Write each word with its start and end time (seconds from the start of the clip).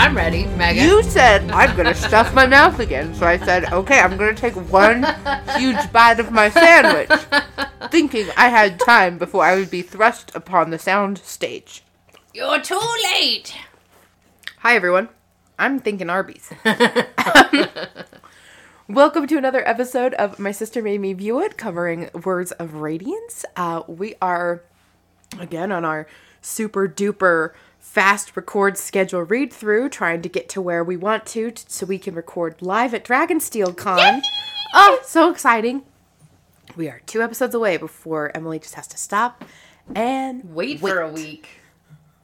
I'm 0.00 0.16
ready, 0.16 0.46
Megan. 0.56 0.82
You 0.82 1.02
said 1.02 1.50
I'm 1.50 1.76
gonna 1.76 1.94
stuff 1.94 2.32
my 2.32 2.46
mouth 2.46 2.80
again, 2.80 3.14
so 3.14 3.26
I 3.26 3.36
said, 3.36 3.70
okay, 3.70 4.00
I'm 4.00 4.16
gonna 4.16 4.32
take 4.32 4.54
one 4.54 5.04
huge 5.58 5.92
bite 5.92 6.18
of 6.18 6.32
my 6.32 6.48
sandwich, 6.48 7.10
thinking 7.90 8.26
I 8.34 8.48
had 8.48 8.80
time 8.80 9.18
before 9.18 9.44
I 9.44 9.56
would 9.56 9.70
be 9.70 9.82
thrust 9.82 10.34
upon 10.34 10.70
the 10.70 10.78
sound 10.78 11.18
stage. 11.18 11.84
You're 12.32 12.62
too 12.62 12.80
late. 13.12 13.54
Hi 14.60 14.74
everyone, 14.74 15.10
I'm 15.58 15.78
thinking 15.78 16.08
Arby's. 16.08 16.50
Welcome 18.88 19.26
to 19.26 19.36
another 19.36 19.68
episode 19.68 20.14
of 20.14 20.38
My 20.38 20.50
Sister 20.50 20.80
Made 20.80 21.02
Me 21.02 21.12
View 21.12 21.42
It, 21.42 21.58
covering 21.58 22.08
Words 22.24 22.52
of 22.52 22.76
Radiance. 22.76 23.44
Uh, 23.54 23.82
we 23.86 24.14
are 24.22 24.62
again 25.38 25.70
on 25.70 25.84
our 25.84 26.06
super 26.40 26.88
duper 26.88 27.52
fast 27.80 28.36
record 28.36 28.78
schedule 28.78 29.22
read 29.22 29.52
through, 29.52 29.88
trying 29.88 30.22
to 30.22 30.28
get 30.28 30.48
to 30.50 30.60
where 30.60 30.84
we 30.84 30.96
want 30.96 31.26
to, 31.26 31.50
t- 31.50 31.64
so 31.66 31.86
we 31.86 31.98
can 31.98 32.14
record 32.14 32.60
live 32.60 32.94
at 32.94 33.04
Dragonsteel 33.04 33.76
Con. 33.76 34.22
Oh, 34.72 35.00
so 35.02 35.30
exciting! 35.30 35.82
We 36.76 36.88
are 36.88 37.00
two 37.06 37.22
episodes 37.22 37.54
away 37.54 37.78
before 37.78 38.30
Emily 38.34 38.60
just 38.60 38.74
has 38.74 38.86
to 38.88 38.96
stop 38.96 39.44
and 39.94 40.54
Wait, 40.54 40.78
for 40.78 41.00
a 41.00 41.10
week. 41.10 41.48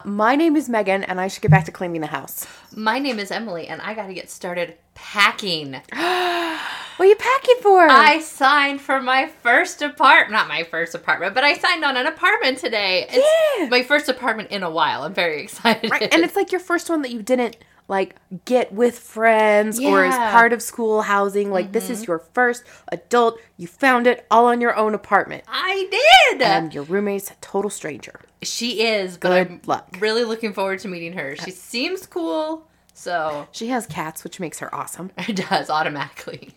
My 0.04 0.36
name 0.36 0.54
is 0.54 0.68
Megan, 0.68 1.02
and 1.02 1.20
I 1.20 1.26
should 1.26 1.42
get 1.42 1.50
back 1.50 1.64
to 1.64 1.72
cleaning 1.72 2.00
the 2.00 2.06
house. 2.06 2.46
My 2.72 3.00
name 3.00 3.18
is 3.18 3.32
Emily, 3.32 3.66
and 3.66 3.80
I 3.82 3.94
got 3.94 4.06
to 4.06 4.14
get 4.14 4.30
started 4.30 4.76
packing. 4.96 5.80
What 6.96 7.04
are 7.04 7.08
you 7.10 7.16
packing 7.16 7.56
for? 7.60 7.86
I 7.90 8.20
signed 8.20 8.80
for 8.80 9.02
my 9.02 9.26
first 9.42 9.82
apartment. 9.82 10.32
Not 10.32 10.48
my 10.48 10.62
first 10.62 10.94
apartment, 10.94 11.34
but 11.34 11.44
I 11.44 11.52
signed 11.52 11.84
on 11.84 11.94
an 11.98 12.06
apartment 12.06 12.56
today. 12.56 13.04
It's 13.10 13.58
Yeah. 13.58 13.68
my 13.68 13.82
first 13.82 14.08
apartment 14.08 14.50
in 14.50 14.62
a 14.62 14.70
while. 14.70 15.02
I'm 15.02 15.12
very 15.12 15.42
excited. 15.42 15.90
Right, 15.90 16.10
and 16.10 16.24
it's 16.24 16.34
like 16.36 16.52
your 16.52 16.60
first 16.60 16.88
one 16.88 17.02
that 17.02 17.10
you 17.10 17.20
didn't 17.22 17.58
like 17.86 18.16
get 18.46 18.72
with 18.72 18.98
friends 18.98 19.78
or 19.78 20.06
as 20.06 20.14
Mm-hmm. 20.14 20.32
part 20.32 20.54
of 20.54 20.62
school 20.62 21.02
housing. 21.02 21.50
Like 21.50 21.72
this 21.72 21.90
is 21.90 22.06
your 22.06 22.18
first 22.32 22.64
adult. 22.88 23.38
You 23.58 23.66
found 23.66 24.06
it 24.06 24.24
all 24.30 24.46
on 24.46 24.62
your 24.62 24.74
own 24.74 24.94
apartment, 24.94 25.44
I 25.46 25.88
did. 26.30 26.40
and 26.40 26.72
your 26.72 26.84
roommate's 26.84 27.30
a 27.30 27.34
total 27.42 27.68
stranger. 27.68 28.20
she 28.40 28.80
is, 28.86 29.18
but 29.18 29.28
Good 29.28 29.46
I'm 29.48 29.60
luck. 29.66 29.96
really 30.00 30.24
looking 30.24 30.54
forward 30.54 30.78
to 30.78 30.88
meeting 30.88 31.12
her. 31.12 31.36
She 31.36 31.50
seems 31.50 32.06
cool, 32.06 32.66
so 32.96 33.46
She 33.52 33.68
has 33.68 33.86
cats, 33.86 34.24
which 34.24 34.40
makes 34.40 34.58
her 34.60 34.74
awesome. 34.74 35.10
it 35.18 35.36
does 35.48 35.68
automatically. 35.70 36.52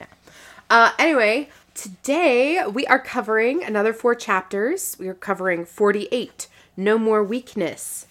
Uh, 0.70 0.92
anyway, 0.98 1.50
today 1.74 2.66
we 2.66 2.88
are 2.88 3.00
covering 3.00 3.64
another 3.64 3.92
four 3.92 4.16
chapters. 4.16 4.96
We 5.00 5.08
are 5.10 5.14
covering 5.14 5.66
48, 5.66 6.48
No 6.78 6.98
More 6.98 7.24
Weakness, 7.24 8.08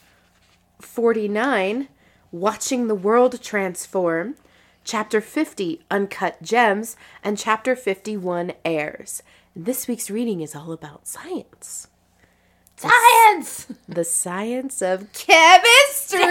49, 0.81 1.89
Watching 2.31 2.87
the 2.89 2.95
World 2.95 3.41
Transform, 3.43 4.35
Chapter 4.85 5.20
50, 5.20 5.81
Uncut 5.91 6.42
Gems, 6.42 6.97
and 7.25 7.39
Chapter 7.39 7.75
51, 7.75 8.53
Airs. 8.65 9.23
This 9.57 9.89
week's 9.89 10.11
reading 10.11 10.41
is 10.42 10.55
all 10.55 10.73
about 10.73 11.07
science. 11.07 11.89
Science. 12.79 13.67
The 13.89 14.05
science 14.05 14.83
of 14.83 15.12
chemistry. 15.12 16.21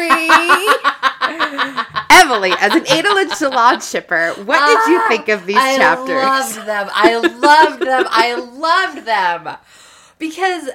Emily, 2.09 2.53
as 2.59 2.73
an 2.73 2.83
Adel 2.83 3.17
and 3.17 3.31
Shallan 3.31 3.89
shipper, 3.89 4.31
what 4.45 4.65
did 4.65 4.91
you 4.91 4.99
ah, 4.99 5.05
think 5.09 5.27
of 5.27 5.45
these 5.45 5.57
I 5.57 5.75
chapters? 5.75 6.09
I 6.09 6.39
loved 6.39 6.67
them. 6.67 6.89
I 6.93 7.17
loved 7.17 7.81
them. 7.81 8.05
I 8.09 8.35
loved 8.35 9.05
them. 9.05 9.57
Because 10.17 10.69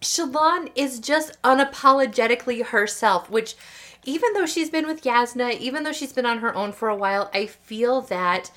Shallan 0.00 0.70
is 0.76 1.00
just 1.00 1.40
unapologetically 1.42 2.66
herself, 2.66 3.28
which 3.28 3.56
even 4.04 4.32
though 4.32 4.46
she's 4.46 4.70
been 4.70 4.86
with 4.86 5.02
Yasna, 5.02 5.58
even 5.58 5.82
though 5.82 5.92
she's 5.92 6.12
been 6.12 6.26
on 6.26 6.38
her 6.38 6.54
own 6.54 6.72
for 6.72 6.88
a 6.88 6.96
while, 6.96 7.30
I 7.34 7.46
feel 7.46 8.00
that 8.02 8.50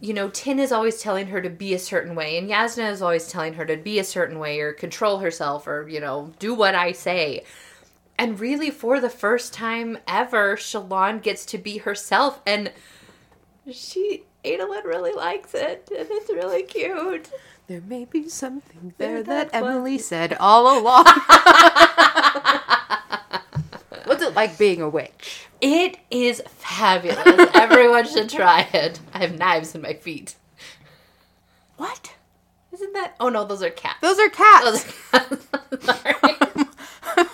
you 0.00 0.14
know, 0.14 0.28
Tyn 0.28 0.58
is 0.58 0.72
always 0.72 1.00
telling 1.00 1.28
her 1.28 1.40
to 1.40 1.50
be 1.50 1.74
a 1.74 1.78
certain 1.78 2.14
way, 2.14 2.38
and 2.38 2.48
Yasna 2.48 2.90
is 2.90 3.02
always 3.02 3.28
telling 3.28 3.54
her 3.54 3.64
to 3.66 3.76
be 3.76 3.98
a 3.98 4.04
certain 4.04 4.38
way 4.38 4.60
or 4.60 4.72
control 4.72 5.18
herself 5.18 5.66
or, 5.66 5.88
you 5.88 6.00
know, 6.00 6.32
do 6.38 6.54
what 6.54 6.74
I 6.74 6.92
say. 6.92 7.44
And 8.18 8.38
really, 8.40 8.70
for 8.70 9.00
the 9.00 9.10
first 9.10 9.52
time 9.52 9.98
ever, 10.06 10.56
Shallan 10.56 11.22
gets 11.22 11.44
to 11.46 11.58
be 11.58 11.78
herself, 11.78 12.40
and 12.46 12.72
she, 13.70 14.24
Adolin 14.44 14.84
really 14.84 15.12
likes 15.12 15.54
it, 15.54 15.88
and 15.96 16.08
it's 16.10 16.30
really 16.30 16.62
cute. 16.64 17.30
There 17.66 17.82
may 17.82 18.06
be 18.06 18.28
something 18.28 18.94
there 18.98 19.22
There 19.22 19.22
that 19.24 19.52
that 19.52 19.62
was- 19.62 19.70
Emily 19.74 19.98
said 19.98 20.36
all 20.40 20.78
along. 20.80 21.04
It 24.28 24.34
like 24.34 24.58
being 24.58 24.82
a 24.82 24.88
witch? 24.88 25.46
It 25.62 25.96
is 26.10 26.42
fabulous. 26.46 27.18
Everyone 27.54 28.06
should 28.06 28.28
try 28.28 28.68
it. 28.74 29.00
I 29.14 29.20
have 29.20 29.38
knives 29.38 29.74
in 29.74 29.80
my 29.80 29.94
feet. 29.94 30.36
What? 31.78 32.14
Isn't 32.72 32.92
that? 32.92 33.14
Oh 33.18 33.30
no, 33.30 33.44
those 33.44 33.62
are 33.62 33.70
cats. 33.70 34.00
Those 34.02 34.18
are 34.18 34.28
cats. 34.28 34.64
Those 34.64 34.84
are 34.84 35.20
cats. 35.20 35.46
Sorry. 35.84 36.14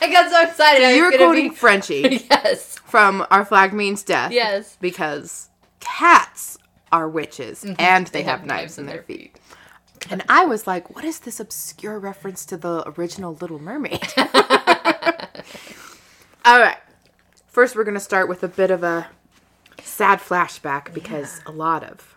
I 0.00 0.10
got 0.12 0.30
so 0.30 0.42
excited. 0.42 0.84
I 0.84 0.94
you 0.94 1.04
were 1.04 1.12
quoting 1.12 1.50
be- 1.50 1.54
Frenchie 1.54 2.26
Yes. 2.28 2.76
from 2.80 3.24
Our 3.30 3.44
Flag 3.44 3.72
Means 3.72 4.02
Death. 4.02 4.32
Yes. 4.32 4.76
Because 4.80 5.48
cats 5.78 6.58
are 6.90 7.08
witches 7.08 7.62
mm-hmm. 7.62 7.74
and 7.78 8.08
they, 8.08 8.24
have, 8.24 8.44
knives 8.44 8.78
in 8.78 8.86
their 8.86 9.02
feet. 9.02 9.38
And 10.10 10.24
I 10.28 10.44
was 10.44 10.66
like, 10.66 10.94
what 10.94 11.04
is 11.04 11.20
this 11.20 11.38
obscure 11.38 11.98
reference 11.98 12.44
to 12.46 12.56
the 12.56 12.82
original 12.98 13.34
Little 13.34 13.60
Mermaid? 13.60 14.12
All 16.44 16.58
right. 16.60 16.76
First, 17.46 17.76
we're 17.76 17.84
going 17.84 17.94
to 17.94 18.00
start 18.00 18.28
with 18.28 18.42
a 18.42 18.48
bit 18.48 18.70
of 18.70 18.82
a 18.82 19.08
sad 19.82 20.18
flashback 20.18 20.92
because 20.92 21.40
a 21.46 21.52
lot 21.52 21.84
of, 21.84 22.16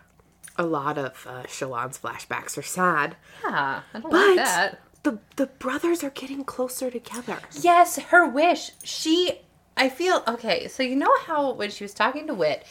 a 0.56 0.64
lot 0.66 0.98
of 0.98 1.26
uh, 1.28 1.42
Shallan's 1.44 1.98
flashbacks 1.98 2.58
are 2.58 2.62
sad. 2.62 3.16
Yeah, 3.44 3.82
I 3.94 3.98
don't 4.00 4.10
But 4.10 4.12
like 4.12 4.36
that. 4.36 4.80
the 5.04 5.18
the 5.36 5.46
brothers 5.46 6.02
are 6.02 6.10
getting 6.10 6.44
closer 6.44 6.90
together. 6.90 7.38
Yes, 7.60 7.98
her 7.98 8.26
wish. 8.28 8.72
She, 8.82 9.40
I 9.76 9.88
feel 9.88 10.22
okay. 10.26 10.66
So 10.68 10.82
you 10.82 10.96
know 10.96 11.12
how 11.24 11.52
when 11.52 11.70
she 11.70 11.84
was 11.84 11.94
talking 11.94 12.26
to 12.26 12.34
Wit, 12.34 12.64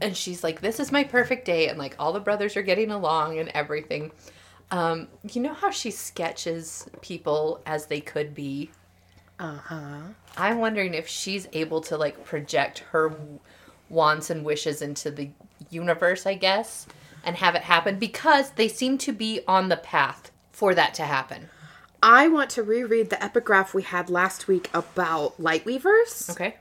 and 0.00 0.14
she's 0.16 0.44
like, 0.44 0.60
"This 0.60 0.78
is 0.78 0.92
my 0.92 1.04
perfect 1.04 1.46
day," 1.46 1.68
and 1.68 1.78
like 1.78 1.96
all 1.98 2.12
the 2.12 2.20
brothers 2.20 2.56
are 2.56 2.62
getting 2.62 2.90
along 2.90 3.38
and 3.38 3.48
everything. 3.50 4.12
Um, 4.70 5.08
you 5.32 5.40
know 5.40 5.54
how 5.54 5.70
she 5.70 5.90
sketches 5.90 6.86
people 7.00 7.62
as 7.66 7.86
they 7.86 8.00
could 8.00 8.34
be. 8.34 8.70
Uh 9.40 9.56
huh. 9.56 10.00
I'm 10.36 10.58
wondering 10.58 10.92
if 10.92 11.08
she's 11.08 11.48
able 11.54 11.80
to 11.82 11.96
like 11.96 12.24
project 12.24 12.80
her 12.90 13.16
wants 13.88 14.28
and 14.28 14.44
wishes 14.44 14.82
into 14.82 15.10
the 15.10 15.30
universe, 15.70 16.26
I 16.26 16.34
guess, 16.34 16.86
and 17.24 17.36
have 17.36 17.54
it 17.54 17.62
happen 17.62 17.98
because 17.98 18.50
they 18.50 18.68
seem 18.68 18.98
to 18.98 19.12
be 19.12 19.40
on 19.48 19.70
the 19.70 19.78
path 19.78 20.30
for 20.52 20.74
that 20.74 20.92
to 20.94 21.04
happen. 21.04 21.48
I 22.02 22.28
want 22.28 22.50
to 22.50 22.62
reread 22.62 23.08
the 23.08 23.22
epigraph 23.22 23.72
we 23.72 23.82
had 23.82 24.10
last 24.10 24.46
week 24.46 24.68
about 24.74 25.40
Lightweavers. 25.40 26.30
Okay. 26.30 26.56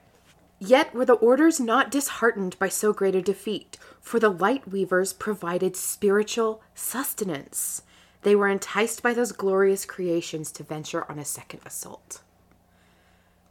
Yet 0.57 0.94
were 0.94 1.06
the 1.06 1.13
orders 1.13 1.59
not 1.59 1.91
disheartened 1.91 2.57
by 2.59 2.69
so 2.69 2.91
great 2.94 3.16
a 3.16 3.22
defeat, 3.22 3.78
for 4.01 4.19
the 4.19 4.34
Lightweavers 4.34 5.18
provided 5.18 5.75
spiritual 5.75 6.62
sustenance. 6.75 7.84
They 8.23 8.35
were 8.35 8.50
enticed 8.50 9.03
by 9.03 9.13
those 9.13 9.31
glorious 9.31 9.85
creations 9.85 10.51
to 10.53 10.63
venture 10.63 11.09
on 11.09 11.19
a 11.19 11.25
second 11.25 11.62
assault. 11.66 12.22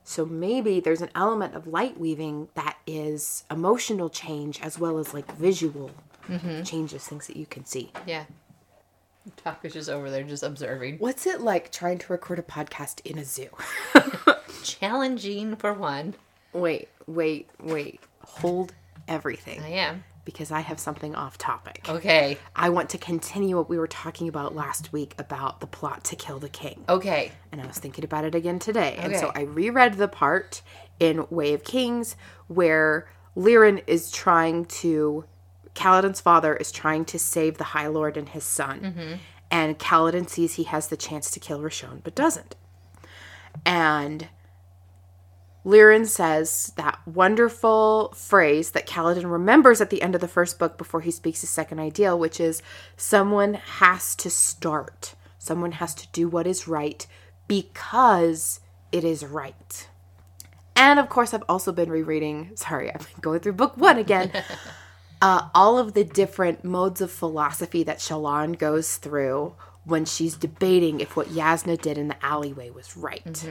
So 0.09 0.25
maybe 0.25 0.81
there's 0.81 1.03
an 1.03 1.11
element 1.15 1.55
of 1.55 1.67
light 1.67 2.01
weaving 2.01 2.49
that 2.55 2.79
is 2.87 3.45
emotional 3.51 4.09
change 4.09 4.59
as 4.63 4.79
well 4.79 4.97
as 4.97 5.13
like 5.13 5.31
visual 5.37 5.91
mm-hmm. 6.27 6.63
changes, 6.63 7.07
things 7.07 7.27
that 7.27 7.37
you 7.37 7.45
can 7.45 7.67
see. 7.67 7.93
Yeah. 8.07 8.25
Talk 9.37 9.63
is 9.67 9.75
just 9.75 9.91
over 9.91 10.09
there, 10.09 10.23
just 10.23 10.43
observing. 10.43 10.97
What's 10.97 11.27
it 11.27 11.43
like 11.43 11.71
trying 11.71 11.99
to 11.99 12.11
record 12.11 12.39
a 12.39 12.43
podcast 12.43 13.05
in 13.05 13.19
a 13.19 13.25
zoo? 13.25 13.51
Challenging 14.65 15.57
for 15.57 15.75
one. 15.75 16.15
Wait, 16.55 16.89
wait, 17.07 17.51
wait. 17.61 18.01
Hold 18.25 18.73
everything. 19.09 19.61
I 19.61 19.73
am. 19.73 20.05
Because 20.29 20.51
I 20.51 20.61
have 20.61 20.79
something 20.79 21.15
off 21.15 21.39
topic. 21.39 21.87
Okay. 21.89 22.37
I 22.55 22.69
want 22.69 22.91
to 22.91 22.99
continue 22.99 23.57
what 23.57 23.71
we 23.71 23.79
were 23.79 23.87
talking 23.87 24.29
about 24.29 24.55
last 24.55 24.93
week 24.93 25.15
about 25.17 25.61
the 25.61 25.67
plot 25.67 26.05
to 26.05 26.17
kill 26.17 26.39
the 26.39 26.51
king. 26.51 26.85
Okay. 26.87 27.33
And 27.51 27.63
I 27.63 27.67
was 27.67 27.79
thinking 27.79 28.05
about 28.05 28.27
it 28.27 28.35
again 28.35 28.59
today. 28.59 28.97
And 28.99 29.17
so 29.17 29.33
I 29.35 29.45
reread 29.45 29.95
the 29.95 30.07
part 30.07 30.61
in 31.01 31.27
Way 31.31 31.55
of 31.55 31.65
Kings 31.65 32.15
where 32.47 33.09
Lirin 33.39 33.83
is 33.87 34.13
trying 34.13 34.67
to, 34.67 35.25
Kaladin's 35.75 36.21
father 36.21 36.55
is 36.55 36.71
trying 36.71 37.07
to 37.07 37.19
save 37.19 37.57
the 37.57 37.65
High 37.65 37.87
Lord 37.87 38.19
and 38.19 38.29
his 38.29 38.45
son. 38.45 38.81
Mm-hmm. 38.81 39.15
And 39.51 39.79
Kaladin 39.79 40.29
sees 40.29 40.57
he 40.57 40.65
has 40.65 40.89
the 40.89 40.97
chance 40.99 41.31
to 41.31 41.41
kill 41.41 41.59
Roshone, 41.61 42.03
but 42.05 42.15
doesn't. 42.15 42.55
And 43.65 44.29
Lirin 45.69 46.07
says 46.07 46.73
that 46.77 46.99
wonderful 47.07 48.15
phrase 48.17 48.71
that 48.71 48.87
Kaladin 48.87 49.31
remembers 49.31 49.83
at 49.83 49.91
the 49.91 50.01
end 50.01 50.15
of 50.15 50.23
the 50.23 50.27
first 50.27 50.59
book 50.59 50.79
before 50.79 51.03
he 51.03 51.11
speaks 51.11 51.43
his 51.43 51.51
second 51.51 51.79
ideal, 51.79 52.19
which 52.19 52.41
is 52.41 52.63
someone 52.97 53.53
has 53.53 54.17
to 54.17 54.31
start. 54.31 55.15
Someone 55.39 55.73
has 55.73 55.95
to 55.97 56.09
do 56.09 56.27
what 56.27 56.47
is 56.47 56.67
right 56.67 57.07
because 57.49 58.61
it 58.93 59.05
is 59.05 59.27
right. 59.27 59.89
And 60.75 60.99
of 60.99 61.11
course, 61.11 61.35
I've 61.35 61.45
also 61.51 61.71
been 61.71 61.91
rereading, 61.91 62.53
sorry, 62.55 62.91
I've 62.91 63.07
been 63.07 63.21
going 63.21 63.41
through 63.41 63.53
book 63.53 63.77
one 63.77 63.99
again. 63.99 64.33
uh, 65.21 65.51
all 65.55 65.77
of 65.79 65.93
the 65.93 66.05
different 66.05 66.65
modes 66.65 67.03
of 67.03 67.13
philosophy 67.13 67.83
that 67.83 67.99
Shallan 67.99 68.59
goes 68.59 68.97
through 68.97 69.55
when 69.85 70.07
she's 70.07 70.35
debating 70.35 71.01
if 71.01 71.15
what 71.15 71.27
Yasna 71.27 71.79
did 71.79 71.99
in 71.99 72.09
the 72.09 72.25
alleyway 72.25 72.71
was 72.71 72.97
right. 72.97 73.45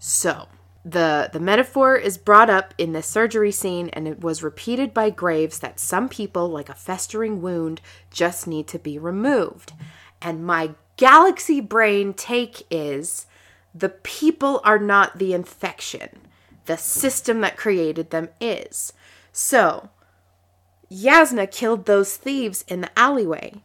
So, 0.00 0.48
the 0.84 1.28
the 1.32 1.40
metaphor 1.40 1.96
is 1.96 2.16
brought 2.16 2.48
up 2.48 2.72
in 2.78 2.92
the 2.92 3.02
surgery 3.02 3.52
scene 3.52 3.90
and 3.90 4.08
it 4.08 4.20
was 4.20 4.42
repeated 4.42 4.94
by 4.94 5.10
Graves 5.10 5.58
that 5.58 5.78
some 5.78 6.08
people 6.08 6.48
like 6.48 6.68
a 6.68 6.74
festering 6.74 7.42
wound 7.42 7.80
just 8.10 8.46
need 8.46 8.66
to 8.68 8.78
be 8.78 8.98
removed. 8.98 9.72
And 10.22 10.44
my 10.44 10.70
galaxy 10.96 11.60
brain 11.60 12.14
take 12.14 12.66
is 12.70 13.26
the 13.74 13.88
people 13.90 14.60
are 14.64 14.78
not 14.78 15.18
the 15.18 15.34
infection. 15.34 16.08
The 16.66 16.76
system 16.76 17.40
that 17.40 17.56
created 17.56 18.10
them 18.10 18.28
is. 18.40 18.92
So, 19.32 19.90
Yasna 20.90 21.50
killed 21.50 21.86
those 21.86 22.16
thieves 22.16 22.64
in 22.68 22.80
the 22.80 22.98
alleyway, 22.98 23.62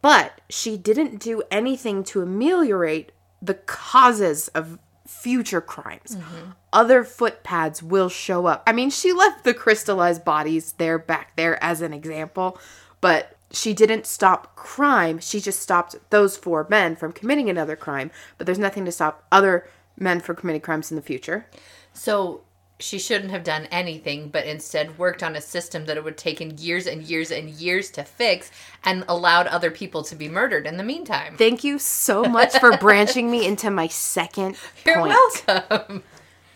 but 0.00 0.40
she 0.48 0.76
didn't 0.76 1.20
do 1.20 1.42
anything 1.50 2.04
to 2.04 2.22
ameliorate 2.22 3.12
the 3.40 3.54
causes 3.54 4.48
of 4.48 4.78
future 5.20 5.60
crimes. 5.60 6.16
Other 6.72 7.04
footpads 7.04 7.82
will 7.82 8.08
show 8.08 8.46
up. 8.46 8.62
I 8.66 8.72
mean, 8.72 8.90
she 8.90 9.12
left 9.12 9.44
the 9.44 9.54
crystallized 9.54 10.24
bodies 10.24 10.72
there 10.78 10.98
back 10.98 11.36
there 11.36 11.62
as 11.62 11.80
an 11.80 11.92
example, 11.92 12.58
but 13.00 13.36
she 13.50 13.74
didn't 13.74 14.06
stop 14.06 14.56
crime. 14.56 15.18
She 15.18 15.40
just 15.40 15.60
stopped 15.60 15.96
those 16.10 16.36
four 16.36 16.66
men 16.70 16.96
from 16.96 17.12
committing 17.12 17.50
another 17.50 17.76
crime, 17.76 18.10
but 18.38 18.46
there's 18.46 18.58
nothing 18.58 18.84
to 18.86 18.92
stop 18.92 19.24
other 19.30 19.68
men 19.96 20.20
from 20.20 20.36
committing 20.36 20.62
crimes 20.62 20.90
in 20.90 20.96
the 20.96 21.02
future. 21.02 21.46
So 21.92 22.42
she 22.82 22.98
shouldn't 22.98 23.30
have 23.30 23.44
done 23.44 23.66
anything, 23.70 24.28
but 24.28 24.46
instead 24.46 24.98
worked 24.98 25.22
on 25.22 25.36
a 25.36 25.40
system 25.40 25.86
that 25.86 25.96
it 25.96 26.04
would 26.04 26.16
taken 26.16 26.56
years 26.58 26.86
and 26.86 27.02
years 27.02 27.30
and 27.30 27.48
years 27.50 27.90
to 27.92 28.04
fix 28.04 28.50
and 28.84 29.04
allowed 29.08 29.46
other 29.46 29.70
people 29.70 30.02
to 30.02 30.14
be 30.14 30.28
murdered 30.28 30.66
in 30.66 30.76
the 30.76 30.84
meantime. 30.84 31.36
Thank 31.36 31.64
you 31.64 31.78
so 31.78 32.24
much 32.24 32.58
for 32.58 32.76
branching 32.78 33.30
me 33.30 33.46
into 33.46 33.70
my 33.70 33.86
second 33.88 34.56
You're 34.84 34.98
point. 34.98 35.14
welcome. 35.46 36.02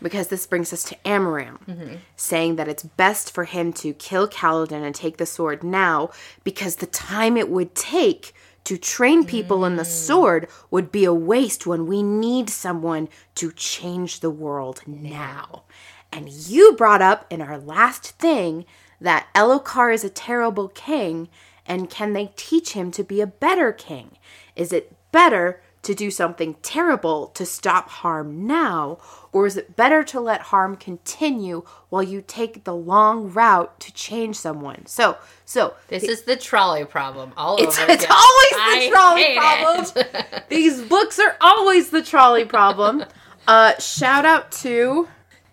because 0.01 0.27
this 0.27 0.45
brings 0.45 0.71
us 0.73 0.83
to 0.83 0.95
Amaram, 1.05 1.59
mm-hmm. 1.65 1.95
saying 2.15 2.57
that 2.57 2.67
it's 2.67 2.83
best 2.83 3.31
for 3.31 3.45
him 3.45 3.73
to 3.73 3.93
kill 3.93 4.27
Kaladin 4.27 4.83
and 4.83 4.93
take 4.93 5.17
the 5.17 5.25
sword 5.25 5.63
now 5.63 6.11
because 6.43 6.77
the 6.77 6.85
time 6.85 7.37
it 7.37 7.49
would 7.49 7.73
take 7.73 8.33
to 8.67 8.77
train 8.77 9.23
people 9.23 9.63
in 9.63 9.77
the 9.77 9.83
mm. 9.83 9.85
sword 9.85 10.45
would 10.69 10.91
be 10.91 11.05
a 11.05 11.13
waste 11.13 11.65
when 11.65 11.87
we 11.87 12.03
need 12.03 12.49
someone 12.49 13.07
to 13.33 13.49
change 13.53 14.19
the 14.19 14.29
world 14.29 14.81
now. 14.85 15.63
And 16.11 16.29
you 16.29 16.73
brought 16.73 17.01
up 17.01 17.25
in 17.29 17.41
our 17.41 17.57
last 17.57 18.11
thing 18.19 18.65
that 18.99 19.27
Elhokar 19.35 19.93
is 19.93 20.03
a 20.03 20.09
terrible 20.09 20.69
king, 20.69 21.29
and 21.65 21.89
can 21.89 22.13
they 22.13 22.31
teach 22.35 22.73
him 22.73 22.91
to 22.91 23.03
be 23.03 23.21
a 23.21 23.27
better 23.27 23.71
king? 23.71 24.17
Is 24.55 24.71
it 24.73 24.93
better 25.11 25.61
to 25.83 25.93
do 25.93 26.09
something 26.11 26.55
terrible 26.63 27.27
to 27.27 27.45
stop 27.45 27.87
harm 27.89 28.45
now, 28.47 28.97
or 29.31 29.45
is 29.45 29.55
it 29.55 29.75
better 29.75 30.03
to 30.03 30.19
let 30.19 30.41
harm 30.41 30.75
continue 30.75 31.63
while 31.89 32.03
you 32.03 32.21
take 32.25 32.63
the 32.63 32.75
long 32.75 33.31
route 33.31 33.79
to 33.79 33.93
change 33.93 34.35
someone? 34.35 34.85
So, 34.85 35.17
so 35.45 35.75
This 35.87 36.03
is 36.03 36.23
the 36.23 36.35
trolley 36.35 36.83
problem 36.83 37.31
all 37.37 37.57
it's, 37.57 37.77
over 37.79 37.91
it's 37.91 38.03
again. 38.03 38.17
always 38.17 38.83
the 38.83 38.89
trolley 38.91 39.35
problem. 39.37 40.43
These 40.49 40.81
books 40.83 41.19
are 41.19 41.37
always 41.39 41.89
the 41.91 42.01
trolley 42.01 42.45
problem. 42.45 43.05
Uh, 43.47 43.77
shout 43.79 44.25
out 44.25 44.51
to 44.51 45.07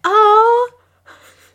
oh. 0.05 0.71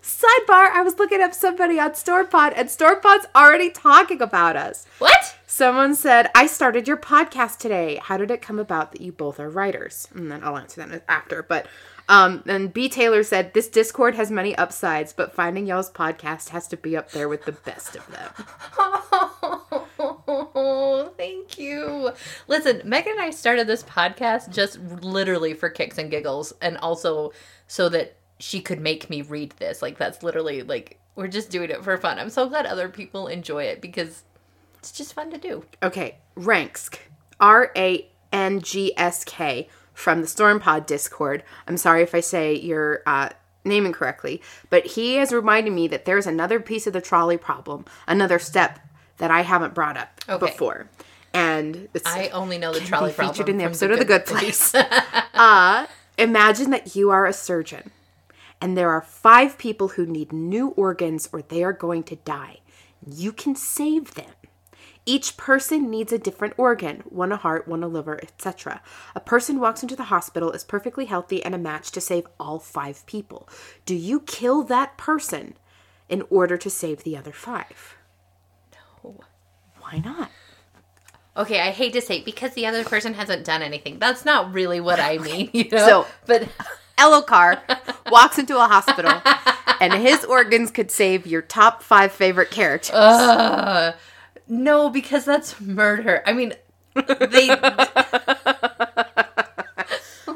Sidebar, 0.01 0.71
I 0.71 0.81
was 0.81 0.97
looking 0.97 1.21
up 1.21 1.33
somebody 1.33 1.79
on 1.79 1.91
Stormpod, 1.91 2.53
and 2.55 2.67
Stormpod's 2.67 3.27
already 3.35 3.69
talking 3.69 4.21
about 4.21 4.55
us. 4.55 4.85
what? 4.97 5.35
Someone 5.45 5.95
said, 5.95 6.29
I 6.35 6.47
started 6.47 6.87
your 6.87 6.97
podcast 6.97 7.57
today. 7.57 7.99
How 8.01 8.17
did 8.17 8.31
it 8.31 8.41
come 8.41 8.59
about 8.59 8.91
that 8.91 9.01
you 9.01 9.11
both 9.11 9.39
are 9.39 9.49
writers? 9.49 10.07
And 10.13 10.31
then 10.31 10.43
I'll 10.43 10.57
answer 10.57 10.85
that 10.85 11.03
after. 11.07 11.43
But 11.43 11.67
um, 12.09 12.43
and 12.47 12.73
B. 12.73 12.89
Taylor 12.89 13.21
said, 13.23 13.53
This 13.53 13.67
Discord 13.67 14.15
has 14.15 14.31
many 14.31 14.55
upsides, 14.55 15.13
but 15.13 15.35
finding 15.35 15.67
y'all's 15.67 15.91
podcast 15.91 16.49
has 16.49 16.67
to 16.69 16.77
be 16.77 16.97
up 16.97 17.11
there 17.11 17.29
with 17.29 17.45
the 17.45 17.51
best 17.51 17.95
of 17.95 18.07
them. 18.07 18.31
Oh, 20.01 21.13
thank 21.17 21.59
you. 21.59 22.11
Listen, 22.47 22.81
Megan 22.83 23.13
and 23.13 23.21
I 23.21 23.29
started 23.29 23.67
this 23.67 23.83
podcast 23.83 24.49
just 24.51 24.79
literally 24.79 25.53
for 25.53 25.69
kicks 25.69 25.99
and 25.99 26.09
giggles, 26.09 26.51
and 26.61 26.77
also 26.77 27.31
so 27.67 27.89
that 27.89 28.15
she 28.39 28.61
could 28.61 28.79
make 28.79 29.09
me 29.09 29.21
read 29.21 29.51
this. 29.57 29.81
Like, 29.81 29.97
that's 29.97 30.23
literally 30.23 30.63
like, 30.63 30.99
we're 31.15 31.27
just 31.27 31.49
doing 31.49 31.69
it 31.69 31.83
for 31.83 31.97
fun. 31.97 32.17
I'm 32.19 32.29
so 32.29 32.47
glad 32.47 32.65
other 32.65 32.89
people 32.89 33.27
enjoy 33.27 33.63
it 33.63 33.81
because 33.81 34.23
it's 34.79 34.91
just 34.91 35.13
fun 35.13 35.29
to 35.31 35.37
do. 35.37 35.65
Okay, 35.83 36.17
Rangsk, 36.37 36.97
R 37.39 37.71
A 37.75 38.07
N 38.31 38.61
G 38.61 38.93
S 38.97 39.23
K, 39.25 39.67
from 39.93 40.21
the 40.21 40.27
Stormpod 40.27 40.85
Discord. 40.85 41.43
I'm 41.67 41.77
sorry 41.77 42.01
if 42.01 42.15
I 42.15 42.21
say 42.21 42.55
your 42.55 43.01
uh, 43.05 43.29
name 43.65 43.85
incorrectly, 43.85 44.41
but 44.69 44.85
he 44.85 45.15
has 45.15 45.33
reminded 45.33 45.73
me 45.73 45.87
that 45.89 46.05
there's 46.05 46.25
another 46.25 46.59
piece 46.61 46.87
of 46.87 46.93
the 46.93 47.01
trolley 47.01 47.37
problem, 47.37 47.83
another 48.07 48.39
step 48.39 48.79
that 49.17 49.29
I 49.31 49.41
haven't 49.41 49.73
brought 49.73 49.97
up 49.97 50.21
Okay. 50.29 50.45
before. 50.45 50.89
And 51.33 51.89
it's 51.93 52.07
I 52.07 52.29
only 52.29 52.57
know 52.57 52.71
the 52.73 52.79
trolley 52.79 53.11
be 53.11 53.15
problem. 53.15 53.33
featured 53.35 53.49
in 53.49 53.57
the 53.57 53.65
episode 53.65 53.91
of 53.91 53.99
The 53.99 54.05
Good 54.05 54.25
Place. 54.25 54.73
uh, 55.33 55.85
imagine 56.17 56.71
that 56.71 56.95
you 56.95 57.11
are 57.11 57.25
a 57.25 57.33
surgeon 57.33 57.91
and 58.61 58.77
there 58.77 58.89
are 58.89 59.01
five 59.01 59.57
people 59.57 59.89
who 59.89 60.05
need 60.05 60.31
new 60.33 60.69
organs 60.69 61.29
or 61.31 61.41
they 61.41 61.63
are 61.63 61.73
going 61.73 62.03
to 62.03 62.15
die. 62.17 62.59
You 63.05 63.31
can 63.31 63.55
save 63.55 64.15
them. 64.15 64.31
Each 65.05 65.37
person 65.37 65.89
needs 65.89 66.11
a 66.11 66.19
different 66.19 66.53
organ, 66.57 67.03
one 67.09 67.31
a 67.31 67.37
heart, 67.37 67.67
one 67.67 67.81
a 67.81 67.87
liver, 67.87 68.19
etc. 68.21 68.81
A 69.15 69.19
person 69.19 69.59
walks 69.59 69.81
into 69.81 69.95
the 69.95 70.03
hospital 70.03 70.51
is 70.51 70.63
perfectly 70.63 71.05
healthy 71.05 71.41
and 71.43 71.55
a 71.55 71.57
match 71.57 71.89
to 71.91 72.01
save 72.01 72.27
all 72.39 72.59
five 72.59 73.03
people. 73.07 73.49
Do 73.85 73.95
you 73.95 74.19
kill 74.19 74.63
that 74.65 74.97
person 74.97 75.55
in 76.09 76.23
order 76.29 76.57
to 76.57 76.69
save 76.69 77.03
the 77.03 77.17
other 77.17 77.31
five? 77.31 77.95
No. 79.03 79.21
Why 79.79 79.99
not? 80.03 80.29
Okay, 81.37 81.59
I 81.61 81.71
hate 81.71 81.93
to 81.93 82.01
say 82.01 82.17
it 82.17 82.25
because 82.25 82.53
the 82.53 82.65
other 82.65 82.83
person 82.83 83.13
hasn't 83.13 83.45
done 83.45 83.61
anything. 83.61 83.97
That's 83.97 84.25
not 84.25 84.53
really 84.53 84.81
what 84.81 84.99
I 84.99 85.17
mean, 85.29 85.49
you 85.53 85.69
know. 85.71 85.87
So- 85.87 86.05
but 86.27 86.49
Elhokar 86.99 87.61
walks 88.11 88.37
into 88.37 88.57
a 88.57 88.67
hospital 88.67 89.21
and 89.79 89.93
his 89.93 90.25
organs 90.25 90.71
could 90.71 90.91
save 90.91 91.25
your 91.25 91.41
top 91.41 91.81
five 91.81 92.11
favorite 92.11 92.51
characters. 92.51 92.95
uh, 92.95 93.93
no, 94.47 94.89
because 94.89 95.25
that's 95.25 95.59
murder. 95.61 96.21
I 96.25 96.33
mean, 96.33 96.53
they 96.95 97.47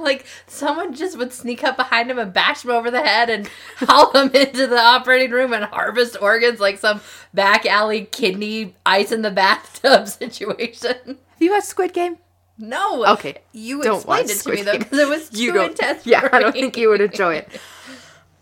like 0.03 0.25
someone 0.47 0.93
just 0.93 1.17
would 1.17 1.33
sneak 1.33 1.63
up 1.63 1.77
behind 1.77 2.11
him 2.11 2.19
and 2.19 2.33
bash 2.33 2.63
him 2.63 2.71
over 2.71 2.91
the 2.91 3.01
head 3.01 3.29
and 3.29 3.49
haul 3.77 4.11
him 4.11 4.29
into 4.33 4.67
the 4.67 4.79
operating 4.79 5.31
room 5.31 5.53
and 5.53 5.65
harvest 5.65 6.17
organs 6.21 6.59
like 6.59 6.77
some 6.77 7.01
back 7.33 7.65
alley 7.65 8.05
kidney 8.05 8.75
ice 8.85 9.11
in 9.11 9.21
the 9.21 9.31
bathtub 9.31 10.07
situation. 10.19 10.95
Have 11.05 11.39
you 11.39 11.51
watched 11.51 11.67
Squid 11.67 11.93
Game? 11.93 12.17
No. 12.57 13.05
Okay, 13.13 13.37
You 13.51 13.81
don't 13.81 13.95
explained 13.97 14.27
watch 14.27 14.35
it 14.35 14.41
to 14.41 14.51
me 14.51 14.61
though 14.61 14.77
because 14.77 14.99
it 14.99 15.09
was 15.09 15.29
too 15.31 15.41
You 15.41 15.61
intense. 15.61 16.05
Yeah, 16.05 16.27
I 16.31 16.39
don't 16.39 16.53
think 16.53 16.77
you 16.77 16.89
would 16.89 17.01
enjoy 17.01 17.35
it. 17.35 17.47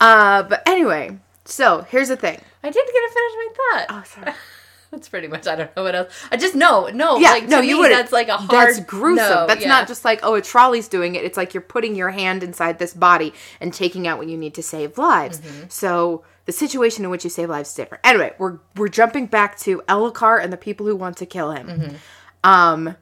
Uh, 0.02 0.42
but 0.42 0.68
anyway, 0.68 1.16
so 1.46 1.82
here's 1.84 2.08
the 2.08 2.16
thing. 2.16 2.42
I 2.64 2.70
didn't 2.72 2.92
get 2.92 3.02
to 3.08 3.14
finish 3.14 3.34
my 3.36 3.48
thought. 3.56 3.86
Oh, 3.90 4.04
sorry. 4.04 4.36
That's 4.92 5.08
pretty 5.08 5.28
much. 5.28 5.48
I 5.48 5.56
don't 5.56 5.76
know 5.78 5.84
what 5.84 5.94
else. 5.96 6.12
I 6.32 6.38
just 6.38 6.56
know. 6.56 6.88
No. 6.88 7.18
Yeah, 7.18 7.30
like, 7.34 7.44
to 7.44 7.50
no, 7.50 7.62
you 7.62 7.78
wouldn't. 7.78 8.00
That's 8.00 8.12
like 8.12 8.28
a 8.28 8.38
hard. 8.38 8.50
That's 8.50 8.80
gruesome. 8.80 9.26
no, 9.28 9.48
That's 9.48 9.62
yeah. 9.62 9.68
not 9.70 9.88
just 9.88 10.04
like 10.04 10.20
oh, 10.24 10.34
a 10.34 10.42
trolley's 10.42 10.88
doing 10.88 11.14
it. 11.16 11.24
It's 11.24 11.38
like 11.38 11.54
you're 11.54 11.62
putting 11.62 11.96
your 11.96 12.10
hand 12.10 12.44
inside 12.44 12.80
this 12.80 12.94
body 12.96 13.32
and 13.62 13.72
taking 13.74 14.08
out 14.08 14.18
what 14.18 14.28
you 14.28 14.38
need 14.38 14.56
to 14.56 14.64
save 14.64 14.98
lives. 14.98 15.40
Mm-hmm. 15.40 15.70
So 15.70 16.26
the 16.46 16.52
situation 16.52 17.06
in 17.06 17.12
which 17.12 17.24
you 17.24 17.30
save 17.30 17.50
lives 17.50 17.70
is 17.70 17.76
different. 17.76 18.06
Anyway, 18.06 18.34
we're 18.38 18.58
we're 18.76 18.90
jumping 18.90 19.28
back 19.28 19.58
to 19.60 19.82
Elhokar 19.88 20.44
and 20.44 20.52
the 20.52 20.58
people 20.58 20.86
who 20.88 20.96
want 20.96 21.16
to 21.18 21.26
kill 21.26 21.52
him. 21.52 21.68
Mm-hmm. 21.68 21.96
Um, 22.44 22.98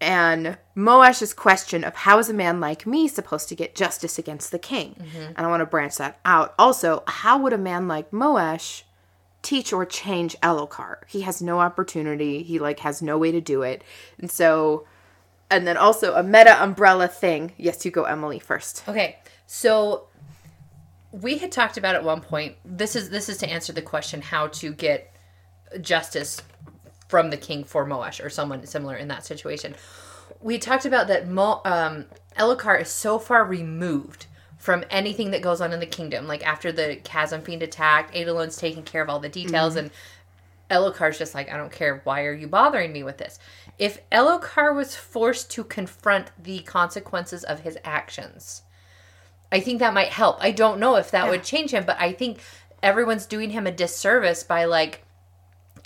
and 0.00 0.58
Moash's 0.76 1.32
question 1.32 1.84
of 1.84 1.94
how 1.94 2.18
is 2.18 2.28
a 2.28 2.34
man 2.34 2.60
like 2.60 2.86
me 2.86 3.08
supposed 3.08 3.48
to 3.48 3.54
get 3.54 3.74
justice 3.74 4.18
against 4.18 4.50
the 4.50 4.58
king? 4.58 4.96
Mm-hmm. 5.00 5.32
And 5.36 5.38
I 5.38 5.46
want 5.46 5.60
to 5.60 5.66
branch 5.66 5.96
that 5.96 6.18
out. 6.24 6.54
Also, 6.58 7.02
how 7.06 7.38
would 7.38 7.52
a 7.52 7.58
man 7.58 7.88
like 7.88 8.10
Moash 8.10 8.82
teach 9.42 9.72
or 9.72 9.86
change 9.86 10.36
Elhokar? 10.42 10.98
He 11.06 11.22
has 11.22 11.40
no 11.40 11.60
opportunity. 11.60 12.42
He 12.42 12.58
like 12.58 12.80
has 12.80 13.00
no 13.00 13.16
way 13.18 13.32
to 13.32 13.40
do 13.40 13.62
it. 13.62 13.82
And 14.18 14.30
so 14.30 14.86
and 15.50 15.66
then 15.66 15.76
also 15.76 16.14
a 16.14 16.22
meta 16.22 16.60
umbrella 16.62 17.08
thing. 17.08 17.52
Yes, 17.56 17.84
you 17.84 17.90
go 17.90 18.04
Emily 18.04 18.38
first. 18.38 18.82
Okay, 18.88 19.18
so 19.46 20.08
we 21.12 21.38
had 21.38 21.52
talked 21.52 21.76
about 21.76 21.94
at 21.94 22.02
one 22.02 22.20
point. 22.20 22.56
This 22.64 22.96
is 22.96 23.10
this 23.10 23.28
is 23.28 23.38
to 23.38 23.48
answer 23.48 23.72
the 23.72 23.82
question 23.82 24.20
how 24.20 24.48
to 24.48 24.72
get 24.72 25.14
justice 25.80 26.42
from 27.08 27.30
the 27.30 27.36
king 27.36 27.64
for 27.64 27.86
Moash 27.86 28.24
or 28.24 28.30
someone 28.30 28.64
similar 28.66 28.96
in 28.96 29.08
that 29.08 29.24
situation. 29.24 29.74
We 30.40 30.58
talked 30.58 30.84
about 30.84 31.08
that 31.08 31.28
Mo, 31.28 31.60
um, 31.64 32.06
Elhokar 32.38 32.80
is 32.80 32.88
so 32.88 33.18
far 33.18 33.44
removed 33.44 34.26
from 34.58 34.84
anything 34.90 35.30
that 35.30 35.42
goes 35.42 35.60
on 35.60 35.72
in 35.72 35.80
the 35.80 35.86
kingdom. 35.86 36.26
Like 36.26 36.46
after 36.46 36.72
the 36.72 36.96
Chasm 37.04 37.42
Fiend 37.42 37.62
attacked, 37.62 38.14
Adolin's 38.14 38.56
taking 38.56 38.82
care 38.82 39.02
of 39.02 39.10
all 39.10 39.20
the 39.20 39.28
details, 39.28 39.76
and 39.76 39.90
Elhokar's 40.70 41.18
just 41.18 41.34
like, 41.34 41.52
I 41.52 41.56
don't 41.56 41.72
care. 41.72 42.00
Why 42.04 42.24
are 42.24 42.32
you 42.32 42.46
bothering 42.46 42.92
me 42.92 43.02
with 43.02 43.18
this? 43.18 43.38
If 43.78 44.08
Elhokar 44.10 44.74
was 44.74 44.96
forced 44.96 45.50
to 45.52 45.64
confront 45.64 46.30
the 46.42 46.60
consequences 46.60 47.44
of 47.44 47.60
his 47.60 47.76
actions, 47.84 48.62
I 49.52 49.60
think 49.60 49.78
that 49.80 49.94
might 49.94 50.08
help. 50.08 50.38
I 50.40 50.50
don't 50.50 50.80
know 50.80 50.96
if 50.96 51.10
that 51.10 51.28
would 51.28 51.44
change 51.44 51.70
him, 51.72 51.84
but 51.84 52.00
I 52.00 52.12
think 52.12 52.40
everyone's 52.82 53.26
doing 53.26 53.50
him 53.50 53.66
a 53.66 53.72
disservice 53.72 54.42
by 54.42 54.64
like 54.64 55.03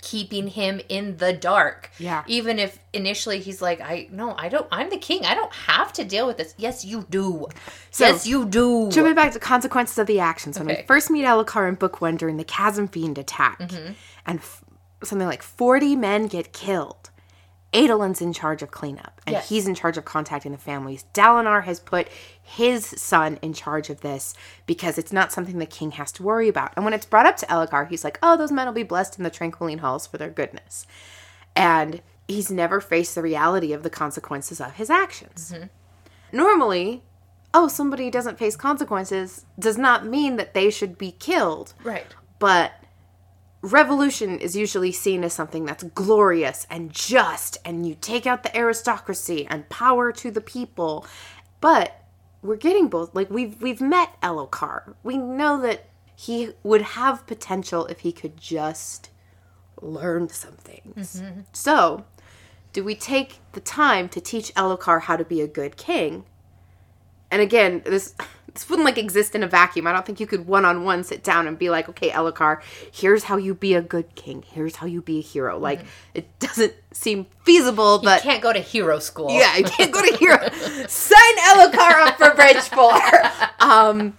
keeping 0.01 0.47
him 0.47 0.79
in 0.89 1.17
the 1.17 1.33
dark. 1.33 1.89
Yeah. 1.99 2.23
Even 2.27 2.57
if 2.59 2.79
initially 2.93 3.39
he's 3.39 3.61
like, 3.61 3.81
I 3.81 4.07
no, 4.11 4.33
I 4.37 4.49
don't 4.49 4.67
I'm 4.71 4.89
the 4.89 4.97
king. 4.97 5.25
I 5.25 5.35
don't 5.35 5.53
have 5.53 5.91
to 5.93 6.03
deal 6.05 6.25
with 6.27 6.37
this. 6.37 6.53
Yes, 6.57 6.85
you 6.85 7.05
do. 7.09 7.47
So, 7.91 8.05
yes, 8.07 8.25
you 8.25 8.45
do. 8.45 8.89
Jumping 8.91 9.15
back 9.15 9.33
to 9.33 9.39
consequences 9.39 9.97
of 9.97 10.07
the 10.07 10.19
actions. 10.19 10.57
When 10.57 10.67
we 10.67 10.83
first 10.87 11.09
meet 11.09 11.25
Elhokar 11.25 11.67
in 11.67 11.75
book 11.75 12.01
one 12.01 12.17
during 12.17 12.37
the 12.37 12.43
Chasm 12.45 12.87
Fiend 12.87 13.17
attack, 13.17 13.59
Mm-hmm. 13.59 13.93
and 14.25 14.39
f- 14.39 14.63
something 15.03 15.27
like 15.27 15.41
40 15.43 15.95
men 15.95 16.27
get 16.27 16.53
killed, 16.53 17.09
Adolin's 17.73 18.19
in 18.21 18.33
charge 18.33 18.61
of 18.63 18.71
cleanup, 18.71 19.21
and 19.27 19.33
Yes. 19.35 19.49
he's 19.49 19.67
in 19.67 19.75
charge 19.75 19.97
of 19.97 20.05
contacting 20.05 20.51
the 20.51 20.57
families. 20.57 21.05
Dalinar 21.13 21.63
has 21.65 21.79
put 21.79 22.07
his 22.49 22.83
son 22.85 23.37
in 23.43 23.53
charge 23.53 23.91
of 23.91 24.01
this 24.01 24.33
because 24.65 24.97
it's 24.97 25.13
not 25.13 25.31
something 25.31 25.59
the 25.59 25.65
king 25.67 25.91
has 25.91 26.11
to 26.13 26.23
worry 26.23 26.47
about. 26.47 26.73
And 26.75 26.83
when 26.83 26.95
it's 26.95 27.05
brought 27.05 27.27
up 27.27 27.37
to 27.37 27.45
Elhokar, 27.45 27.87
he's 27.87 28.03
like, 28.03 28.17
oh, 28.23 28.37
those 28.37 28.51
men 28.51 28.65
will 28.65 28.73
be 28.73 28.81
blessed 28.81 29.19
in 29.19 29.23
the 29.23 29.29
Tranquiline 29.29 29.79
Halls 29.79 30.07
for 30.07 30.17
their 30.17 30.31
goodness. 30.31 30.87
And 31.55 32.01
he's 32.27 32.49
never 32.49 32.81
faced 32.81 33.13
the 33.13 33.21
reality 33.21 33.71
of 33.71 33.83
the 33.83 33.89
consequences 33.89 34.59
of 34.59 34.73
his 34.73 34.89
actions. 34.89 35.53
Mm-hmm. 35.53 35.67
Normally, 36.35 37.03
oh, 37.53 37.67
somebody 37.67 38.09
doesn't 38.09 38.39
face 38.39 38.55
consequences 38.55 39.45
does 39.59 39.77
not 39.77 40.07
mean 40.07 40.37
that 40.37 40.55
they 40.55 40.71
should 40.71 40.97
be 40.97 41.11
killed. 41.11 41.73
right. 41.83 42.15
But 42.39 42.71
revolution 43.61 44.39
is 44.39 44.55
usually 44.55 44.93
seen 44.93 45.23
as 45.23 45.33
something 45.33 45.65
that's 45.65 45.83
glorious 45.83 46.65
and 46.69 46.91
just, 46.91 47.57
and 47.65 47.85
you 47.85 47.95
take 47.99 48.25
out 48.25 48.43
the 48.43 48.57
aristocracy 48.57 49.45
and 49.47 49.69
power 49.69 50.11
to 50.13 50.31
the 50.31 50.41
people. 50.41 51.05
But 51.59 51.98
we're 52.41 52.55
getting 52.55 52.87
both. 52.87 53.13
Like 53.13 53.29
we've 53.29 53.61
we've 53.61 53.81
met 53.81 54.19
Elhokar. 54.21 54.93
We 55.03 55.17
know 55.17 55.61
that 55.61 55.85
he 56.15 56.53
would 56.63 56.81
have 56.81 57.25
potential 57.27 57.85
if 57.85 57.99
he 57.99 58.11
could 58.11 58.37
just 58.37 59.09
learn 59.81 60.29
some 60.29 60.53
things. 60.53 61.21
Mm-hmm. 61.21 61.41
So, 61.53 62.05
do 62.73 62.83
we 62.83 62.95
take 62.95 63.39
the 63.53 63.61
time 63.61 64.09
to 64.09 64.21
teach 64.21 64.53
Elhokar 64.55 65.03
how 65.03 65.15
to 65.15 65.23
be 65.23 65.41
a 65.41 65.47
good 65.47 65.77
king? 65.77 66.25
And 67.31 67.41
again, 67.41 67.83
this 67.85 68.15
this 68.59 68.69
wouldn't 68.69 68.85
like 68.85 68.97
exist 68.97 69.35
in 69.35 69.43
a 69.43 69.47
vacuum. 69.47 69.87
I 69.87 69.93
don't 69.93 70.05
think 70.05 70.19
you 70.19 70.27
could 70.27 70.45
one 70.47 70.65
on 70.65 70.83
one 70.83 71.03
sit 71.03 71.23
down 71.23 71.47
and 71.47 71.57
be 71.57 71.69
like, 71.69 71.87
okay, 71.89 72.09
Elhokar, 72.09 72.61
here's 72.91 73.23
how 73.23 73.37
you 73.37 73.53
be 73.55 73.73
a 73.73 73.81
good 73.81 74.15
king. 74.15 74.43
Here's 74.47 74.75
how 74.77 74.85
you 74.87 75.01
be 75.01 75.19
a 75.19 75.21
hero. 75.21 75.57
Like 75.57 75.81
it 76.13 76.27
doesn't 76.39 76.73
seem 76.91 77.27
feasible, 77.45 77.99
but 78.03 78.23
you 78.23 78.31
Can't 78.31 78.43
go 78.43 78.51
to 78.53 78.59
hero 78.59 78.99
school. 78.99 79.31
yeah, 79.31 79.55
you 79.57 79.63
can't 79.63 79.91
go 79.91 80.01
to 80.01 80.17
hero. 80.17 80.39
Sign 80.87 81.35
Elhokar 81.49 82.07
up 82.07 82.17
for 82.17 82.33
Bridge 82.35 82.57
Four. 82.69 82.99
Um, 83.61 84.17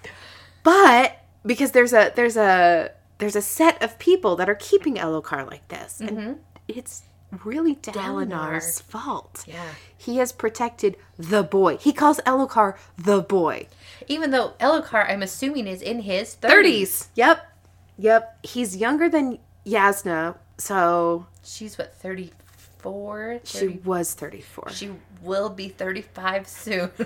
but 0.62 1.24
because 1.44 1.72
there's 1.72 1.92
a 1.92 2.12
there's 2.14 2.36
a 2.36 2.92
there's 3.18 3.36
a 3.36 3.42
set 3.42 3.82
of 3.82 3.98
people 3.98 4.36
that 4.36 4.48
are 4.48 4.54
keeping 4.54 4.94
Elhokar 4.96 5.46
like 5.50 5.66
this, 5.68 6.00
and 6.00 6.38
it's 6.68 7.02
really 7.44 7.76
Dalinar's 7.76 8.80
fault. 8.80 9.44
Yeah. 9.46 9.62
he 9.96 10.16
has 10.18 10.32
protected 10.32 10.96
the 11.18 11.42
boy. 11.42 11.76
He 11.78 11.92
calls 11.92 12.18
Elhokar 12.26 12.76
the 12.98 13.20
boy. 13.22 13.66
Even 14.08 14.30
though 14.30 14.54
Elhokar, 14.60 15.10
I'm 15.10 15.22
assuming, 15.22 15.66
is 15.66 15.82
in 15.82 16.00
his 16.00 16.36
30s. 16.36 16.50
Thirties. 16.50 17.08
Yep, 17.14 17.52
yep. 17.98 18.38
He's 18.42 18.76
younger 18.76 19.08
than 19.08 19.38
Yasna, 19.66 20.36
so 20.58 21.26
She's 21.42 21.78
what, 21.78 21.94
34? 21.94 23.40
she 23.44 23.68
was 23.84 24.14
thirty 24.14 24.40
four. 24.40 24.70
she 24.70 24.90
will 25.22 25.50
be 25.50 25.68
35 25.68 26.48
soon. 26.48 26.90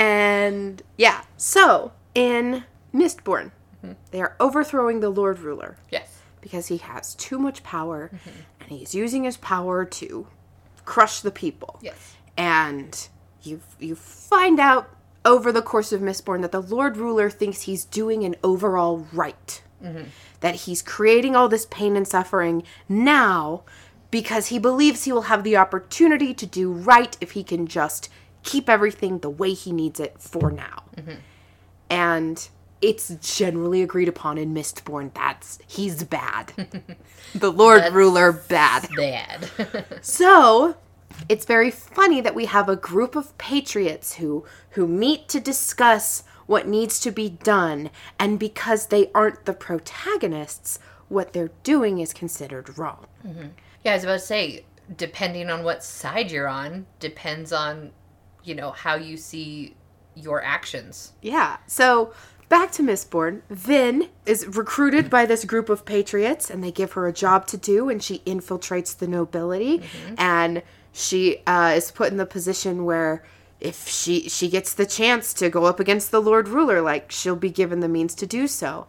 And 0.00 0.82
yeah, 0.96 1.24
so 1.36 1.92
in 2.14 2.64
Mistborn, 2.94 3.50
mm-hmm. 3.84 3.92
they 4.12 4.22
are 4.22 4.34
overthrowing 4.40 5.00
the 5.00 5.10
Lord 5.10 5.40
Ruler 5.40 5.76
yes. 5.90 6.22
because 6.40 6.68
he 6.68 6.78
has 6.78 7.14
too 7.16 7.38
much 7.38 7.62
power 7.62 8.10
mm-hmm. 8.10 8.40
and 8.60 8.70
he's 8.70 8.94
using 8.94 9.24
his 9.24 9.36
power 9.36 9.84
to 9.84 10.26
crush 10.86 11.20
the 11.20 11.30
people. 11.30 11.78
Yes. 11.82 12.16
And 12.36 13.08
you 13.42 13.60
you 13.78 13.94
find 13.94 14.58
out 14.58 14.90
over 15.24 15.52
the 15.52 15.62
course 15.62 15.92
of 15.92 16.00
Mistborn 16.00 16.42
that 16.42 16.52
the 16.52 16.62
Lord 16.62 16.96
Ruler 16.96 17.28
thinks 17.30 17.62
he's 17.62 17.84
doing 17.84 18.24
an 18.24 18.36
overall 18.42 19.06
right. 19.12 19.62
Mm-hmm. 19.82 20.04
That 20.40 20.54
he's 20.54 20.82
creating 20.82 21.36
all 21.36 21.48
this 21.48 21.66
pain 21.66 21.96
and 21.96 22.06
suffering 22.06 22.62
now 22.88 23.62
because 24.10 24.48
he 24.48 24.58
believes 24.58 25.04
he 25.04 25.12
will 25.12 25.22
have 25.22 25.44
the 25.44 25.56
opportunity 25.56 26.34
to 26.34 26.46
do 26.46 26.72
right 26.72 27.16
if 27.20 27.32
he 27.32 27.44
can 27.44 27.66
just 27.66 28.08
keep 28.42 28.68
everything 28.68 29.18
the 29.18 29.30
way 29.30 29.52
he 29.52 29.72
needs 29.72 30.00
it 30.00 30.20
for 30.20 30.50
now. 30.50 30.84
Mm-hmm. 30.96 31.14
And 31.88 32.48
it's 32.80 33.14
generally 33.36 33.82
agreed 33.82 34.08
upon 34.08 34.38
in 34.38 34.54
Mistborn 34.54 35.12
that's 35.14 35.58
he's 35.66 36.02
bad. 36.04 36.52
the 37.34 37.52
Lord 37.52 37.92
Ruler 37.92 38.32
bad. 38.32 38.88
Bad. 38.96 39.48
So, 40.02 40.76
it's 41.28 41.44
very 41.44 41.70
funny 41.70 42.20
that 42.20 42.34
we 42.34 42.46
have 42.46 42.68
a 42.68 42.76
group 42.76 43.16
of 43.16 43.36
patriots 43.38 44.14
who 44.14 44.44
who 44.70 44.86
meet 44.86 45.28
to 45.28 45.40
discuss 45.40 46.24
what 46.46 46.66
needs 46.66 46.98
to 46.98 47.12
be 47.12 47.28
done 47.28 47.90
and 48.18 48.38
because 48.38 48.86
they 48.86 49.08
aren't 49.14 49.44
the 49.44 49.52
protagonists, 49.52 50.80
what 51.08 51.32
they're 51.32 51.52
doing 51.62 52.00
is 52.00 52.12
considered 52.12 52.76
wrong. 52.76 53.06
Mm-hmm. 53.24 53.48
yeah, 53.84 53.92
I 53.92 53.94
was 53.94 54.04
about 54.04 54.12
to 54.14 54.18
say, 54.18 54.64
depending 54.96 55.48
on 55.48 55.62
what 55.62 55.84
side 55.84 56.30
you're 56.32 56.48
on, 56.48 56.86
depends 56.98 57.52
on, 57.52 57.92
you 58.42 58.56
know, 58.56 58.72
how 58.72 58.96
you 58.96 59.16
see 59.16 59.76
your 60.16 60.42
actions. 60.42 61.12
Yeah. 61.22 61.58
So, 61.68 62.12
back 62.48 62.72
to 62.72 62.82
Miss 62.82 63.04
Mistborn. 63.04 63.42
Vin 63.48 64.08
is 64.26 64.46
recruited 64.48 65.08
by 65.08 65.26
this 65.26 65.44
group 65.44 65.68
of 65.68 65.84
patriots 65.84 66.50
and 66.50 66.64
they 66.64 66.72
give 66.72 66.92
her 66.92 67.06
a 67.06 67.12
job 67.12 67.46
to 67.48 67.56
do 67.56 67.88
and 67.88 68.02
she 68.02 68.18
infiltrates 68.20 68.98
the 68.98 69.06
nobility 69.06 69.78
mm-hmm. 69.78 70.14
and 70.18 70.62
she 70.92 71.38
uh, 71.46 71.72
is 71.76 71.90
put 71.90 72.10
in 72.10 72.16
the 72.16 72.26
position 72.26 72.84
where 72.84 73.22
if 73.60 73.86
she 73.86 74.28
she 74.28 74.48
gets 74.48 74.72
the 74.72 74.86
chance 74.86 75.34
to 75.34 75.50
go 75.50 75.64
up 75.66 75.78
against 75.78 76.10
the 76.10 76.20
lord 76.20 76.48
ruler 76.48 76.80
like 76.80 77.10
she'll 77.10 77.36
be 77.36 77.50
given 77.50 77.80
the 77.80 77.88
means 77.88 78.14
to 78.14 78.26
do 78.26 78.46
so. 78.46 78.86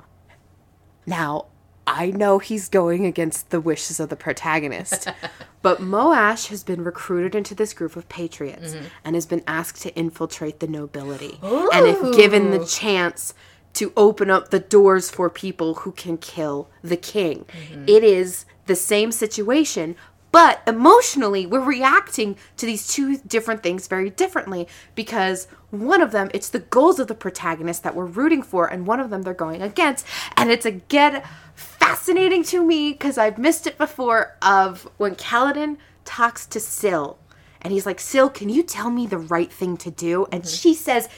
Now 1.06 1.48
i 1.88 2.12
know 2.12 2.38
he's 2.38 2.70
going 2.70 3.06
against 3.06 3.50
the 3.50 3.60
wishes 3.60 4.00
of 4.00 4.10
the 4.10 4.16
protagonist 4.16 5.08
but 5.64 5.80
moash 5.80 6.48
has 6.48 6.64
been 6.64 6.84
recruited 6.84 7.34
into 7.34 7.56
this 7.56 7.74
group 7.74 7.96
of 7.96 8.08
patriots 8.08 8.76
and 9.04 9.16
has 9.16 9.26
been 9.26 9.44
asked 9.48 9.82
to 9.82 9.94
infiltrate 9.96 10.60
the 10.60 10.68
nobility 10.68 11.40
and 11.42 11.88
if 11.88 12.16
given 12.16 12.52
the 12.52 12.64
chance 12.64 13.34
to 13.74 13.94
open 13.96 14.30
up 14.30 14.50
the 14.50 14.60
doors 14.60 15.10
for 15.10 15.30
people 15.30 15.76
who 15.76 15.92
can 15.92 16.18
kill 16.18 16.70
the 16.82 16.98
king. 16.98 17.46
It 17.88 18.04
is 18.04 18.46
the 18.66 18.76
same 18.76 19.12
situation 19.12 19.96
but 20.32 20.62
emotionally, 20.66 21.46
we're 21.46 21.60
reacting 21.60 22.38
to 22.58 22.66
these 22.66 22.88
two 22.88 23.18
different 23.18 23.64
things 23.64 23.88
very 23.88 24.10
differently 24.10 24.68
because 24.96 25.48
one 25.72 26.02
of 26.02 26.12
them, 26.12 26.30
it's 26.34 26.50
the 26.50 26.60
goals 26.60 27.00
of 27.00 27.08
the 27.08 27.16
protagonist 27.16 27.84
that 27.84 27.96
we're 27.96 28.06
rooting 28.06 28.42
for, 28.42 28.68
and 28.68 28.88
one 28.88 29.00
of 29.00 29.10
them 29.10 29.24
they're 29.24 29.34
going 29.34 29.62
against. 29.62 30.06
And 30.38 30.52
it's 30.52 30.66
again 30.66 31.24
fascinating 31.56 32.44
to 32.46 32.64
me 32.64 32.92
because 32.92 33.18
I've 33.18 33.38
missed 33.38 33.68
it 33.68 33.78
before 33.78 34.38
of 34.42 34.88
when 34.98 35.16
Kaladin 35.16 35.78
talks 36.06 36.46
to 36.48 36.60
Syl. 36.60 37.18
And 37.62 37.72
he's 37.72 37.86
like, 37.86 38.00
Syl, 38.00 38.30
can 38.30 38.50
you 38.50 38.64
tell 38.64 38.90
me 38.90 39.06
the 39.06 39.20
right 39.20 39.52
thing 39.52 39.78
to 39.78 39.92
do? 39.92 40.26
And 40.32 40.44
mm-hmm. 40.44 40.56
she 40.56 40.74
says, 40.74 41.10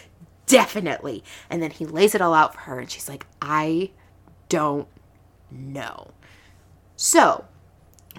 definitely. 0.45 1.23
And 1.49 1.61
then 1.61 1.71
he 1.71 1.85
lays 1.85 2.15
it 2.15 2.21
all 2.21 2.33
out 2.33 2.53
for 2.55 2.61
her, 2.61 2.79
and 2.79 2.89
she's 2.89 3.07
like, 3.07 3.25
I 3.41 3.91
don't 4.49 4.87
know. 5.49 6.11
So, 6.95 7.45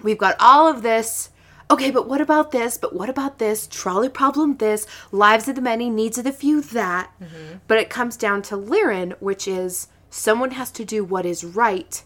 we've 0.03 0.17
got 0.17 0.35
all 0.39 0.67
of 0.67 0.81
this. 0.81 1.29
Okay, 1.69 1.89
but 1.89 2.07
what 2.07 2.21
about 2.21 2.51
this? 2.51 2.77
But 2.77 2.93
what 2.93 3.09
about 3.09 3.39
this? 3.39 3.67
Trolley 3.67 4.09
problem 4.09 4.57
this, 4.57 4.85
lives 5.11 5.47
of 5.47 5.55
the 5.55 5.61
many, 5.61 5.89
needs 5.89 6.17
of 6.17 6.23
the 6.23 6.31
few 6.31 6.61
that. 6.61 7.11
Mm-hmm. 7.19 7.57
But 7.67 7.79
it 7.79 7.89
comes 7.89 8.17
down 8.17 8.43
to 8.43 8.55
Lirin, 8.55 9.13
which 9.19 9.47
is 9.47 9.87
someone 10.09 10.51
has 10.51 10.71
to 10.71 10.85
do 10.85 11.03
what 11.03 11.25
is 11.25 11.43
right 11.43 12.03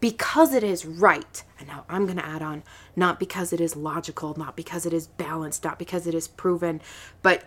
because 0.00 0.54
it 0.54 0.62
is 0.62 0.86
right. 0.86 1.42
And 1.58 1.68
now 1.68 1.84
I'm 1.88 2.04
going 2.04 2.18
to 2.18 2.26
add 2.26 2.42
on 2.42 2.62
not 2.94 3.18
because 3.18 3.52
it 3.52 3.60
is 3.60 3.76
logical, 3.76 4.34
not 4.36 4.56
because 4.56 4.86
it 4.86 4.92
is 4.92 5.06
balanced, 5.06 5.64
not 5.64 5.78
because 5.78 6.06
it 6.06 6.14
is 6.14 6.28
proven, 6.28 6.80
but 7.22 7.44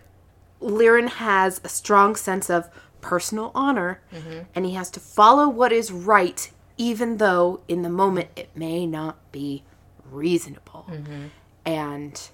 Lirin 0.62 1.10
has 1.10 1.60
a 1.63 1.69
strong 1.69 2.15
sense 2.15 2.50
of 2.50 2.69
personal 3.01 3.51
honor 3.55 4.01
mm-hmm. 4.13 4.41
and 4.53 4.65
he 4.65 4.74
has 4.75 4.89
to 4.91 5.00
follow 5.00 5.50
what 5.50 5.71
is 5.71 5.91
right, 5.91 6.51
even 6.77 7.17
though 7.17 7.62
in 7.67 7.81
the 7.81 7.89
moment 7.89 8.29
it 8.36 8.50
may 8.55 8.86
not 8.86 9.31
be 9.31 9.63
reasonable. 10.12 10.86
Mm-hmm. 10.89 11.25
And 11.65 12.30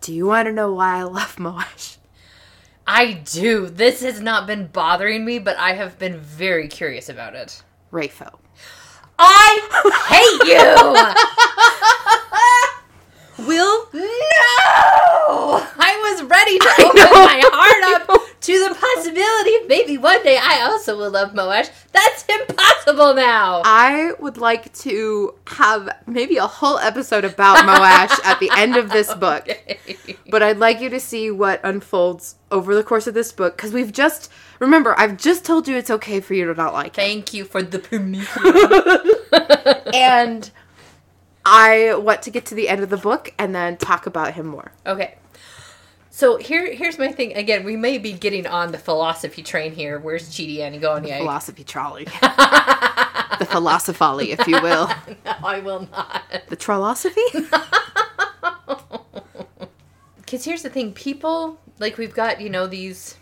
Do 0.00 0.12
you 0.14 0.26
want 0.26 0.46
to 0.48 0.52
know 0.52 0.72
why 0.72 0.98
I 0.98 1.02
love 1.04 1.36
Moash? 1.36 1.96
I 2.86 3.12
do. 3.32 3.68
This 3.68 4.02
has 4.02 4.20
not 4.20 4.46
been 4.46 4.66
bothering 4.66 5.24
me, 5.24 5.38
but 5.38 5.56
I 5.56 5.72
have 5.72 5.98
been 5.98 6.18
very 6.18 6.68
curious 6.68 7.08
about 7.08 7.34
it. 7.34 7.62
Rafo. 7.90 8.38
I 9.18 9.60
hate 10.10 10.48
you! 13.38 13.46
Will? 13.46 13.88
No! 13.94 14.02
I 15.78 15.96
was 16.10 16.22
ready 16.24 16.58
to 16.58 16.68
open 16.80 17.10
my 17.24 17.40
heart 17.46 17.84
up 18.10 18.20
to 18.44 18.68
the 18.68 18.74
possibility 18.74 19.54
of 19.56 19.68
maybe 19.68 19.96
one 19.96 20.22
day 20.22 20.38
I 20.40 20.60
also 20.62 20.98
will 20.98 21.10
love 21.10 21.32
Moash. 21.32 21.70
That's 21.92 22.26
impossible 22.28 23.14
now! 23.14 23.62
I 23.64 24.12
would 24.18 24.36
like 24.36 24.70
to 24.80 25.34
have 25.46 25.88
maybe 26.06 26.36
a 26.36 26.46
whole 26.46 26.76
episode 26.78 27.24
about 27.24 27.56
Moash 27.64 28.22
at 28.22 28.40
the 28.40 28.50
end 28.54 28.76
of 28.76 28.90
this 28.90 29.14
book. 29.24 29.48
But 30.30 30.42
I'd 30.42 30.58
like 30.58 30.82
you 30.82 30.90
to 30.90 31.00
see 31.00 31.30
what 31.30 31.60
unfolds 31.64 32.36
over 32.50 32.74
the 32.74 32.84
course 32.84 33.06
of 33.06 33.14
this 33.14 33.32
book 33.32 33.56
because 33.56 33.72
we've 33.72 33.92
just 33.92 34.30
remember 34.58 34.94
I've 34.98 35.16
just 35.16 35.46
told 35.46 35.66
you 35.66 35.76
it's 35.76 35.90
okay 35.90 36.20
for 36.20 36.34
you 36.34 36.44
to 36.44 36.54
not 36.54 36.74
like 36.74 36.88
it. 36.98 37.00
Thank 37.00 37.32
you 37.32 37.44
for 37.46 37.62
the 37.62 37.78
permission. 37.90 38.42
and 39.94 40.50
I 41.46 41.94
want 41.94 42.20
to 42.22 42.30
get 42.30 42.44
to 42.46 42.54
the 42.54 42.68
end 42.68 42.82
of 42.82 42.90
the 42.90 42.98
book 42.98 43.32
and 43.38 43.54
then 43.54 43.78
talk 43.78 44.06
about 44.06 44.34
him 44.34 44.46
more. 44.46 44.72
Okay. 44.86 45.14
So 46.14 46.36
here, 46.36 46.72
here's 46.72 46.96
my 46.96 47.08
thing. 47.08 47.34
Again, 47.34 47.64
we 47.64 47.74
may 47.74 47.98
be 47.98 48.12
getting 48.12 48.46
on 48.46 48.70
the 48.70 48.78
philosophy 48.78 49.42
train 49.42 49.72
here. 49.72 49.98
Where's 49.98 50.38
Annie 50.38 50.78
going? 50.78 51.04
Yeah, 51.04 51.18
Philosophy 51.18 51.64
trolley. 51.64 52.04
the 52.20 53.48
philosophally, 53.50 54.30
if 54.30 54.46
you 54.46 54.62
will. 54.62 54.86
no, 55.24 55.34
I 55.42 55.58
will 55.58 55.88
not. 55.90 56.22
The 56.48 56.56
trollosophy? 56.56 57.50
Because 60.16 60.44
here's 60.44 60.62
the 60.62 60.70
thing, 60.70 60.92
people 60.92 61.60
like 61.78 61.98
we've 61.98 62.14
got 62.14 62.40
you 62.40 62.48
know 62.48 62.66
these. 62.68 63.16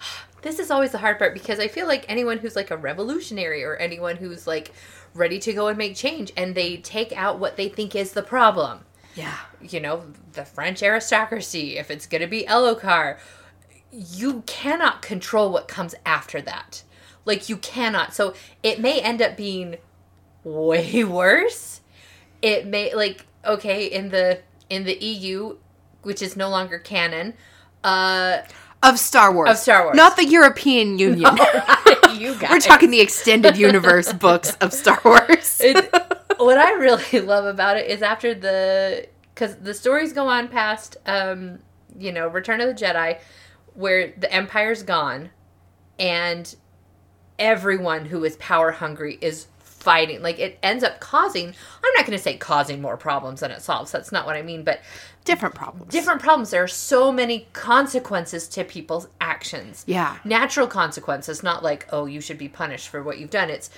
This 0.42 0.58
is 0.58 0.70
always 0.70 0.92
the 0.92 0.98
hard 0.98 1.18
part 1.18 1.34
because 1.34 1.60
I 1.60 1.68
feel 1.68 1.86
like 1.86 2.04
anyone 2.08 2.38
who's 2.38 2.56
like 2.56 2.70
a 2.70 2.76
revolutionary 2.76 3.62
or 3.62 3.76
anyone 3.76 4.16
who's 4.16 4.46
like 4.46 4.72
ready 5.14 5.38
to 5.40 5.52
go 5.52 5.68
and 5.68 5.78
make 5.78 5.94
change 5.94 6.32
and 6.36 6.54
they 6.54 6.78
take 6.78 7.12
out 7.16 7.38
what 7.38 7.56
they 7.56 7.68
think 7.68 7.94
is 7.94 8.12
the 8.12 8.22
problem. 8.22 8.80
Yeah. 9.14 9.36
you 9.60 9.80
know, 9.80 10.04
the 10.32 10.44
French 10.44 10.82
aristocracy, 10.82 11.76
if 11.78 11.90
it's 11.90 12.06
going 12.06 12.22
to 12.22 12.26
be 12.28 12.44
Elhokar, 12.44 13.18
you 13.92 14.42
cannot 14.46 15.02
control 15.02 15.50
what 15.50 15.68
comes 15.68 15.94
after 16.06 16.40
that. 16.42 16.82
Like, 17.24 17.48
you 17.48 17.56
cannot. 17.56 18.14
So, 18.14 18.34
it 18.62 18.80
may 18.80 19.00
end 19.00 19.20
up 19.20 19.36
being 19.36 19.76
way 20.44 21.04
worse. 21.04 21.80
It 22.40 22.66
may, 22.66 22.94
like, 22.94 23.26
okay, 23.44 23.86
in 23.86 24.08
the 24.10 24.40
in 24.70 24.84
the 24.84 24.96
EU, 25.04 25.56
which 26.02 26.22
is 26.22 26.36
no 26.36 26.48
longer 26.48 26.78
canon, 26.78 27.34
uh, 27.84 28.38
Of 28.82 28.98
Star 28.98 29.32
Wars. 29.32 29.50
Of 29.50 29.56
Star 29.58 29.84
Wars. 29.84 29.96
Not 29.96 30.16
the 30.16 30.24
European 30.24 30.98
Union. 30.98 31.36
you 32.14 32.34
guys. 32.36 32.50
We're 32.50 32.60
talking 32.60 32.90
the 32.90 33.00
extended 33.00 33.56
universe 33.56 34.12
books 34.12 34.54
of 34.60 34.72
Star 34.72 35.00
Wars. 35.04 35.60
it, 35.60 35.92
what 36.44 36.58
I 36.58 36.72
really 36.72 37.20
love 37.26 37.44
about 37.46 37.76
it 37.76 37.86
is 37.90 38.02
after 38.02 38.34
the 38.34 39.06
because 39.34 39.56
the 39.56 39.74
stories 39.74 40.12
go 40.12 40.26
on 40.28 40.48
past 40.48 40.96
um, 41.06 41.58
you 41.98 42.12
know 42.12 42.28
Return 42.28 42.60
of 42.60 42.68
the 42.68 42.74
Jedi, 42.84 43.18
where 43.74 44.12
the 44.16 44.32
Empire's 44.32 44.82
gone, 44.82 45.30
and 45.98 46.54
everyone 47.38 48.04
who 48.06 48.24
is 48.24 48.36
power 48.36 48.70
hungry 48.72 49.18
is 49.20 49.46
fighting. 49.60 50.20
Like 50.22 50.38
it 50.38 50.58
ends 50.62 50.84
up 50.84 51.00
causing. 51.00 51.46
I'm 51.48 51.92
not 51.96 52.04
going 52.06 52.16
to 52.16 52.22
say 52.22 52.36
causing 52.36 52.82
more 52.82 52.96
problems 52.98 53.40
than 53.40 53.50
it 53.50 53.62
solves. 53.62 53.90
That's 53.92 54.12
not 54.12 54.26
what 54.26 54.36
I 54.36 54.42
mean, 54.42 54.62
but 54.62 54.80
Different 55.24 55.54
problems. 55.54 55.92
different 55.92 56.20
problems. 56.20 56.50
There 56.50 56.62
are 56.62 56.68
so 56.68 57.10
many 57.12 57.46
consequences 57.52 58.48
to 58.48 58.64
people's 58.64 59.08
actions 59.20 59.84
Yeah. 59.86 60.16
natural 60.24 60.66
consequences, 60.66 61.42
not 61.42 61.62
like, 61.62 61.86
oh, 61.92 62.06
you 62.06 62.20
should 62.20 62.38
be 62.38 62.48
punished 62.48 62.88
for 62.88 63.02
what 63.02 63.18
you've 63.18 63.30
done. 63.30 63.48
It's 63.50 63.70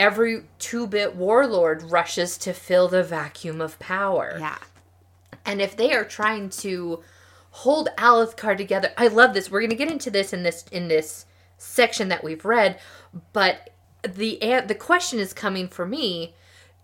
every 0.00 0.44
two 0.58 0.86
bit 0.86 1.14
warlord 1.14 1.82
rushes 1.82 2.38
to 2.38 2.54
fill 2.54 2.88
the 2.88 3.04
vacuum 3.04 3.60
of 3.60 3.78
power. 3.78 4.38
Yeah. 4.40 4.56
And 5.44 5.60
if 5.60 5.76
they 5.76 5.92
are 5.92 6.04
trying 6.04 6.48
to 6.50 7.02
hold 7.50 7.90
Alethkar 7.98 8.56
together, 8.56 8.92
I 8.96 9.08
love 9.08 9.34
this. 9.34 9.50
We're 9.50 9.60
going 9.60 9.70
to 9.70 9.76
get 9.76 9.90
into 9.90 10.10
this 10.10 10.32
in 10.32 10.42
this 10.42 10.64
in 10.72 10.88
this 10.88 11.26
section 11.58 12.08
that 12.08 12.24
we've 12.24 12.44
read, 12.44 12.80
but 13.34 13.70
the 14.02 14.38
the 14.66 14.74
question 14.74 15.18
is 15.18 15.34
coming 15.34 15.68
for 15.68 15.84
me, 15.84 16.34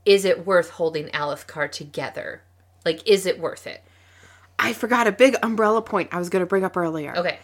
is 0.05 0.27
it 0.27 0.47
worth 0.47 0.71
holding 0.71 1.07
Alethkar 1.09 1.73
together? 1.73 2.43
Like 2.85 3.07
is 3.09 3.25
it 3.25 3.41
worth 3.41 3.67
it? 3.67 3.83
I 4.59 4.75
forgot 4.75 5.07
a 5.07 5.13
big 5.13 5.37
umbrella 5.43 5.81
point 5.81 6.11
I 6.13 6.19
was 6.19 6.29
going 6.29 6.41
to 6.41 6.47
bring 6.47 6.65
up 6.65 6.77
earlier. 6.77 7.17
Okay. 7.17 7.39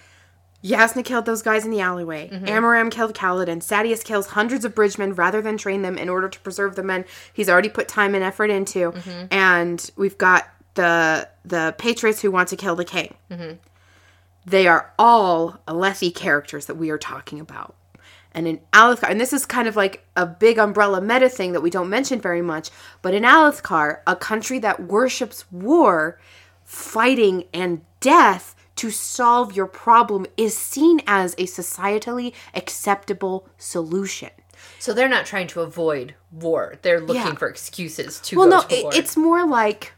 Yasna 0.62 1.04
killed 1.04 1.26
those 1.26 1.42
guys 1.42 1.64
in 1.64 1.70
the 1.70 1.80
alleyway. 1.80 2.28
Mm-hmm. 2.28 2.44
Amaram 2.44 2.90
killed 2.90 3.14
Kaladin. 3.14 3.58
Sadeas 3.58 4.04
kills 4.04 4.28
hundreds 4.28 4.64
of 4.64 4.74
bridgemen 4.74 5.14
rather 5.14 5.42
than 5.42 5.58
train 5.58 5.82
them 5.82 5.98
in 5.98 6.08
order 6.08 6.28
to 6.28 6.40
preserve 6.40 6.76
the 6.76 6.82
men 6.82 7.04
he's 7.32 7.48
already 7.48 7.68
put 7.68 7.88
time 7.88 8.14
and 8.14 8.22
effort 8.22 8.50
into. 8.50 8.92
Mm-hmm. 8.92 9.26
And 9.30 9.90
we've 9.96 10.18
got 10.18 10.48
the 10.74 11.28
the 11.44 11.74
patriots 11.78 12.20
who 12.20 12.30
want 12.30 12.48
to 12.48 12.56
kill 12.56 12.76
the 12.76 12.84
king. 12.84 13.14
Mm-hmm. 13.30 13.56
They 14.46 14.66
are 14.66 14.92
all 14.98 15.60
Alethi 15.66 16.14
characters 16.14 16.66
that 16.66 16.76
we 16.76 16.90
are 16.90 16.98
talking 16.98 17.40
about. 17.40 17.74
And 18.34 18.48
in 18.48 18.60
Alethkar, 18.72 19.10
and 19.10 19.20
this 19.20 19.32
is 19.32 19.44
kind 19.44 19.68
of 19.68 19.76
like 19.76 20.06
a 20.16 20.26
big 20.26 20.58
umbrella 20.58 21.00
meta 21.00 21.28
thing 21.28 21.52
that 21.52 21.60
we 21.60 21.70
don't 21.70 21.90
mention 21.90 22.20
very 22.20 22.40
much, 22.40 22.70
but 23.02 23.12
in 23.12 23.24
Alethkar, 23.24 23.98
a 24.06 24.16
country 24.16 24.58
that 24.60 24.84
worships 24.84 25.50
war, 25.52 26.18
fighting, 26.64 27.44
and 27.52 27.82
death 28.00 28.54
to 28.76 28.90
solve 28.90 29.54
your 29.54 29.66
problem 29.66 30.26
is 30.36 30.56
seen 30.56 31.00
as 31.06 31.34
a 31.34 31.44
societally 31.44 32.32
acceptable 32.54 33.48
solution. 33.58 34.30
So 34.78 34.92
they're 34.94 35.08
not 35.08 35.26
trying 35.26 35.48
to 35.48 35.60
avoid 35.60 36.14
war. 36.30 36.76
They're 36.82 37.00
looking 37.00 37.22
Yeah. 37.22 37.34
for 37.34 37.48
excuses 37.48 38.20
to 38.20 38.36
Well, 38.36 38.48
go 38.48 38.56
no, 38.60 38.90
to 38.90 38.96
it's 38.98 39.16
more 39.16 39.44
like 39.46 39.92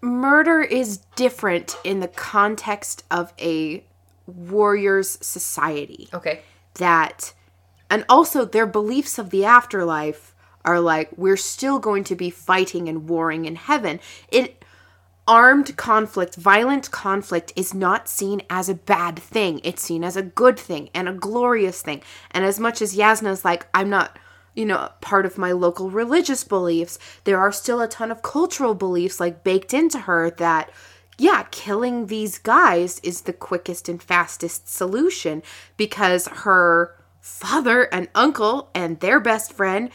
murder 0.00 0.60
is 0.60 0.98
different 1.16 1.76
in 1.84 2.00
the 2.00 2.08
context 2.08 3.04
of 3.10 3.32
a 3.40 3.84
warrior's 4.26 5.18
society. 5.20 6.08
okay. 6.12 6.42
that 6.74 7.32
and 7.88 8.04
also 8.08 8.44
their 8.44 8.66
beliefs 8.66 9.18
of 9.18 9.30
the 9.30 9.44
afterlife 9.44 10.34
are 10.64 10.80
like 10.80 11.08
we're 11.16 11.36
still 11.36 11.78
going 11.78 12.04
to 12.04 12.14
be 12.16 12.28
fighting 12.28 12.88
and 12.88 13.08
warring 13.08 13.44
in 13.46 13.54
heaven 13.56 13.98
it 14.28 14.62
armed 15.28 15.76
conflict 15.76 16.36
violent 16.36 16.90
conflict 16.90 17.52
is 17.56 17.74
not 17.74 18.08
seen 18.08 18.42
as 18.48 18.68
a 18.68 18.74
bad 18.74 19.18
thing. 19.18 19.60
It's 19.64 19.82
seen 19.82 20.04
as 20.04 20.16
a 20.16 20.22
good 20.22 20.58
thing 20.58 20.90
and 20.94 21.08
a 21.08 21.12
glorious 21.12 21.82
thing. 21.82 22.02
And 22.30 22.44
as 22.44 22.60
much 22.60 22.80
as 22.80 22.96
yasna's 22.96 23.44
like 23.44 23.66
i'm 23.74 23.90
not 23.90 24.18
you 24.54 24.64
know 24.64 24.90
part 25.00 25.26
of 25.26 25.36
my 25.36 25.52
local 25.52 25.90
religious 25.90 26.42
beliefs 26.44 26.98
there 27.24 27.38
are 27.38 27.52
still 27.52 27.80
a 27.80 27.88
ton 27.88 28.10
of 28.10 28.22
cultural 28.22 28.74
beliefs 28.74 29.20
like 29.20 29.44
baked 29.44 29.74
into 29.74 30.00
her 30.00 30.30
that 30.30 30.70
yeah, 31.18 31.46
killing 31.50 32.06
these 32.06 32.38
guys 32.38 33.00
is 33.00 33.22
the 33.22 33.32
quickest 33.32 33.88
and 33.88 34.02
fastest 34.02 34.68
solution 34.68 35.42
because 35.76 36.28
her 36.28 36.94
father 37.20 37.84
and 37.84 38.08
uncle 38.14 38.70
and 38.74 39.00
their 39.00 39.18
best 39.18 39.52
friend, 39.52 39.90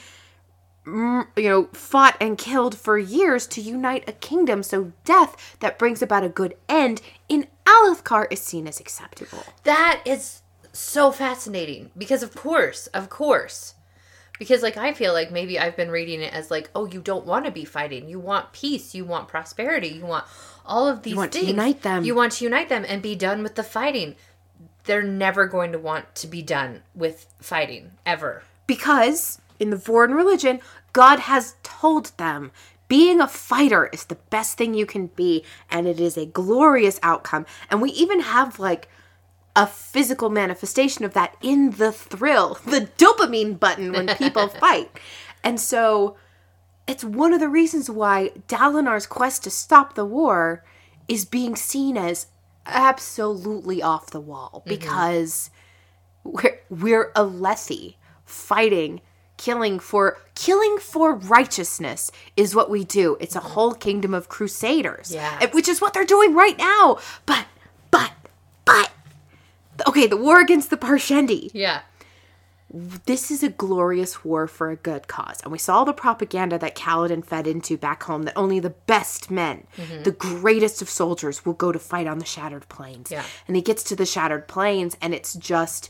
you 0.85 1.25
know, 1.37 1.65
fought 1.73 2.17
and 2.19 2.37
killed 2.37 2.77
for 2.77 2.97
years 2.97 3.45
to 3.47 3.61
unite 3.61 4.07
a 4.07 4.13
kingdom. 4.13 4.63
So 4.63 4.93
death 5.05 5.57
that 5.59 5.77
brings 5.77 6.01
about 6.01 6.23
a 6.23 6.29
good 6.29 6.55
end 6.67 7.01
in 7.29 7.47
Alethkar 7.65 8.27
is 8.31 8.41
seen 8.41 8.67
as 8.67 8.79
acceptable. 8.79 9.43
That 9.63 10.01
is 10.05 10.41
so 10.73 11.11
fascinating 11.11 11.91
because 11.97 12.23
of 12.23 12.35
course, 12.35 12.87
of 12.87 13.09
course. 13.09 13.75
Because 14.39 14.63
like 14.63 14.75
I 14.75 14.93
feel 14.93 15.13
like 15.13 15.31
maybe 15.31 15.59
I've 15.59 15.77
been 15.77 15.91
reading 15.91 16.21
it 16.21 16.33
as 16.33 16.49
like, 16.49 16.71
oh, 16.73 16.87
you 16.87 16.99
don't 17.01 17.27
want 17.27 17.45
to 17.45 17.51
be 17.51 17.63
fighting. 17.63 18.09
You 18.09 18.19
want 18.19 18.53
peace, 18.53 18.95
you 18.95 19.05
want 19.05 19.27
prosperity, 19.27 19.89
you 19.89 20.05
want 20.05 20.25
all 20.65 20.87
of 20.87 21.03
these 21.03 21.11
you 21.11 21.17
want 21.17 21.33
to 21.33 21.45
unite 21.45 21.83
them. 21.83 22.03
You 22.03 22.15
want 22.15 22.33
to 22.33 22.45
unite 22.45 22.69
them 22.69 22.83
and 22.87 23.03
be 23.03 23.15
done 23.15 23.43
with 23.43 23.53
the 23.53 23.63
fighting. 23.63 24.15
They're 24.85 25.03
never 25.03 25.45
going 25.45 25.73
to 25.73 25.79
want 25.79 26.15
to 26.15 26.27
be 26.27 26.41
done 26.41 26.81
with 26.95 27.27
fighting 27.39 27.91
ever. 28.03 28.41
Because 28.65 29.39
in 29.62 29.69
the 29.69 29.78
Vorin 29.78 30.15
religion, 30.15 30.60
God 30.91 31.19
has 31.19 31.56
told 31.63 32.12
them 32.17 32.52
being 32.88 33.21
a 33.21 33.28
fighter 33.28 33.89
is 33.93 34.06
the 34.06 34.15
best 34.15 34.58
thing 34.58 34.74
you 34.74 34.86
can 34.86 35.08
be, 35.08 35.45
and 35.69 35.88
it 35.88 36.00
is 36.00 36.17
a 36.17 36.26
glorious 36.26 37.00
outcome. 37.02 37.45
And 37.69 37.82
we 37.82 37.91
even 37.91 38.19
have 38.19 38.60
like 38.60 38.89
a 39.56 39.65
physical 39.67 40.30
manifestation 40.30 41.06
of 41.06 41.13
that 41.13 41.38
in 41.41 41.71
the 41.71 41.91
thrill, 41.91 42.58
the 42.65 42.89
dopamine 42.97 43.58
button 43.58 43.93
when 43.93 44.08
people 44.15 44.47
fight. 44.60 44.89
And 45.43 45.60
so 45.60 46.17
it's 46.88 47.04
one 47.04 47.34
of 47.34 47.39
the 47.39 47.47
reasons 47.47 47.89
why 47.89 48.32
Dalinar's 48.47 49.08
quest 49.08 49.43
to 49.43 49.50
stop 49.50 49.95
the 49.95 50.06
war 50.06 50.65
is 51.08 51.24
being 51.24 51.56
seen 51.56 51.95
as 51.95 52.28
absolutely 52.65 53.82
off 53.82 54.10
the 54.10 54.19
wall 54.19 54.63
mm-hmm. 54.65 54.69
because 54.69 55.50
we're 56.24 56.60
we're 56.69 57.12
Alethi 57.13 57.95
fighting, 58.26 59.02
killing 59.41 59.80
for 59.80 60.19
killing 60.36 60.77
for 60.77 61.15
righteousness 61.15 62.12
is 62.38 62.54
what 62.54 62.69
we 62.69 62.84
do. 62.84 63.17
It's 63.19 63.36
a 63.36 63.39
whole 63.39 63.73
kingdom 63.73 64.13
of 64.13 64.30
crusaders. 64.30 65.12
Yeah. 65.12 65.39
Eh, 65.41 65.47
which 65.51 65.67
is 65.67 65.82
what 65.82 65.93
they're 65.93 66.06
doing 66.06 66.36
right 66.36 66.58
now. 66.58 66.99
But 67.25 67.45
but 67.89 68.12
but 68.65 68.91
okay, 69.88 70.06
the 70.06 70.17
war 70.17 70.39
against 70.39 70.69
the 70.69 70.77
Parshendi 70.77 71.49
Yeah. 71.54 71.82
this 73.06 73.32
is 73.32 73.41
a 73.43 73.49
glorious 73.49 74.23
war 74.23 74.47
for 74.47 74.69
a 74.69 74.75
good 74.75 75.08
cause. 75.08 75.41
And 75.43 75.51
we 75.51 75.58
saw 75.58 75.84
the 75.84 75.91
propaganda 75.91 76.58
that 76.60 76.75
Kaladin 76.75 77.25
fed 77.25 77.47
into 77.47 77.77
back 77.77 78.04
home 78.04 78.23
that 78.23 78.38
only 78.38 78.60
the 78.60 78.69
best 78.69 79.32
men, 79.32 79.65
mm-hmm. 79.75 80.04
the 80.04 80.12
greatest 80.12 80.82
of 80.82 80.89
soldiers, 80.89 81.45
will 81.45 81.54
go 81.65 81.71
to 81.71 81.80
fight 81.80 82.08
on 82.08 82.19
the 82.19 82.25
Shattered 82.25 82.69
Plains. 82.69 83.12
Yeah. 83.12 83.25
And 83.47 83.56
he 83.58 83.62
gets 83.62 83.84
to 83.86 83.95
the 83.95 84.06
Shattered 84.06 84.47
Plains, 84.47 84.95
and 85.01 85.13
it's 85.13 85.34
just 85.34 85.89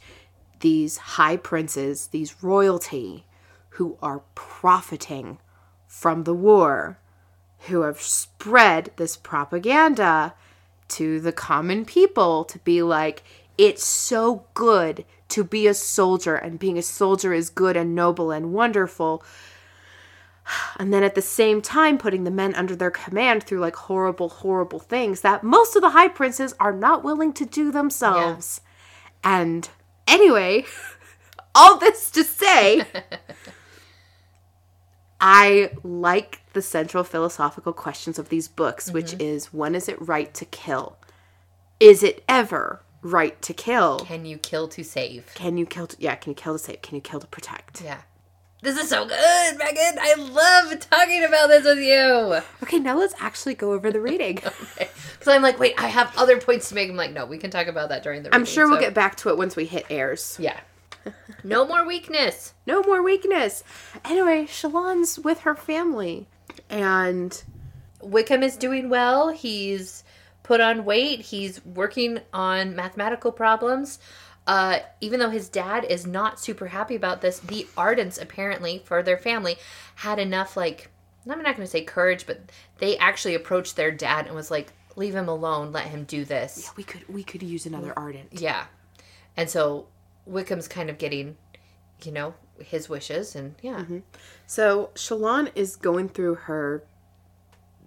these 0.61 0.97
high 0.97 1.37
princes, 1.37 2.07
these 2.07 2.41
royalty, 2.41 3.25
who 3.71 3.97
are 4.01 4.21
profiting 4.35 5.39
from 5.87 6.23
the 6.23 6.33
war, 6.33 6.97
who 7.67 7.81
have 7.81 8.01
spread 8.01 8.91
this 8.95 9.17
propaganda 9.17 10.33
to 10.87 11.19
the 11.19 11.31
common 11.31 11.85
people 11.85 12.43
to 12.45 12.59
be 12.59 12.81
like, 12.81 13.23
it's 13.57 13.85
so 13.85 14.45
good 14.53 15.05
to 15.29 15.43
be 15.43 15.67
a 15.67 15.73
soldier, 15.73 16.35
and 16.35 16.59
being 16.59 16.77
a 16.77 16.81
soldier 16.81 17.33
is 17.33 17.49
good 17.49 17.77
and 17.77 17.95
noble 17.95 18.31
and 18.31 18.53
wonderful. 18.53 19.23
And 20.77 20.93
then 20.93 21.03
at 21.03 21.15
the 21.15 21.21
same 21.21 21.61
time, 21.61 21.97
putting 21.97 22.23
the 22.23 22.31
men 22.31 22.53
under 22.55 22.75
their 22.75 22.91
command 22.91 23.43
through 23.43 23.59
like 23.59 23.75
horrible, 23.75 24.27
horrible 24.27 24.79
things 24.79 25.21
that 25.21 25.43
most 25.43 25.75
of 25.75 25.81
the 25.81 25.91
high 25.91 26.09
princes 26.09 26.53
are 26.59 26.73
not 26.73 27.03
willing 27.03 27.31
to 27.33 27.45
do 27.45 27.71
themselves. 27.71 28.59
And 29.23 29.69
anyway, 30.07 30.65
all 31.55 31.77
this 31.77 32.09
to 32.11 32.23
say, 32.23 32.85
I 35.21 35.71
like 35.83 36.41
the 36.53 36.61
central 36.61 37.03
philosophical 37.03 37.73
questions 37.73 38.17
of 38.17 38.29
these 38.29 38.47
books, 38.47 38.91
which 38.91 39.11
mm-hmm. 39.11 39.21
is 39.21 39.53
when 39.53 39.75
is 39.75 39.87
it 39.87 40.01
right 40.01 40.33
to 40.33 40.45
kill? 40.45 40.97
Is 41.79 42.01
it 42.03 42.23
ever 42.27 42.81
right 43.03 43.39
to 43.43 43.53
kill? 43.53 43.99
Can 43.99 44.25
you 44.25 44.37
kill 44.37 44.67
to 44.69 44.83
save? 44.83 45.31
Can 45.35 45.57
you 45.57 45.65
kill? 45.65 45.87
To, 45.87 45.97
yeah, 45.99 46.15
can 46.15 46.31
you 46.31 46.35
kill 46.35 46.53
to 46.53 46.59
save? 46.59 46.81
Can 46.81 46.95
you 46.95 47.01
kill 47.01 47.19
to 47.19 47.27
protect? 47.27 47.81
Yeah. 47.81 48.01
This 48.63 48.77
is 48.77 48.89
so 48.89 49.07
good, 49.07 49.57
Megan. 49.57 49.97
I 49.99 50.13
love 50.17 50.79
talking 50.81 51.23
about 51.23 51.47
this 51.47 51.65
with 51.65 51.79
you. 51.79 52.41
Okay, 52.61 52.77
now 52.77 52.95
let's 52.95 53.15
actually 53.19 53.55
go 53.55 53.73
over 53.73 53.91
the 53.91 53.99
reading. 54.09 54.35
Because 54.35 55.27
I'm 55.27 55.41
like, 55.41 55.57
wait, 55.59 55.73
I 55.79 55.87
have 55.87 56.13
other 56.15 56.39
points 56.39 56.69
to 56.69 56.75
make. 56.75 56.87
I'm 56.87 56.95
like, 56.95 57.11
no, 57.11 57.25
we 57.25 57.39
can 57.39 57.49
talk 57.49 57.65
about 57.65 57.89
that 57.89 58.03
during 58.03 58.21
the 58.21 58.33
I'm 58.33 58.41
reading, 58.41 58.53
sure 58.53 58.67
we'll 58.67 58.77
so- 58.77 58.81
get 58.81 58.93
back 58.93 59.15
to 59.17 59.29
it 59.29 59.37
once 59.37 59.55
we 59.55 59.65
hit 59.65 59.85
airs. 59.89 60.37
Yeah. 60.39 60.59
No 61.43 61.65
more 61.65 61.85
weakness. 61.85 62.53
No 62.67 62.83
more 62.83 63.01
weakness. 63.01 63.63
Anyway, 64.05 64.45
Shallan's 64.45 65.17
with 65.19 65.41
her 65.41 65.55
family, 65.55 66.27
and 66.69 67.43
Wikim 68.01 68.43
is 68.43 68.55
doing 68.55 68.87
well. 68.89 69.29
He's 69.29 70.03
put 70.43 70.61
on 70.61 70.85
weight. 70.85 71.21
He's 71.21 71.63
working 71.65 72.19
on 72.31 72.75
mathematical 72.75 73.31
problems. 73.31 73.99
Uh, 74.47 74.79
even 75.01 75.19
though 75.19 75.29
his 75.29 75.49
dad 75.49 75.85
is 75.85 76.05
not 76.05 76.39
super 76.39 76.67
happy 76.67 76.95
about 76.95 77.21
this, 77.21 77.39
the 77.39 77.67
Ardents 77.77 78.21
apparently 78.21 78.81
for 78.85 79.03
their 79.03 79.17
family 79.17 79.57
had 79.95 80.19
enough 80.19 80.55
like 80.55 80.89
I'm 81.29 81.41
not 81.41 81.55
going 81.55 81.65
to 81.65 81.71
say 81.71 81.83
courage, 81.83 82.25
but 82.25 82.39
they 82.79 82.97
actually 82.97 83.35
approached 83.35 83.75
their 83.75 83.91
dad 83.91 84.25
and 84.25 84.35
was 84.35 84.49
like, 84.49 84.73
"Leave 84.95 85.13
him 85.13 85.29
alone. 85.29 85.71
Let 85.71 85.85
him 85.85 86.03
do 86.03 86.25
this." 86.25 86.63
Yeah, 86.63 86.71
we 86.77 86.83
could 86.83 87.07
we 87.07 87.23
could 87.23 87.43
use 87.43 87.65
another 87.65 87.93
ardent. 87.95 88.29
Yeah. 88.31 88.65
And 89.37 89.49
so 89.49 89.87
Wikim's 90.29 90.67
kind 90.67 90.89
of 90.89 90.97
getting, 90.97 91.37
you 92.03 92.11
know, 92.11 92.33
his 92.59 92.89
wishes 92.89 93.35
and 93.35 93.55
yeah. 93.61 93.79
Mm-hmm. 93.79 93.99
So 94.45 94.91
Shallan 94.95 95.51
is 95.55 95.75
going 95.75 96.09
through 96.09 96.35
her 96.35 96.83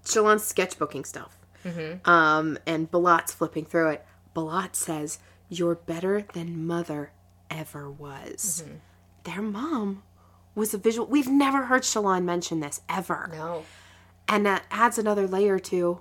Shallan's 0.04 0.42
sketchbooking 0.42 1.06
stuff, 1.06 1.38
mm-hmm. 1.64 2.08
um, 2.08 2.58
and 2.66 2.90
Balat's 2.90 3.32
flipping 3.32 3.64
through 3.64 3.90
it. 3.90 4.06
Balat 4.34 4.74
says, 4.74 5.18
"You're 5.48 5.76
better 5.76 6.24
than 6.32 6.66
mother 6.66 7.12
ever 7.50 7.90
was." 7.90 8.64
Mm-hmm. 8.64 8.76
Their 9.24 9.42
mom 9.42 10.02
was 10.54 10.74
a 10.74 10.78
visual. 10.78 11.06
We've 11.06 11.30
never 11.30 11.66
heard 11.66 11.82
Shallan 11.82 12.24
mention 12.24 12.60
this 12.60 12.80
ever. 12.88 13.30
No. 13.32 13.64
And 14.28 14.46
that 14.46 14.64
adds 14.70 14.98
another 14.98 15.26
layer 15.26 15.58
to, 15.58 16.00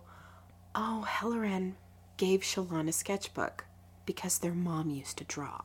oh, 0.75 1.05
Helaran 1.07 1.73
gave 2.15 2.41
Shallan 2.41 2.87
a 2.87 2.93
sketchbook 2.93 3.65
because 4.05 4.39
their 4.39 4.53
mom 4.53 4.89
used 4.89 5.17
to 5.17 5.23
draw. 5.25 5.61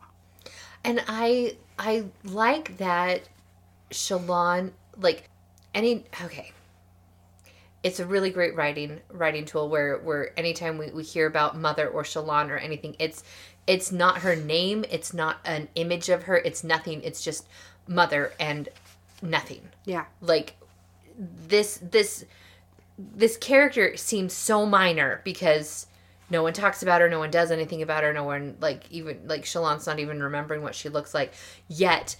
And 0.88 1.05
I 1.07 1.59
I 1.79 2.07
like 2.24 2.79
that 2.79 3.29
Shallan 3.90 4.72
like 4.96 5.29
any 5.74 6.07
okay. 6.24 6.53
It's 7.83 8.01
a 8.01 8.07
really 8.07 8.31
great 8.31 8.57
writing 8.57 9.01
writing 9.11 9.44
tool 9.44 9.68
where 9.68 9.98
where 9.98 10.31
anytime 10.38 10.79
we, 10.79 10.90
we 10.90 11.03
hear 11.03 11.27
about 11.27 11.59
mother 11.59 11.87
or 11.87 12.05
Shallan 12.05 12.48
or 12.48 12.57
anything, 12.57 12.96
it's 12.98 13.22
it's 13.66 13.92
not 13.92 14.20
her 14.20 14.35
name, 14.35 14.87
it's 14.90 15.12
not 15.12 15.40
an 15.44 15.68
image 15.74 16.09
of 16.09 16.22
her, 16.22 16.38
it's 16.38 16.64
nothing, 16.64 17.03
it's 17.03 17.22
just 17.22 17.46
mother 17.87 18.33
and 18.40 18.70
nothing. 19.20 19.68
Yeah. 19.85 20.07
like 20.22 20.57
this 21.18 21.81
this 21.83 22.24
this 22.98 23.37
character 23.37 23.94
seems 23.98 24.33
so 24.33 24.64
minor 24.64 25.20
because 25.22 25.87
no 26.31 26.43
one 26.43 26.53
talks 26.53 26.83
about 26.83 27.01
her 27.01 27.09
no 27.09 27.19
one 27.19 27.31
does 27.31 27.51
anything 27.51 27.83
about 27.83 28.03
her 28.03 28.12
no 28.12 28.25
one 28.25 28.57
like 28.61 28.91
even 28.91 29.21
like 29.27 29.45
shallan's 29.45 29.87
not 29.87 29.99
even 29.99 30.23
remembering 30.23 30.62
what 30.62 30.75
she 30.75 30.88
looks 30.88 31.14
like. 31.14 31.33
Yet 31.69 32.17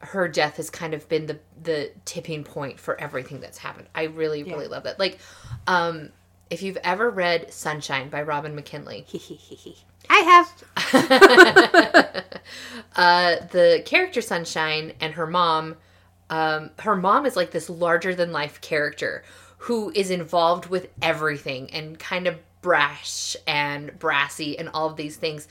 her 0.00 0.28
death 0.28 0.56
has 0.56 0.70
kind 0.70 0.94
of 0.94 1.08
been 1.08 1.26
the 1.26 1.38
the 1.62 1.92
tipping 2.04 2.44
point 2.44 2.78
for 2.78 3.00
everything 3.00 3.40
that's 3.40 3.58
happened. 3.58 3.88
I 3.94 4.04
really 4.04 4.42
really 4.42 4.68
love 4.68 4.84
that. 4.84 4.98
Like 4.98 5.18
um 5.66 6.10
if 6.48 6.62
you've 6.62 6.78
ever 6.84 7.10
read 7.10 7.52
sunshine 7.52 8.08
by 8.08 8.22
robin 8.22 8.54
mckinley. 8.54 9.04
I 10.08 10.18
have. 10.20 10.64
uh, 12.96 13.36
the 13.50 13.82
character 13.84 14.20
Sunshine 14.20 14.92
and 15.00 15.14
her 15.14 15.26
mom, 15.26 15.76
um, 16.30 16.70
her 16.80 16.96
mom 16.96 17.26
is 17.26 17.36
like 17.36 17.50
this 17.50 17.68
larger 17.68 18.14
than 18.14 18.32
life 18.32 18.60
character 18.60 19.24
who 19.58 19.90
is 19.94 20.10
involved 20.10 20.66
with 20.66 20.88
everything 21.02 21.70
and 21.72 21.98
kind 21.98 22.26
of 22.26 22.38
brash 22.66 23.36
and 23.46 23.96
brassy 23.96 24.58
and 24.58 24.68
all 24.74 24.90
of 24.90 24.96
these 24.96 25.14
things. 25.14 25.46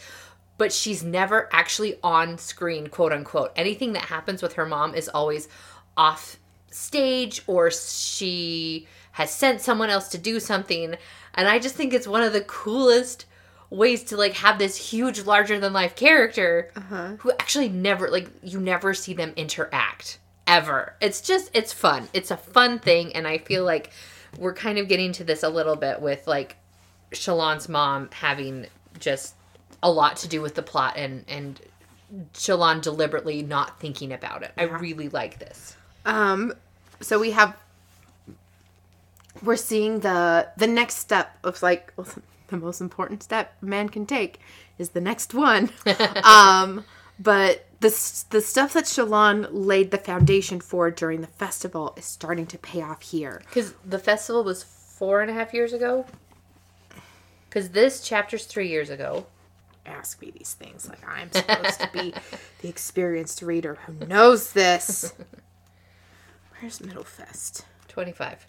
But 0.58 0.74
she's 0.74 1.02
never 1.02 1.48
actually 1.54 1.98
on 2.04 2.38
screen, 2.38 2.88
quote 2.88 3.14
unquote. 3.14 3.54
Anything 3.56 3.94
that 3.94 4.04
happens 4.04 4.42
with 4.42 4.56
her 4.56 4.66
mom 4.66 4.94
is 4.94 5.08
always 5.08 5.48
off 5.96 6.36
stage 6.72 7.42
or 7.48 7.72
she 7.72 8.86
has 9.14 9.32
sent 9.32 9.62
someone 9.62 9.90
else 9.90 10.10
to 10.10 10.18
do 10.18 10.42
something. 10.42 10.98
And 11.36 11.48
I 11.48 11.58
just 11.58 11.76
think 11.76 11.94
it's 11.94 12.06
one 12.06 12.22
of 12.22 12.34
the 12.34 12.42
coolest 12.42 13.28
ways 13.70 14.04
to 14.04 14.18
like 14.18 14.34
have 14.34 14.60
this 14.60 14.76
huge 14.76 15.22
larger 15.22 15.58
than 15.58 15.72
life 15.72 15.96
character 15.96 16.70
uh-huh. 16.76 17.16
who 17.20 17.32
actually 17.32 17.70
never 17.70 18.10
like 18.10 18.30
you 18.44 18.60
never 18.60 18.94
see 18.94 19.14
them 19.14 19.34
interact 19.36 20.20
ever 20.46 20.96
it's 21.02 21.20
just 21.20 21.50
it's 21.52 21.74
fun 21.74 22.08
it's 22.14 22.30
a 22.30 22.38
fun 22.38 22.78
thing 22.78 23.12
and 23.14 23.28
i 23.28 23.40
feel 23.40 23.66
like 23.66 23.90
we're 24.38 24.54
kind 24.54 24.78
of 24.78 24.88
getting 24.88 25.12
to 25.12 25.24
this 25.24 25.42
a 25.42 25.50
little 25.50 25.76
bit 25.76 26.00
with 26.00 26.28
like 26.28 26.58
shallan's 27.16 27.68
mom 27.70 28.10
having 28.12 28.68
just 29.00 29.34
a 29.84 29.92
lot 29.92 30.16
to 30.18 30.28
do 30.28 30.42
with 30.42 30.56
the 30.56 30.62
plot 30.64 30.94
and 30.98 31.26
and 31.28 31.60
shallan 32.34 32.82
deliberately 32.82 33.42
not 33.42 33.80
thinking 33.80 34.14
about 34.14 34.44
it 34.44 34.52
i 34.58 34.64
really 34.64 35.10
like 35.10 35.40
this 35.40 35.76
Um, 36.06 36.54
so 37.02 37.20
we 37.20 37.32
have. 37.32 37.58
We're 39.44 39.58
seeing 39.58 40.00
the 40.00 40.48
the 40.56 40.68
next 40.68 40.96
step 40.98 41.38
of 41.44 41.62
like 41.62 41.94
the 42.48 42.58
most 42.58 42.80
important 42.82 43.24
step 43.24 43.54
a 43.62 43.66
man 43.66 43.90
can 43.90 44.06
take 44.06 44.40
is 44.78 44.90
the 44.90 45.02
next 45.02 45.34
one. 45.34 45.72
um, 46.24 46.86
but 47.20 47.66
the 47.80 47.90
the 48.30 48.42
stuff 48.42 48.74
that 48.74 48.86
Shallan 48.86 49.48
laid 49.52 49.92
the 49.92 49.98
foundation 49.98 50.62
for 50.62 50.90
during 50.92 51.22
the 51.22 51.28
festival 51.28 51.94
is 51.98 52.06
starting 52.06 52.46
to 52.48 52.58
pay 52.58 52.82
off 52.82 53.02
here. 53.02 53.42
because 53.48 53.74
the 53.86 54.00
festival 54.00 54.44
was 54.44 54.64
four 54.64 55.22
and 55.22 55.30
a 55.30 55.34
half 55.34 55.54
years 55.54 55.74
ago 55.74 56.06
because 57.56 57.70
this 57.70 58.02
chapter's 58.02 58.44
three 58.44 58.68
years 58.68 58.90
ago 58.90 59.26
ask 59.86 60.22
me 60.22 60.30
these 60.30 60.56
things 60.56 60.90
like 60.90 61.00
I'm 61.08 61.32
supposed 61.32 61.80
to 61.80 61.90
be 61.94 62.14
the 62.62 62.68
experienced 62.68 63.42
reader 63.42 63.76
who 63.86 64.06
knows 64.06 64.52
this. 64.52 65.14
Where's 66.60 66.80
Middlefest? 66.80 67.64
25 67.88 68.46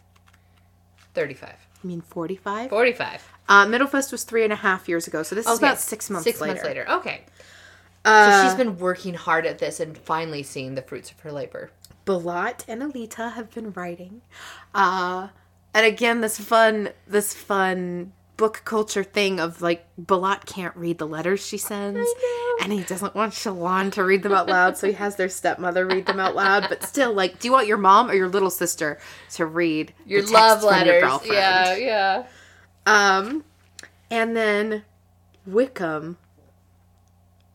35 1.14 1.49
I 1.85 1.87
mean 1.87 2.01
45? 2.01 2.69
45 2.69 3.33
Uh, 3.49 3.66
Middlefest 3.66 4.11
was 4.11 4.25
three 4.25 4.42
and 4.42 4.53
a 4.53 4.57
half 4.57 4.88
years 4.88 5.07
ago, 5.07 5.23
so 5.23 5.37
this 5.37 5.47
is 5.47 5.59
about 5.59 5.79
six 5.79 6.11
months 6.11 6.25
six 6.25 6.40
later. 6.40 6.55
months 6.55 6.64
later 6.66 6.87
okay 6.90 7.21
Uh, 8.05 8.42
so 8.42 8.49
she's 8.49 8.57
been 8.57 8.77
working 8.77 9.14
hard 9.14 9.47
at 9.47 9.59
this 9.59 9.79
and 9.79 9.97
finally 9.97 10.42
seeing 10.42 10.75
the 10.75 10.83
fruits 10.83 11.12
of 11.12 11.21
her 11.21 11.31
labor 11.31 11.71
Balat 12.05 12.64
and 12.66 12.83
Alita 12.83 13.35
have 13.35 13.53
been 13.53 13.73
writing. 13.73 14.23
Uh, 14.75 15.29
and 15.75 15.85
again, 15.85 16.21
this 16.23 16.38
fun, 16.38 16.90
this 17.07 17.35
fun 17.35 18.12
book 18.37 18.62
culture 18.64 19.05
thing 19.05 19.40
of 19.40 19.62
like 19.62 19.87
Balat 20.01 20.46
can't 20.46 20.77
read 20.77 20.99
the 20.99 21.07
letters 21.07 21.46
she 21.46 21.59
sends, 21.59 22.09
and 22.62 22.72
he 22.72 22.83
doesn't 22.83 23.14
want 23.14 23.33
Shallan 23.33 23.92
to 23.92 24.05
read 24.05 24.22
them 24.22 24.33
out 24.33 24.46
loud, 24.46 24.77
so 24.77 24.87
he 24.87 24.92
has 24.94 25.16
their 25.16 25.29
stepmother 25.29 25.87
read 25.87 26.07
them 26.07 26.20
out 26.20 26.35
loud. 26.35 26.66
But 26.68 26.83
still, 26.83 27.12
like, 27.12 27.38
do 27.38 27.49
you 27.49 27.53
want 27.53 27.66
your 27.66 27.79
mom 27.79 28.11
or 28.11 28.14
your 28.14 28.29
little 28.29 28.51
sister 28.51 28.99
to 29.33 29.46
read 29.46 29.92
Your 30.05 30.22
love 30.27 30.62
letters. 30.62 31.03
Your 31.25 31.35
yeah, 31.35 31.77
yeah. 31.77 32.27
Um, 32.87 33.44
and 34.11 34.37
then 34.37 34.85
Wikim. 35.49 36.16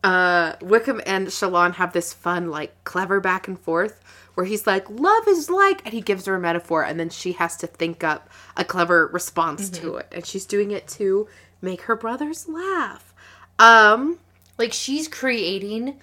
Uh, 0.04 0.56
Wikim 0.56 1.00
and 1.06 1.28
Shallan 1.28 1.74
have 1.74 1.92
this 1.92 2.12
fun, 2.12 2.50
like, 2.50 2.82
clever 2.82 3.20
back 3.20 3.46
and 3.46 3.56
forth 3.58 4.02
where 4.34 4.46
he's 4.46 4.66
like, 4.66 4.88
"Love 4.90 5.28
is 5.28 5.50
like," 5.50 5.82
and 5.84 5.92
he 5.94 6.00
gives 6.00 6.26
her 6.26 6.34
a 6.36 6.40
metaphor, 6.40 6.82
and 6.84 6.98
then 6.98 7.10
she 7.10 7.32
has 7.32 7.56
to 7.58 7.66
think 7.66 8.02
up 8.04 8.28
a 8.56 8.64
clever 8.64 9.06
response 9.08 9.68
to 9.70 9.96
it, 9.96 10.08
and 10.12 10.26
she's 10.26 10.46
doing 10.46 10.70
it 10.70 10.88
to 10.88 11.28
make 11.60 11.82
her 11.82 11.96
brothers 11.96 12.48
laugh. 12.48 13.14
Um, 13.58 14.18
Like 14.58 14.72
she's 14.72 15.08
creating 15.08 16.00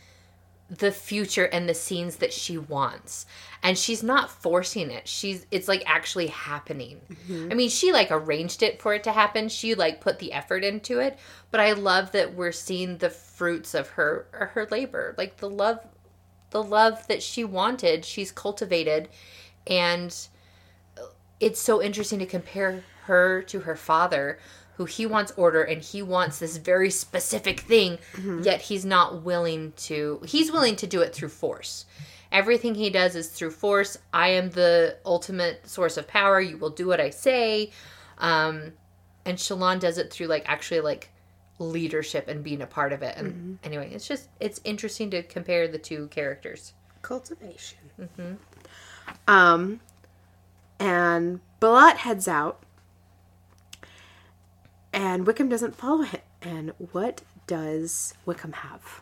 the 0.69 0.91
future 0.91 1.45
and 1.45 1.67
the 1.67 1.73
scenes 1.73 2.17
that 2.17 2.31
she 2.33 2.57
wants. 2.57 3.25
And 3.63 3.77
she's 3.77 4.03
not 4.03 4.29
forcing 4.29 4.91
it. 4.91 5.07
She's 5.07 5.45
it's 5.51 5.67
like 5.67 5.83
actually 5.85 6.27
happening. 6.27 7.01
I 7.51 7.55
mean, 7.55 7.69
she 7.69 7.91
like 7.91 8.09
arranged 8.11 8.63
it 8.63 8.81
for 8.81 8.93
it 8.93 9.03
to 9.03 9.11
happen. 9.11 9.49
She 9.49 9.75
like 9.75 9.99
put 9.99 10.19
the 10.19 10.31
effort 10.31 10.63
into 10.63 10.99
it. 10.99 11.17
But 11.51 11.59
I 11.59 11.73
love 11.73 12.11
that 12.13 12.35
we're 12.35 12.51
seeing 12.51 12.97
the 12.99 13.09
fruits 13.09 13.73
of 13.73 13.89
her 13.89 14.27
her 14.53 14.67
labor. 14.71 15.15
Like 15.17 15.37
the 15.37 15.49
love 15.49 15.79
the 16.51 16.63
love 16.63 17.07
that 17.07 17.21
she 17.21 17.43
wanted, 17.43 18.05
she's 18.05 18.31
cultivated. 18.31 19.09
And 19.67 20.15
it's 21.39 21.59
so 21.59 21.81
interesting 21.81 22.19
to 22.19 22.25
compare 22.25 22.83
her 23.03 23.41
to 23.43 23.61
her 23.61 23.75
father 23.75 24.39
who 24.75 24.85
he 24.85 25.05
wants 25.05 25.33
order 25.35 25.61
and 25.61 25.81
he 25.81 26.01
wants 26.01 26.39
this 26.39 26.55
very 26.55 26.89
specific 26.89 27.59
thing 27.59 27.97
yet 28.43 28.61
he's 28.61 28.85
not 28.85 29.23
willing 29.23 29.73
to 29.75 30.21
he's 30.25 30.51
willing 30.51 30.75
to 30.75 30.87
do 30.87 31.01
it 31.01 31.13
through 31.13 31.29
force. 31.29 31.85
Everything 32.31 32.75
he 32.75 32.89
does 32.89 33.15
is 33.15 33.27
through 33.27 33.51
force. 33.51 33.97
I 34.13 34.29
am 34.29 34.51
the 34.51 34.95
ultimate 35.05 35.67
source 35.67 35.97
of 35.97 36.07
power. 36.07 36.39
You 36.39 36.57
will 36.57 36.69
do 36.69 36.87
what 36.87 37.01
i 37.01 37.09
say. 37.09 37.71
Um 38.19 38.73
and 39.25 39.37
shalon 39.37 39.79
does 39.79 39.97
it 39.97 40.11
through 40.11 40.27
like 40.27 40.45
actually 40.47 40.81
like 40.81 41.09
leadership 41.59 42.27
and 42.27 42.43
being 42.43 42.61
a 42.61 42.65
part 42.65 42.93
of 42.93 43.03
it 43.03 43.17
and 43.17 43.59
anyway 43.63 43.91
it's 43.93 44.07
just 44.07 44.29
it's 44.39 44.61
interesting 44.63 45.09
to 45.11 45.21
compare 45.21 45.67
the 45.67 45.77
two 45.77 46.07
characters 46.07 46.73
cultivation. 47.01 47.77
Um, 49.27 49.79
and 50.79 51.39
Balat 51.61 51.97
heads 51.97 52.27
out, 52.27 52.61
and 54.93 55.25
Wikim 55.25 55.49
doesn't 55.49 55.75
follow 55.75 56.03
him. 56.03 56.21
And 56.41 56.73
what 56.91 57.21
does 57.47 58.13
Wikim 58.25 58.53
have? 58.53 59.01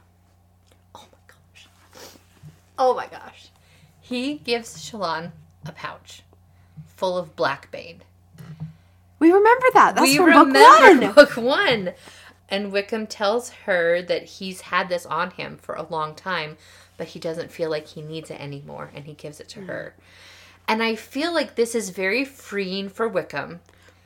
Oh 0.95 1.07
my 1.11 1.19
gosh. 1.27 1.67
Oh 2.77 2.95
my 2.95 3.07
gosh. 3.07 3.49
He 4.01 4.35
gives 4.35 4.77
Shallan 4.77 5.31
a 5.65 5.71
pouch 5.71 6.23
full 6.95 7.17
of 7.17 7.35
blackbane. 7.35 7.99
We 9.19 9.31
remember 9.31 9.65
that. 9.73 9.95
That's 9.95 10.07
we 10.07 10.17
from 10.17 10.25
remember 10.25 10.53
book 10.53 11.01
one. 11.01 11.13
book 11.13 11.37
one. 11.37 11.93
And 12.49 12.71
Wikim 12.71 13.07
tells 13.09 13.49
her 13.65 14.01
that 14.03 14.23
he's 14.23 14.61
had 14.61 14.87
this 14.89 15.05
on 15.05 15.31
him 15.31 15.57
for 15.57 15.75
a 15.75 15.83
long 15.83 16.15
time, 16.15 16.57
but 16.95 17.07
he 17.07 17.19
doesn't 17.19 17.51
feel 17.51 17.69
like 17.69 17.87
he 17.87 18.01
needs 18.01 18.31
it 18.31 18.39
anymore, 18.39 18.89
and 18.95 19.05
he 19.05 19.13
gives 19.13 19.39
it 19.39 19.49
to 19.49 19.59
mm. 19.59 19.67
her. 19.67 19.95
And 20.67 20.81
I 20.83 20.95
feel 20.95 21.33
like 21.33 21.55
this 21.55 21.75
is 21.75 21.89
very 21.89 22.25
freeing 22.25 22.89
for 22.89 23.09
Wikim, 23.09 23.59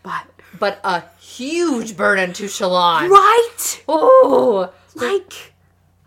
But 0.03 0.25
but 0.59 0.79
a 0.83 1.03
huge 1.19 1.95
burden 1.95 2.33
to 2.33 2.45
Shallan. 2.45 3.09
right, 3.09 3.83
Oh, 3.87 4.71
like 4.95 5.53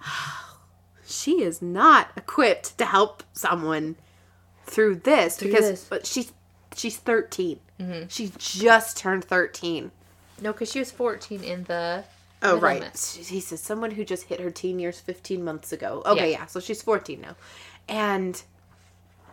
she 1.07 1.43
is 1.43 1.63
not 1.63 2.11
equipped 2.17 2.77
to 2.79 2.85
help 2.85 3.23
someone 3.33 3.97
through 4.65 4.97
this 4.97 5.39
because 5.39 5.69
this. 5.71 5.87
but 5.89 6.07
she's 6.07 6.33
she's 6.75 6.97
13 6.97 7.59
mm-hmm. 7.81 8.09
She 8.09 8.33
just 8.39 8.97
turned 8.97 9.25
thirteen. 9.25 9.91
no, 10.41 10.53
because 10.53 10.71
she 10.71 10.79
was 10.81 10.91
14 10.91 11.43
in 11.45 11.65
the. 11.65 12.05
Oh 12.45 12.59
right. 12.59 12.83
He 12.83 13.41
says 13.41 13.61
someone 13.61 13.93
who 13.93 14.05
just 14.05 14.25
hit 14.25 14.41
her 14.41 14.51
teen 14.51 14.79
years 14.79 15.01
15 15.01 15.43
months 15.43 15.73
ago. 15.73 16.03
Okay, 16.07 16.31
Yeah. 16.33 16.41
yeah. 16.41 16.47
So 16.47 16.61
she's 16.61 16.83
14 16.83 17.21
now. 17.21 17.37
And 17.89 18.43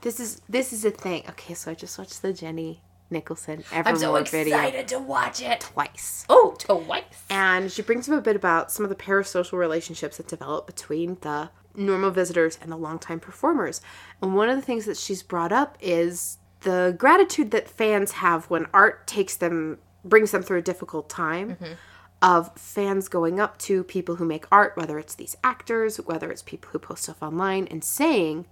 this 0.02 0.20
is 0.20 0.42
this 0.50 0.74
is 0.74 0.84
a 0.86 0.92
thing. 0.92 1.24
Okay, 1.30 1.54
so 1.54 1.72
I 1.72 1.74
just 1.74 1.98
watched 1.98 2.22
the 2.22 2.34
Jenny 2.34 2.82
Nicholson 3.10 3.64
I'm 3.72 3.86
Evermore 3.86 4.26
so 4.26 4.32
video 4.32 4.58
excited 4.58 4.88
to 4.88 5.00
watch 5.00 5.42
it. 5.42 5.60
twice. 5.62 6.26
Oh, 6.30 6.56
twice. 6.58 7.04
And 7.30 7.72
she 7.72 7.82
brings 7.82 8.10
up 8.10 8.18
a 8.18 8.22
bit 8.22 8.36
about 8.36 8.72
some 8.72 8.86
of 8.86 8.90
the 8.90 8.96
parasocial 8.96 9.58
relationships 9.58 10.18
that 10.18 10.28
develop 10.28 10.66
between 10.66 11.18
the 11.22 11.50
normal 11.76 12.12
visitors 12.12 12.58
and 12.62 12.72
the 12.72 12.78
longtime 12.78 13.20
performers. 13.20 13.82
And 14.22 14.36
one 14.36 14.50
of 14.50 14.56
the 14.56 14.62
things 14.62 14.86
that 14.86 14.98
she's 14.98 15.24
brought 15.24 15.52
up 15.52 15.78
is 15.82 16.38
the 16.62 16.96
gratitude 16.98 17.52
that 17.52 17.68
fans 17.68 18.14
have 18.14 18.50
when 18.50 18.68
art 18.74 19.08
takes 19.08 19.36
them 19.36 19.80
brings 20.04 20.32
them 20.32 20.42
through 20.42 20.58
a 20.58 20.64
difficult 20.64 21.10
time 21.10 21.52
mm-hmm. 21.56 21.74
Of 22.22 22.56
fans 22.56 23.08
going 23.08 23.40
up 23.40 23.58
to 23.60 23.84
people 23.84 24.16
who 24.16 24.26
make 24.26 24.46
art, 24.52 24.78
whether 24.78 25.00
it's 25.00 25.16
these 25.16 25.36
actors, 25.44 25.98
whether 25.98 26.32
it's 26.32 26.44
people 26.44 26.70
who 26.72 26.80
post 26.80 27.04
stuff 27.04 27.24
online, 27.24 27.68
and 27.68 27.84
saying, 27.84 28.46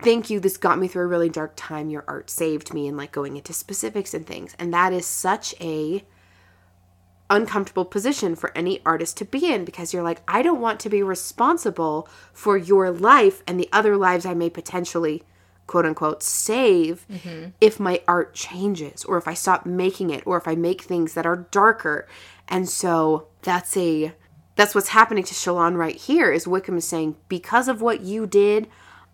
Thank 0.00 0.30
you, 0.30 0.38
this 0.38 0.56
got 0.56 0.78
me 0.78 0.86
through 0.86 1.02
a 1.02 1.08
really 1.08 1.28
dark 1.28 1.54
time. 1.56 1.90
Your 1.90 2.04
art 2.06 2.30
saved 2.30 2.72
me, 2.72 2.86
and 2.86 2.96
like 2.96 3.10
going 3.10 3.36
into 3.36 3.52
specifics 3.52 4.14
and 4.14 4.24
things. 4.24 4.54
And 4.58 4.72
that 4.72 4.92
is 4.92 5.06
such 5.06 5.54
a 5.60 6.04
uncomfortable 7.30 7.84
position 7.84 8.34
for 8.34 8.56
any 8.56 8.80
artist 8.86 9.16
to 9.18 9.24
be 9.24 9.52
in 9.52 9.64
because 9.64 9.92
you're 9.92 10.02
like, 10.02 10.22
I 10.26 10.42
don't 10.42 10.60
want 10.60 10.80
to 10.80 10.88
be 10.88 11.02
responsible 11.02 12.08
for 12.32 12.56
your 12.56 12.90
life 12.90 13.42
and 13.46 13.58
the 13.58 13.68
other 13.72 13.96
lives 13.96 14.24
I 14.24 14.34
may 14.34 14.50
potentially 14.50 15.24
quote 15.66 15.84
unquote 15.84 16.22
save 16.22 17.06
mm-hmm. 17.08 17.50
if 17.60 17.78
my 17.78 18.02
art 18.08 18.34
changes 18.34 19.04
or 19.04 19.18
if 19.18 19.28
I 19.28 19.34
stop 19.34 19.66
making 19.66 20.10
it 20.10 20.26
or 20.26 20.38
if 20.38 20.48
I 20.48 20.54
make 20.54 20.82
things 20.82 21.14
that 21.14 21.26
are 21.26 21.46
darker. 21.50 22.08
And 22.48 22.68
so 22.68 23.28
that's 23.42 23.76
a 23.76 24.14
that's 24.56 24.74
what's 24.74 24.88
happening 24.88 25.22
to 25.24 25.34
Shallan 25.34 25.76
right 25.76 25.94
here 25.94 26.32
is 26.32 26.44
Wikim 26.46 26.76
is 26.78 26.88
saying, 26.88 27.14
because 27.28 27.68
of 27.68 27.80
what 27.80 28.00
you 28.00 28.26
did, 28.26 28.66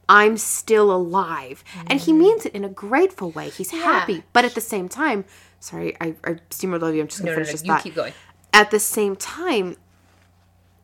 I'm 0.08 0.36
still 0.38 0.90
alive. 0.90 1.62
And 1.86 2.00
he 2.00 2.12
means 2.14 2.46
it 2.46 2.54
in 2.54 2.64
a 2.64 2.68
grateful 2.70 3.30
way. 3.30 3.50
He's 3.50 3.70
happy. 3.70 4.22
But 4.32 4.46
at 4.46 4.54
the 4.54 4.62
same 4.62 4.88
time, 4.88 5.26
sorry, 5.60 5.96
I, 6.00 6.14
I 6.24 6.34
steamrolled 6.50 6.82
over 6.82 6.94
you. 6.94 7.02
I'm 7.02 7.08
just 7.08 7.20
going 7.22 7.32
No, 7.32 7.34
to 7.34 7.40
no, 7.40 7.44
finish 7.44 7.48
no. 7.48 7.52
this 7.52 7.62
You 7.62 7.66
thought 7.74 7.82
keep 7.82 7.94
going. 7.94 8.12
at 8.54 8.70
the 8.70 8.80
same 8.80 9.16
time, 9.16 9.76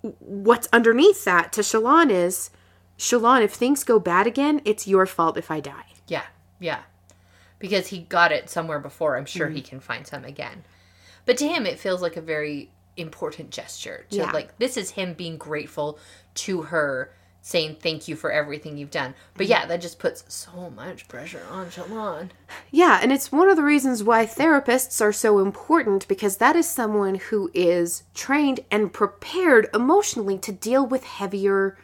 what's 0.03 0.69
underneath 0.73 1.25
that 1.25 1.53
to 1.55 1.61
Shallan 1.63 2.11
is 2.11 2.51
Shallan, 2.99 3.43
if 3.43 3.53
things 3.55 3.83
go 3.85 3.99
bad 3.99 4.27
again, 4.27 4.61
it's 4.65 4.87
your 4.87 5.07
fault 5.07 5.37
if 5.39 5.51
I 5.51 5.61
die. 5.61 5.85
Yeah, 6.07 6.25
yeah. 6.59 6.81
Because 7.59 7.89
he 7.89 8.01
got 8.01 8.33
it 8.33 8.51
somewhere 8.51 8.79
before. 8.79 9.17
I'm 9.17 9.27
sure 9.27 9.47
Mm-hmm. 9.47 9.57
he 9.57 9.63
can 9.63 9.81
find 9.81 10.07
some 10.07 10.25
again. 10.25 10.65
But 11.27 11.37
to 11.39 11.49
him, 11.49 11.67
it 11.67 11.79
feels 11.79 12.03
like 12.03 12.17
a 12.17 12.21
very 12.23 12.71
important 12.97 13.51
gesture. 13.51 14.07
To 14.11 14.17
Yeah. 14.17 14.31
like, 14.33 14.59
this 14.59 14.77
is 14.77 14.91
him 14.91 15.15
being 15.15 15.37
grateful 15.37 15.99
to 16.35 16.63
her, 16.63 17.13
saying 17.43 17.77
thank 17.81 18.07
you 18.07 18.17
for 18.17 18.31
everything 18.31 18.77
you've 18.77 18.91
done. 18.91 19.15
But 19.35 19.47
yeah, 19.47 19.65
that 19.67 19.81
just 19.81 19.99
puts 19.99 20.25
so 20.29 20.71
much 20.77 21.09
pressure 21.09 21.43
on 21.51 21.71
Shallan. 21.71 22.31
Yeah, 22.71 22.99
and 23.03 23.13
it's 23.13 23.33
one 23.33 23.49
of 23.49 23.57
the 23.57 23.63
reasons 23.63 24.03
why 24.05 24.27
therapists 24.27 25.01
are 25.01 25.13
so 25.13 25.39
important 25.39 26.07
because 26.07 26.37
that 26.37 26.57
is 26.57 26.69
someone 26.69 27.15
who 27.15 27.51
is 27.55 28.03
trained 28.15 28.61
and 28.71 28.93
prepared 28.93 29.69
emotionally 29.73 30.37
to 30.39 30.53
deal 30.53 30.87
with 30.87 31.05
heavier 31.05 31.79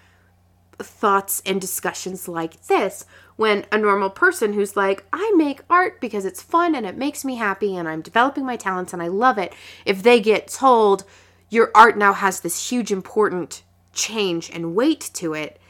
thoughts 0.79 1.43
and 1.47 1.59
discussions 1.61 2.29
like 2.29 2.67
this. 2.67 3.07
When 3.37 3.67
a 3.71 3.77
normal 3.77 4.09
person 4.09 4.55
who's 4.55 4.77
like, 4.77 5.05
I 5.13 5.33
make 5.37 5.61
art 5.69 6.01
because 6.01 6.25
it's 6.25 6.43
fun 6.43 6.75
and 6.75 6.87
it 6.87 6.97
makes 6.97 7.25
me 7.25 7.37
happy 7.37 7.77
and 7.77 7.87
I'm 7.87 8.01
developing 8.01 8.47
my 8.47 8.57
talents 8.57 8.93
and 8.95 9.03
I 9.03 9.09
love 9.09 9.37
it, 9.37 9.53
if 9.85 10.03
they 10.03 10.21
get 10.21 10.49
told 10.49 11.05
your 11.51 11.71
art 11.75 11.99
now 11.99 12.13
has 12.13 12.41
this 12.41 12.71
huge 12.71 12.91
important 12.91 13.63
change 13.93 14.51
and 14.51 14.75
weight 14.75 15.11
to 15.15 15.35
it, 15.35 15.61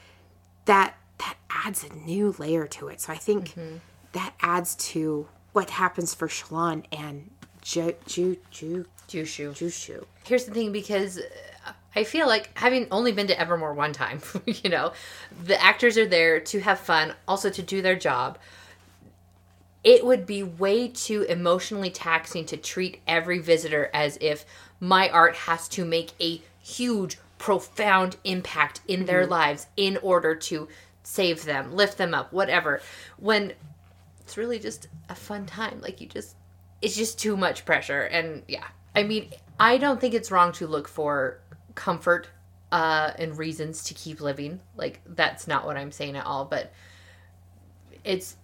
that 0.67 0.95
that 1.19 1.37
adds 1.51 1.85
a 1.85 1.93
new 1.93 2.35
layer 2.39 2.67
to 2.67 2.89
it. 2.89 3.01
So 3.01 3.13
I 3.13 3.17
think 3.17 3.51
mm-hmm. 3.51 3.77
that 4.13 4.35
adds 4.41 4.75
to 4.77 5.27
what 5.53 5.71
happens 5.71 6.15
for 6.15 6.29
Shallan 6.29 6.85
and 6.93 7.31
Ju 7.63 7.95
Ju 8.07 8.37
Ju 8.51 8.87
Jushu. 9.09 9.53
Jushu. 9.53 10.05
Here's 10.25 10.45
the 10.45 10.53
thing 10.53 10.73
because 10.73 11.21
I 11.97 12.05
feel 12.05 12.27
like 12.27 12.51
having 12.59 12.87
only 12.91 13.13
been 13.13 13.27
to 13.29 13.41
Evermore 13.41 13.75
one 13.75 13.93
time, 13.93 14.21
you 14.47 14.71
know, 14.71 14.93
the 15.45 15.61
actors 15.61 15.97
are 15.97 16.07
there 16.07 16.41
to 16.41 16.61
have 16.61 16.79
fun, 16.79 17.15
also 17.27 17.51
to 17.51 17.63
do 17.63 17.83
their 17.83 17.97
job. 17.97 18.39
It 19.83 20.05
would 20.05 20.27
be 20.27 20.43
way 20.43 20.89
too 20.89 21.23
emotionally 21.23 21.91
taxing 21.91 22.45
to 22.47 22.57
treat 22.57 23.01
every 23.07 23.39
visitor 23.39 23.89
as 23.95 24.19
if 24.21 24.45
my 24.79 25.09
art 25.09 25.37
has 25.37 25.69
to 25.69 25.85
make 25.85 26.13
a 26.21 26.43
huge, 26.63 27.19
profound 27.39 28.17
impact 28.25 28.81
in 28.87 29.07
their 29.07 29.23
mm-hmm. 29.23 29.33
lives 29.33 29.67
in 29.77 29.97
order 29.99 30.35
to 30.35 30.69
save 31.03 31.45
them, 31.45 31.75
lift 31.75 31.99
them 31.99 32.13
up, 32.13 32.33
whatever. 32.33 32.83
When 33.17 33.53
it's 34.27 34.37
really 34.37 34.59
just 34.59 34.89
a 35.09 35.15
fun 35.15 35.47
time. 35.47 35.81
Like 35.81 36.01
you 36.01 36.09
just 36.09 36.35
it's 36.83 36.97
just 36.97 37.19
too 37.19 37.37
much 37.37 37.65
pressure 37.65 38.03
and 38.03 38.43
yeah. 38.49 38.67
I 38.95 39.05
mean, 39.05 39.31
I 39.59 39.79
don't 39.79 40.01
think 40.01 40.15
it's 40.15 40.31
wrong 40.31 40.53
to 40.53 40.67
look 40.67 40.89
for 40.89 41.39
comfort 41.77 42.29
uh, 42.73 43.13
and 43.19 43.39
reasons 43.39 43.85
to 43.85 43.95
keep 43.95 44.21
living. 44.21 44.61
Like 44.77 45.01
that's 45.07 45.47
not 45.47 45.65
what 45.65 45.77
I'm 45.77 45.93
saying 45.93 46.17
at 46.17 46.27
all, 46.27 46.45
but 46.45 46.73
it's 48.03 48.37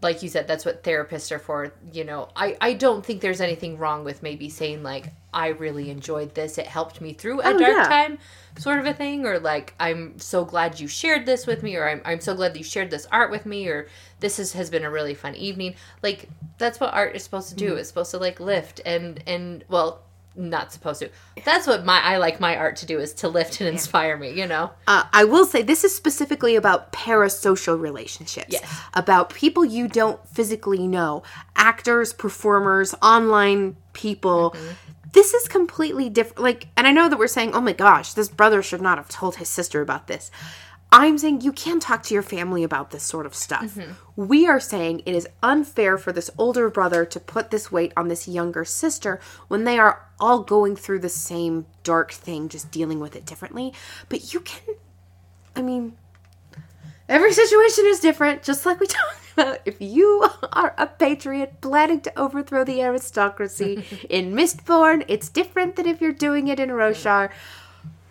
like 0.00 0.22
you 0.22 0.28
said, 0.28 0.46
that's 0.46 0.64
what 0.64 0.84
therapists 0.84 1.32
are 1.32 1.38
for. 1.38 1.72
You 1.92 2.04
know, 2.04 2.28
I, 2.36 2.56
I 2.60 2.74
don't 2.74 3.04
think 3.04 3.20
there's 3.20 3.40
anything 3.40 3.78
wrong 3.78 4.04
with 4.04 4.22
maybe 4.22 4.48
saying 4.48 4.82
like, 4.82 5.12
I 5.34 5.48
really 5.48 5.90
enjoyed 5.90 6.34
this. 6.34 6.56
It 6.56 6.66
helped 6.66 7.00
me 7.00 7.12
through 7.12 7.40
a 7.40 7.46
Oh, 7.46 7.58
dark 7.58 7.76
yeah. 7.76 7.88
time 7.88 8.18
sort 8.56 8.78
of 8.78 8.86
a 8.86 8.94
thing. 8.94 9.26
Or 9.26 9.38
like, 9.40 9.74
I'm 9.80 10.18
so 10.18 10.44
glad 10.44 10.78
you 10.78 10.86
shared 10.86 11.26
this 11.26 11.46
with 11.46 11.62
me. 11.62 11.76
Or 11.76 11.88
I'm, 11.88 12.00
I'm 12.04 12.20
so 12.20 12.34
glad 12.34 12.54
that 12.54 12.58
you 12.58 12.64
shared 12.64 12.90
this 12.90 13.06
art 13.10 13.30
with 13.30 13.44
me. 13.44 13.66
Or 13.68 13.88
this 14.20 14.38
is, 14.38 14.52
has 14.52 14.70
been 14.70 14.84
a 14.84 14.90
really 14.90 15.14
fun 15.14 15.34
evening. 15.34 15.74
Like 16.02 16.28
that's 16.58 16.78
what 16.78 16.94
art 16.94 17.16
is 17.16 17.24
supposed 17.24 17.48
to 17.48 17.56
do. 17.56 17.70
Mm-hmm. 17.70 17.78
It's 17.78 17.88
supposed 17.88 18.12
to 18.12 18.18
like 18.18 18.38
lift 18.38 18.80
and, 18.86 19.20
and 19.26 19.64
well, 19.68 20.02
not 20.38 20.72
supposed 20.72 21.00
to. 21.00 21.10
That's 21.44 21.66
what 21.66 21.84
my, 21.84 22.00
I 22.00 22.18
like 22.18 22.40
my 22.40 22.56
art 22.56 22.76
to 22.76 22.86
do 22.86 22.98
is 22.98 23.12
to 23.14 23.28
lift 23.28 23.60
and 23.60 23.68
inspire 23.68 24.16
me, 24.16 24.30
you 24.30 24.46
know? 24.46 24.70
Uh, 24.86 25.04
I 25.12 25.24
will 25.24 25.44
say 25.44 25.62
this 25.62 25.84
is 25.84 25.94
specifically 25.94 26.56
about 26.56 26.92
parasocial 26.92 27.80
relationships. 27.80 28.52
Yes. 28.52 28.80
About 28.94 29.30
people 29.34 29.64
you 29.64 29.88
don't 29.88 30.26
physically 30.28 30.86
know, 30.86 31.22
actors, 31.56 32.12
performers, 32.12 32.94
online 33.02 33.76
people. 33.92 34.54
This 35.12 35.34
is 35.34 35.48
completely 35.48 36.08
different. 36.08 36.40
Like, 36.40 36.68
and 36.76 36.86
I 36.86 36.92
know 36.92 37.08
that 37.08 37.18
we're 37.18 37.26
saying, 37.26 37.54
oh 37.54 37.60
my 37.60 37.72
gosh, 37.72 38.12
this 38.12 38.28
brother 38.28 38.62
should 38.62 38.82
not 38.82 38.98
have 38.98 39.08
told 39.08 39.36
his 39.36 39.48
sister 39.48 39.80
about 39.80 40.06
this. 40.06 40.30
I'm 40.90 41.18
saying 41.18 41.42
you 41.42 41.52
can 41.52 41.80
talk 41.80 42.02
to 42.04 42.14
your 42.14 42.22
family 42.22 42.64
about 42.64 42.90
this 42.90 43.02
sort 43.02 43.26
of 43.26 43.34
stuff. 43.34 43.74
Mm-hmm. 43.74 43.92
We 44.16 44.46
are 44.46 44.58
saying 44.58 45.02
it 45.04 45.14
is 45.14 45.28
unfair 45.42 45.98
for 45.98 46.12
this 46.12 46.30
older 46.38 46.70
brother 46.70 47.04
to 47.04 47.20
put 47.20 47.50
this 47.50 47.70
weight 47.70 47.92
on 47.94 48.08
this 48.08 48.26
younger 48.26 48.64
sister 48.64 49.20
when 49.48 49.64
they 49.64 49.78
are 49.78 50.06
all 50.18 50.42
going 50.42 50.76
through 50.76 51.00
the 51.00 51.10
same 51.10 51.66
dark 51.82 52.12
thing, 52.12 52.48
just 52.48 52.70
dealing 52.70 53.00
with 53.00 53.14
it 53.14 53.26
differently. 53.26 53.74
But 54.08 54.32
you 54.32 54.40
can 54.40 54.76
I 55.58 55.62
mean, 55.62 55.96
every 57.08 57.32
situation 57.32 57.84
is 57.86 57.98
different, 57.98 58.44
just 58.44 58.64
like 58.64 58.78
we 58.78 58.86
talked 58.86 59.32
about. 59.34 59.58
If 59.64 59.80
you 59.80 60.24
are 60.52 60.74
a 60.78 60.86
patriot 60.86 61.60
planning 61.60 62.00
to 62.02 62.18
overthrow 62.18 62.64
the 62.64 62.80
aristocracy 62.80 63.84
in 64.08 64.32
Mistborn, 64.34 65.04
it's 65.08 65.28
different 65.28 65.74
than 65.74 65.86
if 65.86 66.00
you're 66.00 66.12
doing 66.12 66.46
it 66.46 66.60
in 66.60 66.70
Roshar. 66.70 67.30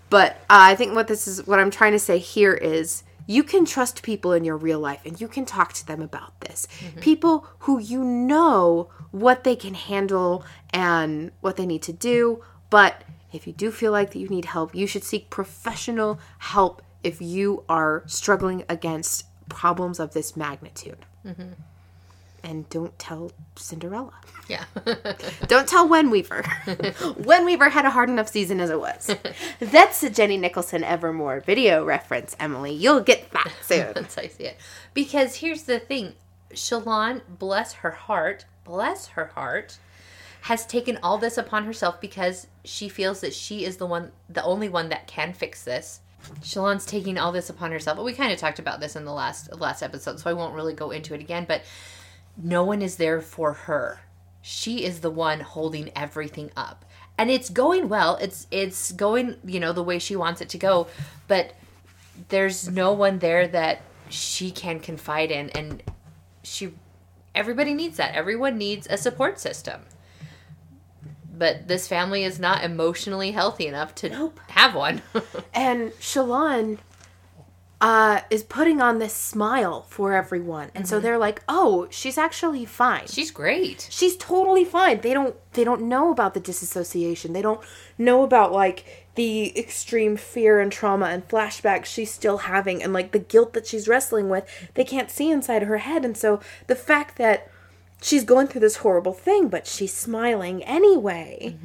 But 0.10 0.34
uh, 0.50 0.72
I 0.72 0.76
think 0.76 0.96
what 0.96 1.08
this 1.08 1.28
is, 1.28 1.46
what 1.46 1.60
I'm 1.60 1.72
trying 1.72 1.92
to 1.94 2.00
say 2.00 2.18
here 2.18 2.54
is 2.54 3.04
you 3.26 3.44
can 3.44 3.66
trust 3.66 4.04
people 4.04 4.32
in 4.32 4.46
your 4.46 4.56
real 4.58 4.80
life 4.80 5.02
and 5.06 5.20
you 5.20 5.28
can 5.28 5.46
talk 5.46 5.74
to 5.74 5.86
them 5.86 6.02
about 6.02 6.40
this. 6.42 6.68
People 7.02 7.46
who 7.60 7.78
you 7.80 8.04
know 8.04 8.90
what 9.12 9.44
they 9.44 9.56
can 9.56 9.74
handle 9.74 10.46
and 10.72 11.32
what 11.42 11.58
they 11.58 11.66
need 11.66 11.82
to 11.84 11.94
do. 11.94 12.42
But 12.70 13.04
if 13.34 13.46
you 13.46 13.52
do 13.54 13.70
feel 13.72 13.92
like 13.92 14.12
that 14.12 14.20
you 14.20 14.30
need 14.30 14.46
help, 14.46 14.74
you 14.74 14.88
should 14.88 15.04
seek 15.04 15.30
professional 15.30 16.20
help 16.40 16.82
if 17.04 17.22
you 17.22 17.64
are 17.68 18.04
struggling 18.08 18.64
against 18.70 19.26
problems 19.50 20.00
of 20.00 20.14
this 20.14 20.38
magnitude. 20.38 21.06
And 22.48 22.70
don't 22.70 22.98
tell 22.98 23.34
Cinderella. 23.58 24.14
Yeah. 24.48 24.64
Don't 25.48 25.68
tell 25.68 25.90
Wenweaver. 25.90 26.44
Wenweaver 27.20 27.70
had 27.70 27.84
a 27.84 27.90
hard 27.90 28.10
enough 28.10 28.30
season 28.30 28.62
as 28.62 28.70
it 28.70 28.80
was. 28.80 29.14
That's 29.60 30.02
a 30.02 30.10
Jenny 30.10 30.38
Nicholson 30.38 30.82
Evermore 30.82 31.42
video 31.42 31.84
reference, 31.84 32.38
Emily. 32.40 32.72
You'll 32.72 33.02
get 33.02 33.30
that 33.32 33.52
soon. 33.64 33.92
That's 33.94 34.16
how 34.16 34.22
I 34.22 34.28
see 34.30 34.46
it. 34.46 34.58
Because 34.94 35.36
here's 35.36 35.64
the 35.64 35.78
thing 35.78 36.14
Shallan, 36.54 37.20
bless 37.28 37.74
her 37.74 37.92
heart, 37.92 38.46
bless 38.64 39.08
her 39.08 39.26
heart, 39.26 39.78
has 40.44 40.66
taken 40.66 40.98
all 41.04 41.18
this 41.18 41.38
upon 41.38 41.66
herself 41.66 42.00
because 42.00 42.48
she 42.64 42.88
feels 42.88 43.20
that 43.20 43.34
she 43.34 43.66
is 43.66 43.76
the 43.76 43.86
one, 43.86 44.14
the 44.30 44.44
only 44.46 44.70
one 44.70 44.88
that 44.88 45.06
can 45.08 45.34
fix 45.34 45.66
this. 45.66 46.00
Shallan's 46.42 46.86
taking 46.86 47.18
all 47.18 47.34
this 47.34 47.50
upon 47.50 47.72
herself. 47.72 47.98
But 47.98 48.06
we 48.06 48.14
kind 48.14 48.32
of 48.32 48.40
talked 48.40 48.60
about 48.60 48.80
this 48.80 48.96
in 48.96 49.04
the 49.04 49.14
last 49.14 49.54
last 49.54 49.84
episode, 49.84 50.22
so 50.22 50.30
I 50.30 50.34
won't 50.34 50.56
really 50.56 50.74
go 50.74 50.92
into 50.92 51.14
it 51.14 51.20
again. 51.20 51.46
But 51.46 51.64
no 52.38 52.64
one 52.64 52.82
is 52.82 52.98
there 52.98 53.22
for 53.22 53.54
her. 53.54 54.02
She 54.42 54.84
is 54.86 55.02
the 55.02 55.10
one 55.10 55.42
holding 55.42 55.92
everything 55.96 56.52
up. 56.56 56.86
And 57.18 57.32
it's 57.32 57.50
going 57.50 57.90
well. 57.90 58.16
It's 58.22 58.46
it's 58.52 58.92
going, 58.92 59.38
you 59.44 59.60
know, 59.60 59.74
the 59.74 59.84
way 59.84 59.98
she 60.00 60.16
wants 60.16 60.40
it 60.40 60.50
to 60.50 60.58
go, 60.58 60.88
but 61.28 61.54
there's 62.30 62.70
no 62.70 62.94
one 62.94 63.20
there 63.20 63.48
that 63.48 63.82
she 64.10 64.52
can 64.52 64.80
confide 64.80 65.32
in 65.32 65.50
and 65.52 65.84
she 66.44 66.74
everybody 67.34 67.74
needs 67.74 67.98
that. 67.98 68.14
Everyone 68.16 68.58
needs 68.58 68.88
a 68.90 68.98
support 68.98 69.40
system. 69.40 69.82
But 71.36 71.68
this 71.68 71.88
family 71.88 72.24
is 72.24 72.40
not 72.40 72.64
emotionally 72.64 73.32
healthy 73.32 73.68
enough 73.68 73.94
to 73.96 74.10
Nope. 74.10 74.40
have 74.50 74.74
one. 74.74 75.02
And 75.54 75.92
Shallan 75.94 76.80
uh, 77.80 78.22
is 78.32 78.42
putting 78.42 78.82
on 78.82 78.98
this 78.98 79.14
smile 79.14 79.84
for 79.90 80.14
everyone. 80.14 80.72
And 80.74 80.88
so 80.88 81.00
they're 81.00 81.18
like, 81.18 81.44
oh, 81.48 81.88
she's 81.92 82.18
actually 82.18 82.66
fine. 82.66 83.06
She's 83.08 83.30
great. 83.30 83.88
she's 83.92 84.18
totally 84.18 84.66
fine. 84.66 85.02
They 85.02 85.14
don't 85.14 85.36
they 85.54 85.64
don't 85.64 85.84
know 85.84 86.12
about 86.12 86.34
the 86.34 86.40
disassociation. 86.40 87.34
They 87.34 87.42
don't 87.44 87.62
know 87.98 88.24
about 88.24 88.52
like 88.52 89.06
the 89.16 89.58
extreme 89.58 90.18
fear 90.18 90.60
and 90.60 90.72
trauma 90.72 91.08
and 91.08 91.28
flashbacks 91.28 91.86
she's 91.86 92.12
still 92.12 92.40
having 92.40 92.82
and 92.84 92.94
like 92.94 93.12
the 93.12 93.20
guilt 93.20 93.54
that 93.54 93.68
she's 93.68 93.88
wrestling 93.88 94.30
with. 94.30 94.46
They 94.74 94.84
can't 94.84 95.12
see 95.12 95.30
inside 95.30 95.64
her 95.64 95.78
head. 95.78 96.04
And 96.04 96.18
so 96.18 96.40
the 96.68 96.76
fact 96.76 97.18
that 97.18 97.48
she's 98.02 98.24
going 98.24 98.46
through 98.48 98.62
this 98.62 98.78
horrible 98.78 99.14
thing 99.14 99.48
but 99.50 99.66
she's 99.66 99.92
smiling 99.92 100.64
anyway 100.66 101.58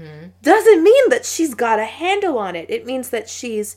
doesn't 0.42 0.82
mean 0.82 1.08
that 1.10 1.26
she's 1.26 1.54
got 1.54 1.78
a 1.78 1.84
handle 1.84 2.38
on 2.38 2.56
it. 2.56 2.70
It 2.70 2.86
means 2.86 3.10
that 3.10 3.28
she's 3.30 3.76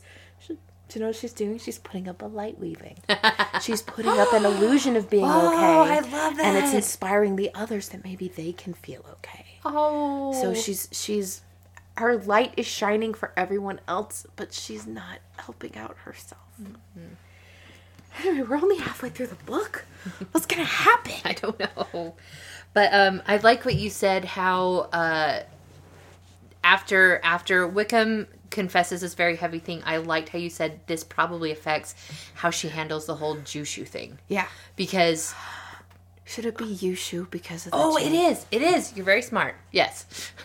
do 0.88 0.98
you 0.98 1.00
know 1.00 1.08
what 1.08 1.16
she's 1.16 1.32
doing? 1.32 1.58
She's 1.58 1.78
putting 1.78 2.08
up 2.08 2.22
a 2.22 2.26
light 2.26 2.58
weaving. 2.58 2.98
she's 3.60 3.82
putting 3.82 4.12
up 4.12 4.32
an 4.32 4.44
illusion 4.44 4.94
of 4.96 5.10
being 5.10 5.24
Oh, 5.26 5.52
okay. 5.52 5.94
I 5.94 6.00
love 6.00 6.36
that. 6.36 6.44
And 6.44 6.56
it's 6.64 6.74
inspiring 6.74 7.36
the 7.36 7.50
others 7.54 7.88
that 7.88 8.04
maybe 8.04 8.28
they 8.28 8.52
can 8.52 8.72
feel 8.72 9.04
okay. 9.14 9.46
Oh. 9.64 10.32
So 10.40 10.54
she's 10.54 10.88
she's 10.92 11.42
her 11.96 12.16
light 12.16 12.52
is 12.56 12.66
shining 12.66 13.14
for 13.14 13.32
everyone 13.36 13.80
else, 13.88 14.26
but 14.36 14.52
she's 14.52 14.86
not 14.86 15.18
helping 15.38 15.76
out 15.76 15.96
herself. 16.04 16.40
Anyway, 18.22 18.46
we're 18.48 18.56
only 18.56 18.78
halfway 18.78 19.08
through 19.10 19.26
the 19.26 19.34
book. 19.34 19.84
What's 20.30 20.46
gonna 20.46 20.64
happen? 20.64 21.12
I 21.24 21.32
don't 21.32 21.58
know. 21.58 22.14
But 22.74 22.94
um, 22.94 23.22
I 23.26 23.38
like 23.38 23.64
what 23.64 23.74
you 23.74 23.90
said. 23.90 24.24
How 24.24 24.88
uh, 24.92 25.40
after 26.62 27.20
after 27.24 27.68
Wikim 27.68 28.26
confesses 28.50 29.00
this 29.00 29.14
very 29.14 29.36
heavy 29.36 29.58
thing, 29.58 29.82
I 29.84 29.96
liked 29.98 30.28
how 30.30 30.38
you 30.38 30.50
said 30.50 30.80
this 30.86 31.04
probably 31.04 31.50
affects 31.50 31.94
how 32.34 32.50
she 32.50 32.68
handles 32.68 33.06
the 33.06 33.16
whole 33.16 33.36
Jushu 33.36 33.86
thing 33.86 34.18
Yeah. 34.28 34.46
because 34.76 35.34
Should 36.24 36.46
it 36.46 36.56
be 36.56 36.64
Yushu 36.64 37.30
because 37.30 37.66
of 37.66 37.72
the 37.72 37.78
oh, 37.78 37.98
J? 37.98 38.06
it 38.06 38.12
is, 38.12 38.46
it 38.50 38.62
is. 38.62 38.96
You're 38.96 39.04
very 39.04 39.22
smart. 39.22 39.56
Yes. 39.72 40.06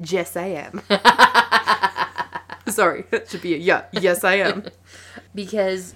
Yes, 0.00 0.36
I 0.36 0.46
am. 0.46 0.80
Sorry, 2.72 3.04
it 3.10 3.28
should 3.28 3.42
be 3.42 3.54
a 3.54 3.56
yeah. 3.56 3.86
Yes, 3.92 4.22
I 4.22 4.34
am. 4.34 4.64
because 5.34 5.94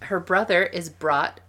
her 0.00 0.18
brother 0.18 0.64
is 0.64 0.88
brought 0.90 1.40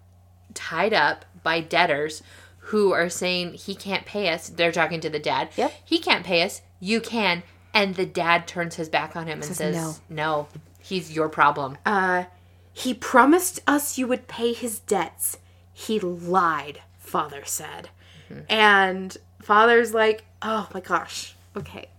tied 0.54 0.94
up 0.94 1.26
by 1.44 1.62
debtors 1.62 2.22
who 2.60 2.92
are 2.92 3.10
saying 3.10 3.54
he 3.54 3.74
can't 3.74 4.06
pay 4.06 4.30
us. 4.30 4.50
They're 4.50 4.72
talking 4.72 5.00
to 5.02 5.10
the 5.10 5.20
dad. 5.20 5.50
Yep. 5.56 5.74
He 5.84 5.98
can't 6.00 6.26
pay 6.26 6.44
us. 6.44 6.62
You 6.80 7.02
can. 7.02 7.44
And 7.76 7.96
the 7.96 8.06
dad 8.06 8.48
turns 8.48 8.76
his 8.76 8.88
back 8.88 9.18
on 9.18 9.28
him 9.28 9.42
and 9.42 9.54
says, 9.54 9.76
no. 9.76 9.96
no. 10.10 10.48
he's 10.80 11.12
your 11.12 11.28
problem. 11.28 11.78
Uh, 11.86 12.24
he 12.72 12.94
promised 12.94 13.60
us 13.68 13.98
you 13.98 14.08
would 14.08 14.30
pay 14.30 14.54
his 14.54 14.80
debts. 14.80 15.38
He 15.74 16.00
lied, 16.00 16.82
father 16.98 17.44
said. 17.44 17.90
And 18.50 19.16
father's 19.42 19.94
like, 19.94 20.24
oh 20.42 20.70
my 20.74 20.80
gosh, 20.80 21.36
okay. 21.56 21.90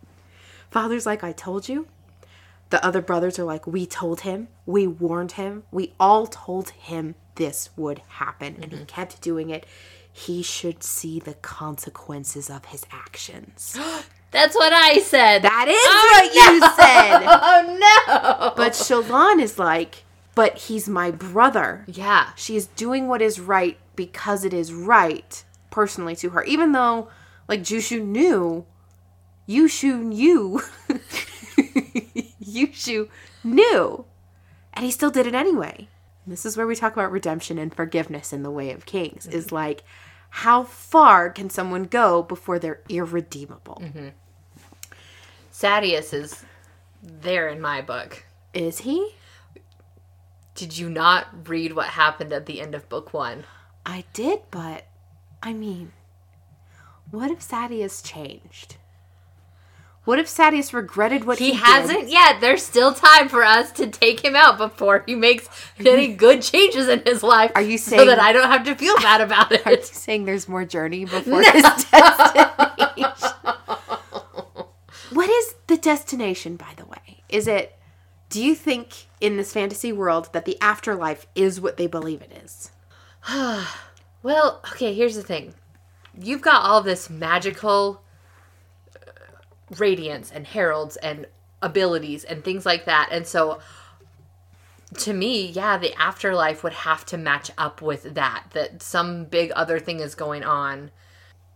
Father's 0.70 1.04
like, 1.04 1.22
I 1.22 1.33
told 1.33 1.68
you. 1.68 1.87
The 2.70 2.85
other 2.85 3.02
brothers 3.02 3.38
are 3.38 3.44
like, 3.44 3.66
we 3.66 3.85
told 3.87 4.22
him, 4.22 4.48
we 4.64 4.87
warned 4.87 5.33
him, 5.33 5.64
we 5.70 5.92
all 6.00 6.27
told 6.27 6.70
him 6.70 7.14
this 7.37 7.68
would 7.77 8.00
happen, 8.08 8.56
and 8.60 8.72
he 8.72 8.85
kept 8.87 9.20
doing 9.20 9.50
it. 9.50 9.66
He 10.10 10.42
should 10.42 10.83
see 10.83 11.20
the 11.20 11.35
consequences 11.35 12.50
of 12.50 12.64
his 12.64 12.85
actions. 12.90 13.79
That's 14.37 14.54
what 14.54 14.70
I 14.70 14.98
said. 14.98 15.40
That 15.40 15.66
is 15.66 15.74
Oh, 15.78 16.08
what 16.12 16.34
you 16.34 16.60
said. 16.60 17.22
oh, 17.26 17.78
no. 17.80 18.52
But 18.54 18.72
Shallan 18.72 19.40
is 19.40 19.58
like, 19.58 20.04
but 20.34 20.58
he's 20.58 20.90
my 20.90 21.10
brother. 21.10 21.87
yeah. 21.87 22.32
She 22.37 22.54
is 22.54 22.66
doing 22.66 23.08
what 23.08 23.22
is 23.22 23.40
right 23.40 23.78
because 23.96 24.44
it 24.44 24.52
is 24.52 24.74
right, 24.74 25.42
personally 25.70 26.14
to 26.16 26.28
her. 26.30 26.44
Even 26.44 26.72
though, 26.72 27.08
like, 27.48 27.62
Jushu 27.62 28.04
knew, 28.04 28.66
Yushu 29.48 30.02
knew, 30.02 30.60
Yushu 32.44 33.08
knew, 33.42 34.04
and 34.74 34.84
he 34.84 34.90
still 34.90 35.10
did 35.10 35.26
it 35.26 35.34
anyway. 35.34 35.88
And 36.26 36.32
this 36.32 36.44
is 36.44 36.58
where 36.58 36.66
we 36.66 36.76
talk 36.76 36.92
about 36.92 37.10
redemption 37.10 37.56
and 37.56 37.74
forgiveness 37.74 38.34
in 38.34 38.42
the 38.42 38.50
way 38.50 38.70
of 38.70 38.84
kings. 38.84 39.26
Is 39.26 39.46
mm-hmm. 39.46 39.54
like, 39.54 39.82
how 40.28 40.62
far 40.64 41.30
can 41.30 41.48
someone 41.48 41.84
go 41.84 42.22
before 42.22 42.58
they're 42.58 42.82
irredeemable? 42.90 43.80
Mm-hmm. 43.82 44.08
Sadeas 45.57 46.13
is 46.13 46.44
there 47.02 47.48
in 47.48 47.63
my 47.63 47.81
book. 47.81 48.25
Is 48.52 48.81
he? 48.81 49.15
Did 50.54 50.77
you 50.77 50.90
not 50.90 51.48
read 51.48 51.73
what 51.75 51.87
happened 51.87 52.35
at 52.35 52.44
the 52.44 52.61
end 52.61 52.75
of 52.75 52.90
book 52.90 53.15
one? 53.15 53.44
I 53.87 54.04
did, 54.13 54.40
but 54.50 54.85
I 55.42 55.54
mean, 55.54 55.92
what 57.11 57.31
if 57.31 57.38
Sadeas 57.40 58.04
changed? 58.04 58.77
What 60.04 60.19
if 60.19 60.27
Sadeas 60.27 60.75
regretted 60.75 61.25
what 61.25 61.38
he, 61.38 61.52
He 61.52 61.54
hasn't 61.54 62.11
yet. 62.11 62.40
There's 62.42 62.63
still 62.63 62.92
time 62.92 63.29
for 63.31 63.42
us 63.42 63.73
to 63.73 63.87
take 63.87 64.23
him 64.23 64.37
out 64.37 64.59
before 64.59 65.04
he 65.07 65.15
makes 65.15 65.48
any 65.79 66.15
good 66.15 66.42
changes 66.42 66.87
in 66.87 67.02
his 67.07 67.23
life. 67.23 67.50
Are 67.54 67.63
you 67.63 67.79
so 67.79 67.92
saying- 67.96 68.09
that 68.09 68.21
I 68.21 68.33
don't 68.33 68.50
have 68.50 68.65
to 68.65 68.75
feel 68.75 68.96
bad 68.98 69.23
about 69.23 69.50
it? 69.52 69.67
Are 69.67 69.73
you 69.73 69.83
saying 69.83 70.27
there's 70.27 70.48
more 70.48 70.67
journey 70.67 71.07
before 71.07 71.42
his 71.42 71.63
destination? 71.63 73.31
what 75.17 75.31
is 75.31 75.54
the 75.67 75.77
destination, 75.79 76.56
by 76.56 76.73
the 76.77 76.85
way? 76.85 77.23
Is 77.29 77.48
it, 77.48 77.79
do 78.29 78.42
you 78.42 78.54
think 78.54 79.06
in 79.21 79.37
this 79.37 79.52
fantasy 79.52 79.92
world 79.92 80.29
that 80.33 80.44
the 80.44 80.60
afterlife 80.60 81.27
is 81.35 81.60
what 81.60 81.77
they 81.77 81.87
believe 81.87 82.23
it 82.23 82.33
is? 82.44 82.71
Well, 84.23 84.60
okay, 84.73 84.92
here's 84.92 85.14
the 85.14 85.23
thing. 85.23 85.54
You've 86.21 86.40
got 86.40 86.62
all 86.62 86.81
this 86.81 87.08
magical 87.08 88.02
uh, 88.96 89.10
radiance 89.79 90.33
and 90.33 90.44
heralds 90.44 90.96
and 90.96 91.27
abilities 91.62 92.25
and 92.25 92.42
things 92.42 92.67
like 92.67 92.87
that. 92.87 93.10
And 93.12 93.25
so 93.25 93.60
to 94.98 95.12
me, 95.12 95.46
yeah, 95.46 95.79
the 95.79 95.94
afterlife 95.94 96.64
would 96.64 96.73
have 96.73 97.06
to 97.06 97.17
match 97.17 97.52
up 97.56 97.81
with 97.81 98.14
that 98.14 98.46
that 98.52 98.83
some 98.83 99.25
big 99.27 99.52
other 99.52 99.79
thing 99.79 100.00
is 100.00 100.17
going 100.17 100.42
on. 100.42 100.90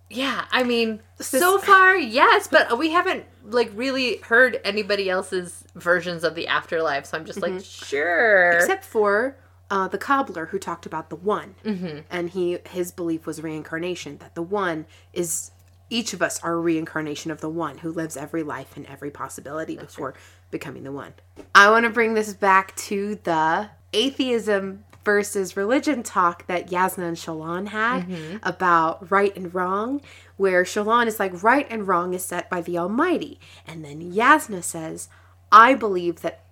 Yeah, 0.09 0.45
I 0.51 0.65
mean, 0.65 1.01
so 1.21 1.59
far, 1.59 1.97
yes, 1.97 2.49
but 2.49 2.77
we 2.79 2.91
haven't 2.91 3.25
like 3.53 3.71
really 3.75 4.19
heard 4.19 4.61
anybody 4.65 5.09
else's 5.11 5.65
versions 5.75 6.25
of 6.25 6.35
the 6.35 6.47
afterlife. 6.47 7.07
So 7.07 7.19
I'm 7.19 7.25
just 7.25 7.41
like, 7.41 7.63
sure. 7.65 8.53
Except 8.53 8.85
for 8.85 9.37
uh, 9.71 9.89
the 9.89 9.99
cobbler 9.99 10.47
who 10.47 10.59
talked 10.59 10.87
about 10.87 11.11
the 11.11 11.17
one, 11.17 11.55
mm-hmm. 11.65 12.01
and 12.11 12.31
he 12.31 12.59
his 12.69 12.91
belief 12.91 13.27
was 13.27 13.43
reincarnation. 13.43 14.19
That 14.19 14.35
the 14.35 14.43
one 14.43 14.87
is 15.13 15.53
each 15.91 16.13
of 16.13 16.23
us 16.23 16.43
are 16.43 16.55
a 16.55 16.61
reincarnation 16.61 17.31
of 17.31 17.41
the 17.41 17.49
one 17.49 17.79
who 17.79 17.91
lives 17.91 18.17
every 18.17 18.43
life 18.43 18.77
and 18.77 18.87
every 18.87 19.11
possibility 19.11 19.77
before 19.77 20.15
becoming 20.51 20.85
the 20.85 20.93
one. 20.93 21.15
I 21.55 21.71
want 21.71 21.85
to 21.85 21.91
bring 21.91 22.15
this 22.15 22.33
back 22.33 22.75
to 22.77 23.17
the 23.25 23.71
atheism 23.93 24.85
versus 25.11 25.57
religion 25.57 26.05
talk 26.05 26.47
that 26.47 26.71
Yasna 26.71 27.09
and 27.09 27.17
Shallan 27.17 27.67
had 27.67 28.07
mm-hmm. 28.07 28.37
about 28.45 29.11
right 29.11 29.35
and 29.35 29.53
wrong, 29.53 30.01
where 30.37 30.63
Shallan 30.63 31.09
is 31.09 31.19
like, 31.19 31.43
right 31.43 31.67
and 31.69 31.89
wrong 31.89 32.15
is 32.15 32.25
set 32.25 32.49
by 32.49 32.61
the 32.61 32.79
Almighty. 32.79 33.41
And 33.67 33.85
then 33.85 34.13
Yasna 34.13 34.63
says, 34.63 35.09
I 35.51 35.75
believe 35.75 36.21
that 36.21 36.45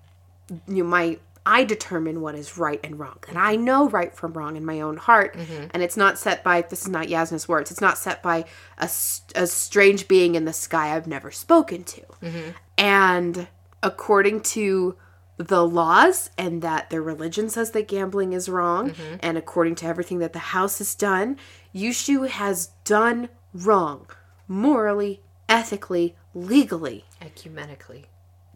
you 0.67 0.83
know, 0.83 0.91
my 0.91 1.19
I 1.47 1.63
determine 1.65 2.21
what 2.21 2.35
is 2.35 2.59
right 2.59 2.81
and 2.83 2.99
wrong. 2.99 3.21
And 3.29 3.39
I 3.39 3.55
know 3.55 3.89
right 3.89 4.13
from 4.13 4.33
wrong 4.33 4.57
in 4.57 4.65
my 4.65 4.81
own 4.81 4.97
heart. 4.97 5.37
Mm-hmm. 5.37 5.69
And 5.71 5.85
it's 5.85 5.97
not 5.97 6.19
set 6.19 6.43
by, 6.43 6.63
this 6.63 6.83
is 6.83 6.89
not 6.89 7.07
Yasna's 7.07 7.47
words, 7.47 7.71
it's 7.71 7.81
not 7.81 7.97
set 7.97 8.25
by 8.25 8.45
a 8.77 8.89
strange 8.89 10.09
being 10.09 10.35
in 10.35 10.47
the 10.47 10.53
sky 10.53 10.97
I've 10.97 11.07
never 11.07 11.31
spoken 11.31 11.85
to. 11.85 12.01
Mm-hmm. 12.01 12.51
And 12.77 13.47
according 13.85 14.41
to 14.41 14.97
the 15.39 15.65
laws, 15.67 16.31
and 16.37 16.61
that 16.63 16.91
their 16.91 17.01
religion 17.03 17.49
says 17.49 17.71
that 17.71 17.89
gambling 17.89 18.33
is 18.33 18.49
wrong, 18.49 18.93
and 19.21 19.39
according 19.39 19.77
to 19.77 19.87
everything 19.87 20.19
that 20.19 20.33
the 20.33 20.39
house 20.41 20.79
has 20.79 20.95
done, 20.95 21.37
Yushu 21.75 22.29
has 22.29 22.69
done 22.85 23.29
wrong 23.55 24.07
morally, 24.49 25.23
ethically, 25.49 26.17
legally 26.35 27.05
Ecumenically. 27.23 28.05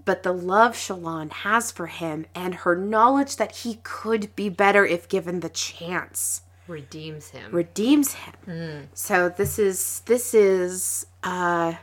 but 0.05 0.23
the 0.23 0.33
love 0.33 0.75
Shallan 0.75 1.31
has 1.31 1.71
for 1.71 1.87
him 1.87 2.27
and 2.35 2.55
her 2.57 2.75
knowledge 2.77 3.37
that 3.37 3.57
he 3.59 3.79
could 3.83 4.35
be 4.35 4.49
better 4.49 4.85
if 4.85 5.09
given 5.09 5.41
the 5.41 5.49
chance 5.49 6.43
Redeems 6.69 7.31
him. 7.31 7.51
redeems 7.53 8.15
him. 8.15 8.89
So 8.95 9.29
this 9.29 9.59
is 9.59 10.01
this 10.07 10.33
is 10.35 11.07
uh 11.23 11.75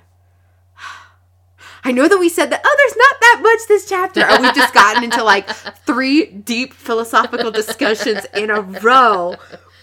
I 1.84 1.92
know 1.92 2.08
that 2.08 2.18
we 2.20 2.30
said 2.30 2.50
that 2.52 2.62
oh 2.66 2.76
there's 2.78 2.98
not 2.98 3.09
that 3.34 3.42
much 3.42 3.68
this 3.68 3.88
chapter 3.88 4.22
and 4.22 4.44
we've 4.44 4.56
just 4.56 4.74
gotten 4.74 5.04
into 5.04 5.24
like 5.24 5.50
three 5.50 6.26
deep 6.26 6.74
philosophical 6.74 7.52
discussions 7.52 8.26
in 8.36 8.50
a 8.50 8.62
row. 8.62 9.36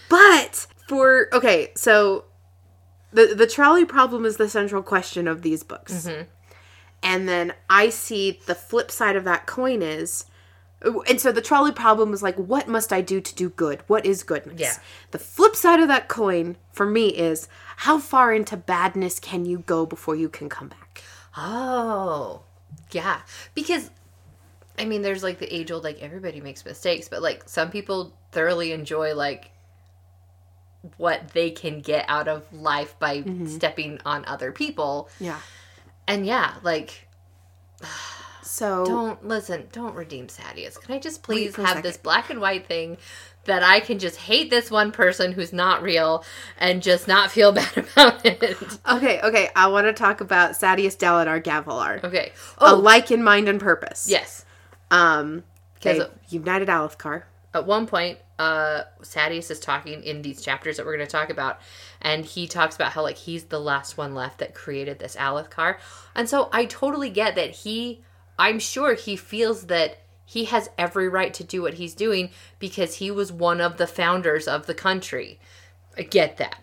But 0.09 0.67
for 0.87 1.27
okay, 1.33 1.71
so 1.75 2.25
the 3.11 3.33
the 3.35 3.47
trolley 3.47 3.85
problem 3.85 4.25
is 4.25 4.37
the 4.37 4.49
central 4.49 4.83
question 4.83 5.27
of 5.27 5.41
these 5.41 5.63
books. 5.63 6.07
Mm-hmm. 6.07 6.23
And 7.03 7.29
then 7.29 7.53
I 7.69 7.89
see 7.89 8.39
the 8.45 8.55
flip 8.55 8.89
side 8.91 9.15
of 9.15 9.23
that 9.25 9.45
coin 9.45 9.81
is 9.81 10.25
and 10.81 11.19
so 11.19 11.31
the 11.31 11.41
trolley 11.41 11.71
problem 11.71 12.13
is 12.13 12.21
like 12.21 12.35
what 12.35 12.67
must 12.67 12.93
I 12.93 13.01
do 13.01 13.19
to 13.19 13.35
do 13.35 13.49
good? 13.49 13.81
What 13.87 14.05
is 14.05 14.23
goodness? 14.23 14.59
Yeah. 14.59 14.73
The 15.11 15.19
flip 15.19 15.55
side 15.55 15.79
of 15.79 15.87
that 15.87 16.07
coin 16.07 16.57
for 16.71 16.85
me 16.85 17.09
is 17.09 17.47
how 17.77 17.99
far 17.99 18.33
into 18.33 18.57
badness 18.57 19.19
can 19.19 19.45
you 19.45 19.59
go 19.59 19.85
before 19.85 20.15
you 20.15 20.29
can 20.29 20.49
come 20.49 20.69
back? 20.69 21.03
Oh, 21.35 22.43
yeah. 22.91 23.21
Because, 23.53 23.89
I 24.77 24.85
mean, 24.85 25.01
there's 25.01 25.23
like 25.23 25.39
the 25.39 25.53
age 25.53 25.71
old, 25.71 25.83
like, 25.83 26.01
everybody 26.01 26.41
makes 26.41 26.63
mistakes, 26.65 27.09
but 27.09 27.21
like, 27.21 27.47
some 27.47 27.69
people 27.69 28.13
thoroughly 28.31 28.71
enjoy, 28.71 29.15
like, 29.15 29.51
what 30.97 31.29
they 31.29 31.49
can 31.51 31.81
get 31.81 32.05
out 32.07 32.27
of 32.27 32.51
life 32.53 32.97
by 32.99 33.23
stepping 33.45 33.99
on 34.05 34.23
other 34.25 34.51
people. 34.51 35.09
Yeah. 35.19 35.39
And 36.07 36.25
yeah, 36.25 36.53
like, 36.63 37.07
So 38.47 38.85
don't 38.85 39.27
listen, 39.27 39.67
don't 39.71 39.93
redeem 39.93 40.27
Sadeas. 40.27 40.79
Can 40.79 40.95
I 40.95 40.99
just 40.99 41.21
please 41.21 41.55
have 41.57 41.83
this 41.83 41.97
black 41.97 42.29
and 42.29 42.39
white 42.39 42.65
thing 42.65 42.97
that 43.47 43.63
I 43.63 43.79
can 43.79 43.99
just 43.99 44.15
hate 44.17 44.49
this 44.49 44.69
one 44.71 44.91
person 44.91 45.31
who's 45.33 45.51
not 45.51 45.81
real 45.81 46.23
and 46.57 46.81
just 46.81 47.07
not 47.07 47.31
feel 47.31 47.51
bad 47.53 47.77
about 47.77 48.25
it? 48.25 48.57
Okay, 48.87 49.19
okay, 49.21 49.49
I 49.55 49.67
want 49.67 49.87
to 49.87 49.93
talk 49.93 50.21
about 50.21 50.51
Sadeas 50.51 50.95
Dalinar 50.97 51.43
Gavilar. 51.43 52.03
Okay. 52.03 52.31
Oh, 52.59 52.75
Alike 52.75 53.11
in 53.11 53.23
mind 53.23 53.49
and 53.49 53.59
purpose. 53.59 54.07
yes. 54.09 54.45
Um 54.91 55.43
'Cause- 55.81 56.07
United 56.29 56.67
Alethkar. 56.69 57.23
at 57.53 57.65
one 57.65 57.87
point, 57.87 58.17
uh, 58.39 58.83
Sadeas 59.01 59.49
is 59.51 59.59
talking 59.59 60.03
in 60.03 60.21
these 60.21 60.41
chapters 60.41 60.77
that 60.77 60.85
we're 60.85 60.95
going 60.95 61.07
to 61.07 61.11
talk 61.11 61.29
about, 61.29 61.59
and 62.01 62.23
he 62.25 62.47
talks 62.47 62.75
about 62.75 62.91
how 62.93 63.01
like 63.03 63.17
he's 63.17 63.45
the 63.45 63.59
last 63.59 63.97
one 63.97 64.13
left 64.15 64.39
that 64.39 64.53
created 64.53 64.99
this 64.99 65.15
Alethkar, 65.15 65.77
and 66.15 66.27
so 66.29 66.49
I 66.51 66.65
totally 66.65 67.09
get 67.09 67.35
that 67.35 67.51
he. 67.51 68.01
I'm 68.39 68.59
sure 68.59 68.93
he 68.93 69.15
feels 69.15 69.65
that 69.67 69.97
he 70.29 70.43
has 70.45 70.69
every 70.77 71.07
right 71.07 71.33
to 71.33 71.43
do 71.45 71.61
what 71.61 71.75
he's 71.75 71.95
doing 71.95 72.31
because 72.59 72.95
he 72.95 73.09
was 73.09 73.31
one 73.31 73.61
of 73.61 73.77
the 73.77 73.87
founders 73.87 74.45
of 74.45 74.65
the 74.65 74.73
country. 74.73 75.39
I 75.97 76.01
get 76.01 76.35
that. 76.35 76.61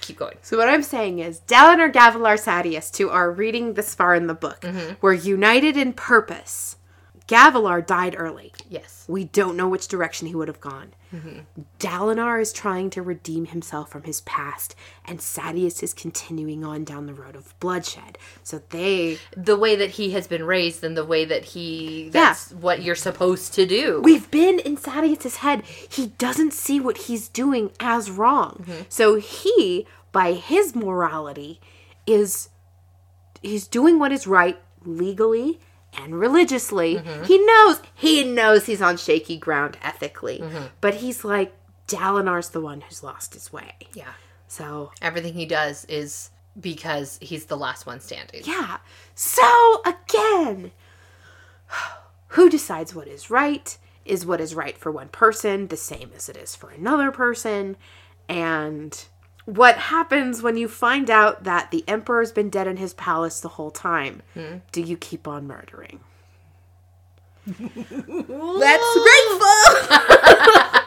Keep 0.00 0.18
going. 0.18 0.38
So 0.42 0.58
what 0.58 0.68
I'm 0.68 0.82
saying 0.82 1.20
is 1.20 1.40
Dalinar 1.46 1.92
Gavilar 1.92 2.34
Sadeas, 2.34 2.96
who 2.98 3.08
are 3.08 3.30
reading 3.30 3.74
this 3.74 3.94
far 3.94 4.16
in 4.16 4.26
the 4.26 4.34
book, 4.34 4.62
mm-hmm. 4.62 4.94
were 5.00 5.12
united 5.12 5.76
in 5.76 5.92
purpose. 5.92 6.76
Gavilar 7.30 7.86
died 7.86 8.16
early. 8.18 8.52
Yes. 8.68 9.04
We 9.06 9.22
don't 9.22 9.56
know 9.56 9.68
which 9.68 9.86
direction 9.86 10.26
he 10.26 10.34
would 10.34 10.48
have 10.48 10.60
gone. 10.60 10.94
Mm-hmm. 11.14 11.62
Dalinar 11.78 12.40
is 12.40 12.52
trying 12.52 12.90
to 12.90 13.02
redeem 13.02 13.46
himself 13.46 13.88
from 13.88 14.02
his 14.02 14.20
past, 14.22 14.74
and 15.04 15.20
Sadeas 15.20 15.80
is 15.80 15.94
continuing 15.94 16.64
on 16.64 16.82
down 16.82 17.06
the 17.06 17.14
road 17.14 17.36
of 17.36 17.58
bloodshed. 17.60 18.18
So 18.42 18.62
they 18.70 19.18
The 19.36 19.56
way 19.56 19.76
that 19.76 19.90
he 19.90 20.10
has 20.10 20.26
been 20.26 20.42
raised 20.42 20.82
and 20.82 20.96
the 20.96 21.04
way 21.04 21.24
that 21.24 21.44
he 21.44 22.08
that's 22.10 22.50
what 22.50 22.82
you're 22.82 22.96
supposed 22.96 23.54
to 23.54 23.64
do. 23.64 24.00
We've 24.02 24.28
been 24.32 24.58
in 24.58 24.76
Sadeas's 24.76 25.36
head. 25.36 25.62
He 25.64 26.08
doesn't 26.18 26.52
see 26.52 26.80
what 26.80 26.96
he's 26.98 27.28
doing 27.28 27.70
as 27.78 28.10
wrong. 28.10 28.64
Mm-hmm. 28.66 28.82
So 28.88 29.14
he, 29.14 29.86
by 30.10 30.32
his 30.32 30.74
morality, 30.74 31.60
is 32.08 32.48
he's 33.40 33.68
doing 33.68 34.00
what 34.00 34.10
is 34.10 34.26
right 34.26 34.60
legally 34.84 35.60
and 35.96 36.18
religiously. 36.18 36.96
Mm-hmm. 36.96 37.24
He 37.24 37.38
knows 37.44 37.80
he 37.94 38.24
knows 38.24 38.66
he's 38.66 38.82
on 38.82 38.96
shaky 38.96 39.36
ground 39.38 39.76
ethically. 39.82 40.38
Mm-hmm. 40.38 40.66
But 40.80 40.94
he's 40.94 41.24
like 41.24 41.54
Dalinar's 41.86 42.50
the 42.50 42.60
one 42.60 42.80
who's 42.82 43.02
lost 43.02 43.34
his 43.34 43.52
way. 43.52 43.74
yeah. 43.94 44.12
So 44.48 44.90
Everything 45.00 45.34
he 45.34 45.46
does 45.46 45.84
is 45.84 46.30
because 46.60 47.18
he's 47.22 47.44
the 47.46 47.56
last 47.56 47.86
one 47.86 48.00
standing. 48.00 48.42
Yeah. 48.44 48.78
So 49.14 49.82
again, 49.84 50.72
who 52.28 52.50
decides 52.50 52.94
what 52.94 53.06
is 53.08 53.30
right? 53.30 53.76
Is 54.04 54.26
what 54.26 54.40
is 54.40 54.54
right 54.54 54.76
for 54.76 54.90
one 54.90 55.08
person 55.08 55.68
the 55.68 55.76
same 55.76 56.10
as 56.16 56.28
it 56.28 56.36
is 56.36 56.56
for 56.56 56.70
another 56.70 57.10
person? 57.12 57.76
And 58.28 59.04
what 59.44 59.76
happens 59.76 60.42
when 60.42 60.56
you 60.56 60.68
find 60.68 61.10
out 61.10 61.44
that 61.44 61.70
the 61.70 61.84
emperor's 61.88 62.32
been 62.32 62.50
dead 62.50 62.66
in 62.66 62.76
his 62.76 62.94
palace 62.94 63.40
the 63.40 63.48
whole 63.48 63.70
time? 63.70 64.22
Do 64.72 64.80
you 64.80 64.96
keep 64.96 65.26
on 65.26 65.46
murdering? 65.46 66.00
That's 67.46 67.58
grateful. 68.28 69.56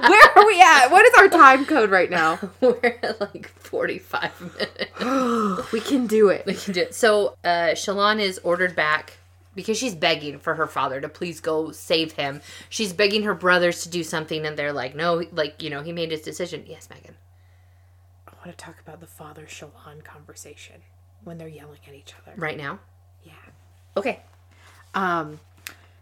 Where 0.09 0.29
are 0.35 0.45
we 0.45 0.61
at? 0.61 0.87
What 0.89 1.05
is 1.05 1.13
our 1.17 1.27
time 1.29 1.65
code 1.65 1.89
right 1.89 2.09
now? 2.09 2.39
We're 2.61 2.99
at 3.01 3.19
like 3.19 3.47
45 3.59 4.41
minutes. 4.41 4.91
We 5.73 5.79
can 5.81 6.07
do 6.07 6.29
it. 6.29 6.45
We 6.45 6.53
can 6.53 6.73
do 6.73 6.81
it. 6.81 6.95
So, 6.95 7.37
uh, 7.43 7.71
Shallan 7.73 8.19
is 8.19 8.39
ordered 8.43 8.75
back 8.75 9.17
because 9.55 9.77
she's 9.77 9.95
begging 9.95 10.39
for 10.39 10.55
her 10.55 10.67
father 10.67 11.01
to 11.01 11.09
please 11.09 11.39
go 11.39 11.71
save 11.71 12.13
him. 12.13 12.41
She's 12.69 12.93
begging 12.93 13.23
her 13.23 13.33
brothers 13.33 13.83
to 13.83 13.89
do 13.89 14.03
something, 14.03 14.45
and 14.45 14.57
they're 14.57 14.73
like, 14.73 14.95
no, 14.95 15.23
like, 15.31 15.61
you 15.61 15.69
know, 15.69 15.81
he 15.81 15.91
made 15.91 16.11
his 16.11 16.21
decision. 16.21 16.63
Yes, 16.67 16.89
Megan. 16.89 17.15
Want 18.43 18.57
to 18.57 18.65
talk 18.65 18.79
about 18.79 18.99
the 18.99 19.07
father 19.07 19.45
Shallan 19.45 20.03
conversation 20.03 20.81
when 21.23 21.37
they're 21.37 21.47
yelling 21.47 21.79
at 21.87 21.93
each 21.93 22.13
other. 22.21 22.33
Right 22.35 22.57
now? 22.57 22.79
Yeah. 23.23 23.31
Okay. 23.95 24.21
Um, 24.93 25.39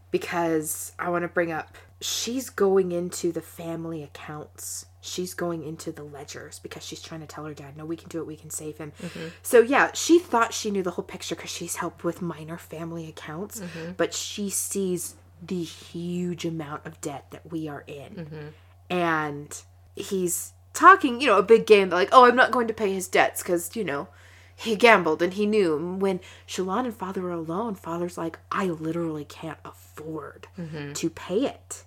because 0.09 0.93
I 0.97 1.09
want 1.09 1.23
to 1.23 1.27
bring 1.27 1.51
up 1.51 1.77
she's 2.01 2.49
going 2.49 2.91
into 2.91 3.31
the 3.31 3.41
family 3.41 4.03
accounts. 4.03 4.87
She's 5.01 5.33
going 5.33 5.63
into 5.63 5.91
the 5.91 6.03
ledgers 6.03 6.59
because 6.59 6.83
she's 6.83 7.01
trying 7.01 7.21
to 7.21 7.27
tell 7.27 7.45
her 7.45 7.53
dad, 7.53 7.77
no, 7.77 7.85
we 7.85 7.95
can 7.95 8.09
do 8.09 8.19
it, 8.19 8.27
we 8.27 8.35
can 8.35 8.49
save 8.49 8.77
him. 8.77 8.91
Mm-hmm. 9.01 9.27
So, 9.41 9.61
yeah, 9.61 9.91
she 9.93 10.19
thought 10.19 10.53
she 10.53 10.71
knew 10.71 10.83
the 10.83 10.91
whole 10.91 11.05
picture 11.05 11.35
because 11.35 11.51
she's 11.51 11.77
helped 11.77 12.03
with 12.03 12.21
minor 12.21 12.57
family 12.57 13.07
accounts, 13.07 13.59
mm-hmm. 13.59 13.91
but 13.97 14.13
she 14.13 14.49
sees 14.49 15.15
the 15.41 15.63
huge 15.63 16.45
amount 16.45 16.85
of 16.85 16.99
debt 17.01 17.27
that 17.31 17.51
we 17.51 17.67
are 17.67 17.83
in. 17.87 18.15
Mm-hmm. 18.15 18.47
And 18.89 19.61
he's 19.95 20.53
talking, 20.73 21.21
you 21.21 21.27
know, 21.27 21.37
a 21.37 21.43
big 21.43 21.65
game, 21.65 21.89
like, 21.89 22.09
oh, 22.11 22.25
I'm 22.25 22.35
not 22.35 22.51
going 22.51 22.67
to 22.67 22.73
pay 22.73 22.93
his 22.93 23.07
debts 23.07 23.41
because, 23.41 23.75
you 23.75 23.83
know, 23.83 24.07
he 24.55 24.75
gambled 24.75 25.21
and 25.21 25.33
he 25.33 25.45
knew. 25.45 25.75
And 25.75 26.01
when 26.01 26.19
Shallan 26.47 26.85
and 26.85 26.95
Father 26.95 27.27
are 27.27 27.31
alone, 27.31 27.75
Father's 27.75 28.17
like, 28.17 28.39
I 28.51 28.65
literally 28.65 29.25
can't 29.25 29.59
afford 29.65 30.47
mm-hmm. 30.59 30.93
to 30.93 31.09
pay 31.09 31.45
it. 31.45 31.83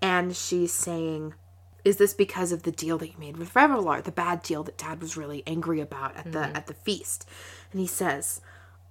And 0.00 0.36
she's 0.36 0.72
saying, 0.72 1.34
Is 1.84 1.96
this 1.96 2.14
because 2.14 2.52
of 2.52 2.62
the 2.62 2.72
deal 2.72 2.98
that 2.98 3.08
you 3.08 3.18
made 3.18 3.36
with 3.36 3.54
Revelar, 3.54 4.02
the 4.02 4.12
bad 4.12 4.42
deal 4.42 4.62
that 4.64 4.78
Dad 4.78 5.00
was 5.00 5.16
really 5.16 5.42
angry 5.46 5.80
about 5.80 6.16
at 6.16 6.32
the 6.32 6.38
mm-hmm. 6.38 6.56
at 6.56 6.66
the 6.66 6.74
feast? 6.74 7.28
And 7.70 7.80
he 7.80 7.86
says, 7.86 8.40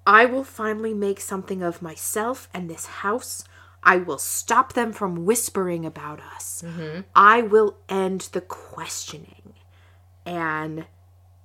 I 0.06 0.26
will 0.26 0.44
finally 0.44 0.94
make 0.94 1.20
something 1.22 1.62
of 1.62 1.82
myself 1.82 2.50
and 2.54 2.70
this 2.70 2.86
house. 2.86 3.44
I 3.84 3.98
will 3.98 4.18
stop 4.18 4.74
them 4.74 4.94
from 4.94 5.26
whispering 5.26 5.86
about 5.86 6.20
us. 6.36 6.64
Mm-hmm. 6.66 7.02
I 7.16 7.42
will 7.42 7.78
end 7.90 8.30
the 8.32 8.42
questioning. 8.42 9.54
And 10.26 10.86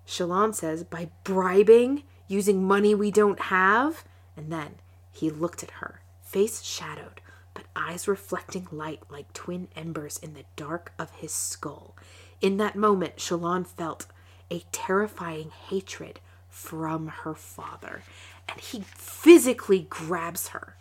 Shallan 0.07 0.55
says, 0.55 0.85
by 0.85 1.09
bribing, 1.25 2.03
using 2.29 2.65
money 2.65 2.95
we 2.95 3.11
don't 3.11 3.41
have. 3.41 4.05
And 4.37 4.53
then 4.53 4.75
he 5.13 5.31
looked 5.31 5.63
at 5.63 5.71
her, 5.73 6.03
face 6.23 6.63
shadowed, 6.63 7.23
but 7.55 7.65
eyes 7.75 8.07
reflecting 8.07 8.69
light 8.71 9.01
like 9.11 9.33
twin 9.33 9.69
embers 9.75 10.19
in 10.19 10.35
the 10.35 10.45
dark 10.57 10.93
of 10.99 11.11
his 11.13 11.33
skull. 11.33 11.97
In 12.43 12.59
that 12.59 12.77
moment, 12.77 13.17
Shallan 13.17 13.67
felt 13.67 14.07
a 14.51 14.63
terrifying 14.73 15.51
hatred 15.69 16.21
from 16.51 17.09
her 17.09 17.35
father, 17.35 18.03
and 18.49 18.61
he 18.61 18.81
physically 18.81 19.87
grabs 19.89 20.49
her. 20.49 20.77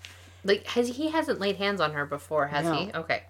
Like, 0.46 0.68
has 0.68 0.96
he 0.96 1.10
hasn't 1.10 1.40
laid 1.40 1.58
hands 1.58 1.82
on 1.82 1.94
her 1.94 2.06
before, 2.06 2.48
has 2.48 2.66
he? 2.78 2.92
Okay. 2.94 3.24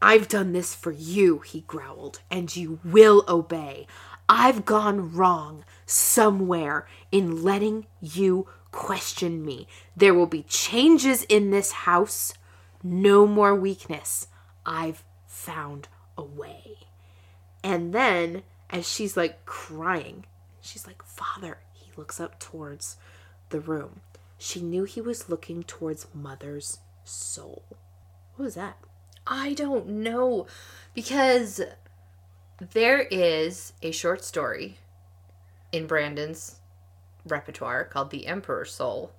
I've 0.00 0.28
done 0.28 0.52
this 0.52 0.74
for 0.74 0.92
you, 0.92 1.40
he 1.40 1.62
growled, 1.62 2.20
and 2.30 2.54
you 2.54 2.78
will 2.84 3.24
obey. 3.28 3.86
I've 4.28 4.64
gone 4.64 5.12
wrong 5.12 5.64
somewhere 5.84 6.86
in 7.10 7.42
letting 7.42 7.86
you 8.00 8.46
question 8.70 9.44
me. 9.44 9.66
There 9.96 10.14
will 10.14 10.26
be 10.26 10.44
changes 10.44 11.24
in 11.24 11.50
this 11.50 11.72
house. 11.72 12.32
No 12.82 13.26
more 13.26 13.54
weakness. 13.54 14.28
I've 14.64 15.02
found 15.26 15.88
a 16.16 16.22
way. 16.22 16.78
And 17.62 17.92
then, 17.92 18.44
as 18.70 18.88
she's 18.88 19.16
like 19.16 19.44
crying, 19.44 20.24
she's 20.60 20.86
like, 20.86 21.02
Father, 21.02 21.58
he 21.72 21.90
looks 21.96 22.20
up 22.20 22.38
towards 22.38 22.96
the 23.50 23.60
room. 23.60 24.00
She 24.42 24.62
knew 24.62 24.84
he 24.84 25.02
was 25.02 25.28
looking 25.28 25.62
towards 25.62 26.06
Mother's 26.14 26.78
soul. 27.04 27.62
What 28.36 28.44
was 28.46 28.54
that? 28.54 28.78
I 29.26 29.52
don't 29.52 29.86
know 29.86 30.46
because 30.94 31.60
there 32.72 33.00
is 33.02 33.74
a 33.82 33.90
short 33.90 34.24
story 34.24 34.78
in 35.72 35.86
Brandon's 35.86 36.56
repertoire 37.28 37.84
called 37.84 38.10
The 38.10 38.26
Emperor's 38.26 38.72
Soul, 38.72 39.12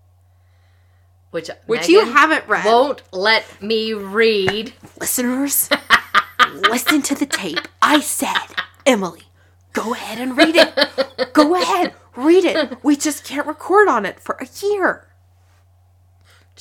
which 1.30 1.52
Which 1.68 1.88
you 1.88 2.04
haven't 2.12 2.48
read. 2.48 2.66
won't 2.66 3.04
let 3.14 3.62
me 3.62 3.94
read. 3.94 4.74
Listeners, 5.00 5.70
listen 6.52 7.04
to 7.04 7.14
the 7.14 7.28
tape. 7.28 7.68
I 7.80 8.00
said, 8.00 8.56
Emily, 8.88 9.26
go 9.74 9.94
ahead 9.94 10.18
and 10.18 10.36
read 10.36 10.56
it. 10.56 11.34
Go 11.34 11.54
ahead, 11.62 11.94
read 12.16 12.44
it. 12.44 12.84
We 12.84 12.96
just 12.98 13.24
can't 13.24 13.46
record 13.46 13.88
on 13.88 14.04
it 14.08 14.20
for 14.20 14.36
a 14.42 14.48
year. 14.66 15.08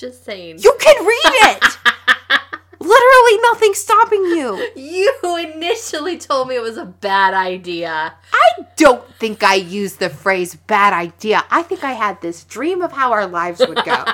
Just 0.01 0.25
saying. 0.25 0.61
You 0.61 0.75
can 0.81 1.05
read 1.05 1.21
it. 1.25 1.63
Literally 2.81 3.43
nothing 3.43 3.75
stopping 3.75 4.25
you. 4.25 4.71
You 4.75 5.37
initially 5.37 6.17
told 6.17 6.49
me 6.49 6.57
it 6.57 6.63
was 6.63 6.79
a 6.79 6.87
bad 6.87 7.35
idea. 7.35 8.15
I 8.33 8.67
don't 8.77 9.07
think 9.17 9.43
I 9.43 9.57
used 9.57 9.99
the 9.99 10.09
phrase 10.09 10.55
bad 10.55 10.95
idea. 10.95 11.45
I 11.51 11.63
think 11.63 11.85
I 11.85 11.93
had 11.93 12.19
this 12.23 12.45
dream 12.45 12.81
of 12.81 12.93
how 12.93 13.13
our 13.13 13.27
lives 13.27 13.59
would 13.59 13.85
go. 13.85 14.05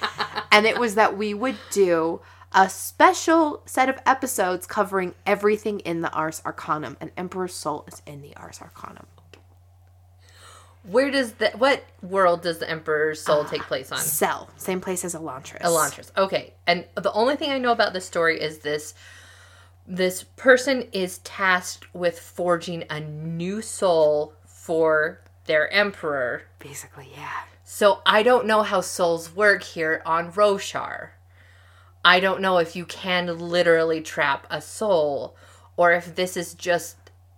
and 0.52 0.64
it 0.64 0.78
was 0.78 0.94
that 0.94 1.18
we 1.18 1.34
would 1.34 1.56
do 1.72 2.20
a 2.52 2.68
special 2.68 3.62
set 3.66 3.88
of 3.88 3.98
episodes 4.06 4.64
covering 4.68 5.12
everything 5.26 5.80
in 5.80 6.02
the 6.02 6.12
Ars 6.12 6.40
Arcanum, 6.44 6.96
and 7.00 7.10
Emperor's 7.16 7.54
Soul 7.54 7.84
is 7.88 8.00
in 8.06 8.22
the 8.22 8.36
Ars 8.36 8.60
Arcanum. 8.62 9.06
Where 10.84 11.10
does 11.10 11.32
the 11.34 11.50
what 11.50 11.84
world 12.02 12.42
does 12.42 12.58
the 12.58 12.68
Emperor's 12.68 13.20
soul 13.20 13.42
uh, 13.42 13.48
take 13.48 13.62
place 13.62 13.92
on? 13.92 13.98
Sel, 13.98 14.50
same 14.56 14.80
place 14.80 15.04
as 15.04 15.14
Elantris. 15.14 15.60
Elantris. 15.60 16.10
Okay. 16.16 16.54
And 16.66 16.86
the 16.96 17.12
only 17.12 17.36
thing 17.36 17.50
I 17.50 17.58
know 17.58 17.72
about 17.72 17.92
this 17.92 18.04
story 18.04 18.40
is 18.40 18.58
this 18.58 18.94
this 19.86 20.22
person 20.22 20.88
is 20.92 21.18
tasked 21.18 21.92
with 21.94 22.18
forging 22.18 22.84
a 22.90 23.00
new 23.00 23.62
soul 23.62 24.34
for 24.44 25.20
their 25.46 25.70
emperor. 25.72 26.42
Basically, 26.58 27.08
yeah. 27.14 27.42
So 27.64 28.00
I 28.04 28.22
don't 28.22 28.46
know 28.46 28.62
how 28.62 28.80
souls 28.80 29.34
work 29.34 29.62
here 29.62 30.02
on 30.04 30.32
Roshar. 30.32 31.10
I 32.04 32.20
don't 32.20 32.40
know 32.40 32.58
if 32.58 32.74
you 32.74 32.84
can 32.84 33.38
literally 33.38 34.00
trap 34.00 34.46
a 34.50 34.60
soul 34.60 35.36
or 35.76 35.92
if 35.92 36.14
this 36.16 36.36
is 36.36 36.54
just 36.54 36.96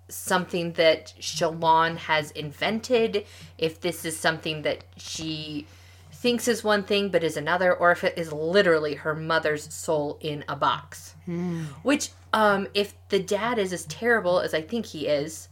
something 0.08 0.72
that 0.72 1.14
Shallan 1.20 1.96
has 1.96 2.30
invented, 2.32 3.24
if 3.58 3.80
this 3.80 4.04
is 4.04 4.18
something 4.18 4.62
that 4.62 4.84
she 4.96 5.66
thinks 6.12 6.48
is 6.48 6.64
one 6.64 6.82
thing 6.84 7.10
but 7.10 7.22
is 7.22 7.36
another, 7.36 7.74
or 7.74 7.90
if 7.90 8.04
it 8.04 8.16
is 8.16 8.32
literally 8.32 8.94
her 8.94 9.14
mother's 9.14 9.72
soul 9.72 10.18
in 10.20 10.44
a 10.48 10.56
box. 10.56 11.14
Which, 11.82 12.10
um, 12.32 12.68
if 12.74 12.94
the 13.08 13.18
dad 13.18 13.58
is 13.58 13.72
as 13.72 13.84
terrible 13.86 14.40
as 14.40 14.54
I 14.54 14.62
think 14.62 14.86
he 14.86 15.06
is, 15.06 15.48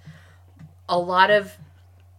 a 0.89 0.99
lot 0.99 1.31
of 1.31 1.57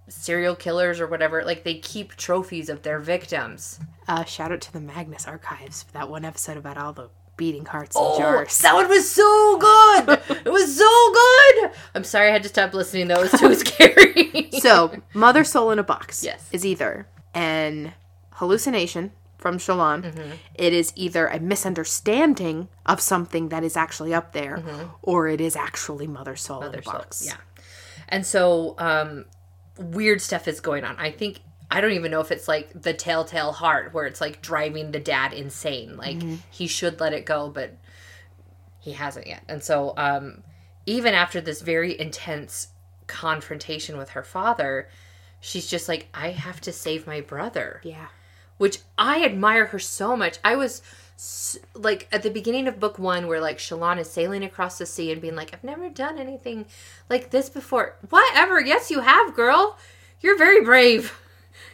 serial 0.08 0.56
killers 0.56 1.00
or 1.00 1.08
whatever, 1.08 1.44
like 1.44 1.64
they 1.64 1.76
keep 1.76 2.16
trophies 2.16 2.70
of 2.70 2.84
their 2.84 3.00
victims. 3.00 3.80
Uh, 4.08 4.24
shout 4.24 4.52
out 4.52 4.62
to 4.62 4.74
the 4.74 4.80
Magnus 4.80 5.28
Archives 5.28 5.84
for 5.84 5.92
that 5.94 6.10
one 6.10 6.26
episode 6.26 6.58
about 6.58 6.78
all 6.78 6.94
the 6.94 7.10
beating 7.38 7.66
hearts 7.66 7.96
and 7.96 8.18
jars. 8.18 8.58
that 8.60 8.74
one 8.76 8.88
was 8.90 9.10
so 9.10 9.58
good. 9.58 10.20
it 10.46 10.50
was 10.52 10.78
so 10.78 11.14
good. 11.14 11.72
I'm 11.96 12.04
sorry 12.04 12.30
I 12.30 12.32
had 12.32 12.44
to 12.44 12.50
stop 12.50 12.74
listening. 12.74 13.08
That 13.08 13.20
was 13.20 13.32
too 13.32 13.54
scary. 13.66 14.50
so, 14.60 14.94
Mother 15.14 15.44
Soul 15.44 15.72
in 15.72 15.80
a 15.80 15.84
Box 15.84 16.24
Yes. 16.24 16.48
is 16.52 16.66
either 16.66 17.08
an 17.34 17.94
hallucination 18.34 19.12
from 19.38 19.58
Shallan, 19.58 20.04
Mm-hmm. 20.04 20.32
it 20.56 20.72
is 20.74 20.94
either 20.96 21.28
a 21.28 21.40
misunderstanding 21.40 22.70
of 22.86 23.02
something 23.02 23.50
that 23.50 23.64
is 23.64 23.76
actually 23.76 24.14
up 24.14 24.32
there, 24.34 24.64
or 25.02 25.28
it 25.28 25.42
is 25.42 25.56
actually 25.56 26.08
Mother 26.08 26.36
Soul 26.36 26.62
in 26.62 26.68
a 26.68 26.68
Mm-hmm. 26.70 26.76
Mother 26.78 26.84
soul, 26.84 26.94
Box. 26.94 27.26
Yeah. 27.26 27.36
And 28.10 28.26
so 28.26 28.76
um 28.78 29.26
weird 29.78 30.22
stuff 30.22 30.48
is 30.48 30.60
going 30.62 30.84
on. 30.84 30.96
I 30.98 31.12
think 31.12 31.40
I 31.74 31.82
don't 31.82 31.92
even 31.94 32.12
know 32.12 32.22
if 32.22 32.32
it's 32.32 32.48
like 32.48 32.70
the 32.80 32.94
telltale 32.94 33.52
heart 33.52 33.94
where 33.94 34.06
it's 34.06 34.22
like 34.22 34.42
driving 34.42 34.92
the 34.92 35.00
dad 35.00 35.34
insane. 35.34 35.98
Like 35.98 36.22
he 36.52 36.68
should 36.68 37.00
let 37.00 37.14
it 37.14 37.26
go, 37.26 37.50
but 37.50 37.72
he 38.80 38.92
hasn't 38.94 39.28
yet. 39.28 39.44
And 39.50 39.64
so 39.64 39.94
um 39.98 40.44
even 40.86 41.14
after 41.14 41.42
this 41.42 41.62
very 41.62 42.00
intense 42.00 42.68
confrontation 43.08 43.98
with 43.98 44.10
her 44.10 44.24
father, 44.24 44.90
she's 45.40 45.68
just 45.68 45.88
like 45.90 46.08
I 46.14 46.30
have 46.30 46.62
to 46.62 46.72
save 46.72 47.08
my 47.08 47.22
brother 47.22 47.80
Yeah. 47.84 48.08
which 48.58 48.80
I 48.98 49.24
admire 49.26 49.66
her 49.68 49.80
so 49.80 50.16
much. 50.16 50.38
I 50.44 50.56
was 50.56 50.82
like 51.74 52.08
at 52.12 52.24
the 52.24 52.30
beginning 52.30 52.68
of 52.68 52.80
book 52.80 52.98
one, 53.00 53.28
where 53.28 53.40
like 53.42 53.58
Shallan 53.58 54.00
is 54.00 54.10
sailing 54.10 54.44
across 54.44 54.78
the 54.78 54.86
sea 54.86 55.12
and 55.12 55.22
being 55.22 55.36
like, 55.36 55.54
"I've 55.54 55.64
never 55.64 55.88
done 55.90 56.18
anything 56.18 56.66
like 57.10 57.30
this 57.30 57.50
before." 57.50 57.96
Whatever. 58.10 58.60
Yes, 58.60 58.90
you 58.92 59.00
have, 59.02 59.36
girl. 59.36 59.78
You're 60.22 60.38
very 60.38 60.64
brave. 60.64 61.18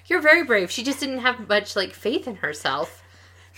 You're 0.10 0.22
very 0.22 0.44
brave. 0.44 0.72
She 0.72 0.84
just 0.84 1.00
didn't 1.00 1.20
have 1.20 1.48
much 1.48 1.76
like 1.76 1.94
faith 1.94 2.28
in 2.28 2.38
herself. 2.38 3.04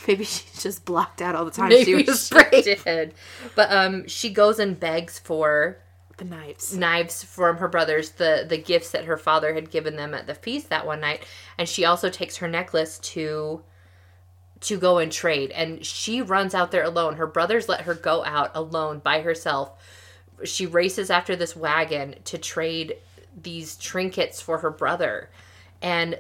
Maybe 0.08 0.24
she 0.24 0.44
just 0.60 0.84
blocked 0.86 1.22
out 1.22 1.36
all 1.36 1.46
the 1.46 1.52
time 1.52 1.70
Maybe 1.70 2.04
she 2.04 2.12
was 2.12 2.28
she 2.28 2.36
brave. 2.36 2.84
did. 2.84 3.14
But 3.56 3.72
um, 3.72 4.08
she 4.08 4.32
goes 4.32 4.60
and 4.60 4.80
begs 4.80 5.20
for 5.20 5.78
The 6.18 6.26
knives. 6.26 6.76
knives 6.76 7.24
from 7.24 7.58
her 7.58 7.68
brothers, 7.68 8.12
the 8.12 8.46
the 8.48 8.58
gifts 8.58 8.92
that 8.92 9.06
her 9.06 9.18
father 9.18 9.54
had 9.54 9.70
given 9.72 9.96
them 9.96 10.14
at 10.14 10.28
the 10.28 10.34
feast 10.36 10.70
that 10.70 10.86
one 10.86 11.02
night, 11.02 11.26
and 11.58 11.68
she 11.70 11.86
also 11.86 12.10
takes 12.10 12.38
her 12.38 12.48
necklace 12.48 13.00
to 13.00 13.62
to 14.62 14.78
go 14.78 14.98
and 15.00 15.12
trade. 15.12 15.52
And 15.52 15.86
she 15.86 16.22
runs 16.22 16.54
out 16.56 16.72
there 16.72 16.84
alone. 16.84 17.16
Her 17.16 17.28
brothers 17.28 17.68
let 17.70 17.82
her 17.82 17.94
go 17.96 18.24
out 18.26 18.52
alone 18.56 19.00
by 19.00 19.22
herself. 19.22 19.72
She 20.44 20.66
races 20.66 21.10
after 21.12 21.36
this 21.36 21.56
wagon 21.56 22.16
to 22.26 22.38
trade 22.38 22.96
these 23.40 23.76
trinkets 23.78 24.42
for 24.42 24.60
her 24.60 24.72
brother. 24.72 25.30
And 25.82 26.20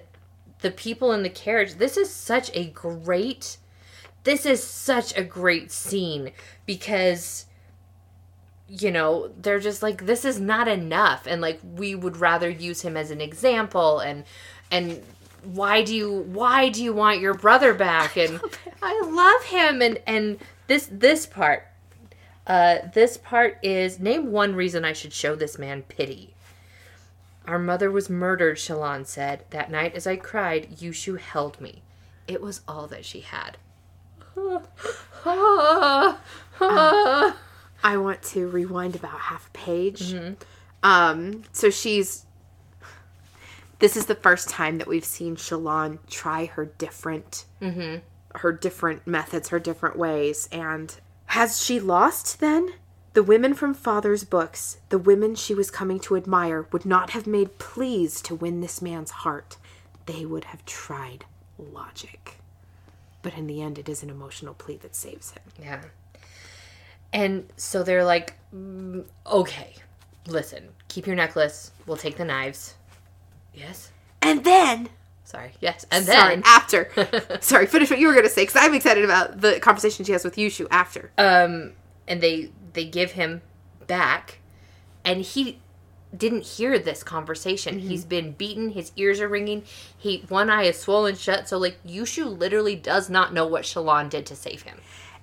the 0.61 0.71
people 0.71 1.11
in 1.11 1.23
the 1.23 1.29
carriage, 1.29 1.75
this 1.75 1.97
is 1.97 2.09
such 2.09 2.51
a 2.55 2.65
great 2.65 3.57
this 4.23 4.45
is 4.45 4.63
such 4.63 5.17
a 5.17 5.23
great 5.23 5.71
scene 5.71 6.31
because 6.67 7.47
you 8.67 8.91
know 8.91 9.31
they're 9.41 9.59
just 9.59 9.81
like 9.81 10.05
this 10.05 10.25
is 10.25 10.39
not 10.39 10.67
enough. 10.67 11.25
And 11.27 11.41
like 11.41 11.59
we 11.75 11.95
would 11.95 12.17
rather 12.17 12.49
use 12.49 12.81
him 12.81 12.95
as 12.95 13.11
an 13.11 13.21
example. 13.21 13.99
And 13.99 14.23
and 14.69 15.01
why 15.43 15.83
do 15.83 15.95
you 15.95 16.11
why 16.11 16.69
do 16.69 16.83
you 16.83 16.93
want 16.93 17.19
your 17.19 17.33
brother 17.33 17.73
back? 17.73 18.15
And 18.15 18.39
i 18.81 19.01
love 19.01 19.43
him. 19.43 19.81
And 19.81 19.99
and 20.05 20.39
this 20.67 20.87
this 20.91 21.25
part 21.25 21.67
uh 22.47 22.77
this 22.93 23.17
part 23.17 23.57
is 23.61 23.99
name 23.99 24.31
one 24.31 24.55
reason 24.55 24.83
i 24.83 24.93
should 24.93 25.13
show 25.13 25.35
this 25.35 25.59
man 25.59 25.83
pity 25.83 26.30
our 27.47 27.59
mother 27.59 27.91
was 27.91 28.09
murdered 28.09 28.57
shallan 28.57 29.05
said 29.05 29.43
that 29.49 29.71
night 29.71 29.93
as 29.95 30.07
i 30.07 30.15
cried 30.15 30.69
yushu 30.77 31.19
held 31.19 31.59
me 31.59 31.81
it 32.27 32.41
was 32.41 32.61
all 32.67 32.87
that 32.87 33.05
she 33.05 33.21
had 33.21 33.57
ah. 35.25 36.19
I 37.83 37.97
want 37.97 38.21
to 38.23 38.47
rewind 38.47 38.95
about 38.95 39.19
half 39.19 39.47
a 39.47 39.51
page. 39.51 40.13
Mm-hmm. 40.13 40.33
Um, 40.83 41.43
so 41.51 41.69
she's. 41.69 42.25
This 43.79 43.97
is 43.97 44.05
the 44.05 44.15
first 44.15 44.47
time 44.47 44.77
that 44.77 44.87
we've 44.87 45.05
seen 45.05 45.35
Shallan 45.35 45.97
try 46.07 46.45
her 46.45 46.65
different, 46.65 47.45
mm-hmm. 47.59 47.97
her 48.35 48.51
different 48.51 49.07
methods, 49.07 49.49
her 49.49 49.59
different 49.59 49.97
ways, 49.97 50.47
and 50.51 50.95
has 51.25 51.63
she 51.63 51.79
lost 51.79 52.39
then? 52.39 52.73
The 53.13 53.23
women 53.23 53.53
from 53.53 53.73
father's 53.73 54.23
books, 54.23 54.77
the 54.89 54.97
women 54.97 55.35
she 55.35 55.53
was 55.53 55.69
coming 55.69 55.99
to 56.01 56.15
admire, 56.15 56.65
would 56.71 56.85
not 56.85 57.09
have 57.11 57.27
made 57.27 57.59
pleas 57.59 58.21
to 58.21 58.35
win 58.35 58.61
this 58.61 58.81
man's 58.81 59.11
heart. 59.11 59.57
They 60.05 60.25
would 60.25 60.45
have 60.45 60.65
tried 60.65 61.25
logic. 61.57 62.37
But 63.21 63.33
in 63.37 63.47
the 63.47 63.61
end, 63.61 63.77
it 63.77 63.89
is 63.89 64.01
an 64.01 64.09
emotional 64.09 64.53
plea 64.53 64.77
that 64.77 64.95
saves 64.95 65.31
him. 65.31 65.43
Yeah. 65.61 65.81
And 67.13 67.49
so 67.57 67.83
they're 67.83 68.05
like, 68.05 68.35
"Mm, 68.55 69.05
okay, 69.27 69.73
listen, 70.27 70.69
keep 70.87 71.05
your 71.05 71.15
necklace. 71.15 71.71
We'll 71.85 71.97
take 71.97 72.15
the 72.17 72.25
knives. 72.25 72.75
Yes? 73.53 73.91
And 74.21 74.43
then 74.45 74.89
Sorry. 75.25 75.51
Yes. 75.61 75.85
And 75.91 76.05
Sorry, 76.05 76.35
then, 76.35 76.43
after. 76.45 76.89
Sorry, 77.41 77.65
finish 77.65 77.89
what 77.89 77.99
you 77.99 78.07
were 78.07 78.13
going 78.13 78.25
to 78.25 78.29
say 78.29 78.41
because 78.43 78.57
I'm 78.57 78.73
excited 78.73 79.05
about 79.05 79.39
the 79.39 79.59
conversation 79.61 80.03
she 80.03 80.11
has 80.11 80.25
with 80.25 80.35
Yushu 80.35 80.67
after. 80.71 81.11
um, 81.17 81.71
and 82.11 82.21
they 82.21 82.51
they 82.73 82.85
give 82.85 83.11
him 83.13 83.41
back, 83.87 84.39
and 85.03 85.21
he 85.21 85.59
didn't 86.15 86.43
hear 86.43 86.77
this 86.77 87.03
conversation. 87.03 87.79
He's 87.79 88.03
been 88.05 88.33
beaten. 88.33 88.71
His 88.71 88.91
ears 88.97 89.19
are 89.21 89.29
ringing. 89.29 89.63
He 89.97 90.25
one 90.27 90.49
eye 90.49 90.63
is 90.63 90.77
swollen 90.77 91.15
shut. 91.15 91.47
So 91.47 91.57
like 91.57 91.77
Yushu 91.87 92.25
literally 92.37 92.75
does 92.75 93.09
not 93.09 93.33
know 93.33 93.47
what 93.47 93.63
Shallan 93.63 94.09
did 94.09 94.25
to 94.27 94.35
save 94.35 94.63
him. 94.63 94.77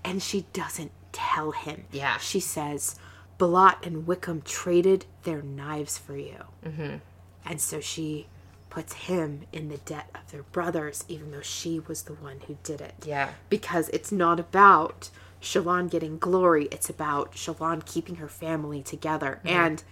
and 0.04 0.22
she 0.22 0.46
doesn't 0.52 0.92
tell 1.12 1.50
him. 1.50 1.84
Yeah. 1.92 2.16
She 2.18 2.40
says, 2.40 2.96
Balat 3.38 3.84
and 3.86 4.06
Wikim 4.06 4.44
traded 4.44 5.04
their 5.24 5.42
knives 5.42 5.98
for 5.98 6.16
you. 6.16 6.44
Mm-hmm. 6.64 6.96
And 7.44 7.60
so 7.60 7.80
she 7.80 8.26
puts 8.70 8.92
him 8.94 9.42
in 9.52 9.68
the 9.68 9.78
debt 9.78 10.08
of 10.14 10.30
their 10.30 10.44
brothers, 10.44 11.04
even 11.08 11.30
though 11.32 11.40
she 11.42 11.80
was 11.80 12.02
the 12.04 12.14
one 12.14 12.40
who 12.46 12.56
did 12.62 12.80
it. 12.80 12.94
Yeah. 13.04 13.30
Because 13.50 13.88
it's 13.90 14.12
not 14.12 14.38
about 14.40 15.10
Shallan 15.40 15.90
getting 15.90 16.18
glory, 16.18 16.68
it's 16.70 16.90
about 16.90 17.32
Shallan 17.32 17.84
keeping 17.84 18.16
her 18.16 18.28
family 18.28 18.82
together. 18.82 19.40
Mm-hmm. 19.44 19.48
And 19.48 19.84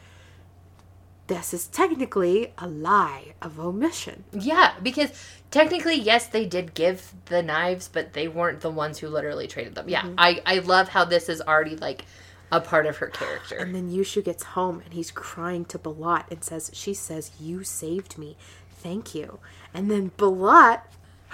this 1.26 1.53
is 1.53 1.66
technically 1.66 2.53
a 2.59 2.68
lie 2.68 3.34
of 3.42 3.59
omission. 3.59 4.24
Yeah, 4.32 4.74
because 4.82 5.11
technically, 5.51 5.97
yes, 5.97 6.28
they 6.28 6.47
did 6.47 6.74
give 6.74 7.12
the 7.26 7.42
knives, 7.42 7.88
but 7.88 8.12
they 8.12 8.28
weren't 8.28 8.61
the 8.61 8.70
ones 8.70 8.99
who 8.99 9.09
literally 9.09 9.47
traded 9.47 9.74
them. 9.74 9.88
Yeah, 9.88 10.03
mm-hmm. 10.03 10.14
I, 10.18 10.40
I 10.47 10.59
love 10.59 10.88
how 10.88 11.05
this 11.05 11.28
is 11.28 11.40
already 11.40 11.76
like 11.76 12.05
a 12.53 12.61
part 12.61 12.86
of 12.86 12.99
her 12.99 13.09
character. 13.09 13.57
And 13.57 13.74
then 13.74 13.90
Yushu 13.90 14.24
gets 14.24 14.42
home 14.44 14.80
and 14.84 14.94
he's 14.94 15.11
crying 15.11 15.64
to 15.66 15.78
Balat 15.78 16.30
and 16.30 16.44
says, 16.44 16.70
She 16.72 16.94
says, 16.94 17.32
You 17.40 17.64
saved 17.64 18.18
me. 18.18 18.36
Thank 18.70 19.14
you. 19.14 19.40
And 19.74 19.90
then 19.90 20.11
Balat, 20.16 20.82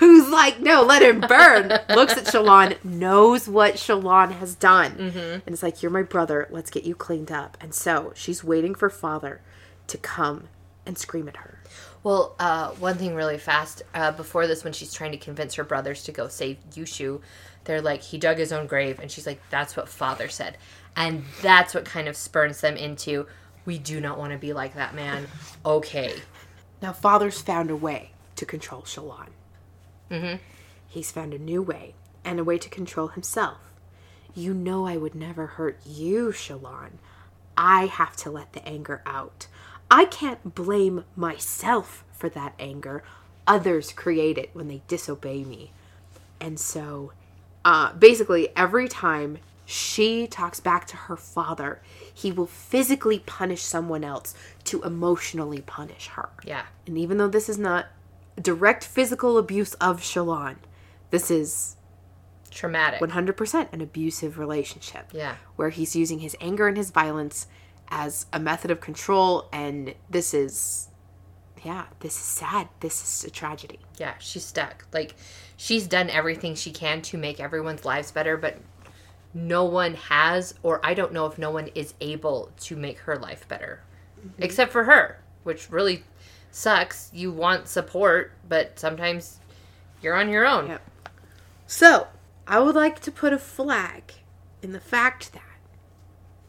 who's 0.03 0.29
like, 0.29 0.61
No, 0.61 0.83
let 0.83 1.03
him 1.03 1.21
burn, 1.21 1.69
looks 1.91 2.15
at 2.17 2.25
Shallan, 2.25 2.83
knows 2.85 3.49
what 3.49 3.75
Shallan 3.75 4.33
has 4.33 4.55
done. 4.55 4.93
And 5.47 5.53
it's 5.55 5.63
like, 5.63 5.83
You're 5.83 5.93
my 5.93 6.03
brother. 6.03 6.49
Let's 6.51 6.71
get 6.71 6.85
you 6.85 6.95
cleaned 6.95 7.31
up. 7.33 7.57
And 7.61 7.75
so 7.75 8.13
she's 8.15 8.43
waiting 8.45 8.75
for 8.75 8.91
father 8.91 9.41
to 9.87 9.99
come 9.99 10.49
and 10.87 10.99
scream 10.99 11.29
at 11.29 11.37
her. 11.37 11.61
Well, 12.03 12.35
uh, 12.41 12.71
one 12.73 12.97
thing 12.97 13.15
really 13.15 13.39
fast 13.39 13.83
uh, 13.95 14.11
before 14.11 14.49
this, 14.49 14.65
when 14.65 14.73
she's 14.73 14.93
trying 14.93 15.13
to 15.13 15.19
convince 15.19 15.55
her 15.55 15.63
brothers 15.65 16.03
to 16.05 16.13
go 16.13 16.27
save 16.27 16.59
Yushu, 16.73 17.21
they're 17.65 17.81
like, 17.81 18.03
he 18.03 18.19
dug 18.19 18.39
his 18.39 18.53
own 18.53 18.67
grave, 18.67 18.99
and 18.99 19.09
she's 19.09 19.25
like, 19.27 19.41
that's 19.51 19.77
what 19.77 19.89
father 19.89 20.29
said, 20.29 20.59
and 20.97 21.23
that's 21.43 21.75
what 21.75 21.85
kind 21.85 22.09
of 22.09 22.17
spurns 22.17 22.61
them 22.61 22.77
into, 22.77 23.29
we 23.65 23.79
do 23.79 24.01
not 24.01 24.19
want 24.19 24.33
to 24.33 24.39
be 24.39 24.53
like 24.53 24.75
that 24.75 24.97
man. 24.97 25.29
Okay, 25.65 26.13
Now, 26.83 26.93
father's 26.93 27.41
found 27.41 27.71
a 27.71 27.77
way 27.77 28.11
to 28.35 28.45
control 28.45 28.83
Shallan. 28.83 29.29
Mm-hmm. 30.13 30.37
He's 30.89 31.11
found 31.11 31.33
a 31.35 31.39
new 31.39 31.63
way 31.63 31.95
and 32.25 32.39
a 32.39 32.45
way 32.45 32.59
to 32.59 32.69
control 32.69 33.09
himself. 33.09 33.59
You 34.35 34.55
know, 34.55 34.87
I 34.87 34.97
would 34.97 35.15
never 35.15 35.47
hurt 35.47 35.81
you, 35.85 36.29
Shallan. 36.29 36.93
I 37.57 37.87
have 37.87 38.17
to 38.17 38.31
let 38.31 38.53
the 38.53 38.67
anger 38.67 39.03
out. 39.05 39.47
I 39.91 40.05
can't 40.07 40.55
blame 40.55 41.05
myself 41.17 42.05
for 42.13 42.29
that 42.31 42.55
anger. 42.59 43.03
Others 43.47 43.93
create 43.93 44.39
it 44.39 44.51
when 44.53 44.69
they 44.69 44.83
disobey 44.89 45.45
me. 45.45 45.73
And 46.41 46.59
so, 46.59 47.13
uh, 47.65 47.93
basically, 47.95 48.49
every 48.57 48.89
time 48.89 49.39
she 49.65 50.27
talks 50.27 50.61
back 50.61 50.87
to 50.89 50.97
her 50.97 51.17
father, 51.17 51.81
he 52.13 52.33
will 52.33 52.47
physically 52.47 53.21
punish 53.21 53.63
someone 53.63 54.05
else 54.05 54.35
to 54.65 54.83
emotionally 54.83 55.61
punish 55.61 56.09
her. 56.09 56.31
yeah, 56.45 56.65
And 56.87 56.99
even 56.99 57.19
though 57.19 57.29
this 57.29 57.49
is 57.49 57.59
not 57.59 57.87
direct 58.41 58.85
physical 58.85 59.39
abuse 59.39 59.75
of 59.75 60.01
Shallan, 60.01 60.57
this 61.11 61.31
is 61.31 61.77
traumatic. 62.51 63.01
100% 63.01 63.73
an 63.73 63.81
abusive 63.81 64.39
relationship. 64.39 65.11
Yeah. 65.13 65.37
Where 65.57 65.71
he's 65.71 65.97
using 65.97 66.21
his 66.21 66.37
anger 66.41 66.69
and 66.69 66.77
his 66.77 66.91
violence 66.91 67.47
as 67.89 68.27
a 68.33 68.39
method 68.39 68.71
of 68.71 68.81
control. 68.81 69.49
And 69.53 69.95
this 70.09 70.33
is, 70.35 70.89
yeah, 71.65 71.87
this 72.01 72.17
is 72.17 72.23
sad. 72.23 72.69
This 72.81 73.03
is 73.03 73.25
a 73.29 73.31
tragedy. 73.31 73.81
Yeah, 73.99 74.15
she's 74.19 74.45
stuck. 74.45 74.87
Like 74.93 75.15
she's 75.57 75.87
done 75.87 76.11
everything 76.11 76.55
she 76.55 76.71
can 76.71 77.03
to 77.03 77.19
make 77.19 77.41
everyone's 77.41 77.85
lives 77.85 78.11
better, 78.11 78.37
but 78.37 78.59
no 79.35 79.65
one 79.65 79.95
has 79.95 80.55
or 80.63 80.85
I 80.85 80.95
don't 80.95 81.13
know 81.13 81.27
if 81.27 81.39
no 81.39 81.51
one 81.51 81.69
is 81.75 81.95
able 82.01 82.53
to 82.61 82.77
make 82.77 82.99
her 83.01 83.17
life 83.17 83.49
better. 83.49 83.83
Mm-hmm. 84.19 84.43
Except 84.43 84.73
for 84.73 84.85
her, 84.85 85.23
which 85.43 85.71
really 85.71 86.05
sucks. 86.53 87.11
You 87.13 87.33
want 87.33 87.67
support, 87.67 88.33
but 88.49 88.79
sometimes 88.79 89.39
you're 90.01 90.15
on 90.15 90.29
your 90.31 90.47
own. 90.47 90.69
Yep. 90.69 90.83
So, 91.67 92.07
I 92.47 92.61
would 92.61 92.75
like 92.77 93.01
to 93.01 93.11
put 93.11 93.33
a 93.33 93.39
flag 93.39 94.13
in 94.63 94.73
the 94.73 94.81
fact 94.81 95.33
that 95.33 95.43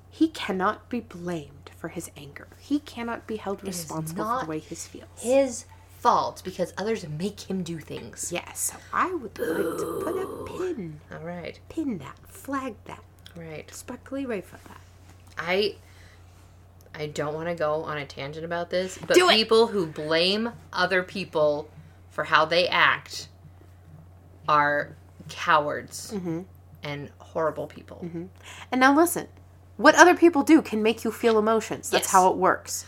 he 0.09 0.27
cannot 0.27 0.89
be 0.89 0.99
blamed 0.99 1.71
for 1.77 1.87
his 1.87 2.11
anger. 2.15 2.47
He 2.59 2.79
cannot 2.79 3.25
be 3.25 3.37
held 3.37 3.63
responsible 3.63 4.25
for 4.25 4.45
the 4.45 4.49
way 4.49 4.59
he 4.59 4.75
feels. 4.75 5.07
His 5.17 5.65
fault 5.99 6.41
because 6.43 6.73
others 6.77 7.07
make 7.07 7.49
him 7.49 7.63
do 7.63 7.79
things. 7.79 8.29
Yes, 8.31 8.59
so 8.59 8.77
I 8.91 9.13
would 9.13 9.39
like 9.39 9.77
to 9.79 10.01
put 10.03 10.17
a 10.17 10.43
pin, 10.45 10.99
All 11.11 11.19
right. 11.25 11.59
pin 11.69 11.97
that, 11.99 12.17
flag 12.27 12.75
that, 12.85 13.01
Right. 13.35 13.73
sparkly 13.73 14.25
right 14.25 14.45
for 14.45 14.57
that. 14.67 14.81
I 15.37 15.75
I 16.95 17.07
don't 17.07 17.33
want 17.33 17.47
to 17.47 17.55
go 17.55 17.83
on 17.83 17.97
a 17.97 18.05
tangent 18.05 18.45
about 18.45 18.69
this, 18.69 18.97
but 18.99 19.15
Do 19.15 19.29
it. 19.29 19.33
people 19.35 19.67
who 19.67 19.87
blame 19.87 20.51
other 20.71 21.01
people 21.03 21.69
for 22.11 22.23
how 22.25 22.45
they 22.45 22.67
act 22.67 23.27
are 24.47 24.95
cowards 25.29 26.11
Mm-hmm. 26.13 26.41
and 26.83 27.09
horrible 27.19 27.67
people. 27.67 28.05
And 28.71 28.79
now 28.79 28.95
listen, 28.95 29.27
what 29.77 29.95
other 29.95 30.15
people 30.15 30.43
do 30.43 30.61
can 30.61 30.83
make 30.83 31.03
you 31.03 31.11
feel 31.11 31.39
emotions. 31.39 31.89
That's 31.89 32.05
Yes. 32.05 32.11
how 32.11 32.29
it 32.29 32.37
works. 32.37 32.85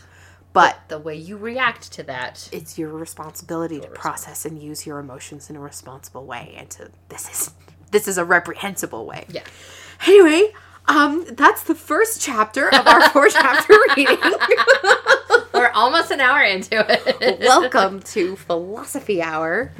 But 0.52 0.78
The 0.88 0.98
way 0.98 1.16
you 1.16 1.36
react 1.36 1.92
to 1.92 2.02
that, 2.04 2.48
it's 2.52 2.78
your 2.78 2.90
responsibility 2.90 3.80
to 3.80 3.88
process 3.88 4.44
and 4.46 4.62
use 4.62 4.86
your 4.86 4.98
emotions 4.98 5.50
in 5.50 5.56
a 5.56 5.60
responsible 5.60 6.24
way. 6.24 6.54
And 6.56 6.70
to 6.70 6.90
this 7.08 7.28
is 7.28 7.50
this 7.90 8.08
is 8.08 8.18
a 8.18 8.24
reprehensible 8.24 9.04
way. 9.06 9.26
yeah. 9.28 9.42
Anyway, 10.06 10.52
um, 10.88 11.24
that's 11.32 11.62
the 11.64 11.74
first 11.74 12.20
chapter 12.20 12.68
of 12.72 12.86
our 12.86 13.08
four 13.10 13.28
chapter 13.28 13.74
reading. 13.96 14.18
We're 15.54 15.70
almost 15.70 16.10
an 16.10 16.20
hour 16.20 16.42
into 16.42 16.84
it. 16.88 17.40
Welcome 17.40 18.00
to 18.00 18.36
Philosophy 18.36 19.22
Hour. 19.22 19.72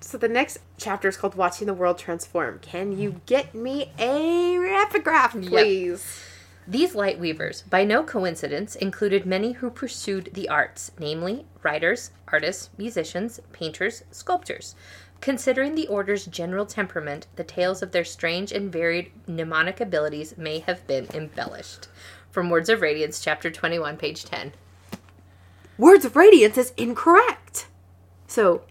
So 0.00 0.18
the 0.18 0.28
next 0.28 0.58
chapter 0.76 1.08
is 1.08 1.16
called 1.16 1.34
Watching 1.34 1.66
the 1.66 1.74
World 1.74 1.98
Transform. 1.98 2.58
Can 2.60 2.96
you 2.96 3.20
get 3.26 3.54
me 3.54 3.90
a 3.98 4.56
epigraph, 4.82 5.32
please? 5.32 6.22
These 6.66 6.94
light 6.94 7.18
weavers, 7.18 7.62
by 7.62 7.84
no 7.84 8.02
coincidence, 8.02 8.74
included 8.74 9.26
many 9.26 9.52
who 9.52 9.68
pursued 9.70 10.30
the 10.32 10.48
arts, 10.48 10.92
namely 10.98 11.44
writers, 11.62 12.10
artists, 12.28 12.70
musicians, 12.78 13.40
painters, 13.52 14.04
sculptors. 14.10 14.74
Considering 15.24 15.74
the 15.74 15.86
order's 15.86 16.26
general 16.26 16.66
temperament, 16.66 17.28
the 17.36 17.44
tales 17.44 17.82
of 17.82 17.92
their 17.92 18.04
strange 18.04 18.52
and 18.52 18.70
varied 18.70 19.10
mnemonic 19.26 19.80
abilities 19.80 20.36
may 20.36 20.58
have 20.58 20.86
been 20.86 21.06
embellished. 21.14 21.88
From 22.30 22.50
Words 22.50 22.68
of 22.68 22.82
Radiance, 22.82 23.24
chapter 23.24 23.50
21, 23.50 23.96
page 23.96 24.26
10. 24.26 24.52
Words 25.78 26.04
of 26.04 26.14
Radiance 26.14 26.58
is 26.58 26.74
incorrect. 26.76 27.68
So, 28.26 28.64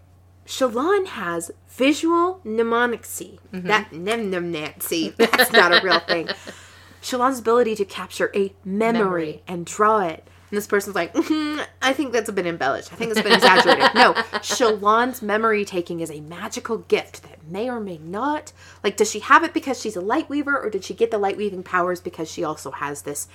Shallan 0.46 1.06
has 1.06 1.50
visual 1.70 2.40
mnemonicsy. 2.44 3.40
Mm-hmm. 3.52 3.66
That 3.66 3.90
mnemonicsy, 3.90 5.16
that's 5.16 5.50
not 5.50 5.72
a 5.72 5.84
real 5.84 5.98
thing. 5.98 6.28
Shallan's 7.02 7.40
ability 7.40 7.74
to 7.74 7.84
capture 7.84 8.30
a 8.32 8.54
memory, 8.64 9.02
Memory. 9.02 9.42
and 9.48 9.66
draw 9.66 10.06
it. 10.06 10.28
And 10.54 10.58
this 10.58 10.68
person's 10.68 10.94
like, 10.94 11.12
"Mhm, 11.14 11.66
I 11.82 11.92
think 11.92 12.12
that's 12.12 12.28
a 12.28 12.32
bit 12.32 12.46
embellished. 12.46 12.92
I 12.92 12.96
think 12.96 13.10
it's 13.10 13.20
been 13.20 13.32
exaggerated. 13.32 13.92
no, 13.92 14.12
Shallan's 14.40 15.20
memory 15.20 15.64
taking 15.64 15.98
is 15.98 16.12
a 16.12 16.20
magical 16.20 16.78
gift 16.78 17.24
that 17.24 17.44
may 17.48 17.68
or 17.68 17.80
may 17.80 17.98
not. 17.98 18.52
Like, 18.84 18.96
does 18.96 19.10
she 19.10 19.18
have 19.18 19.42
it 19.42 19.52
because 19.52 19.80
she's 19.80 19.96
a 19.96 20.00
light 20.00 20.28
weaver, 20.30 20.56
or 20.56 20.70
did 20.70 20.84
she 20.84 20.94
get 20.94 21.10
the 21.10 21.18
light 21.18 21.36
weaving 21.36 21.64
powers 21.64 22.00
because 22.00 22.30
she 22.30 22.44
also 22.44 22.70
has 22.70 23.02
this 23.02 23.26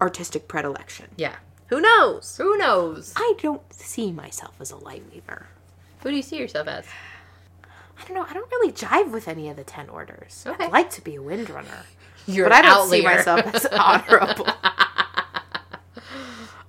artistic 0.00 0.46
predilection? 0.46 1.06
Yeah. 1.16 1.34
Who 1.66 1.80
knows? 1.80 2.36
Who 2.36 2.56
knows? 2.56 3.12
I 3.16 3.34
don't 3.42 3.72
see 3.72 4.12
myself 4.12 4.54
as 4.60 4.70
a 4.70 4.76
light 4.76 5.02
weaver. 5.12 5.48
Who 6.04 6.10
do 6.10 6.16
you 6.16 6.22
see 6.22 6.38
yourself 6.38 6.68
as? 6.68 6.84
I 7.98 8.04
don't 8.06 8.14
know. 8.14 8.24
I 8.28 8.34
don't 8.34 8.48
really 8.52 8.72
jive 8.72 9.10
with 9.10 9.26
any 9.26 9.48
of 9.50 9.56
the 9.56 9.64
ten 9.64 9.88
orders. 9.88 10.44
Okay. 10.46 10.66
I'd 10.66 10.70
like 10.72 10.90
to 10.90 11.02
be 11.02 11.16
a 11.16 11.20
windrunner, 11.20 11.86
You're 12.26 12.48
but 12.48 12.52
I 12.52 12.62
don't 12.62 12.88
see 12.88 13.02
myself 13.02 13.52
as 13.52 13.66
honorable. 13.72 14.46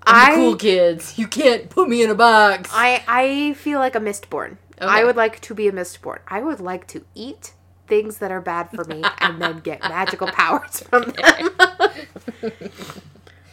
I'm 0.03 0.31
I 0.31 0.35
cool 0.35 0.55
kids. 0.55 1.17
You 1.17 1.27
can't 1.27 1.69
put 1.69 1.87
me 1.89 2.03
in 2.03 2.09
a 2.09 2.15
box. 2.15 2.69
I 2.73 3.03
I 3.07 3.53
feel 3.53 3.79
like 3.79 3.95
a 3.95 3.99
mistborn. 3.99 4.57
Okay. 4.81 4.89
I 4.89 5.03
would 5.03 5.15
like 5.15 5.39
to 5.41 5.53
be 5.53 5.67
a 5.67 5.71
mistborn. 5.71 6.19
I 6.27 6.41
would 6.41 6.59
like 6.59 6.87
to 6.87 7.05
eat 7.13 7.53
things 7.87 8.17
that 8.17 8.31
are 8.31 8.41
bad 8.41 8.69
for 8.71 8.83
me 8.85 9.03
and 9.19 9.41
then 9.41 9.59
get 9.59 9.81
magical 9.97 10.27
powers 10.27 10.81
from 10.81 11.03
them. 11.11 11.49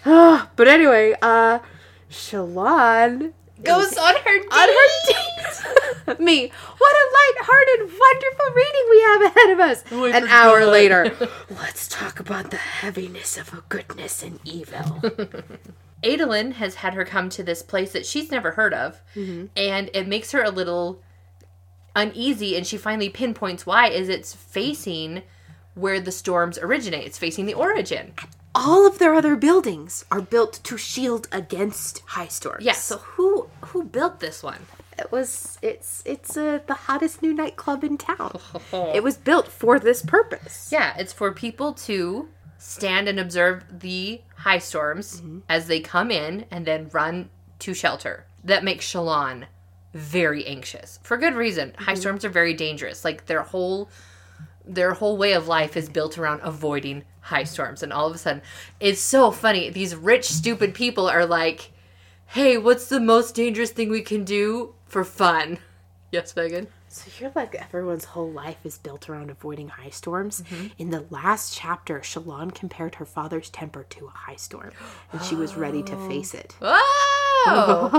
but 0.57 0.69
anyway, 0.69 1.15
uh 1.21 1.59
Shallan 2.11 3.33
Goes 3.63 3.97
on 3.97 4.15
her 4.15 4.39
date. 4.39 4.53
on 4.53 4.69
her 4.69 4.89
date. 5.07 6.21
Me. 6.21 6.53
Light-hearted, 7.49 7.99
wonderful 7.99 8.55
reading 8.55 8.87
we 8.91 9.01
have 9.03 9.23
ahead 9.23 9.51
of 9.51 9.61
us. 9.61 9.85
Oh, 9.91 10.05
An 10.05 10.29
hour 10.29 10.61
forgot. 10.61 10.73
later, 10.73 11.31
let's 11.51 11.89
talk 11.89 12.21
about 12.21 12.51
the 12.51 12.57
heaviness 12.57 13.37
of 13.37 13.53
a 13.53 13.63
goodness 13.69 14.23
and 14.23 14.39
evil. 14.45 15.03
Adolin 16.03 16.53
has 16.53 16.77
had 16.77 16.95
her 16.95 17.05
come 17.05 17.29
to 17.31 17.43
this 17.43 17.63
place 17.63 17.93
that 17.93 18.07
she's 18.07 18.31
never 18.31 18.53
heard 18.53 18.75
of, 18.75 19.01
mm-hmm. 19.15 19.47
and 19.57 19.91
it 19.95 20.07
makes 20.07 20.33
her 20.33 20.43
a 20.43 20.51
little 20.51 21.03
uneasy. 21.97 22.57
And 22.57 22.67
she 22.67 22.77
finally 22.77 23.09
pinpoints 23.09 23.67
why. 23.67 23.89
Is 23.89 24.09
it's 24.09 24.35
facing 24.35 25.23
where 25.75 26.01
the 26.01 26.13
storms 26.13 26.59
originate? 26.59 27.07
It's 27.07 27.19
facing 27.19 27.47
the 27.47 27.55
origin. 27.55 28.15
All 28.59 28.87
of 28.87 28.99
their 28.99 29.15
other 29.15 29.37
buildings 29.37 30.05
are 30.11 30.21
built 30.21 30.61
to 30.65 30.77
shield 30.77 31.29
against 31.31 32.03
high 32.07 32.27
storms. 32.27 32.65
Yeah. 32.65 32.73
So 32.73 32.99
who 32.99 33.49
who 33.67 33.85
built 33.85 34.21
this 34.21 34.43
one? 34.43 34.67
it 34.99 35.13
was 35.13 35.59
it's 35.63 36.03
it's 36.05 36.37
uh, 36.37 36.59
the 36.67 36.75
hottest 36.75 37.23
new 37.23 37.33
nightclub 37.33 37.85
in 37.85 37.97
town. 37.97 38.39
it 38.73 39.03
was 39.03 39.17
built 39.17 39.49
for 39.49 39.79
this 39.79 40.03
purpose. 40.03 40.71
Yeah, 40.73 40.95
it's 40.99 41.13
for 41.13 41.33
people 41.33 41.73
to 41.75 42.29
stand 42.59 43.09
and 43.09 43.21
observe 43.21 43.65
the 43.81 44.21
high 44.37 44.59
storms 44.59 45.23
as 45.49 45.69
they 45.69 45.81
come 45.81 46.11
in 46.11 46.45
and 46.51 46.67
then 46.67 46.91
run 46.93 47.31
to 47.61 47.73
shelter. 47.73 48.27
That 48.43 48.65
makes 48.65 48.85
Shallan 48.85 49.47
very 49.95 50.45
anxious. 50.47 50.99
For 51.03 51.17
good 51.17 51.35
reason. 51.35 51.75
High 51.79 51.95
storms 51.95 52.25
are 52.25 52.31
very 52.31 52.55
dangerous. 52.55 53.05
Like 53.05 53.27
their 53.27 53.43
whole 53.43 53.89
their 54.65 54.93
whole 54.93 55.17
way 55.17 55.33
of 55.33 55.49
life 55.49 55.77
is 55.77 55.89
built 55.89 56.19
around 56.19 56.41
avoiding 56.43 57.05
high 57.29 57.45
storms 57.45 57.83
and 57.83 57.93
all 57.93 58.07
of 58.09 58.15
a 58.15 58.19
sudden 58.19 58.43
it's 58.81 59.01
so 59.01 59.31
funny. 59.31 59.71
These 59.71 59.95
rich 59.95 60.27
stupid 60.27 60.75
people 60.75 61.09
are 61.09 61.27
like, 61.27 61.71
"Hey, 62.27 62.59
what's 62.59 62.89
the 62.89 63.01
most 63.01 63.35
dangerous 63.35 63.71
thing 63.71 63.91
we 63.91 64.03
can 64.03 64.25
do 64.25 64.75
for 64.87 65.05
fun?" 65.05 65.59
Yes, 66.11 66.35
Megan. 66.35 66.69
So 66.99 67.11
you're 67.21 67.33
like 67.35 67.55
everyone's 67.55 68.05
whole 68.07 68.31
life 68.31 68.59
is 68.65 68.79
built 68.79 69.09
around 69.09 69.31
avoiding 69.31 69.69
high 69.69 69.91
storms. 69.91 70.43
Mm-hmm. 70.43 70.67
In 70.79 70.91
the 70.91 71.05
last 71.11 71.57
chapter, 71.57 72.01
Shallan 72.01 72.55
compared 72.55 72.97
her 72.97 73.05
father's 73.05 73.51
temper 73.51 73.85
to 73.91 74.07
a 74.07 74.11
high 74.11 74.37
storm, 74.37 74.73
and 75.13 75.23
she 75.23 75.35
was 75.35 75.55
ready 75.57 75.83
to 75.85 75.97
face 76.09 76.35
it. 76.35 76.57
Oh! 76.61 77.95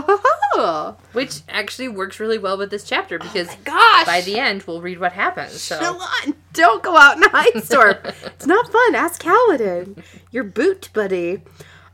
Which 1.13 1.41
actually 1.47 1.87
works 1.87 2.19
really 2.19 2.37
well 2.37 2.57
with 2.57 2.71
this 2.71 2.83
chapter 2.83 3.17
because 3.17 3.47
Gosh, 3.63 4.05
by 4.05 4.21
the 4.21 4.37
end 4.37 4.63
we'll 4.63 4.81
read 4.81 4.99
what 4.99 5.13
happens. 5.13 5.61
So 5.61 5.79
Shallan, 5.79 6.35
don't 6.53 6.83
go 6.83 6.97
out 6.97 7.17
in 7.17 7.23
a 7.23 7.29
high 7.29 7.59
storm. 7.61 7.95
it's 8.03 8.45
not 8.45 8.71
fun. 8.71 8.95
Ask 8.95 9.23
Kaladin, 9.23 10.03
your 10.31 10.43
boot 10.43 10.89
buddy. 10.93 11.41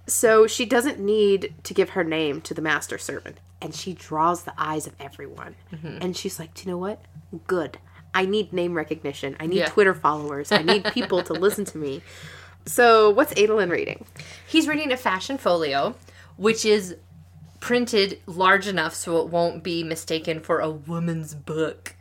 So 0.08 0.48
she 0.48 0.66
doesn't 0.66 1.00
need 1.00 1.54
to 1.64 1.74
give 1.74 1.92
her 1.92 2.04
name 2.04 2.42
to 2.42 2.54
the 2.54 2.62
master 2.62 2.98
servant, 2.98 3.40
and 3.66 3.74
she 3.76 3.94
draws 3.94 4.44
the 4.44 4.54
eyes 4.58 4.88
of 4.88 4.94
everyone. 5.00 5.56
Mm-hmm. 5.74 5.98
And 6.02 6.16
she's 6.16 6.40
like, 6.40 6.54
"Do 6.54 6.64
you 6.64 6.72
know 6.72 6.78
what? 6.78 7.02
Good. 7.48 7.80
I 8.14 8.26
need 8.26 8.54
name 8.54 8.76
recognition. 8.76 9.36
I 9.40 9.48
need 9.48 9.58
Yeah. 9.58 9.68
Twitter 9.70 9.94
followers. 9.94 10.52
I 10.52 10.62
need 10.62 10.86
people 10.94 11.24
to 11.24 11.34
listen 11.34 11.66
to 11.66 11.78
me." 11.78 12.02
So 12.66 13.10
what's 13.10 13.34
Adolin 13.34 13.70
reading? 13.72 14.06
he's 14.48 14.68
reading 14.68 14.92
a 14.92 14.98
fashion 14.98 15.38
folio, 15.38 15.96
which 16.38 16.64
is 16.66 16.96
printed 17.60 18.20
large 18.28 18.68
enough 18.68 18.94
so 18.96 19.18
it 19.22 19.28
won't 19.30 19.64
be 19.64 19.84
mistaken 19.84 20.40
for 20.40 20.60
a 20.60 20.70
woman's 20.70 21.34
book. 21.34 21.96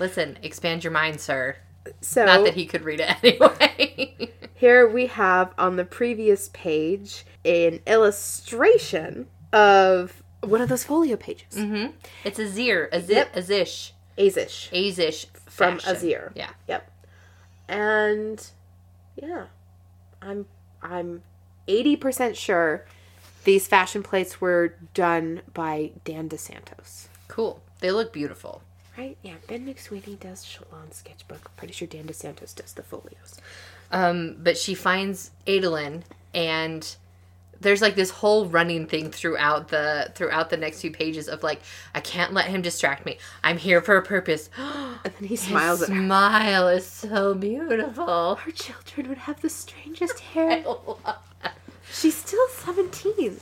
Listen, 0.00 0.38
expand 0.42 0.82
your 0.84 0.92
mind, 0.92 1.20
sir. 1.20 1.56
So 2.00 2.24
Not 2.24 2.44
that 2.44 2.54
he 2.54 2.66
could 2.66 2.82
read 2.82 3.00
it 3.00 3.10
anyway. 3.22 4.30
Here 4.54 4.88
we 4.88 5.06
have 5.06 5.52
on 5.58 5.76
the 5.76 5.84
previous 5.84 6.48
page 6.52 7.24
an 7.44 7.78
illustration 7.86 9.28
of 9.52 10.22
one 10.42 10.60
of 10.60 10.68
those 10.68 10.84
folio 10.84 11.16
pages. 11.16 11.56
it's 12.24 12.38
a 12.38 12.48
zir, 12.48 12.88
a 12.92 13.00
zip, 13.00 13.30
Yep. 13.34 13.36
a 13.36 13.40
zish, 13.42 13.92
Azish 14.18 14.70
azish 14.72 15.26
from 15.46 15.78
fashion. 15.78 15.94
Azir. 16.08 16.32
Yeah. 16.34 16.50
Yep. 16.68 16.90
And 17.68 18.46
yeah, 19.16 19.46
I'm 20.22 20.46
I'm 20.82 21.22
80% 21.68 22.36
sure 22.36 22.84
these 23.44 23.66
fashion 23.66 24.02
plates 24.02 24.40
were 24.40 24.74
done 24.94 25.42
by 25.52 25.92
Dan 26.04 26.28
dos 26.28 26.40
Santos. 26.42 27.08
Cool. 27.28 27.60
They 27.80 27.90
look 27.90 28.12
beautiful. 28.12 28.62
Right? 28.96 29.16
Yeah, 29.22 29.34
Ben 29.46 29.66
McSweeney 29.66 30.18
does 30.18 30.44
Shallan's 30.44 30.96
sketchbook. 30.96 31.50
Pretty 31.56 31.74
sure 31.74 31.86
Dan 31.88 32.06
dos 32.06 32.16
Santos 32.16 32.52
does 32.54 32.72
the 32.72 32.82
folios. 32.82 33.38
Um, 33.92 34.36
but 34.42 34.56
she 34.56 34.74
finds 34.74 35.30
Adolin 35.46 36.02
and 36.32 36.96
there's 37.60 37.82
like 37.82 37.94
this 37.96 38.10
whole 38.10 38.46
running 38.46 38.86
thing 38.86 39.10
throughout 39.10 39.68
the 39.68 40.10
throughout 40.14 40.50
the 40.50 40.56
next 40.56 40.80
few 40.80 40.90
pages 40.90 41.28
of 41.28 41.42
like 41.42 41.60
I 41.94 42.00
can't 42.00 42.32
let 42.32 42.46
him 42.46 42.62
distract 42.62 43.04
me. 43.06 43.18
I'm 43.42 43.58
here 43.58 43.80
for 43.80 43.96
a 43.96 44.02
purpose. 44.02 44.50
And 45.04 45.14
then 45.20 45.28
he 45.28 45.36
smiles 45.36 45.80
His 45.80 45.90
at 45.90 45.94
her. 45.94 46.02
smile 46.02 46.68
is 46.68 46.86
so 46.86 47.34
beautiful. 47.34 48.36
Her 48.36 48.50
children 48.50 49.08
would 49.08 49.18
have 49.18 49.40
the 49.40 49.50
strangest 49.50 50.18
hair. 50.34 50.64
She's 51.92 52.16
still 52.16 52.48
17. 52.48 53.38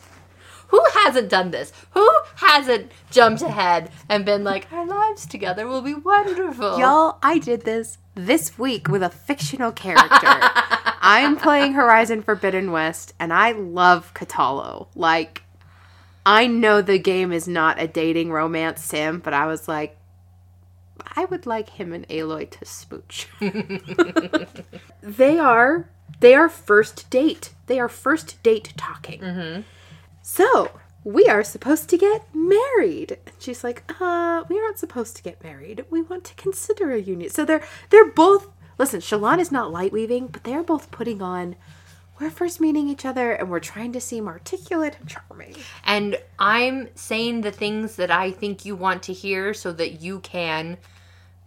Who 0.68 0.82
hasn't 0.94 1.28
done 1.30 1.52
this? 1.52 1.72
Who 1.92 2.10
hasn't 2.36 2.90
jumped 3.10 3.40
ahead 3.42 3.90
and 4.08 4.24
been 4.24 4.44
like, 4.44 4.70
our 4.72 4.84
lives 4.86 5.24
together 5.26 5.66
will 5.66 5.82
be 5.82 5.94
wonderful? 5.94 6.78
Y'all, 6.78 7.18
I 7.22 7.38
did 7.38 7.64
this 7.64 7.98
this 8.14 8.58
week 8.58 8.88
with 8.88 9.02
a 9.02 9.08
fictional 9.10 9.72
character. 9.72 10.26
I'm 11.06 11.36
playing 11.36 11.74
Horizon 11.74 12.22
Forbidden 12.22 12.72
West, 12.72 13.12
and 13.20 13.32
I 13.32 13.52
love 13.52 14.14
Kotallo. 14.14 14.88
Like, 14.94 15.42
I 16.24 16.46
know 16.46 16.80
the 16.80 16.98
game 16.98 17.30
is 17.30 17.46
not 17.46 17.80
a 17.80 17.86
dating 17.86 18.32
romance 18.32 18.82
sim, 18.82 19.18
but 19.18 19.34
I 19.34 19.46
was 19.46 19.68
like, 19.68 19.98
I 21.16 21.26
would 21.26 21.44
like 21.46 21.68
him 21.70 21.92
and 21.92 22.08
Aloy 22.08 22.48
to 22.50 22.64
smooch. 22.64 23.28
they 25.02 25.38
are 25.38 25.90
they 26.20 26.34
are 26.34 26.48
first 26.48 27.10
date. 27.10 27.52
They 27.66 27.78
are 27.78 27.88
first 27.88 28.42
date 28.42 28.72
talking. 28.76 29.20
So 30.22 30.70
we 31.04 31.26
are 31.26 31.44
supposed 31.44 31.88
to 31.90 31.98
get 31.98 32.24
married. 32.34 33.18
And 33.26 33.34
she's 33.38 33.62
like, 33.62 33.82
uh, 34.00 34.44
we 34.48 34.58
aren't 34.58 34.78
supposed 34.78 35.16
to 35.16 35.22
get 35.22 35.44
married. 35.44 35.84
We 35.90 36.00
want 36.00 36.24
to 36.24 36.34
consider 36.34 36.92
a 36.92 37.00
union. 37.00 37.30
So 37.30 37.44
they're 37.44 37.64
they're 37.90 38.10
both 38.10 38.48
listen, 38.78 39.00
Shallan 39.00 39.38
is 39.38 39.52
not 39.52 39.72
light 39.72 39.92
weaving, 39.92 40.28
but 40.28 40.44
they're 40.44 40.62
both 40.62 40.90
putting 40.90 41.22
on 41.22 41.56
we're 42.20 42.30
first 42.30 42.60
meeting 42.60 42.88
each 42.88 43.04
other 43.04 43.32
and 43.32 43.50
we're 43.50 43.60
trying 43.60 43.92
to 43.92 44.00
seem 44.00 44.28
articulate 44.28 44.96
and 45.00 45.08
charming. 45.08 45.56
And 45.84 46.16
I'm 46.38 46.88
saying 46.94 47.40
the 47.40 47.50
things 47.50 47.96
that 47.96 48.10
I 48.10 48.30
think 48.30 48.64
you 48.64 48.76
want 48.76 49.02
to 49.04 49.12
hear 49.12 49.52
so 49.52 49.72
that 49.72 50.00
you 50.00 50.20
can 50.20 50.78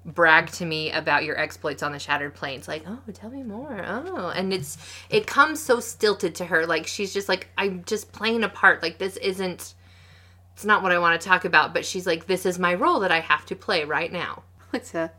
brag 0.06 0.48
to 0.48 0.66
me 0.66 0.92
about 0.92 1.26
your 1.26 1.38
exploits 1.38 1.84
on 1.84 1.94
the 1.94 2.00
shattered 2.00 2.34
plains. 2.34 2.68
Like 2.68 2.84
oh 2.86 3.00
tell 3.14 3.30
me 3.30 3.44
more. 3.44 3.82
Oh. 3.86 4.30
And 4.36 4.54
it's 4.54 4.78
it 5.10 5.26
comes 5.26 5.62
so 5.62 5.80
stilted 5.80 6.36
to 6.36 6.46
her. 6.46 6.66
Like 6.66 6.86
she's 6.88 7.14
just 7.14 7.30
like 7.30 7.48
i'm 7.58 7.84
just 7.86 8.12
playing 8.12 8.44
a 8.44 8.50
part. 8.50 8.82
Like 8.82 8.98
this 8.98 9.16
isn't 9.18 9.74
it's 10.54 10.66
not 10.66 10.82
what 10.82 10.92
i 10.92 10.98
want 10.98 11.22
to 11.22 11.28
talk 11.28 11.46
about 11.46 11.72
but 11.72 11.86
she's 11.86 12.08
like 12.08 12.26
this 12.26 12.44
is 12.44 12.58
my 12.58 12.74
role 12.74 13.02
that 13.02 13.12
i 13.12 13.20
have 13.20 13.46
to 13.46 13.56
play 13.56 13.86
right 13.86 14.12
now. 14.12 14.44
Like 14.74 14.84
to 14.88 15.10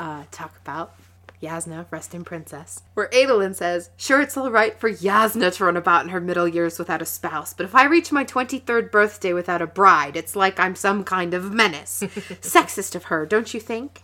uh, 0.00 0.24
talk 0.30 0.56
about 0.62 0.94
Yasna, 1.42 1.86
resting 1.90 2.24
princess, 2.24 2.82
where 2.94 3.08
Adolin 3.08 3.54
says, 3.54 3.90
Sure, 3.96 4.20
it's 4.20 4.36
all 4.36 4.50
right 4.50 4.78
for 4.78 4.90
Yasna 4.90 5.54
to 5.54 5.64
run 5.64 5.76
about 5.76 6.04
in 6.04 6.10
her 6.10 6.20
middle 6.20 6.48
years 6.48 6.78
without 6.78 7.02
a 7.02 7.06
spouse, 7.06 7.52
but 7.52 7.64
if 7.64 7.74
I 7.74 7.84
reach 7.84 8.12
my 8.12 8.24
23rd 8.24 8.90
birthday 8.90 9.32
without 9.32 9.62
a 9.62 9.66
bride, 9.66 10.16
it's 10.16 10.36
like 10.36 10.58
I'm 10.58 10.74
some 10.74 11.04
kind 11.04 11.34
of 11.34 11.52
menace. 11.52 12.00
Sexist 12.40 12.94
of 12.94 13.04
her, 13.04 13.26
don't 13.26 13.52
you 13.52 13.60
think? 13.60 14.02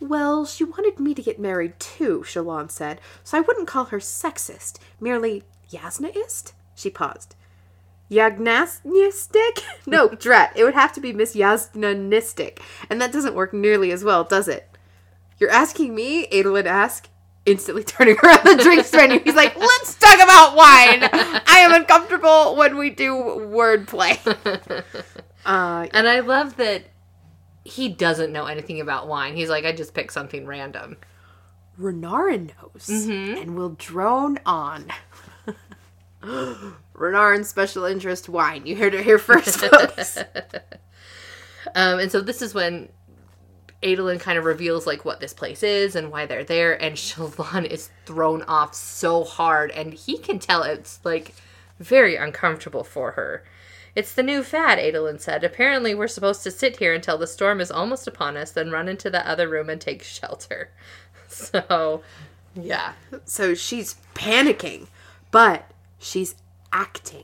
Well, 0.00 0.46
she 0.46 0.64
wanted 0.64 0.98
me 0.98 1.12
to 1.14 1.22
get 1.22 1.38
married 1.38 1.78
too, 1.78 2.24
Shallan 2.24 2.70
said, 2.70 3.00
so 3.22 3.36
I 3.36 3.42
wouldn't 3.42 3.68
call 3.68 3.86
her 3.86 3.98
sexist, 3.98 4.78
merely 4.98 5.44
Yasnaist? 5.70 6.52
She 6.74 6.88
paused. 6.88 7.34
Yagnanistic? 8.10 9.62
No, 9.86 10.08
drat. 10.08 10.52
It 10.56 10.64
would 10.64 10.74
have 10.74 10.92
to 10.94 11.00
be 11.00 11.12
Miss 11.12 11.34
Yasnanistic, 11.34 12.58
and 12.88 13.00
that 13.00 13.12
doesn't 13.12 13.34
work 13.34 13.52
nearly 13.52 13.92
as 13.92 14.02
well, 14.04 14.24
does 14.24 14.48
it? 14.48 14.69
You're 15.40 15.50
asking 15.50 15.94
me? 15.94 16.28
Adolin 16.28 16.66
asked, 16.66 17.08
instantly 17.46 17.82
turning 17.84 18.16
around 18.22 18.44
the 18.44 18.62
drinks 18.62 18.92
menu. 18.92 19.18
He's 19.18 19.34
like, 19.34 19.56
let's 19.56 19.96
talk 19.96 20.14
about 20.16 20.54
wine. 20.54 21.08
I 21.12 21.60
am 21.60 21.72
uncomfortable 21.72 22.54
when 22.56 22.76
we 22.76 22.90
do 22.90 23.14
wordplay. 23.14 24.18
Uh, 25.42 25.86
and 25.94 26.06
i 26.06 26.20
love 26.20 26.58
that 26.58 26.84
he 27.64 27.88
doesn't 27.88 28.30
know 28.30 28.44
anything 28.44 28.78
about 28.78 29.08
wine 29.08 29.34
he's 29.34 29.48
like 29.48 29.64
i 29.64 29.72
just 29.72 29.94
picked 29.94 30.12
something 30.12 30.44
random 30.44 30.98
Renarin 31.80 32.50
knows 32.60 32.88
and 33.08 33.56
will 33.56 33.70
drone 33.70 34.38
on. 34.44 34.92
Renarin 36.22 37.44
special 37.44 37.84
interest 37.84 38.28
wine. 38.28 38.66
You 38.66 38.76
heard 38.76 38.94
it 38.94 39.04
here 39.04 39.18
first, 39.18 39.60
folks. 39.60 40.18
Um, 41.74 42.00
and 42.00 42.10
so 42.10 42.20
this 42.20 42.42
is 42.42 42.52
when 42.52 42.88
Adolin 43.82 44.20
kind 44.20 44.38
of 44.38 44.44
reveals 44.44 44.86
like 44.86 45.04
what 45.04 45.20
this 45.20 45.32
place 45.32 45.62
is 45.62 45.96
and 45.96 46.10
why 46.10 46.26
they're 46.26 46.44
there, 46.44 46.80
and 46.80 46.96
Shallan 46.96 47.66
is 47.66 47.90
thrown 48.04 48.42
off 48.42 48.74
so 48.74 49.24
hard, 49.24 49.70
and 49.70 49.94
he 49.94 50.18
can 50.18 50.38
tell 50.38 50.62
it's 50.62 51.00
like 51.04 51.34
very 51.78 52.16
uncomfortable 52.16 52.84
for 52.84 53.12
her. 53.12 53.42
It's 53.96 54.14
the 54.14 54.22
new 54.22 54.42
fad, 54.42 54.78
Adolin 54.78 55.20
said. 55.20 55.42
Apparently, 55.42 55.94
we're 55.94 56.06
supposed 56.08 56.42
to 56.44 56.50
sit 56.50 56.78
here 56.78 56.94
until 56.94 57.18
the 57.18 57.26
storm 57.26 57.60
is 57.60 57.70
almost 57.70 58.06
upon 58.06 58.36
us, 58.36 58.52
then 58.52 58.70
run 58.70 58.88
into 58.88 59.10
the 59.10 59.26
other 59.28 59.48
room 59.48 59.68
and 59.68 59.80
take 59.80 60.02
shelter. 60.02 60.70
So, 61.32 62.02
yeah. 62.56 62.94
So 63.24 63.54
she's 63.54 63.94
panicking, 64.16 64.88
but 65.30 65.70
she's 65.96 66.34
acting. 66.72 67.22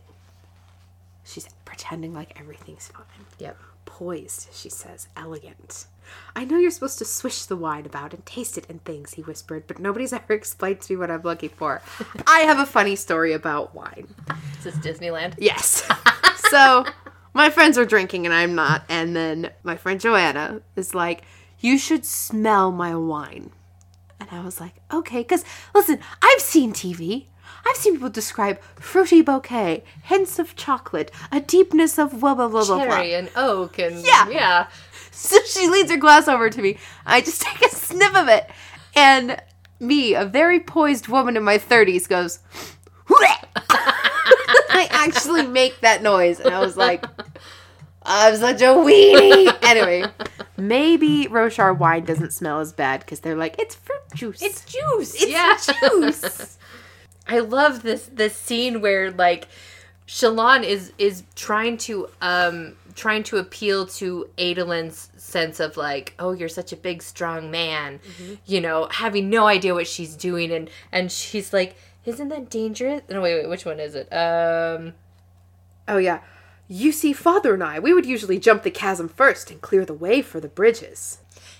She's 1.25 1.49
pretending 1.65 2.15
like 2.15 2.39
everything's 2.39 2.87
fine. 2.87 3.03
Yep. 3.41 3.59
Poised, 3.85 4.51
she 4.53 4.69
says, 4.69 5.09
elegant. 5.17 5.87
I 6.35 6.45
know 6.45 6.59
you're 6.59 6.71
supposed 6.71 6.99
to 6.99 7.05
swish 7.05 7.45
the 7.47 7.57
wine 7.57 7.87
about 7.87 8.13
and 8.15 8.25
taste 8.27 8.57
it 8.59 8.67
and 8.69 8.85
things, 8.85 9.15
he 9.15 9.23
whispered, 9.23 9.67
but 9.67 9.79
nobody's 9.79 10.13
ever 10.13 10.33
explained 10.33 10.81
to 10.83 10.93
me 10.93 10.97
what 10.99 11.11
I'm 11.11 11.23
looking 11.23 11.51
for. 11.51 11.83
I 12.27 12.41
have 12.41 12.59
a 12.59 12.67
funny 12.67 12.97
story 12.97 13.33
about 13.33 13.75
wine. 13.75 14.09
Is 14.59 14.65
this 14.65 14.77
Disneyland? 14.77 15.35
Yes. 15.39 15.89
so 16.51 16.85
my 17.35 17.51
friends 17.51 17.77
are 17.79 17.85
drinking 17.85 18.27
and 18.27 18.35
I'm 18.35 18.55
not. 18.55 18.85
And 18.89 19.15
then 19.15 19.51
my 19.63 19.77
friend 19.77 20.01
Joanna 20.01 20.61
is 20.75 20.95
like, 20.95 21.23
You 21.61 21.79
should 21.79 22.05
smell 22.05 22.73
my 22.73 22.95
wine. 22.97 23.51
And 24.19 24.29
I 24.33 24.43
was 24.45 24.61
like, 24.61 24.75
Okay, 24.93 25.19
because 25.19 25.45
listen, 25.75 25.99
I've 26.23 26.41
seen 26.41 26.73
TV. 26.73 27.27
I've 27.69 27.77
seen 27.77 27.95
people 27.95 28.11
describe 28.11 28.61
fruity 28.77 29.23
bouquet, 29.23 29.83
hints 30.05 30.39
of 30.39 30.55
chocolate, 30.55 31.11
a 31.33 31.41
deepness 31.41 31.99
of 31.99 32.21
blah 32.21 32.35
blah 32.35 32.47
blah 32.49 32.65
blah 32.65 32.85
blah. 32.85 32.97
Cherry 32.97 33.15
and 33.15 33.29
oak 33.35 33.79
and 33.79 34.05
Yeah. 34.05 34.29
yeah. 34.29 34.67
So 35.27 35.39
she 35.45 35.67
leads 35.69 35.91
her 35.91 35.97
glass 35.97 36.29
over 36.29 36.51
to 36.51 36.63
me. 36.63 36.77
I 37.07 37.23
just 37.23 37.41
take 37.47 37.63
a 37.63 37.75
sniff 37.75 38.15
of 38.15 38.29
it. 38.29 38.49
And 38.95 39.41
me, 39.81 40.15
a 40.15 40.27
very 40.27 40.61
poised 40.61 41.09
woman 41.09 41.37
in 41.37 41.43
my 41.43 41.57
30s, 41.59 42.07
goes, 42.07 42.41
I 43.11 44.89
actually 44.91 45.47
make 45.47 45.81
that 45.81 46.03
noise. 46.03 46.39
And 46.39 46.55
I 46.55 46.61
was 46.61 46.77
like, 46.77 47.05
I'm 48.03 48.37
such 48.37 48.61
a 48.61 48.67
weenie. 48.67 49.57
Anyway, 49.63 50.05
maybe 50.59 51.27
Roshar 51.31 51.77
wine 51.77 52.05
doesn't 52.05 52.33
smell 52.33 52.61
as 52.61 52.73
bad 52.73 53.01
because 53.01 53.21
they're 53.21 53.37
like, 53.37 53.59
it's 53.59 53.75
fruit 53.75 54.03
juice. 54.15 54.43
It's 54.43 54.65
juice. 54.65 55.15
It's 55.15 55.31
yeah. 55.31 55.57
juice. 55.81 56.59
I 57.27 57.41
love 57.41 57.83
this 57.83 58.09
this 58.13 58.37
scene 58.37 58.81
where 58.81 59.11
like 59.11 59.49
Shallan 60.07 60.63
is 60.63 60.93
is 60.99 61.25
trying 61.35 61.79
to 61.79 62.09
um 62.21 62.77
trying 62.97 63.23
to 63.23 63.37
appeal 63.37 63.87
to 63.87 64.29
Adolin's 64.39 65.11
sense 65.17 65.61
of 65.61 65.77
like, 65.77 66.15
oh, 66.19 66.33
you're 66.33 66.49
such 66.49 66.73
a 66.73 66.77
big 66.77 67.03
strong 67.03 67.51
man, 67.51 68.01
you 68.47 68.61
know, 68.61 68.89
having 68.91 69.31
no 69.31 69.47
idea 69.47 69.75
what 69.75 69.87
she's 69.87 70.17
doing 70.17 70.51
and 70.51 70.69
and 70.91 71.13
she's 71.13 71.53
like, 71.53 71.77
isn't 72.05 72.29
that 72.29 72.51
dangerous? 72.51 73.03
No, 73.09 73.21
wait, 73.23 73.35
wait, 73.35 73.49
which 73.49 73.65
one 73.65 73.79
is 73.79 73.95
it? 73.95 74.09
Um 74.13 74.95
oh, 75.87 75.99
yeah. 75.99 76.21
You 76.69 76.91
see, 76.91 77.13
father 77.13 77.55
and 77.55 77.63
I, 77.63 77.79
we 77.79 77.95
would 77.95 78.07
usually 78.07 78.41
jump 78.41 78.65
the 78.65 78.73
chasm 78.73 79.09
first 79.09 79.53
and 79.53 79.61
clear 79.61 79.85
the 79.85 79.95
way 79.95 80.21
for 80.21 80.41
the 80.41 80.49
bridges. 80.49 81.19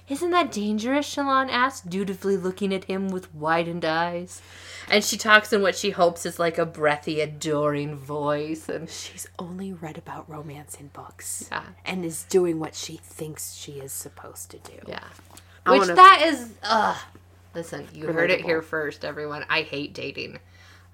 Isn't 0.09 0.31
that 0.31 0.53
dangerous? 0.53 1.13
Shallan 1.13 1.49
asked, 1.51 1.91
dutifully 1.91 2.37
looking 2.37 2.73
at 2.73 2.85
him 2.85 3.09
with 3.09 3.35
widened 3.35 3.85
eyes. 3.85 4.41
And 4.89 5.03
she 5.03 5.17
talks 5.17 5.53
in 5.53 5.63
what 5.63 5.75
she 5.75 5.91
hopes 5.91 6.25
is 6.25 6.39
like 6.39 6.59
a 6.59 6.65
breathy, 6.67 7.21
adoring 7.21 7.97
voice. 7.97 8.69
And 8.69 8.89
She's 8.89 9.27
only 9.39 9.73
read 9.73 9.99
about 9.99 10.31
romance 10.31 10.77
in 10.79 10.89
books 10.89 11.49
Yeah. 11.51 11.65
and 11.85 12.05
is 12.05 12.23
doing 12.25 12.61
what 12.61 12.77
she 12.77 12.97
thinks 12.99 13.55
she 13.55 13.73
is 13.73 13.93
supposed 13.93 14.51
to 14.53 14.59
do. 14.59 14.79
yeah. 14.87 15.03
I 15.65 15.73
Which 15.73 15.81
wanna- 15.81 15.95
that 15.97 16.23
is, 16.25 16.53
ugh. 16.63 16.97
Listen, 17.55 17.89
you 17.93 18.07
heard 18.07 18.31
it 18.31 18.43
here 18.43 18.63
first, 18.63 19.05
everyone. 19.05 19.45
I 19.49 19.63
hate 19.63 19.93
dating. 19.93 20.39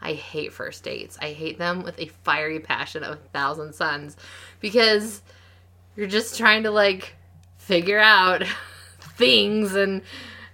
I 0.01 0.15
hate 0.15 0.53
first 0.55 0.85
dates. 0.85 1.19
I 1.21 1.33
hate 1.33 1.59
them 1.59 1.83
with 1.83 1.99
a 1.99 2.07
fiery 2.07 2.61
passion 2.61 3.03
of 3.05 3.13
a 3.13 3.17
thousand 3.17 3.75
suns 3.75 4.17
because 4.61 5.21
you're 5.97 6.07
just 6.07 6.39
trying 6.39 6.63
to 6.63 6.71
like 6.71 7.15
figure 7.59 7.99
out 7.99 8.43
things 9.17 9.75
and 9.75 10.03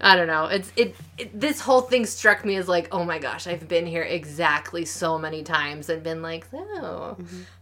I 0.00 0.14
don't 0.14 0.28
know. 0.28 0.44
It's 0.46 0.72
it, 0.76 0.94
it 1.16 1.38
this 1.38 1.60
whole 1.60 1.80
thing 1.80 2.06
struck 2.06 2.44
me 2.44 2.54
as 2.56 2.68
like, 2.68 2.88
oh 2.92 3.04
my 3.04 3.18
gosh, 3.18 3.48
I've 3.48 3.66
been 3.66 3.84
here 3.84 4.02
exactly 4.02 4.84
so 4.84 5.18
many 5.18 5.42
times 5.42 5.88
and 5.88 6.02
been 6.04 6.22
like, 6.22 6.46
oh, 6.52 7.16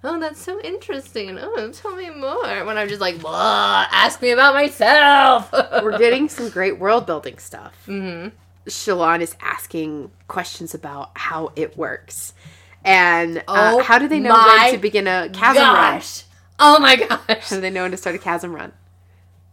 oh, 0.05 0.21
that's 0.21 0.43
so 0.43 0.61
interesting. 0.61 1.39
Oh, 1.41 1.71
tell 1.73 1.97
me 1.97 2.11
more. 2.11 2.65
When 2.65 2.77
I'm 2.77 2.89
just 2.89 3.01
like, 3.01 3.17
ask 3.25 4.21
me 4.21 4.31
about 4.31 4.53
myself. 4.55 5.51
We're 5.83 5.97
getting 5.97 6.29
some 6.29 6.51
great 6.51 6.79
world 6.79 7.07
building 7.07 7.39
stuff. 7.39 7.75
Mm-hmm. 7.87 8.29
Shallan 8.69 9.23
is 9.23 9.35
asking 9.41 10.11
questions 10.29 10.75
about 10.75 11.13
how 11.15 11.53
it 11.57 11.79
works. 11.79 12.35
And 12.85 13.39
uh, 13.39 13.43
Oh 13.49 13.83
how 13.83 13.99
do 13.99 14.09
they 14.09 14.21
know 14.21 14.35
when 14.35 14.73
to 14.73 14.79
begin 14.79 15.07
a 15.07 15.31
chasm 15.31 15.63
run? 15.63 16.03
Oh 16.59 16.79
my 16.81 16.97
gosh. 16.97 17.49
How 17.49 17.57
do 17.57 17.63
they 17.63 17.71
know 17.71 17.83
when 17.83 17.93
to 17.93 17.97
start 17.97 18.15
a 18.15 18.19
chasm 18.19 18.55
run? 18.55 18.73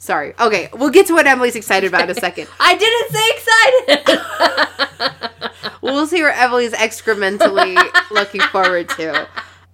Sorry. 0.03 0.33
Okay, 0.37 0.67
we'll 0.73 0.89
get 0.89 1.07
to 1.07 1.13
what 1.13 1.25
Emily's 1.27 1.55
excited 1.55 1.87
about 1.87 2.01
in 2.03 2.09
a 2.09 2.15
second. 2.15 2.49
I 2.59 2.75
didn't 2.75 3.09
say 3.15 3.95
excited. 3.95 5.29
We'll 5.81 6.07
see 6.07 6.21
what 6.21 6.35
Emily's 6.37 6.71
excrementally 6.71 7.77
looking 8.11 8.39
forward 8.41 8.87
to. 8.89 9.27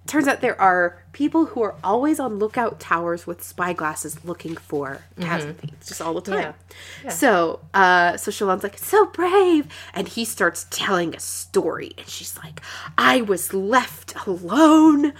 Turns 0.06 0.26
out 0.26 0.40
there 0.40 0.60
are 0.60 1.00
people 1.12 1.46
who 1.46 1.62
are 1.62 1.76
always 1.84 2.18
on 2.18 2.38
lookout 2.40 2.80
towers 2.80 3.28
with 3.28 3.42
spyglasses 3.42 4.24
looking 4.24 4.56
for 4.56 5.02
chasm 5.20 5.54
fiends, 5.54 5.86
just 5.86 6.00
all 6.02 6.14
the 6.14 6.20
time. 6.20 6.54
So, 7.08 7.60
uh, 7.74 8.16
so 8.16 8.32
Shallan's 8.32 8.64
like, 8.64 8.76
so 8.78 9.06
brave, 9.06 9.68
and 9.94 10.08
he 10.08 10.24
starts 10.24 10.66
telling 10.70 11.14
a 11.14 11.20
story, 11.20 11.92
and 11.96 12.08
she's 12.08 12.36
like, 12.38 12.60
I 12.98 13.20
was 13.20 13.54
left 13.54 14.14
alone. 14.26 15.12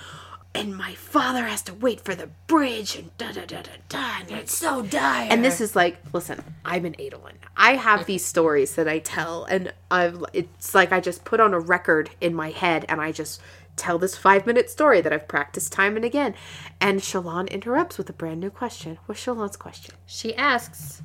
And 0.53 0.76
my 0.76 0.94
father 0.94 1.44
has 1.44 1.62
to 1.62 1.74
wait 1.74 2.01
for 2.01 2.14
the 2.14 2.28
bridge, 2.48 2.96
and 2.96 3.16
da 3.16 3.30
da 3.32 3.44
da 3.44 3.62
da 3.62 3.70
da. 3.88 4.18
And 4.20 4.30
it's 4.32 4.57
so 4.57 4.82
dire. 4.82 5.28
and 5.30 5.44
this 5.44 5.61
is 5.61 5.76
like, 5.76 5.98
listen, 6.12 6.42
I'm 6.64 6.84
an 6.84 6.94
Adolin. 6.94 7.36
I 7.57 7.76
have 7.76 8.07
these 8.07 8.24
stories 8.24 8.74
that 8.74 8.88
I 8.88 8.98
tell, 8.98 9.44
and 9.44 9.72
I've 9.90 10.24
it's 10.32 10.74
like 10.74 10.90
I 10.90 10.98
just 11.01 11.24
put 11.24 11.38
on 11.38 11.55
a 11.55 11.61
record 11.61 12.11
in 12.20 12.34
my 12.34 12.51
head, 12.51 12.84
and 12.88 13.01
I 13.01 13.12
just 13.12 13.40
tell 13.76 13.98
this 13.98 14.16
five 14.16 14.46
minute 14.46 14.68
story 14.68 15.01
that 15.01 15.12
I've 15.12 15.28
practiced 15.28 15.72
time 15.72 15.96
and 15.96 16.05
again. 16.05 16.34
And 16.80 17.01
Shallan 17.01 17.48
interrupts 17.51 17.96
with 17.96 18.11
a 18.11 18.12
brand 18.12 18.40
new 18.40 18.51
question. 18.51 18.98
What's 19.07 19.24
Shallan's 19.24 19.57
question? 19.57 19.94
She 20.07 20.34
asks, 20.34 21.03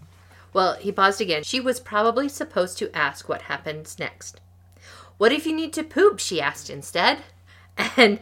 well, 0.53 0.75
he 0.75 0.91
paused 0.91 1.21
again. 1.21 1.43
She 1.43 1.59
was 1.59 1.79
probably 1.79 2.29
supposed 2.29 2.77
to 2.79 2.95
ask 2.95 3.27
what 3.27 3.43
happens 3.43 3.99
next. 3.99 4.39
What 5.17 5.31
if 5.31 5.45
you 5.45 5.55
need 5.55 5.73
to 5.73 5.83
poop? 5.83 6.19
She 6.19 6.41
asked 6.41 6.69
instead. 6.69 7.19
And, 7.97 8.19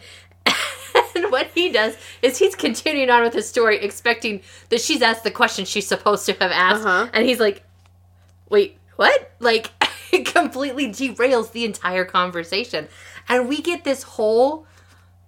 and 1.16 1.32
what 1.32 1.48
he 1.54 1.72
does 1.72 1.98
is 2.22 2.38
he's 2.38 2.56
continuing 2.56 3.10
on 3.10 3.24
with 3.24 3.34
his 3.34 3.48
story, 3.48 3.78
expecting 3.78 4.42
that 4.70 4.82
she's 4.82 5.02
asked 5.02 5.24
the 5.24 5.32
question 5.32 5.66
she's 5.66 5.88
supposed 5.88 6.26
to 6.26 6.34
have 6.34 6.52
asked. 6.52 6.86
Uh-huh. 6.86 7.10
And 7.14 7.26
he's 7.26 7.40
like, 7.40 7.64
wait, 8.50 8.78
what? 8.96 9.32
Like, 9.40 9.72
it 10.14 10.26
completely 10.26 10.88
derails 10.88 11.52
the 11.52 11.66
entire 11.66 12.06
conversation. 12.06 12.88
And 13.28 13.50
we 13.50 13.62
get 13.62 13.84
this 13.84 14.04
whole 14.04 14.66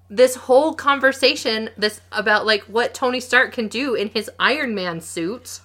this 0.07 0.35
whole 0.35 0.75
conversation 0.75 1.69
this 1.75 1.99
about 2.11 2.45
like 2.45 2.61
what 2.63 2.93
Tony 2.93 3.19
Stark 3.19 3.51
can 3.51 3.67
do 3.67 3.95
in 3.95 4.09
his 4.09 4.29
Iron 4.39 4.75
Man 4.75 5.01
suit. 5.01 5.59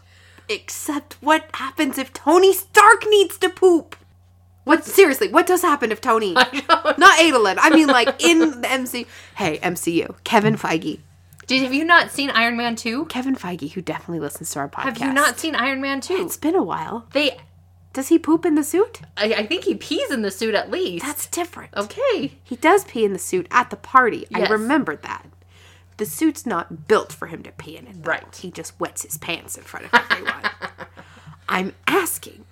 Except 0.49 1.15
what 1.21 1.49
happens 1.55 1.97
if 1.97 2.13
Tony 2.13 2.53
Stark 2.53 3.05
needs 3.09 3.39
to 3.39 3.49
poop? 3.49 3.95
What 4.65 4.85
seriously? 4.85 5.29
What 5.29 5.47
does 5.47 5.63
happen 5.63 5.91
if 5.91 6.01
Tony? 6.01 6.33
Not 6.35 6.55
Adolin. 7.19 7.57
I 7.59 7.71
mean, 7.75 7.87
like 7.89 8.23
in 8.23 8.39
the 8.61 8.69
MCU. 8.69 9.07
Hey, 9.37 9.59
MCU. 9.59 10.17
Kevin 10.25 10.57
Feige. 10.57 11.01
Did 11.47 11.63
have 11.65 11.75
you 11.75 11.85
not 11.85 12.13
seen 12.13 12.31
Iron 12.31 12.57
Man 12.57 12.77
2? 12.77 13.07
Kevin 13.07 13.35
Feige, 13.35 13.73
who 13.73 13.81
definitely 13.83 14.21
listens 14.21 14.51
to 14.53 14.61
our 14.61 14.69
podcast. 14.69 14.83
Have 14.85 14.99
you 14.99 15.13
not 15.13 15.41
seen 15.41 15.57
Iron 15.57 15.81
Man 15.81 16.01
2? 16.01 16.15
It's 16.15 16.37
been 16.37 16.55
a 16.55 16.63
while. 16.63 17.07
They 17.13 17.39
Does 17.93 18.07
he 18.07 18.21
poop 18.21 18.47
in 18.47 18.55
the 18.55 18.63
suit? 18.63 19.01
I, 19.17 19.35
I 19.35 19.47
think 19.47 19.65
he 19.65 19.75
pees 19.75 20.13
in 20.13 20.23
the 20.23 20.31
suit 20.31 20.55
at 20.55 20.71
least. 20.71 21.05
That's 21.05 21.27
different. 21.27 21.73
okay. 21.77 22.35
He 22.45 22.55
does 22.55 22.85
pee 22.85 23.05
in 23.05 23.13
the 23.13 23.19
suit 23.19 23.49
at 23.51 23.71
the 23.71 23.77
party. 23.77 24.27
Yes. 24.31 24.49
I 24.49 24.53
remembered 24.53 25.03
that. 25.03 25.27
The 25.97 26.07
suit's 26.07 26.47
not 26.47 26.87
built 26.87 27.13
for 27.13 27.27
him 27.27 27.43
to 27.43 27.51
pee 27.51 27.77
in 27.77 27.89
it. 27.89 28.03
though. 28.05 28.11
Right. 28.11 28.37
He 28.37 28.53
just 28.53 28.79
wets 28.79 29.03
his 29.03 29.19
pants 29.19 29.59
in 29.59 29.65
front 29.65 29.87
of 29.87 29.95
everyone. 29.95 30.51
I'm 31.49 31.75
asking. 31.89 32.45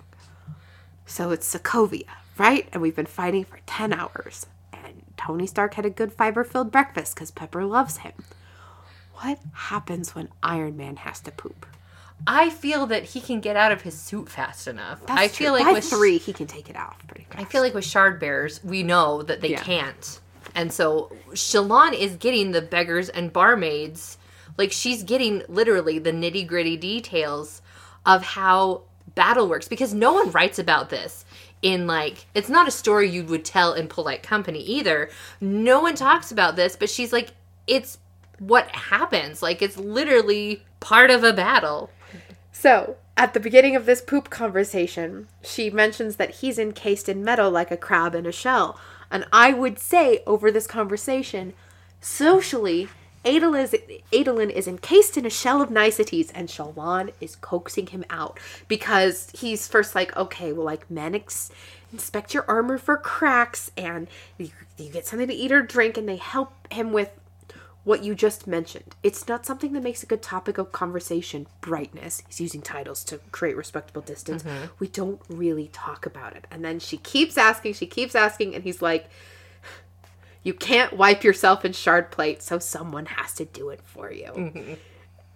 So 1.09 1.31
it's 1.31 1.51
Sokovia, 1.53 2.03
right? 2.37 2.69
And 2.71 2.81
we've 2.81 2.95
been 2.95 3.05
fighting 3.07 3.43
for 3.43 3.59
10 3.65 3.93
hours. 3.93 4.45
And 4.71 5.01
Tony 5.17 5.47
Stark 5.47 5.73
had 5.73 5.85
a 5.85 5.89
good 5.89 6.13
fiber 6.13 6.43
filled 6.43 6.71
breakfast 6.71 7.15
because 7.15 7.31
Pepper 7.31 7.65
loves 7.65 7.97
him. 7.97 8.13
What 9.15 9.39
happens 9.53 10.13
when 10.15 10.29
Iron 10.43 10.77
Man 10.77 10.97
has 10.97 11.19
to 11.21 11.31
poop? 11.31 11.65
I 12.27 12.49
feel 12.51 12.85
that 12.87 13.03
he 13.03 13.21
can 13.21 13.39
get 13.39 13.55
out 13.55 13.71
of 13.71 13.81
his 13.81 13.95
suit 13.97 14.29
fast 14.29 14.67
enough. 14.67 15.05
That's 15.07 15.19
I 15.19 15.27
true. 15.27 15.45
feel 15.47 15.53
like 15.53 15.65
by 15.65 15.71
with 15.73 15.85
three, 15.89 16.17
he 16.19 16.31
can 16.31 16.47
take 16.47 16.69
it 16.69 16.75
off 16.75 16.97
pretty 17.07 17.25
fast. 17.25 17.41
I 17.41 17.45
feel 17.45 17.61
like 17.61 17.73
with 17.73 17.85
shard 17.85 18.19
bears, 18.19 18.63
we 18.63 18.83
know 18.83 19.23
that 19.23 19.41
they 19.41 19.49
Yeah. 19.51 19.63
can't. 19.63 20.19
And 20.53 20.71
so 20.71 21.11
Shallan 21.31 21.93
is 21.93 22.15
getting 22.17 22.51
the 22.51 22.61
beggars 22.61 23.09
and 23.09 23.33
barmaids, 23.33 24.17
like 24.57 24.71
she's 24.71 25.03
getting 25.03 25.43
literally 25.47 25.97
the 25.99 26.11
nitty 26.11 26.45
gritty 26.47 26.77
details 26.77 27.61
of 28.05 28.21
how 28.23 28.83
battle 29.19 29.49
works 29.49 29.67
because 29.67 29.93
no 29.93 30.13
one 30.13 30.31
writes 30.31 30.59
about 30.59 30.89
this 30.89 31.25
in 31.61 31.85
like 31.85 32.25
it's 32.33 32.47
not 32.47 32.69
a 32.69 32.71
story 32.71 33.09
you 33.09 33.21
would 33.25 33.43
tell 33.43 33.73
in 33.73 33.89
polite 33.89 34.23
company 34.23 34.61
either. 34.61 35.09
No 35.41 35.81
one 35.81 35.95
talks 35.95 36.31
about 36.31 36.55
this, 36.55 36.77
but 36.77 36.89
she's 36.89 37.11
like 37.11 37.31
it's 37.67 37.97
what 38.37 38.69
happens. 38.69 39.43
Like 39.43 39.61
it's 39.61 39.75
literally 39.75 40.63
part 40.79 41.11
of 41.11 41.25
a 41.25 41.33
battle. 41.33 41.89
So, 42.53 42.95
at 43.17 43.33
the 43.33 43.41
beginning 43.41 43.75
of 43.75 43.85
this 43.85 44.01
poop 44.01 44.29
conversation, 44.29 45.27
she 45.41 45.69
mentions 45.69 46.15
that 46.15 46.35
he's 46.35 46.57
encased 46.57 47.09
in 47.09 47.21
metal 47.21 47.51
like 47.51 47.71
a 47.71 47.77
crab 47.77 48.15
in 48.15 48.25
a 48.25 48.31
shell. 48.31 48.79
And 49.11 49.25
I 49.33 49.51
would 49.51 49.79
say 49.79 50.23
over 50.25 50.49
this 50.49 50.65
conversation, 50.65 51.51
socially, 51.99 52.87
Adolin 53.25 53.63
is, 53.63 53.75
Adolin 54.11 54.49
is 54.49 54.67
encased 54.67 55.17
in 55.17 55.25
a 55.25 55.29
shell 55.29 55.61
of 55.61 55.69
niceties, 55.69 56.31
and 56.31 56.47
Shallan 56.47 57.11
is 57.19 57.35
coaxing 57.35 57.87
him 57.87 58.05
out 58.09 58.39
because 58.67 59.31
he's 59.37 59.67
first 59.67 59.95
like, 59.95 60.15
okay, 60.15 60.53
well, 60.53 60.65
like 60.65 60.89
men 60.89 61.15
ex- 61.15 61.51
inspect 61.91 62.33
your 62.33 62.45
armor 62.47 62.77
for 62.77 62.97
cracks, 62.97 63.71
and 63.75 64.07
you, 64.37 64.49
you 64.77 64.89
get 64.89 65.05
something 65.05 65.27
to 65.27 65.33
eat 65.33 65.51
or 65.51 65.61
drink, 65.61 65.97
and 65.97 66.07
they 66.07 66.17
help 66.17 66.51
him 66.71 66.93
with 66.93 67.11
what 67.83 68.03
you 68.03 68.13
just 68.13 68.45
mentioned. 68.45 68.95
It's 69.03 69.27
not 69.27 69.45
something 69.45 69.71
that 69.73 69.81
makes 69.81 70.03
a 70.03 70.05
good 70.05 70.21
topic 70.21 70.57
of 70.57 70.71
conversation. 70.71 71.47
Brightness. 71.61 72.21
He's 72.27 72.41
using 72.41 72.61
titles 72.61 73.03
to 73.05 73.19
create 73.31 73.57
respectable 73.57 74.01
distance. 74.01 74.43
Mm-hmm. 74.43 74.65
We 74.79 74.87
don't 74.87 75.21
really 75.27 75.69
talk 75.73 76.05
about 76.05 76.35
it. 76.35 76.45
And 76.51 76.63
then 76.63 76.79
she 76.79 76.97
keeps 76.97 77.37
asking, 77.37 77.73
she 77.73 77.87
keeps 77.87 78.15
asking, 78.15 78.53
and 78.53 78.63
he's 78.63 78.81
like, 78.81 79.09
You 80.43 80.53
can't 80.53 80.93
wipe 80.93 81.23
yourself 81.23 81.65
in 81.65 81.73
shard 81.73 82.11
plate, 82.11 82.41
so 82.41 82.59
someone 82.59 83.05
has 83.07 83.33
to 83.35 83.45
do 83.45 83.69
it 83.69 83.81
for 83.83 84.11
you. 84.11 84.77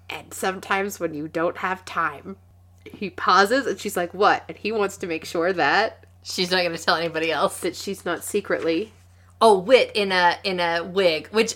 And 0.10 0.34
sometimes 0.34 0.99
when 0.99 1.14
you 1.16 1.28
don't 1.28 1.58
have 1.58 1.86
time, 1.86 2.36
he 2.84 3.10
pauses 3.10 3.66
and 3.66 3.80
she's 3.80 3.97
like, 3.97 4.14
What? 4.14 4.43
And 4.47 4.58
he 4.58 4.72
wants 4.72 4.97
to 4.97 5.08
make 5.08 5.26
sure 5.26 5.54
that 5.54 6.06
She's 6.24 6.51
not 6.51 6.62
going 6.64 6.76
to 6.76 6.84
tell 6.84 6.95
anybody 6.95 7.32
else. 7.32 7.60
that 7.62 7.76
she's 7.76 8.06
not 8.06 8.24
secretly 8.24 8.93
oh 9.41 9.60
wit 9.60 9.91
in 9.93 10.12
a 10.12 10.38
in 10.45 10.60
a 10.62 10.82
wig 10.84 11.28
which 11.28 11.56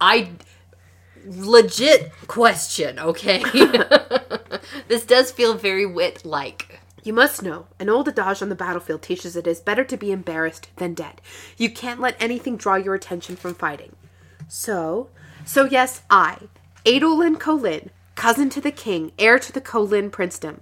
i 0.00 0.30
legit 1.26 2.12
question 2.28 2.98
okay 2.98 3.42
this 4.88 5.04
does 5.04 5.32
feel 5.32 5.54
very 5.54 5.84
wit 5.84 6.24
like 6.24 6.67
You 7.08 7.14
must 7.14 7.42
know, 7.42 7.64
an 7.80 7.88
old 7.88 8.06
adage 8.06 8.42
on 8.42 8.50
the 8.50 8.54
battlefield 8.54 9.00
teaches 9.00 9.34
it 9.34 9.46
is 9.46 9.62
better 9.62 9.82
to 9.82 9.96
be 9.96 10.12
embarrassed 10.12 10.68
than 10.76 10.92
dead. 10.92 11.22
You 11.56 11.70
can't 11.70 12.02
let 12.02 12.20
anything 12.20 12.58
draw 12.58 12.74
your 12.74 12.94
attention 12.94 13.34
from 13.34 13.54
fighting. 13.54 13.96
So, 14.46 15.08
so 15.46 15.64
yes, 15.64 16.02
I, 16.10 16.36
Adolin 16.84 17.36
Kholin, 17.38 17.88
cousin 18.14 18.50
to 18.50 18.60
the 18.60 18.70
king, 18.70 19.12
heir 19.18 19.38
to 19.38 19.50
the 19.50 19.60
Kholin 19.62 20.10
princedom, 20.10 20.60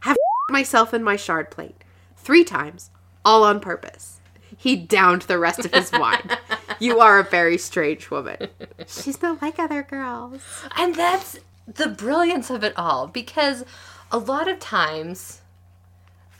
have 0.00 0.16
myself 0.50 0.92
in 0.92 1.04
my 1.04 1.14
shard 1.14 1.52
plate 1.52 1.84
three 2.16 2.42
times, 2.42 2.90
all 3.24 3.44
on 3.44 3.60
purpose. 3.60 4.18
He 4.56 4.74
downed 4.74 5.22
the 5.22 5.38
rest 5.38 5.64
of 5.64 5.72
his 5.72 5.92
wine. 5.92 6.30
You 6.80 6.98
are 6.98 7.20
a 7.20 7.24
very 7.24 7.58
strange 7.58 8.10
woman. 8.10 8.48
She's 8.88 9.22
not 9.22 9.40
like 9.40 9.60
other 9.60 9.84
girls. 9.84 10.42
and 10.76 10.96
that's 10.96 11.38
the 11.66 11.86
brilliance 11.86 12.50
of 12.50 12.64
it 12.64 12.74
all 12.76 13.06
because 13.06 13.64
a 14.10 14.18
lot 14.18 14.46
of 14.48 14.58
times 14.58 15.42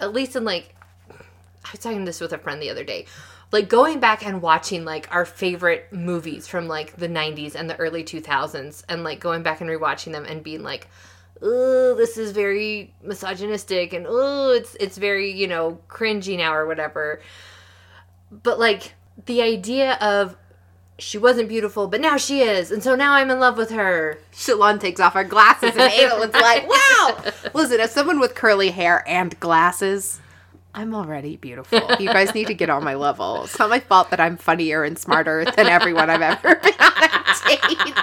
at 0.00 0.12
least 0.12 0.36
in 0.36 0.44
like 0.44 0.74
i 1.10 1.70
was 1.72 1.80
talking 1.80 2.04
this 2.04 2.20
with 2.20 2.32
a 2.32 2.38
friend 2.38 2.62
the 2.62 2.70
other 2.70 2.84
day. 2.84 3.06
Like 3.52 3.68
going 3.68 4.00
back 4.00 4.26
and 4.26 4.42
watching 4.42 4.84
like 4.84 5.08
our 5.14 5.24
favorite 5.24 5.92
movies 5.92 6.48
from 6.48 6.66
like 6.66 6.96
the 6.96 7.08
90s 7.08 7.54
and 7.54 7.70
the 7.70 7.76
early 7.76 8.02
2000s 8.02 8.84
and 8.88 9.04
like 9.04 9.20
going 9.20 9.42
back 9.42 9.60
and 9.60 9.70
rewatching 9.70 10.12
them 10.12 10.24
and 10.24 10.42
being 10.42 10.62
like 10.62 10.88
oh 11.42 11.94
this 11.94 12.16
is 12.16 12.32
very 12.32 12.92
misogynistic 13.02 13.92
and 13.92 14.06
oh 14.08 14.50
it's 14.50 14.74
it's 14.80 14.96
very 14.96 15.30
you 15.32 15.46
know 15.46 15.78
cringy 15.88 16.36
now 16.36 16.54
or 16.54 16.66
whatever. 16.66 17.20
But 18.30 18.58
like 18.58 18.94
the 19.26 19.42
idea 19.42 19.94
of 19.94 20.36
she 20.98 21.18
wasn't 21.18 21.48
beautiful 21.48 21.86
but 21.88 22.00
now 22.00 22.16
she 22.16 22.40
is 22.40 22.70
and 22.70 22.82
so 22.82 22.94
now 22.94 23.12
i'm 23.12 23.30
in 23.30 23.38
love 23.38 23.56
with 23.58 23.70
her 23.70 24.18
Shallan 24.32 24.80
takes 24.80 24.98
off 25.00 25.12
her 25.14 25.24
glasses 25.24 25.72
and 25.76 25.92
Adolin's 25.92 26.32
like, 26.48 26.68
wow! 26.68 27.32
Listen, 27.54 27.80
as 27.80 27.90
someone 27.92 28.18
with 28.20 28.34
curly 28.34 28.70
hair 28.70 29.02
and 29.06 29.38
glasses, 29.40 30.20
I'm 30.74 30.94
already 30.94 31.36
beautiful. 31.36 31.80
You 31.98 32.08
guys 32.08 32.34
need 32.34 32.48
to 32.48 32.54
get 32.54 32.68
on 32.68 32.84
my 32.84 32.94
level. 32.94 33.44
It's 33.44 33.58
not 33.58 33.70
my 33.70 33.80
fault 33.80 34.10
that 34.10 34.20
I'm 34.20 34.36
funnier 34.36 34.84
and 34.84 34.98
smarter 34.98 35.44
than 35.46 35.66
everyone 35.68 36.10
I've 36.10 36.20
ever 36.20 36.54
been 36.62 36.74
on 36.78 36.92
a 37.02 37.48
date 37.48 37.78
with. 37.86 37.96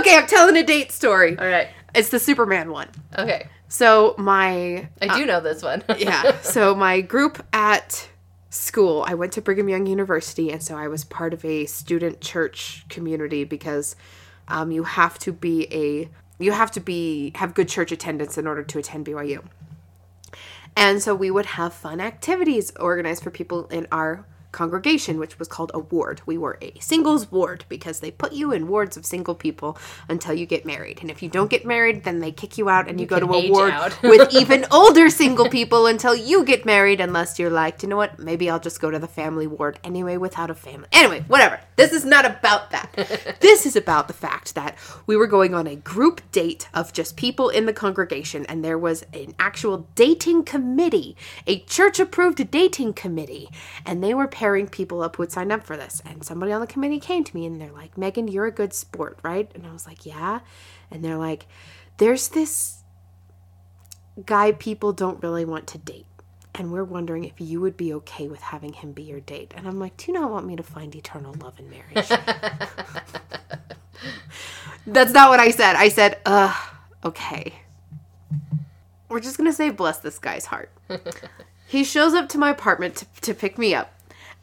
Okay, 0.00 0.16
I'm 0.16 0.26
telling 0.26 0.56
a 0.56 0.62
date 0.62 0.92
story. 0.92 1.38
all 1.38 1.46
right 1.46 1.68
It's 1.94 2.08
the 2.10 2.18
Superman 2.18 2.70
one. 2.70 2.88
okay 3.18 3.48
So 3.68 4.14
my 4.18 4.88
i 5.02 5.16
do 5.16 5.22
uh, 5.24 5.26
know 5.26 5.40
this 5.40 5.62
one 5.62 5.82
yeah. 5.98 6.38
So 6.42 6.74
my 6.74 7.00
group 7.02 7.44
at 7.52 8.08
school, 8.50 9.04
I 9.06 9.14
went 9.14 9.32
to 9.34 9.42
Brigham 9.42 9.68
Young 9.68 9.86
University, 9.86 10.50
and 10.50 10.62
so 10.62 10.76
I 10.76 10.88
was 10.88 11.04
part 11.04 11.34
of 11.34 11.44
a 11.44 11.66
student 11.66 12.20
church 12.20 12.86
community 12.88 13.44
because 13.44 13.96
um, 14.48 14.70
you 14.70 14.84
have 14.84 15.18
to 15.20 15.32
be 15.32 15.66
a 15.72 16.08
you 16.40 16.52
have 16.52 16.70
to 16.72 16.80
be 16.80 17.32
have 17.34 17.54
good 17.54 17.68
church 17.68 17.92
attendance 17.92 18.38
in 18.38 18.46
order 18.46 18.62
to 18.62 18.78
attend 18.78 19.06
BYU. 19.06 19.44
And 20.76 21.02
so 21.02 21.14
we 21.14 21.30
would 21.30 21.46
have 21.46 21.72
fun 21.72 22.00
activities 22.00 22.72
organized 22.78 23.24
for 23.24 23.30
people 23.30 23.66
in 23.66 23.88
our 23.90 24.24
congregation, 24.58 25.20
which 25.20 25.38
was 25.38 25.46
called 25.46 25.70
a 25.72 25.78
ward. 25.78 26.20
We 26.26 26.36
were 26.36 26.58
a 26.60 26.76
singles 26.80 27.30
ward 27.30 27.64
because 27.68 28.00
they 28.00 28.10
put 28.10 28.32
you 28.32 28.50
in 28.50 28.66
wards 28.66 28.96
of 28.96 29.06
single 29.06 29.36
people 29.36 29.78
until 30.08 30.34
you 30.34 30.46
get 30.46 30.66
married. 30.66 30.98
And 31.00 31.12
if 31.12 31.22
you 31.22 31.28
don't 31.28 31.48
get 31.48 31.64
married, 31.64 32.02
then 32.02 32.18
they 32.18 32.32
kick 32.32 32.58
you 32.58 32.68
out 32.68 32.88
and 32.88 33.00
you, 33.00 33.06
go 33.06 33.20
to 33.20 33.32
a 33.32 33.50
ward 33.52 33.94
with 34.02 34.34
even 34.40 34.66
older 34.72 35.10
single 35.10 35.48
people 35.48 35.86
until 35.86 36.16
you 36.16 36.44
get 36.44 36.66
married, 36.66 37.00
unless 37.00 37.38
you're 37.38 37.50
like, 37.50 37.84
you 37.84 37.88
know 37.88 37.96
what, 37.96 38.18
maybe 38.18 38.50
I'll 38.50 38.58
just 38.58 38.80
go 38.80 38.90
to 38.90 38.98
the 38.98 39.06
family 39.06 39.46
ward 39.46 39.78
anyway 39.84 40.16
without 40.16 40.50
a 40.50 40.56
family. 40.56 40.88
Anyway, 40.90 41.24
whatever. 41.28 41.60
This 41.76 41.92
is 41.92 42.04
not 42.04 42.26
about 42.26 42.72
that. 42.72 43.38
this 43.40 43.64
is 43.64 43.76
about 43.76 44.08
the 44.08 44.12
fact 44.12 44.56
that 44.56 44.76
we 45.06 45.16
were 45.16 45.28
going 45.28 45.54
on 45.54 45.68
a 45.68 45.76
group 45.76 46.20
date 46.32 46.68
of 46.74 46.92
just 46.92 47.16
people 47.16 47.48
in 47.48 47.66
the 47.66 47.72
congregation, 47.72 48.44
and 48.46 48.64
there 48.64 48.76
was 48.76 49.04
an 49.12 49.36
actual 49.38 49.86
dating 49.94 50.42
committee, 50.42 51.16
a 51.46 51.60
church 51.60 52.00
approved 52.00 52.50
dating 52.50 52.94
committee, 52.94 53.48
and 53.86 54.02
they 54.02 54.12
were 54.12 54.26
pairing 54.48 54.66
people 54.66 55.02
up 55.02 55.16
who 55.16 55.22
had 55.22 55.30
signed 55.30 55.52
up 55.52 55.62
for 55.62 55.76
this. 55.76 56.00
And 56.06 56.24
somebody 56.24 56.52
on 56.52 56.62
the 56.62 56.66
committee 56.66 56.98
came 56.98 57.22
to 57.22 57.36
me 57.36 57.44
and 57.44 57.60
they're 57.60 57.70
like, 57.70 57.98
Megan, 57.98 58.28
you're 58.28 58.46
a 58.46 58.50
good 58.50 58.72
sport, 58.72 59.18
right? 59.22 59.50
And 59.54 59.66
I 59.66 59.72
was 59.72 59.86
like, 59.86 60.06
yeah. 60.06 60.40
And 60.90 61.04
they're 61.04 61.18
like, 61.18 61.44
there's 61.98 62.28
this 62.28 62.82
guy 64.24 64.52
people 64.52 64.94
don't 64.94 65.22
really 65.22 65.44
want 65.44 65.66
to 65.68 65.78
date. 65.78 66.06
and 66.54 66.72
we're 66.72 66.84
wondering 66.84 67.24
if 67.24 67.40
you 67.40 67.60
would 67.60 67.76
be 67.76 67.92
okay 67.94 68.26
with 68.26 68.40
having 68.40 68.72
him 68.72 68.92
be 68.92 69.02
your 69.02 69.20
date. 69.20 69.54
And 69.56 69.66
I'm 69.68 69.78
like, 69.78 69.96
do 69.96 70.06
you 70.10 70.18
not 70.18 70.30
want 70.30 70.46
me 70.46 70.56
to 70.56 70.62
find 70.62 70.94
eternal 70.94 71.34
love 71.34 71.54
and 71.58 71.70
marriage? 71.70 72.08
That's 74.86 75.12
not 75.12 75.28
what 75.30 75.38
I 75.38 75.50
said. 75.52 75.76
I 75.76 75.88
said, 75.88 76.18
uh, 76.26 76.54
okay. 77.04 77.54
We're 79.08 79.20
just 79.20 79.36
gonna 79.36 79.52
say, 79.52 79.70
bless 79.70 79.98
this 79.98 80.18
guy's 80.18 80.46
heart. 80.46 80.70
he 81.68 81.84
shows 81.84 82.14
up 82.14 82.28
to 82.30 82.38
my 82.38 82.50
apartment 82.50 82.96
to, 82.96 83.06
to 83.22 83.34
pick 83.34 83.56
me 83.58 83.74
up, 83.74 83.92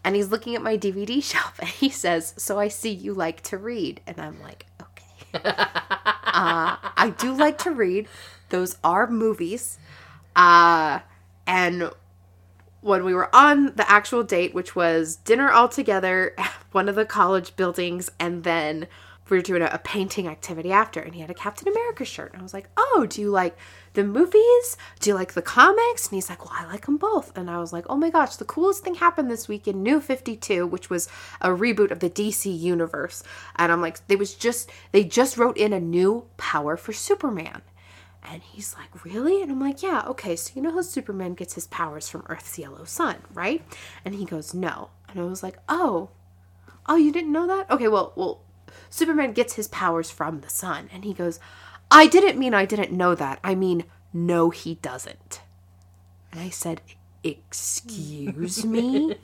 and 0.05 0.15
he's 0.15 0.29
looking 0.29 0.55
at 0.55 0.61
my 0.61 0.77
DVD 0.77 1.21
shelf, 1.31 1.59
and 1.59 1.67
he 1.67 1.89
says, 1.89 2.33
So 2.37 2.57
I 2.57 2.69
see 2.69 2.91
you 2.91 3.13
like 3.13 3.41
to 3.43 3.57
read. 3.57 3.99
And 4.07 4.21
I'm 4.21 4.41
like, 4.41 4.67
Okay. 4.81 5.41
uh, 5.43 6.77
I 6.77 7.13
do 7.17 7.33
like 7.33 7.57
to 7.59 7.71
read. 7.71 8.07
Those 8.49 8.77
are 8.83 9.09
movies. 9.09 9.79
Uh, 10.35 10.99
and 11.47 11.89
when 12.81 13.03
we 13.03 13.13
were 13.15 13.35
on 13.35 13.75
the 13.75 13.89
actual 13.89 14.23
date, 14.23 14.53
which 14.53 14.75
was 14.75 15.15
dinner 15.17 15.49
all 15.49 15.67
together 15.67 16.35
at 16.37 16.53
one 16.71 16.87
of 16.87 16.95
the 16.95 17.05
college 17.05 17.55
buildings, 17.55 18.11
and 18.19 18.43
then 18.43 18.87
we 19.29 19.37
were 19.37 19.41
doing 19.41 19.61
a, 19.61 19.69
a 19.71 19.79
painting 19.79 20.27
activity 20.27 20.71
after, 20.71 20.99
and 20.99 21.15
he 21.15 21.21
had 21.21 21.29
a 21.29 21.35
Captain 21.35 21.67
America 21.67 22.05
shirt. 22.05 22.31
And 22.33 22.41
I 22.41 22.43
was 22.43 22.53
like, 22.53 22.69
Oh, 22.77 23.05
do 23.09 23.21
you 23.21 23.29
like 23.29 23.57
the 23.93 24.03
movies? 24.03 24.77
Do 24.99 25.09
you 25.09 25.15
like 25.15 25.33
the 25.33 25.41
comics? 25.41 26.07
And 26.07 26.15
he's 26.15 26.29
like, 26.29 26.45
Well, 26.45 26.53
I 26.55 26.65
like 26.65 26.85
them 26.85 26.97
both. 26.97 27.35
And 27.37 27.49
I 27.49 27.59
was 27.59 27.73
like, 27.73 27.85
Oh 27.89 27.95
my 27.95 28.09
gosh, 28.09 28.35
the 28.35 28.45
coolest 28.45 28.83
thing 28.83 28.95
happened 28.95 29.29
this 29.31 29.47
week 29.47 29.67
in 29.67 29.83
New 29.83 29.99
52, 29.99 30.67
which 30.67 30.89
was 30.89 31.07
a 31.41 31.49
reboot 31.49 31.91
of 31.91 31.99
the 31.99 32.09
DC 32.09 32.57
universe. 32.57 33.23
And 33.55 33.71
I'm 33.71 33.81
like, 33.81 34.05
they 34.07 34.15
was 34.15 34.35
just, 34.35 34.69
they 34.91 35.03
just 35.03 35.37
wrote 35.37 35.57
in 35.57 35.73
a 35.73 35.79
new 35.79 36.25
power 36.37 36.77
for 36.77 36.93
Superman. 36.93 37.61
And 38.23 38.41
he's 38.43 38.75
like, 38.75 39.03
Really? 39.03 39.41
And 39.41 39.51
I'm 39.51 39.59
like, 39.59 39.81
Yeah, 39.81 40.03
okay. 40.07 40.35
So 40.35 40.51
you 40.55 40.61
know 40.61 40.73
how 40.73 40.81
Superman 40.81 41.33
gets 41.33 41.55
his 41.55 41.67
powers 41.67 42.07
from 42.09 42.25
Earth's 42.27 42.59
yellow 42.59 42.83
sun, 42.83 43.17
right? 43.33 43.63
And 44.03 44.15
he 44.15 44.25
goes, 44.25 44.53
No. 44.53 44.89
And 45.09 45.19
I 45.19 45.23
was 45.23 45.41
like, 45.43 45.57
Oh, 45.67 46.09
oh, 46.87 46.95
you 46.95 47.11
didn't 47.11 47.31
know 47.31 47.47
that? 47.47 47.69
Okay, 47.71 47.87
well, 47.87 48.13
well, 48.15 48.41
Superman 48.95 49.33
gets 49.33 49.55
his 49.55 49.67
powers 49.67 50.09
from 50.09 50.39
the 50.39 50.49
sun. 50.49 50.89
And 50.93 51.03
he 51.03 51.13
goes, 51.13 51.37
I 51.91 52.07
didn't 52.07 52.39
mean 52.39 52.53
I 52.53 52.63
didn't 52.63 52.93
know 52.93 53.13
that. 53.13 53.39
I 53.43 53.53
mean, 53.53 53.83
no, 54.13 54.51
he 54.51 54.75
doesn't. 54.75 55.41
And 56.31 56.39
I 56.39 56.49
said, 56.49 56.81
Excuse 57.21 58.63
me? 58.63 59.15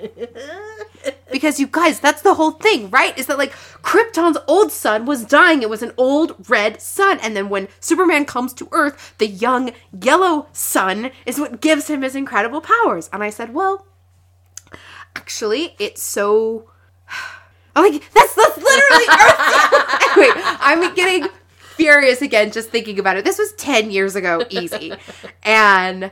because 1.32 1.60
you 1.60 1.68
guys, 1.68 2.00
that's 2.00 2.24
the 2.24 2.34
whole 2.34 2.52
thing, 2.52 2.90
right? 2.90 3.18
Is 3.18 3.28
that 3.28 3.38
like 3.38 3.54
Krypton's 3.82 4.40
old 4.46 4.74
sun 4.74 5.06
was 5.06 5.24
dying. 5.24 5.62
It 5.62 5.70
was 5.70 5.84
an 5.84 5.94
old 5.96 6.50
red 6.50 6.82
sun. 6.82 7.20
And 7.22 7.38
then 7.38 7.48
when 7.48 7.70
Superman 7.80 8.26
comes 8.26 8.54
to 8.56 8.68
Earth, 8.72 9.14
the 9.20 9.28
young 9.28 9.72
yellow 9.98 10.48
sun 10.52 11.12
is 11.26 11.40
what 11.40 11.62
gives 11.62 11.88
him 11.88 12.02
his 12.02 12.16
incredible 12.16 12.60
powers. 12.60 13.10
And 13.14 13.24
I 13.24 13.30
said, 13.30 13.54
Well, 13.54 13.86
actually, 15.16 15.76
it's 15.80 16.04
so. 16.04 16.70
I'm 17.76 17.92
like, 17.92 18.02
that's, 18.14 18.36
that's 18.36 18.58
literally 18.58 19.06
Earth. 19.10 20.18
anyway, 20.18 20.42
I'm 20.60 20.94
getting 20.96 21.30
furious 21.76 22.22
again 22.22 22.52
just 22.52 22.70
thinking 22.70 23.00
about 23.00 23.18
it. 23.18 23.26
This 23.26 23.38
was 23.38 23.54
10 23.54 23.92
years 23.92 24.16
ago, 24.16 24.46
easy. 24.50 24.94
and 25.44 26.12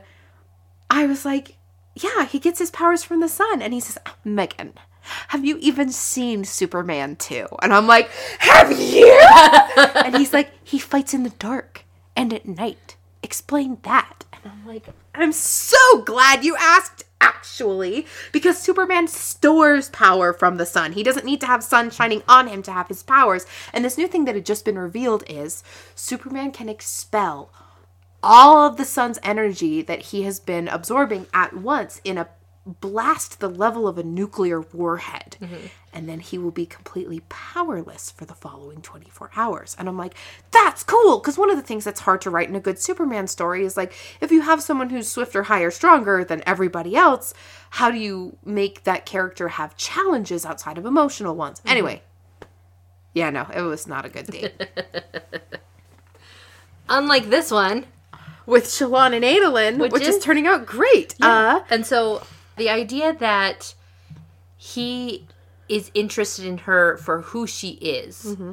I 0.90 1.06
was 1.06 1.24
like, 1.24 1.56
yeah, 1.94 2.24
he 2.24 2.38
gets 2.38 2.58
his 2.58 2.70
powers 2.70 3.04
from 3.04 3.20
the 3.20 3.28
sun. 3.28 3.62
And 3.62 3.72
he 3.72 3.80
says, 3.80 3.98
oh, 4.06 4.14
Megan, 4.24 4.74
have 5.28 5.44
you 5.44 5.58
even 5.60 5.90
seen 5.90 6.44
Superman 6.44 7.16
2? 7.16 7.46
And 7.62 7.72
I'm 7.72 7.86
like, 7.86 8.10
have 8.38 8.72
you? 8.72 9.20
and 9.76 10.16
he's 10.16 10.32
like, 10.32 10.50
he 10.64 10.78
fights 10.78 11.14
in 11.14 11.22
the 11.22 11.30
dark 11.30 11.84
and 12.16 12.32
at 12.32 12.46
night. 12.46 12.96
Explain 13.22 13.78
that. 13.82 14.24
And 14.32 14.52
I'm 14.52 14.66
like, 14.66 14.86
I'm 15.14 15.32
so 15.32 16.02
glad 16.02 16.44
you 16.44 16.56
asked, 16.56 17.04
actually, 17.20 18.06
because 18.32 18.58
Superman 18.58 19.08
stores 19.08 19.90
power 19.90 20.32
from 20.32 20.56
the 20.56 20.66
sun. 20.66 20.92
He 20.92 21.02
doesn't 21.02 21.26
need 21.26 21.40
to 21.40 21.46
have 21.46 21.62
sun 21.62 21.90
shining 21.90 22.22
on 22.26 22.48
him 22.48 22.62
to 22.62 22.72
have 22.72 22.88
his 22.88 23.02
powers. 23.02 23.46
And 23.72 23.84
this 23.84 23.98
new 23.98 24.08
thing 24.08 24.24
that 24.24 24.34
had 24.34 24.46
just 24.46 24.64
been 24.64 24.78
revealed 24.78 25.24
is 25.28 25.62
Superman 25.94 26.52
can 26.52 26.68
expel 26.68 27.50
all 28.22 28.66
of 28.66 28.76
the 28.76 28.84
sun's 28.84 29.18
energy 29.22 29.82
that 29.82 30.02
he 30.02 30.22
has 30.22 30.40
been 30.40 30.68
absorbing 30.68 31.26
at 31.32 31.56
once 31.56 32.00
in 32.04 32.18
a 32.18 32.28
blast 32.66 33.40
the 33.40 33.48
level 33.48 33.88
of 33.88 33.98
a 33.98 34.02
nuclear 34.02 34.60
warhead. 34.60 35.36
And 35.92 36.08
then 36.08 36.20
he 36.20 36.38
will 36.38 36.50
be 36.52 36.66
completely 36.66 37.22
powerless 37.28 38.10
for 38.10 38.24
the 38.24 38.34
following 38.34 38.80
24 38.82 39.30
hours. 39.34 39.74
And 39.78 39.88
I'm 39.88 39.96
like, 39.96 40.14
that's 40.52 40.84
cool. 40.84 41.18
Because 41.18 41.38
one 41.38 41.50
of 41.50 41.56
the 41.56 41.62
things 41.62 41.84
that's 41.84 42.00
hard 42.00 42.20
to 42.20 42.30
write 42.30 42.48
in 42.48 42.54
a 42.54 42.60
good 42.60 42.78
Superman 42.78 43.26
story 43.26 43.64
is 43.64 43.76
like, 43.76 43.92
if 44.20 44.30
you 44.30 44.42
have 44.42 44.62
someone 44.62 44.90
who's 44.90 45.10
swifter, 45.10 45.44
higher, 45.44 45.70
stronger 45.70 46.22
than 46.22 46.42
everybody 46.46 46.94
else, 46.94 47.34
how 47.70 47.90
do 47.90 47.98
you 47.98 48.36
make 48.44 48.84
that 48.84 49.06
character 49.06 49.48
have 49.48 49.76
challenges 49.76 50.44
outside 50.46 50.78
of 50.78 50.86
emotional 50.86 51.34
ones? 51.34 51.60
Anyway. 51.66 52.02
Yeah, 53.14 53.30
no, 53.30 53.46
it 53.52 53.62
was 53.62 53.88
not 53.88 54.04
a 54.04 54.08
good 54.08 54.26
date. 54.26 54.52
Unlike 56.88 57.30
this 57.30 57.50
one, 57.50 57.86
With 58.46 58.64
Shallan 58.66 59.14
and 59.14 59.24
Adolin, 59.24 59.78
which, 59.78 59.92
Which 59.92 60.02
is, 60.02 60.16
is- 60.16 60.24
turning 60.24 60.46
out 60.46 60.66
great. 60.66 61.14
Uh, 61.20 61.60
and 61.70 61.86
so 61.86 62.22
the 62.60 62.68
idea 62.68 63.14
that 63.14 63.74
he 64.58 65.26
is 65.66 65.90
interested 65.94 66.44
in 66.44 66.58
her 66.58 66.98
for 66.98 67.22
who 67.22 67.46
she 67.46 67.70
is 67.70 68.26
mm-hmm. 68.26 68.52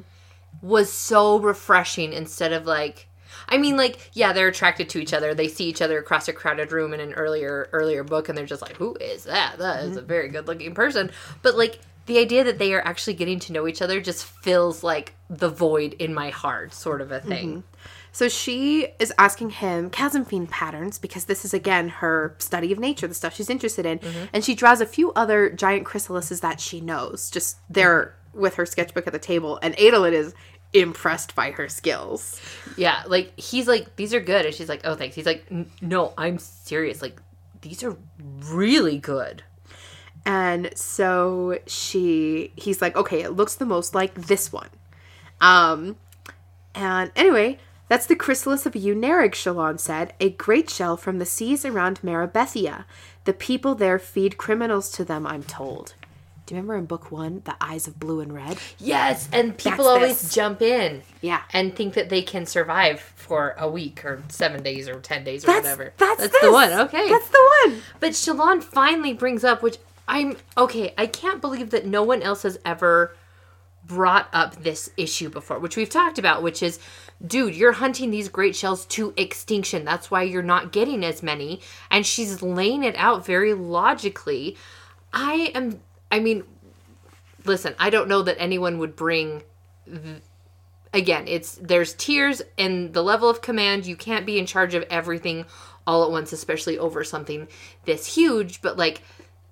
was 0.62 0.90
so 0.90 1.40
refreshing 1.40 2.14
instead 2.14 2.54
of 2.54 2.66
like 2.66 3.10
I 3.50 3.58
mean 3.58 3.76
like 3.76 4.10
yeah 4.14 4.32
they're 4.32 4.48
attracted 4.48 4.88
to 4.90 5.00
each 5.00 5.12
other. 5.12 5.34
They 5.34 5.50
see 5.50 5.66
each 5.66 5.82
other 5.82 6.00
across 6.00 6.30
a 6.30 6.34
crowded 6.34 6.72
room 6.72 6.94
in 6.94 7.02
an 7.02 7.12
earlier 7.14 7.68
earlier 7.74 8.06
book 8.06 8.30
and 8.30 8.38
they're 8.38 8.46
just 8.46 8.62
like 8.62 8.78
who 8.78 8.96
is 8.96 9.26
that? 9.26 9.58
That 9.58 9.84
is 9.84 9.90
mm-hmm. 9.90 10.00
a 10.00 10.04
very 10.04 10.30
good 10.30 10.48
looking 10.48 10.74
person. 10.74 11.12
But 11.42 11.58
like 11.58 11.80
the 12.06 12.20
idea 12.20 12.46
that 12.46 12.60
they 12.60 12.74
are 12.74 12.88
actually 12.88 13.16
getting 13.16 13.40
to 13.40 13.52
know 13.52 13.68
each 13.68 13.82
other 13.82 14.00
just 14.00 14.24
fills 14.24 14.84
like 14.84 15.16
the 15.30 15.50
void 15.50 15.94
in 16.00 16.14
my 16.14 16.30
heart 16.30 16.74
sort 16.74 17.02
of 17.02 17.12
a 17.12 17.20
thing 17.20 17.50
mm-hmm. 17.50 18.07
So 18.18 18.30
she 18.30 18.88
is 18.98 19.14
asking 19.20 19.52
him 19.52 19.92
chasm 19.92 20.26
fiend 20.26 20.50
patterns 20.50 20.98
because 20.98 21.26
this 21.26 21.46
is 21.46 21.54
again 21.54 21.88
her 21.88 22.34
study 22.40 22.72
of 22.72 22.80
nature, 22.80 23.06
the 23.06 23.14
stuff 23.14 23.36
she's 23.36 23.48
interested 23.48 23.86
in, 23.86 24.00
and 24.34 24.44
she 24.44 24.56
draws 24.56 24.82
a 24.82 24.88
few 24.88 25.14
other 25.14 25.52
giant 25.52 25.86
chrysalises 25.86 26.42
that 26.42 26.60
she 26.60 26.82
knows. 26.82 27.30
Just 27.30 27.58
there 27.70 28.16
with 28.34 28.56
her 28.56 28.66
sketchbook 28.66 29.06
at 29.06 29.14
the 29.14 29.20
table, 29.20 29.60
and 29.62 29.76
Adolin 29.76 30.14
is 30.14 30.34
impressed 30.74 31.36
by 31.36 31.52
her 31.52 31.70
skills. 31.70 32.42
Yeah, 32.76 33.04
like 33.06 33.40
he's 33.40 33.68
like, 33.68 33.96
these 33.98 34.16
are 34.16 34.20
good, 34.20 34.48
and 34.48 34.56
she's 34.56 34.68
like, 34.68 34.82
oh, 34.84 34.96
thanks. 34.96 35.16
He's 35.16 35.28
like, 35.28 35.46
no, 35.80 36.16
I'm 36.18 36.40
serious. 36.40 37.04
Like, 37.04 37.22
these 37.62 37.84
are 37.84 37.96
really 38.46 38.98
good. 38.98 39.44
And 40.26 40.76
so 40.76 41.60
she 41.68 42.52
he's 42.56 42.82
like, 42.82 42.96
okay, 42.96 43.22
it 43.22 43.34
looks 43.34 43.54
the 43.54 43.68
most 43.68 43.94
like 43.94 44.16
this 44.16 44.52
one. 44.52 44.70
Um 45.40 45.98
and 46.74 47.12
anyway, 47.16 47.60
that's 47.88 48.06
the 48.06 48.16
chrysalis 48.16 48.66
of 48.66 48.74
Eunerig, 48.74 49.32
Shallan 49.32 49.80
said, 49.80 50.14
a 50.20 50.30
great 50.32 50.70
shell 50.70 50.98
from 50.98 51.20
the 51.20 51.26
seas 51.26 51.66
around 51.66 52.02
Marabethia. 52.02 52.86
The 53.26 53.34
people 53.34 53.76
there 53.76 54.00
feed 54.00 54.38
criminals 54.38 54.90
to 54.92 55.06
them, 55.06 55.26
I'm 55.28 55.44
told. 55.44 55.94
Do 56.46 56.56
you 56.56 56.62
remember 56.62 56.78
in 56.78 56.86
book 56.86 57.12
one, 57.12 57.42
the 57.44 57.56
eyes 57.60 57.88
of 57.90 58.00
blue 58.00 58.22
and 58.22 58.34
red? 58.34 58.58
Yes, 58.78 59.28
and 59.34 59.58
people 59.58 59.80
That's 59.84 59.88
always 59.88 60.22
this. 60.22 60.34
jump 60.34 60.62
in, 60.62 61.02
Yeah. 61.22 61.42
and 61.52 61.76
think 61.76 61.94
that 61.96 62.08
they 62.08 62.22
can 62.22 62.46
survive 62.46 63.02
for 63.02 63.54
a 63.58 63.70
week 63.70 64.06
or 64.06 64.24
seven 64.30 64.64
days 64.64 64.88
or 64.88 65.00
ten 65.02 65.26
days 65.26 65.44
or 65.44 65.52
whatever. 65.54 65.94
That's, 65.98 66.22
whatever. 66.22 66.28
that's, 66.30 66.40
the 66.42 66.48
this. 66.48 66.54
one. 66.54 66.74
Okay, 66.88 67.10
That's 67.10 67.30
the 67.30 67.52
one. 67.66 67.82
But 68.00 68.12
Shallan 68.12 68.64
finally 68.64 69.14
brings 69.14 69.44
up, 69.44 69.62
which 69.62 69.78
I'm 70.08 70.38
okay. 70.58 70.94
I 70.98 71.06
can't 71.06 71.42
believe 71.42 71.72
that 71.72 71.86
no 71.86 72.02
one 72.02 72.22
else 72.22 72.44
has 72.44 72.58
ever 72.64 73.14
brought 73.86 74.30
up 74.32 74.64
this 74.64 74.90
issue 74.96 75.30
before, 75.30 75.60
which 75.60 75.76
we've 75.76 75.90
talked 75.90 76.18
about, 76.18 76.42
which 76.44 76.64
is, 76.64 76.80
dude, 77.26 77.56
you're 77.56 77.74
hunting 77.74 78.12
these 78.12 78.30
great 78.30 78.56
shells 78.56 78.86
to 78.88 79.14
extinction. 79.18 79.86
That's 79.86 80.12
why 80.12 80.24
you're 80.24 80.44
not 80.44 80.72
getting 80.72 81.04
as 81.04 81.24
many. 81.24 81.62
And 81.90 82.06
she's 82.06 82.42
laying 82.42 82.84
it 82.84 82.96
out 82.96 83.26
very 83.26 83.54
logically. 83.54 84.58
I 85.14 85.52
am, 85.56 85.80
I 86.12 86.20
mean, 86.20 86.44
listen, 87.46 87.76
I 87.80 87.90
don't 87.90 88.08
know 88.08 88.22
that 88.22 88.40
anyone 88.40 88.78
would 88.80 88.96
bring 88.96 89.44
again 90.94 91.26
it's 91.28 91.56
there's 91.62 91.94
tiers 91.94 92.42
and 92.58 92.94
the 92.94 93.04
level 93.04 93.30
of 93.30 93.42
command 93.42 93.86
you 93.86 93.96
can't 93.96 94.26
be 94.26 94.40
in 94.40 94.46
charge 94.46 94.74
of 94.74 94.84
everything 94.90 95.46
all 95.86 96.04
at 96.04 96.12
once 96.12 96.32
especially 96.34 96.78
over 96.78 97.04
something 97.04 97.48
this 97.86 98.16
huge 98.16 98.62
but 98.62 98.78
like 98.78 99.02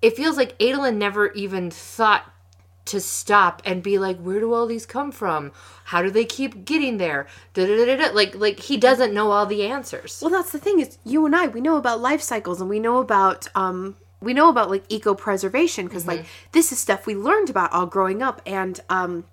it 0.02 0.16
feels 0.16 0.36
like 0.36 0.58
Adolin 0.58 0.96
never 0.96 1.32
even 1.32 1.70
thought 1.70 2.30
to 2.86 3.00
stop 3.00 3.60
and 3.64 3.82
be 3.82 3.98
like 3.98 4.18
where 4.18 4.40
do 4.40 4.52
all 4.54 4.66
these 4.66 4.86
come 4.86 5.12
from 5.12 5.52
how 5.84 6.02
do 6.02 6.10
they 6.10 6.24
keep 6.24 6.64
getting 6.64 6.96
there 6.98 7.26
Da-da-da-da-da. 7.54 8.12
like 8.14 8.34
like 8.34 8.60
he 8.60 8.76
doesn't 8.76 9.12
know 9.14 9.30
all 9.30 9.46
the 9.46 9.64
answers 9.66 10.20
Well, 10.22 10.30
that's 10.30 10.52
the 10.52 10.58
thing 10.58 10.80
is 10.80 10.98
you 11.04 11.26
and 11.26 11.34
I 11.36 11.46
we 11.48 11.60
know 11.60 11.76
about 11.76 12.00
life 12.00 12.22
cycles 12.22 12.60
and 12.60 12.70
we 12.70 12.80
know 12.80 12.98
about 12.98 13.48
um 13.54 13.96
we 14.20 14.32
know 14.32 14.48
about 14.48 14.70
like 14.70 14.84
eco 14.88 15.14
preservation 15.14 15.86
because 15.86 16.06
like 16.06 16.24
this 16.52 16.72
is 16.72 16.78
stuff 16.78 17.06
we 17.06 17.14
learned 17.14 17.50
about 17.50 17.72
all 17.72 17.86
growing 17.86 18.22
up 18.22 18.40
and 18.46 18.80
um 18.88 19.24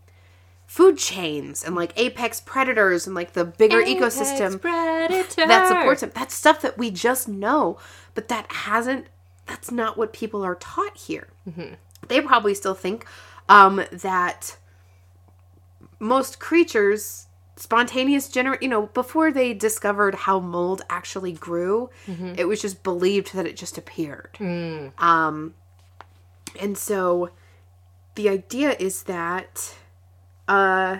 food 0.65 0.97
chains 0.97 1.63
and 1.63 1.75
like 1.75 1.93
apex 1.97 2.41
predators 2.41 3.05
and 3.05 3.15
like 3.15 3.33
the 3.33 3.45
bigger 3.45 3.81
ecosystem 3.83 4.59
predator. 4.59 5.45
that 5.47 5.67
supports 5.67 6.01
them. 6.01 6.11
That's 6.15 6.33
stuff 6.33 6.61
that 6.61 6.77
we 6.77 6.89
just 6.89 7.27
know, 7.27 7.77
but 8.15 8.27
that 8.29 8.51
hasn't 8.51 9.05
that's 9.45 9.71
not 9.71 9.97
what 9.97 10.13
people 10.13 10.43
are 10.43 10.55
taught 10.55 10.97
here. 10.97 11.27
They 12.07 12.21
probably 12.21 12.53
still 12.53 12.73
think 12.73 13.05
um, 13.49 13.83
that 13.91 14.57
most 15.99 16.39
creatures 16.39 17.27
spontaneous 17.55 18.29
gener 18.29 18.59
you 18.61 18.67
know 18.67 18.87
before 18.87 19.31
they 19.31 19.53
discovered 19.53 20.15
how 20.15 20.39
mold 20.39 20.81
actually 20.89 21.31
grew 21.31 21.89
it 22.35 22.45
was 22.45 22.59
just 22.61 22.81
believed 22.83 23.33
that 23.35 23.45
it 23.45 23.55
just 23.55 23.77
appeared 23.77 24.35
um 24.97 25.53
and 26.59 26.75
so 26.77 27.29
the 28.15 28.27
idea 28.27 28.75
is 28.79 29.03
that 29.03 29.75
uh 30.47 30.97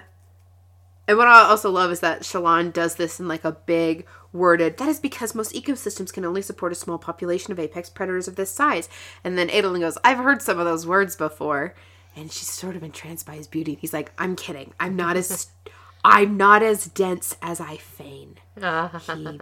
and 1.07 1.17
what 1.17 1.27
I 1.27 1.41
also 1.41 1.69
love 1.69 1.91
is 1.91 1.99
that 1.99 2.21
Shallan 2.21 2.71
does 2.71 2.95
this 2.95 3.19
in 3.19 3.27
like 3.27 3.43
a 3.43 3.51
big 3.51 4.05
worded. 4.31 4.77
That 4.77 4.87
is 4.87 5.01
because 5.01 5.35
most 5.35 5.53
ecosystems 5.53 6.13
can 6.13 6.23
only 6.23 6.41
support 6.41 6.71
a 6.71 6.75
small 6.75 6.97
population 6.97 7.51
of 7.51 7.59
apex 7.59 7.89
predators 7.89 8.29
of 8.29 8.37
this 8.37 8.51
size. 8.51 8.87
And 9.21 9.37
then 9.37 9.49
Adolin 9.49 9.81
goes, 9.81 9.97
"I've 10.05 10.19
heard 10.19 10.41
some 10.41 10.59
of 10.59 10.65
those 10.65 10.87
words 10.87 11.17
before," 11.17 11.75
and 12.15 12.31
she's 12.31 12.49
sort 12.49 12.75
of 12.75 12.83
entranced 12.83 13.25
by 13.25 13.35
his 13.35 13.47
beauty. 13.47 13.77
He's 13.79 13.93
like, 13.93 14.11
"I'm 14.17 14.35
kidding. 14.35 14.73
I'm 14.79 14.95
not 14.95 15.17
as, 15.17 15.47
I'm 16.05 16.37
not 16.37 16.63
as 16.63 16.85
dense 16.87 17.35
as 17.41 17.59
I 17.59 17.77
feign." 17.77 18.35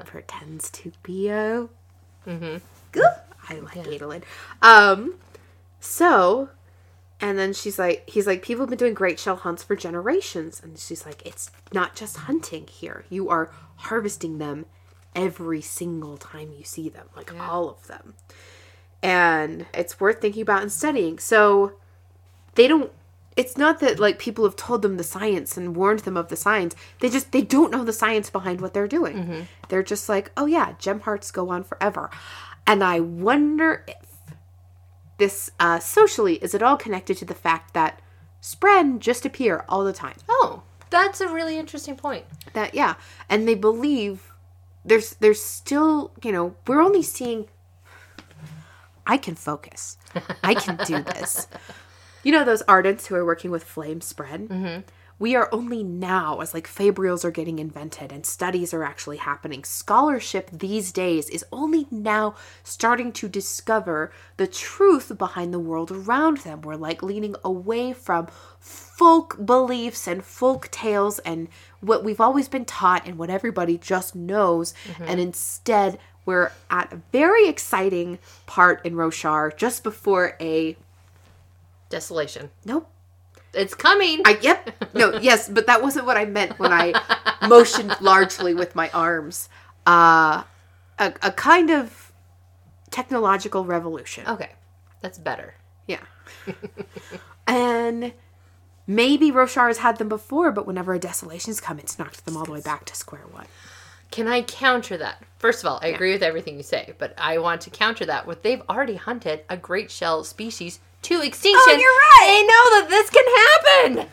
he 0.01 0.05
pretends 0.05 0.69
to 0.71 0.91
be 1.03 1.29
a. 1.29 1.67
Good. 2.91 3.03
I 3.49 3.55
like 3.55 3.77
Adolin. 3.77 4.23
Um, 4.61 5.15
so 5.79 6.49
and 7.21 7.37
then 7.37 7.53
she's 7.53 7.77
like, 7.77 8.09
he's 8.09 8.25
like, 8.25 8.41
people 8.41 8.63
have 8.63 8.69
been 8.69 8.79
doing 8.79 8.95
great 8.95 9.19
shell 9.19 9.35
hunts 9.35 9.61
for 9.61 9.75
generations. 9.75 10.59
And 10.61 10.77
she's 10.77 11.05
like, 11.05 11.21
it's 11.23 11.51
not 11.71 11.95
just 11.95 12.17
hunting 12.17 12.65
here. 12.65 13.05
You 13.09 13.29
are 13.29 13.51
harvesting 13.75 14.39
them 14.39 14.65
every 15.15 15.61
single 15.61 16.17
time 16.17 16.51
you 16.57 16.63
see 16.63 16.89
them, 16.89 17.07
like 17.15 17.31
all 17.39 17.69
of 17.69 17.85
them. 17.87 18.15
And 19.03 19.67
it's 19.71 19.99
worth 19.99 20.19
thinking 20.19 20.41
about 20.41 20.63
and 20.63 20.71
studying. 20.71 21.19
So 21.19 21.73
they 22.55 22.67
don't, 22.67 22.91
it's 23.37 23.57
not 23.57 23.79
that 23.79 23.99
like 23.99 24.19
people 24.19 24.43
have 24.43 24.55
told 24.55 24.81
them 24.81 24.97
the 24.97 25.03
science 25.03 25.55
and 25.57 25.75
warned 25.75 25.99
them 26.01 26.17
of 26.17 26.27
the 26.27 26.35
science. 26.35 26.75
They 26.99 27.09
just, 27.09 27.31
they 27.31 27.41
don't 27.41 27.71
know 27.71 27.83
the 27.83 27.93
science 27.93 28.29
behind 28.29 28.59
what 28.61 28.73
they're 28.73 28.87
doing. 28.87 29.47
They're 29.69 29.83
just 29.83 30.09
like, 30.09 30.31
oh 30.35 30.45
yeah, 30.45 30.73
gem 30.79 30.99
hearts 31.01 31.31
go 31.31 31.49
on 31.49 31.63
forever. 31.63 32.09
And 32.67 32.83
I 32.83 32.99
wonder 32.99 33.83
if 33.87 33.95
this 35.17 35.51
uh, 35.59 35.79
socially 35.79 36.35
is 36.37 36.53
it 36.53 36.61
all 36.63 36.77
connected 36.77 37.15
to 37.17 37.25
the 37.25 37.35
fact 37.35 37.73
that 37.73 38.01
spren 38.41 38.97
just 38.99 39.25
appear 39.25 39.63
all 39.69 39.83
the 39.83 39.93
time 39.93 40.15
Oh, 40.27 40.63
that's 40.89 41.21
a 41.21 41.27
really 41.29 41.57
interesting 41.59 41.95
point. 41.95 42.25
that 42.53 42.73
yeah 42.73 42.95
and 43.29 43.47
they 43.47 43.53
believe 43.55 44.33
there's 44.83 45.11
there's 45.19 45.39
still 45.41 46.11
you 46.23 46.31
know 46.31 46.55
we're 46.67 46.81
only 46.81 47.03
seeing 47.03 47.45
i 49.05 49.15
can 49.15 49.35
focus 49.35 49.97
i 50.43 50.55
can 50.55 50.75
do 50.87 51.03
this 51.03 51.47
you 52.23 52.31
know 52.31 52.43
those 52.43 52.63
ardents 52.63 53.07
who 53.07 53.15
are 53.15 53.25
working 53.25 53.51
with 53.51 53.67
flamespren? 53.67 54.47
Mm-hmm. 54.47 54.79
We 55.21 55.35
are 55.35 55.49
only 55.51 55.83
now 55.83 56.39
as 56.39 56.51
like 56.51 56.67
fabrials 56.67 57.23
are 57.23 57.29
getting 57.29 57.59
invented 57.59 58.11
and 58.11 58.25
studies 58.25 58.73
are 58.73 58.83
actually 58.83 59.17
happening 59.17 59.63
scholarship 59.63 60.49
these 60.51 60.91
days 60.91 61.29
is 61.29 61.45
only 61.51 61.85
now 61.91 62.33
starting 62.63 63.11
to 63.11 63.29
discover 63.29 64.11
the 64.37 64.47
truth 64.47 65.15
behind 65.19 65.53
the 65.53 65.59
world 65.59 65.91
around 65.91 66.37
them. 66.37 66.61
We're 66.61 66.75
like 66.75 67.03
leaning 67.03 67.35
away 67.43 67.93
from 67.93 68.29
folk 68.59 69.45
beliefs 69.45 70.07
and 70.07 70.25
folk 70.25 70.71
tales 70.71 71.19
and 71.19 71.49
what 71.81 72.03
we've 72.03 72.19
always 72.19 72.47
been 72.47 72.65
taught 72.65 73.05
and 73.05 73.19
what 73.19 73.29
everybody 73.29 73.77
just 73.77 74.15
knows. 74.15 74.73
Mm-hmm. 74.87 75.03
And 75.07 75.19
instead 75.19 75.99
we're 76.25 76.51
at 76.71 76.93
a 76.93 77.01
very 77.11 77.47
exciting 77.47 78.17
part 78.47 78.83
in 78.83 78.95
roshar 78.95 79.55
just 79.55 79.83
before 79.83 80.35
a 80.41 80.77
Desolation. 81.91 82.49
nope 82.65 82.89
It's 83.53 83.75
coming. 83.75 84.21
I 84.25 84.37
yep. 84.41 84.71
No, 84.93 85.17
yes, 85.21 85.49
but 85.49 85.67
that 85.67 85.81
wasn't 85.81 86.05
what 86.05 86.17
I 86.17 86.25
meant 86.25 86.57
when 86.57 86.71
I 86.73 86.93
motioned 87.47 87.95
largely 88.01 88.53
with 88.53 88.75
my 88.75 88.89
arms. 88.91 89.49
Uh 89.85 90.43
a, 90.99 91.13
a 91.23 91.31
kind 91.31 91.69
of 91.71 92.11
technological 92.91 93.65
revolution. 93.65 94.27
okay, 94.27 94.51
that's 95.01 95.17
better. 95.17 95.55
Yeah. 95.87 96.03
and 97.47 98.13
maybe 98.87 99.31
Roshar 99.31 99.67
has 99.67 99.79
had 99.79 99.97
them 99.97 100.09
before, 100.09 100.51
but 100.51 100.67
whenever 100.67 100.93
a 100.93 100.99
desolation's 100.99 101.59
come, 101.59 101.79
it's 101.79 101.97
knocked 101.97 102.23
them 102.25 102.37
all 102.37 102.45
the 102.45 102.51
way 102.51 102.61
back 102.61 102.85
to 102.85 102.95
square 102.95 103.25
one. 103.31 103.47
Can 104.11 104.27
I 104.27 104.41
counter 104.41 104.97
that? 104.97 105.23
First 105.39 105.63
of 105.63 105.69
all, 105.69 105.79
I 105.81 105.87
agree 105.87 106.11
with 106.11 106.21
everything 106.21 106.57
you 106.57 106.63
say, 106.63 106.93
but 106.97 107.13
I 107.17 107.37
want 107.37 107.61
to 107.61 107.69
counter 107.69 108.05
that 108.05 108.27
with 108.27 108.43
they've 108.43 108.61
already 108.69 108.95
hunted 108.95 109.43
a 109.49 109.55
great 109.57 109.89
shell 109.89 110.23
species 110.23 110.79
to 111.03 111.21
extinction. 111.21 111.61
Oh, 111.65 111.71
you're 111.71 111.89
right. 111.89 112.27
They 112.27 112.41
know 112.43 112.79
that 112.79 112.89
this 112.89 113.09
can 113.09 113.97
happen. 113.97 114.11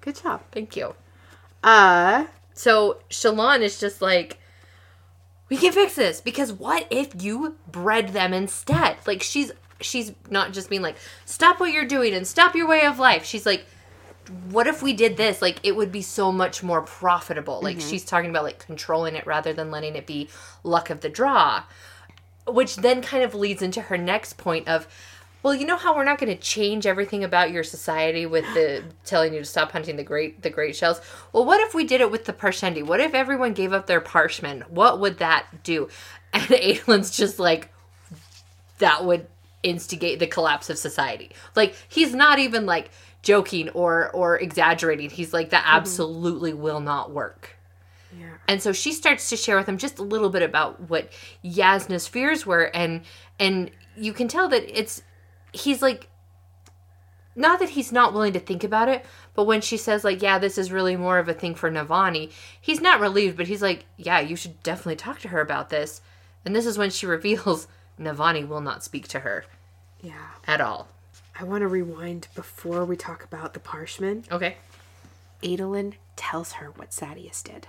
Good 0.00 0.16
job. 0.22 0.42
Thank 0.52 0.76
you. 0.76 0.94
Uh 1.62 2.26
So 2.54 2.98
Shallan 3.10 3.60
is 3.60 3.78
just 3.78 4.00
like, 4.00 4.38
we 5.48 5.56
can 5.56 5.72
fix 5.72 5.94
this 5.94 6.20
because 6.20 6.52
what 6.52 6.86
if 6.90 7.22
you 7.22 7.56
bred 7.70 8.10
them 8.10 8.32
instead? 8.32 8.98
Like 9.06 9.22
she's 9.22 9.52
she's 9.80 10.12
not 10.30 10.52
just 10.52 10.70
being 10.70 10.82
like, 10.82 10.96
stop 11.24 11.60
what 11.60 11.72
you're 11.72 11.84
doing 11.84 12.14
and 12.14 12.26
stop 12.26 12.54
your 12.54 12.66
way 12.66 12.86
of 12.86 12.98
life. 12.98 13.24
She's 13.24 13.46
like, 13.46 13.66
what 14.50 14.66
if 14.66 14.82
we 14.82 14.92
did 14.92 15.16
this? 15.16 15.42
Like 15.42 15.60
it 15.62 15.76
would 15.76 15.92
be 15.92 16.02
so 16.02 16.32
much 16.32 16.62
more 16.62 16.82
profitable. 16.82 17.60
Like 17.62 17.80
she's 17.80 18.04
talking 18.04 18.30
about 18.30 18.44
like 18.44 18.58
controlling 18.58 19.14
it 19.16 19.26
rather 19.26 19.52
than 19.52 19.70
letting 19.70 19.96
it 19.96 20.06
be 20.06 20.28
luck 20.62 20.90
of 20.90 21.00
the 21.00 21.08
draw. 21.08 21.64
Which 22.46 22.76
then 22.76 23.02
kind 23.02 23.24
of 23.24 23.34
leads 23.34 23.60
into 23.60 23.82
her 23.82 23.98
next 23.98 24.36
point 24.36 24.68
of 24.68 24.86
well, 25.42 25.54
you 25.54 25.66
know 25.66 25.76
how 25.76 25.94
we're 25.94 26.04
not 26.04 26.18
going 26.18 26.34
to 26.34 26.42
change 26.42 26.86
everything 26.86 27.22
about 27.22 27.52
your 27.52 27.62
society 27.62 28.26
with 28.26 28.44
the 28.54 28.82
telling 29.04 29.32
you 29.32 29.38
to 29.40 29.44
stop 29.44 29.70
hunting 29.70 29.96
the 29.96 30.02
great 30.02 30.42
the 30.42 30.50
great 30.50 30.74
shells. 30.74 31.00
Well, 31.32 31.44
what 31.44 31.60
if 31.60 31.74
we 31.74 31.84
did 31.84 32.00
it 32.00 32.10
with 32.10 32.24
the 32.24 32.32
Parshendi? 32.32 32.84
What 32.84 33.00
if 33.00 33.14
everyone 33.14 33.52
gave 33.52 33.72
up 33.72 33.86
their 33.86 34.00
parshmen? 34.00 34.64
What 34.68 34.98
would 35.00 35.18
that 35.18 35.62
do? 35.62 35.88
And 36.32 36.50
Adolin's 36.50 37.16
just 37.16 37.38
like 37.38 37.70
that 38.78 39.04
would 39.04 39.28
instigate 39.62 40.18
the 40.18 40.26
collapse 40.26 40.70
of 40.70 40.78
society. 40.78 41.30
Like 41.54 41.74
he's 41.88 42.14
not 42.14 42.38
even 42.38 42.66
like 42.66 42.90
joking 43.22 43.68
or 43.70 44.10
or 44.10 44.38
exaggerating. 44.38 45.10
He's 45.10 45.32
like 45.32 45.50
that 45.50 45.64
mm-hmm. 45.64 45.76
absolutely 45.76 46.54
will 46.54 46.80
not 46.80 47.12
work. 47.12 47.56
yeah. 48.18 48.34
And 48.48 48.62
so 48.62 48.72
she 48.72 48.92
starts 48.92 49.28
to 49.30 49.36
share 49.36 49.56
with 49.56 49.68
him 49.68 49.78
just 49.78 49.98
a 49.98 50.02
little 50.02 50.30
bit 50.30 50.42
about 50.42 50.88
what 50.88 51.10
Jasnah's 51.44 52.08
fears 52.08 52.46
were 52.46 52.64
and 52.74 53.02
and 53.38 53.70
you 53.96 54.12
can 54.12 54.28
tell 54.28 54.48
that 54.48 54.64
it's 54.78 55.02
he's 55.56 55.82
like 55.82 56.08
not 57.34 57.58
that 57.58 57.70
he's 57.70 57.92
not 57.92 58.14
willing 58.14 58.32
to 58.32 58.40
think 58.40 58.64
about 58.64 58.88
it, 58.88 59.04
but 59.34 59.44
when 59.44 59.60
she 59.60 59.76
says 59.76 60.04
like, 60.04 60.22
"Yeah, 60.22 60.38
this 60.38 60.56
is 60.56 60.72
really 60.72 60.96
more 60.96 61.18
of 61.18 61.28
a 61.28 61.34
thing 61.34 61.54
for 61.54 61.70
Navani," 61.70 62.32
he's 62.60 62.80
not 62.80 63.00
relieved, 63.00 63.36
but 63.36 63.46
he's 63.46 63.60
like, 63.62 63.84
"Yeah, 63.96 64.20
you 64.20 64.36
should 64.36 64.62
definitely 64.62 64.96
talk 64.96 65.20
to 65.20 65.28
her 65.28 65.40
about 65.40 65.68
this." 65.68 66.00
And 66.44 66.54
this 66.56 66.64
is 66.66 66.78
when 66.78 66.90
she 66.90 67.04
reveals 67.16 67.68
Navani 68.00 68.46
will 68.48 68.60
not 68.62 68.82
speak 68.84 69.06
to 69.08 69.20
her 69.20 69.44
Yeah. 70.00 70.30
at 70.46 70.60
all. 70.62 70.88
I 71.38 71.44
want 71.44 71.60
to 71.62 71.68
rewind 71.68 72.28
before 72.34 72.84
we 72.86 72.96
talk 72.96 73.22
about 73.24 73.52
the 73.52 73.60
Parshmen. 73.60 74.24
Okay. 74.32 74.56
Adolin 75.42 75.94
tells 76.16 76.52
her 76.52 76.70
what 76.76 76.90
Sadeas 76.90 77.42
did. 77.42 77.68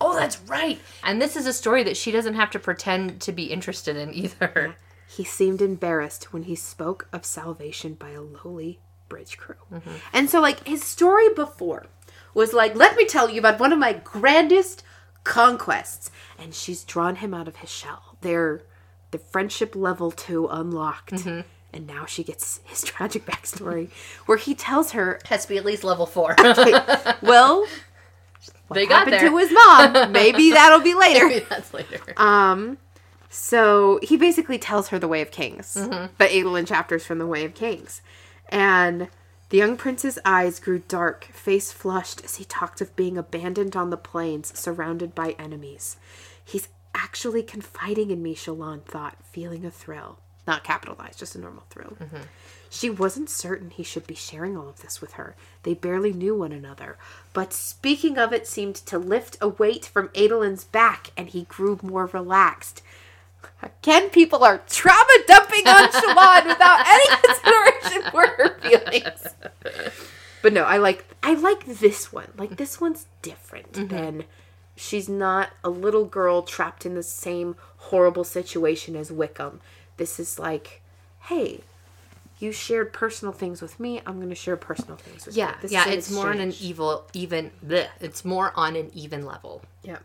Oh, 0.00 0.16
that's 0.16 0.40
right. 0.48 0.80
And 1.04 1.22
this 1.22 1.36
is 1.36 1.46
a 1.46 1.52
story 1.52 1.84
that 1.84 1.96
she 1.96 2.10
doesn't 2.10 2.34
have 2.34 2.50
to 2.50 2.58
pretend 2.58 3.20
to 3.22 3.30
be 3.32 3.44
interested 3.44 3.96
in 3.96 4.12
either. 4.12 4.74
He 5.06 5.24
seemed 5.24 5.60
embarrassed 5.62 6.32
when 6.32 6.44
he 6.44 6.54
spoke 6.54 7.08
of 7.12 7.24
salvation 7.24 7.94
by 7.94 8.10
a 8.10 8.20
lowly 8.22 8.80
bridge 9.08 9.36
crew. 9.36 9.56
And 10.12 10.28
so, 10.30 10.40
like, 10.40 10.66
his 10.66 10.82
story 10.82 11.28
before 11.34 11.86
was 12.32 12.52
like, 12.52 12.74
let 12.74 12.96
me 12.96 13.04
tell 13.06 13.30
you 13.30 13.38
about 13.38 13.60
one 13.60 13.72
of 13.72 13.78
my 13.78 13.92
grandest 13.92 14.82
conquests. 15.22 16.10
And 16.38 16.54
she's 16.54 16.84
drawn 16.84 17.16
him 17.16 17.32
out 17.34 17.48
of 17.48 17.56
his 17.56 17.70
shell. 17.70 18.16
They're 18.22 18.62
the 19.10 19.18
friendship 19.18 19.76
level 19.76 20.10
two 20.10 20.48
unlocked. 20.48 21.12
And 21.72 21.86
now 21.86 22.06
she 22.06 22.22
gets 22.24 22.60
his 22.64 22.82
tragic 22.84 23.24
backstory 23.26 23.90
where 24.26 24.38
he 24.38 24.54
tells 24.54 24.92
her, 24.92 25.20
Has 25.26 25.42
to 25.44 25.48
be 25.48 25.58
at 25.58 25.64
least 25.64 25.84
level 25.84 26.06
four. 26.06 26.34
well, 27.22 27.60
what 28.68 28.74
They 28.74 28.86
got 28.86 29.06
happened 29.08 29.14
there. 29.14 29.28
to 29.28 29.36
his 29.38 29.52
mom? 29.52 30.12
Maybe 30.12 30.50
that'll 30.52 30.80
be 30.80 30.94
later. 30.94 31.28
Maybe 31.28 31.44
that's 31.48 31.72
later. 31.74 32.00
Um, 32.16 32.78
so 33.34 33.98
he 34.02 34.16
basically 34.16 34.58
tells 34.58 34.88
her 34.88 34.98
the 34.98 35.08
Way 35.08 35.20
of 35.20 35.32
Kings, 35.32 35.74
Mm-hmm. 35.74 36.14
the 36.18 36.24
Adolin 36.24 36.66
chapters 36.66 37.04
from 37.04 37.18
the 37.18 37.26
Way 37.26 37.44
of 37.44 37.52
Kings, 37.54 38.00
and 38.48 39.08
the 39.48 39.58
young 39.58 39.76
prince's 39.76 40.20
eyes 40.24 40.60
grew 40.60 40.78
dark, 40.86 41.24
face 41.26 41.72
flushed 41.72 42.24
as 42.24 42.36
he 42.36 42.44
talked 42.44 42.80
of 42.80 42.94
being 42.94 43.18
abandoned 43.18 43.74
on 43.74 43.90
the 43.90 43.96
plains, 43.96 44.56
surrounded 44.58 45.14
by 45.14 45.32
enemies. 45.38 45.96
He's 46.44 46.68
actually 46.94 47.42
confiding 47.42 48.10
in 48.12 48.22
me, 48.22 48.34
Shallan 48.36 48.82
thought, 48.84 49.16
feeling 49.24 49.64
a 49.64 49.70
thrill. 49.70 50.18
Not 50.46 50.62
capitalized, 50.62 51.18
just 51.18 51.34
a 51.34 51.40
normal 51.40 51.64
thrill. 51.70 51.96
She 52.70 52.90
wasn't 52.90 53.30
certain 53.30 53.70
he 53.70 53.82
should 53.82 54.06
be 54.06 54.14
sharing 54.14 54.56
all 54.56 54.68
of 54.68 54.82
this 54.82 55.00
with 55.00 55.14
her. 55.14 55.34
They 55.62 55.74
barely 55.74 56.12
knew 56.12 56.34
one 56.36 56.52
another. 56.52 56.98
But 57.32 57.52
speaking 57.52 58.18
of 58.18 58.32
it 58.32 58.46
seemed 58.46 58.74
to 58.76 58.98
lift 58.98 59.38
a 59.40 59.48
weight 59.48 59.86
from 59.86 60.08
Adolin's 60.08 60.64
back, 60.64 61.10
and 61.16 61.28
he 61.28 61.44
grew 61.44 61.78
more 61.82 62.06
relaxed. 62.06 62.82
Again, 63.62 64.10
people 64.10 64.44
are 64.44 64.58
trauma 64.68 65.18
dumping 65.26 65.66
on 65.66 65.88
Shallan 65.90 66.46
without 66.46 66.86
any 66.86 67.04
consideration 67.22 68.10
for 68.10 68.26
her 68.26 68.58
feelings. 68.60 69.34
But 70.42 70.52
no, 70.52 70.64
I 70.64 70.76
like 70.78 71.04
I 71.22 71.34
like 71.34 71.64
this 71.64 72.12
one. 72.12 72.32
Like 72.36 72.56
this 72.56 72.80
one's 72.80 73.06
different 73.22 73.72
mm-hmm. 73.72 73.88
than 73.88 74.24
she's 74.76 75.08
not 75.08 75.50
a 75.62 75.70
little 75.70 76.04
girl 76.04 76.42
trapped 76.42 76.84
in 76.84 76.94
the 76.94 77.02
same 77.02 77.56
horrible 77.76 78.24
situation 78.24 78.96
as 78.96 79.10
Wikim. 79.10 79.58
This 79.96 80.18
is 80.18 80.38
like, 80.38 80.82
hey, 81.22 81.60
you 82.38 82.52
shared 82.52 82.92
personal 82.92 83.32
things 83.32 83.62
with 83.62 83.78
me. 83.78 84.00
I'm 84.06 84.16
going 84.16 84.28
to 84.28 84.34
share 84.34 84.56
personal 84.56 84.96
things 84.96 85.26
with 85.26 85.36
Yeah, 85.36 85.50
you. 85.50 85.54
This 85.62 85.72
yeah, 85.72 85.86
an 85.86 85.92
it's 85.92 86.10
more 86.10 86.28
on 86.28 86.40
an 86.40 86.48
exchange. 86.48 86.70
evil, 86.70 87.04
even. 87.12 87.50
Bleh, 87.64 87.88
it's 88.00 88.24
more 88.24 88.52
on 88.56 88.76
an 88.76 88.90
even 88.94 89.24
level. 89.24 89.62
Yeah. 89.82 89.98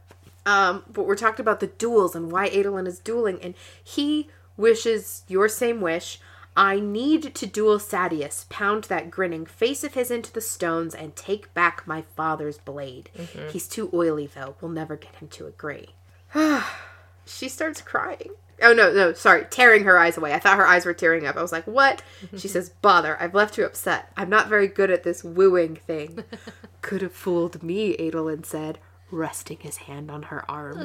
Um, 0.45 0.83
but 0.91 1.05
we're 1.05 1.15
talking 1.15 1.43
about 1.43 1.59
the 1.59 1.67
duels 1.67 2.15
and 2.15 2.31
why 2.31 2.49
Adolin 2.49 2.87
is 2.87 2.99
dueling, 2.99 3.39
and 3.41 3.53
he 3.83 4.29
wishes 4.57 5.23
your 5.27 5.47
same 5.47 5.81
wish. 5.81 6.19
I 6.57 6.79
need 6.79 7.35
to 7.35 7.45
duel 7.45 7.77
Sadeas, 7.79 8.49
pound 8.49 8.85
that 8.85 9.11
grinning 9.11 9.45
face 9.45 9.83
of 9.83 9.93
his 9.93 10.11
into 10.11 10.33
the 10.33 10.41
stones, 10.41 10.93
and 10.93 11.15
take 11.15 11.53
back 11.53 11.87
my 11.87 12.01
father's 12.01 12.57
blade. 12.57 13.09
He's 13.51 13.67
too 13.67 13.89
oily, 13.93 14.27
though. 14.27 14.55
We'll 14.59 14.71
never 14.71 14.95
get 14.97 15.15
him 15.15 15.27
to 15.29 15.47
agree. 15.47 15.89
she 17.25 17.47
starts 17.47 17.81
crying. 17.81 18.31
Oh, 18.61 18.73
no, 18.73 18.91
no, 18.91 19.13
sorry. 19.13 19.45
Tearing 19.49 19.85
her 19.85 19.97
eyes 19.97 20.17
away. 20.17 20.33
I 20.33 20.39
thought 20.39 20.57
her 20.57 20.67
eyes 20.67 20.85
were 20.85 20.93
tearing 20.93 21.25
up. 21.25 21.37
I 21.37 21.41
was 21.41 21.53
like, 21.53 21.65
what? 21.65 22.01
she 22.37 22.49
says, 22.49 22.69
Bother, 22.81 23.15
I've 23.21 23.33
left 23.35 23.57
you 23.57 23.63
upset. 23.63 24.11
I'm 24.17 24.29
not 24.29 24.49
very 24.49 24.67
good 24.67 24.91
at 24.91 25.03
this 25.03 25.23
wooing 25.23 25.77
thing. 25.77 26.23
Could 26.81 27.01
have 27.01 27.13
fooled 27.13 27.63
me, 27.63 27.95
Adolin 27.97 28.45
said, 28.45 28.79
resting 29.11 29.57
his 29.59 29.77
hand 29.77 30.09
on 30.11 30.23
her 30.23 30.49
arm. 30.49 30.77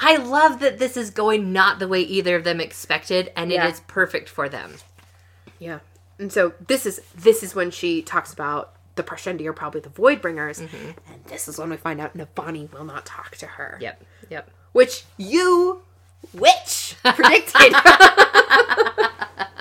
I 0.00 0.16
love 0.16 0.60
that 0.60 0.78
this 0.78 0.96
is 0.96 1.10
going 1.10 1.52
not 1.52 1.78
the 1.80 1.88
way 1.88 2.00
either 2.02 2.36
of 2.36 2.44
them 2.44 2.60
expected, 2.60 3.32
and 3.34 3.50
Yeah. 3.50 3.66
it 3.66 3.72
is 3.72 3.80
perfect 3.80 4.28
for 4.28 4.48
them. 4.48 4.76
Yeah. 5.58 5.80
And 6.18 6.32
so 6.32 6.52
this 6.66 6.86
is 6.86 7.00
this 7.14 7.42
is 7.42 7.54
when 7.54 7.70
she 7.70 8.02
talks 8.02 8.32
about 8.32 8.74
the 8.96 9.02
Parshendi 9.02 9.46
are 9.46 9.52
probably 9.52 9.80
the 9.80 9.88
Voidbringers, 9.88 10.60
mm-hmm. 10.60 10.90
and 11.12 11.24
this 11.26 11.48
is 11.48 11.58
when 11.58 11.70
we 11.70 11.76
find 11.76 12.00
out 12.00 12.16
Navani 12.16 12.70
will 12.72 12.84
not 12.84 13.06
talk 13.06 13.36
to 13.36 13.46
her. 13.46 13.78
Yep, 13.80 14.04
yep. 14.28 14.50
Which 14.72 15.04
you, 15.16 15.82
witch, 16.32 16.96
predicted. 17.04 17.74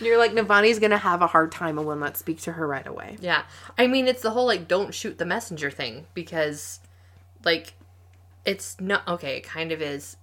You're 0.00 0.18
like 0.18 0.32
Navani's 0.32 0.78
gonna 0.78 0.98
have 0.98 1.22
a 1.22 1.26
hard 1.26 1.52
time 1.52 1.78
and 1.78 1.86
will 1.86 1.96
not 1.96 2.16
speak 2.16 2.40
to 2.42 2.52
her 2.52 2.66
right 2.66 2.86
away. 2.86 3.16
Yeah. 3.20 3.42
I 3.78 3.86
mean, 3.86 4.06
it's 4.08 4.22
the 4.22 4.30
whole 4.30 4.46
like 4.46 4.66
don't 4.68 4.94
shoot 4.94 5.18
the 5.18 5.26
messenger 5.26 5.70
thing 5.70 6.06
because 6.14 6.80
like 7.44 7.74
it's 8.44 8.80
not 8.80 9.06
okay, 9.06 9.36
it 9.36 9.42
kind 9.44 9.72
of 9.72 9.82
is. 9.82 10.16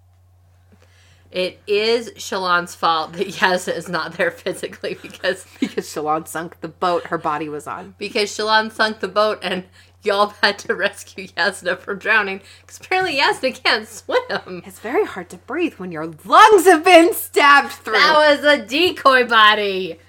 It 1.29 1.59
is 1.67 2.11
Shallan's 2.11 2.73
fault 2.73 3.13
that 3.13 3.27
Jasnah 3.27 3.75
is 3.75 3.89
not 3.89 4.13
there 4.13 4.31
physically 4.31 4.97
because 5.01 5.45
Because 5.59 5.85
Shallan 5.85 6.25
sunk 6.27 6.61
the 6.61 6.69
boat 6.69 7.07
her 7.07 7.17
body 7.17 7.49
was 7.49 7.67
on. 7.67 7.95
because 7.97 8.29
Shallan 8.29 8.71
sunk 8.71 9.01
the 9.01 9.09
boat 9.09 9.39
and 9.41 9.65
y'all 10.07 10.33
had 10.41 10.57
to 10.59 10.73
rescue 10.75 11.27
Jasnah 11.27 11.77
from 11.77 11.99
drowning 11.99 12.41
because 12.61 12.77
apparently 12.77 13.17
Jasnah 13.17 13.63
can't 13.63 13.87
swim. 13.87 14.63
It's 14.65 14.79
very 14.79 15.05
hard 15.05 15.29
to 15.29 15.37
breathe 15.37 15.75
when 15.75 15.91
your 15.91 16.07
lungs 16.25 16.65
have 16.65 16.83
been 16.83 17.13
stabbed 17.13 17.73
through. 17.73 17.93
That 17.93 18.39
was 18.39 18.43
a 18.43 18.65
decoy 18.65 19.27
body. 19.27 19.99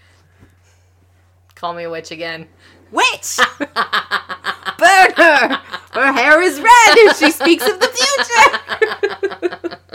Call 1.54 1.74
me 1.74 1.84
a 1.84 1.90
witch 1.90 2.10
again. 2.10 2.48
Witch! 2.90 3.38
Burn 3.58 5.12
her! 5.16 5.60
Her 5.92 6.12
hair 6.12 6.40
is 6.40 6.60
red 6.60 6.98
and 6.98 7.16
she 7.16 7.30
speaks 7.30 7.66
of 7.66 7.80
the 7.80 7.88
future! 7.88 9.78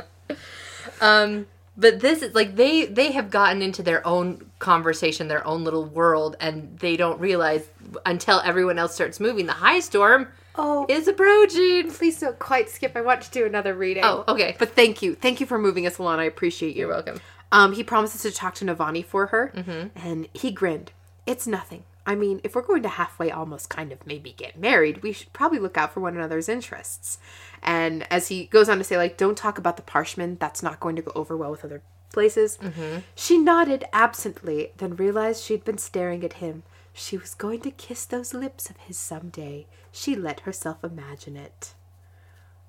Um, 1.04 1.48
but 1.76 2.00
this 2.00 2.22
is 2.22 2.34
like 2.34 2.56
they 2.56 2.86
they 2.86 3.12
have 3.12 3.30
gotten 3.30 3.62
into 3.62 3.84
their 3.84 4.08
own 4.08 4.50
conversation, 4.64 5.28
their 5.28 5.46
own 5.46 5.64
little 5.64 5.86
world, 5.86 6.36
and 6.40 6.78
they 6.80 6.98
don't 6.98 7.20
realize 7.20 7.68
until 8.06 8.40
everyone 8.40 8.80
else 8.80 8.96
starts 8.96 9.20
moving. 9.20 9.46
The 9.46 9.54
high 9.54 9.80
storm 9.82 10.28
Oh, 10.56 10.86
is 10.88 11.08
approaching. 11.08 11.90
please 11.92 12.20
don't 12.20 12.38
quite 12.40 12.70
skip. 12.70 12.96
I 12.96 13.02
want 13.02 13.22
to 13.24 13.32
do 13.32 13.46
another 13.46 13.74
reading. 13.74 14.04
Oh, 14.06 14.24
okay. 14.28 14.56
But 14.60 14.70
thank 14.76 15.02
you. 15.02 15.16
Thank 15.16 15.40
you 15.40 15.46
for 15.48 15.58
moving 15.58 15.86
us 15.88 15.98
along. 15.98 16.20
I 16.20 16.26
appreciate 16.26 16.76
you. 16.76 16.82
You're 16.82 16.90
welcome. 16.90 17.20
Um, 17.52 17.74
he 17.74 17.84
promises 17.84 18.22
to 18.24 18.32
talk 18.32 18.56
to 18.56 18.66
Navani 18.66 19.04
for 19.06 19.28
her, 19.28 19.52
and 19.96 20.28
he 20.34 20.52
grinned. 20.52 20.92
It's 21.26 21.46
nothing. 21.48 21.84
I 22.06 22.16
mean, 22.16 22.42
if 22.44 22.54
we're 22.54 22.62
going 22.62 22.84
to 22.84 22.90
halfway 22.90 23.32
almost 23.32 23.70
kind 23.70 23.92
of 23.92 24.06
maybe 24.06 24.34
get 24.34 24.60
married, 24.60 25.02
we 25.04 25.12
should 25.14 25.32
probably 25.34 25.60
look 25.60 25.78
out 25.78 25.94
for 25.94 26.02
one 26.02 26.16
another's 26.16 26.50
interests. 26.50 27.18
And 27.62 28.06
as 28.12 28.28
he 28.28 28.46
goes 28.46 28.68
on 28.70 28.78
to 28.78 28.84
say, 28.84 28.98
like, 28.98 29.16
don't 29.18 29.38
talk 29.38 29.58
about 29.58 29.78
the 29.78 29.84
Parshmen, 29.84 30.38
that's 30.40 30.62
not 30.62 30.80
going 30.82 30.96
to 30.98 31.02
go 31.02 31.12
over 31.16 31.38
well 31.38 31.52
with 31.52 31.64
other 31.64 31.82
places. 32.14 32.58
Mm-hmm. 32.62 33.00
She 33.16 33.38
nodded 33.38 33.84
absently, 33.92 34.72
then 34.78 34.96
realized 34.96 35.44
she'd 35.44 35.66
been 35.66 35.78
staring 35.78 36.24
at 36.24 36.34
him. 36.34 36.64
She 36.94 37.18
was 37.18 37.34
going 37.34 37.60
to 37.62 37.72
kiss 37.72 38.06
those 38.06 38.34
lips 38.34 38.70
of 38.70 38.78
his 38.78 38.98
someday. 38.98 39.66
She 39.92 40.16
let 40.16 40.42
herself 40.42 40.84
imagine 40.84 41.36
it. 41.36 41.74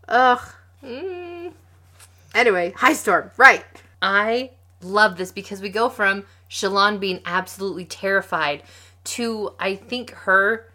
Ugh. 0.09 0.41
Mm. 0.83 1.53
Anyway, 2.35 2.73
High 2.77 2.95
Storm, 2.95 3.31
right. 3.37 3.65
I 4.03 4.51
love 4.83 5.17
this 5.17 5.31
because 5.31 5.61
we 5.61 5.69
go 5.69 5.89
from 5.89 6.25
Shallan 6.51 6.99
being 7.01 7.21
absolutely 7.25 7.85
terrified 7.85 8.63
to 9.05 9.53
I 9.59 9.77
think 9.77 10.11
her 10.11 10.71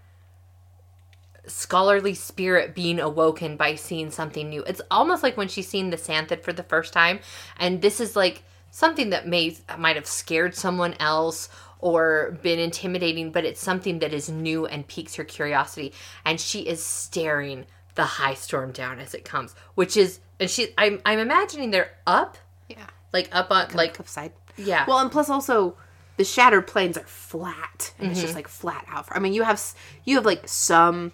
scholarly 1.48 2.14
spirit 2.14 2.76
being 2.76 3.00
awoken 3.00 3.58
by 3.58 3.76
seeing 3.76 4.12
something 4.12 4.50
new. 4.50 4.64
It's 4.64 4.82
almost 4.92 5.24
like 5.24 5.36
when 5.36 5.48
she's 5.48 5.68
seen 5.68 5.90
the 5.90 5.98
Santhid 5.98 6.44
for 6.44 6.54
the 6.54 6.64
first 6.64 6.94
time, 6.94 7.20
and 7.58 7.82
this 7.82 8.00
is 8.00 8.16
like 8.16 8.44
something 8.72 9.10
that 9.12 9.28
may 9.28 9.58
might 9.78 9.96
have 9.96 10.08
scared 10.08 10.56
someone 10.56 10.96
else 11.00 11.50
or 11.80 12.38
been 12.42 12.60
intimidating, 12.60 13.32
but 13.32 13.46
it's 13.46 13.62
something 13.62 14.00
that 14.00 14.14
is 14.14 14.30
new 14.30 14.66
and 14.66 14.88
piques 14.88 15.16
her 15.16 15.24
curiosity, 15.24 15.94
and 16.26 16.40
she 16.40 16.62
is 16.62 16.84
staring 16.84 17.66
the 17.96 18.04
high 18.04 18.34
storm 18.34 18.72
down 18.72 19.00
as 19.00 19.14
it 19.14 19.26
comes, 19.26 19.56
which 19.76 19.98
is 19.98 20.20
and 20.40 20.50
she 20.50 20.74
I'm 20.78 21.02
I'm 21.06 21.20
imagining 21.20 21.72
they're 21.72 21.92
up 22.06 22.38
Yeah. 22.68 22.88
like 23.14 23.30
up 23.32 23.52
on 23.52 23.70
like 23.74 23.94
cliffside. 23.96 24.32
yeah 24.58 24.86
Well, 24.88 25.00
and 25.00 25.12
plus 25.12 25.30
also 25.30 25.76
the 26.18 26.26
shattered 26.26 26.68
plains 26.68 26.98
are 26.98 27.06
flat, 27.06 27.94
and 27.98 28.12
it's 28.12 28.20
just 28.20 28.32
mm-hmm. 28.32 28.40
like 28.40 28.48
flat 28.50 28.86
out. 28.90 29.08
I 29.12 29.20
mean, 29.20 29.34
you 29.34 29.44
have 29.44 29.62
you 30.04 30.16
have 30.18 30.26
like 30.26 30.48
some 30.48 31.14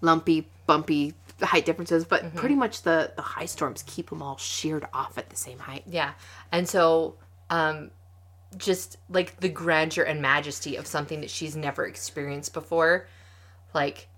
lumpy, 0.00 0.48
bumpy 0.66 1.14
height 1.46 1.64
differences, 1.64 2.04
but 2.04 2.34
pretty 2.34 2.54
much 2.54 2.82
the 2.82 3.12
the 3.16 3.22
high 3.22 3.46
storms 3.46 3.82
keep 3.86 4.10
them 4.10 4.22
all 4.22 4.36
sheared 4.36 4.86
off 4.92 5.18
at 5.18 5.30
the 5.30 5.36
same 5.36 5.58
height. 5.58 5.82
yeah 5.86 6.12
and 6.50 6.68
so 6.68 7.16
um 7.50 7.90
just 8.56 8.98
like 9.08 9.40
the 9.40 9.48
grandeur 9.48 10.04
and 10.04 10.20
majesty 10.20 10.76
of 10.76 10.86
something 10.86 11.20
that 11.22 11.30
she's 11.30 11.56
never 11.56 11.86
experienced 11.86 12.52
before 12.52 13.06
like 13.74 14.08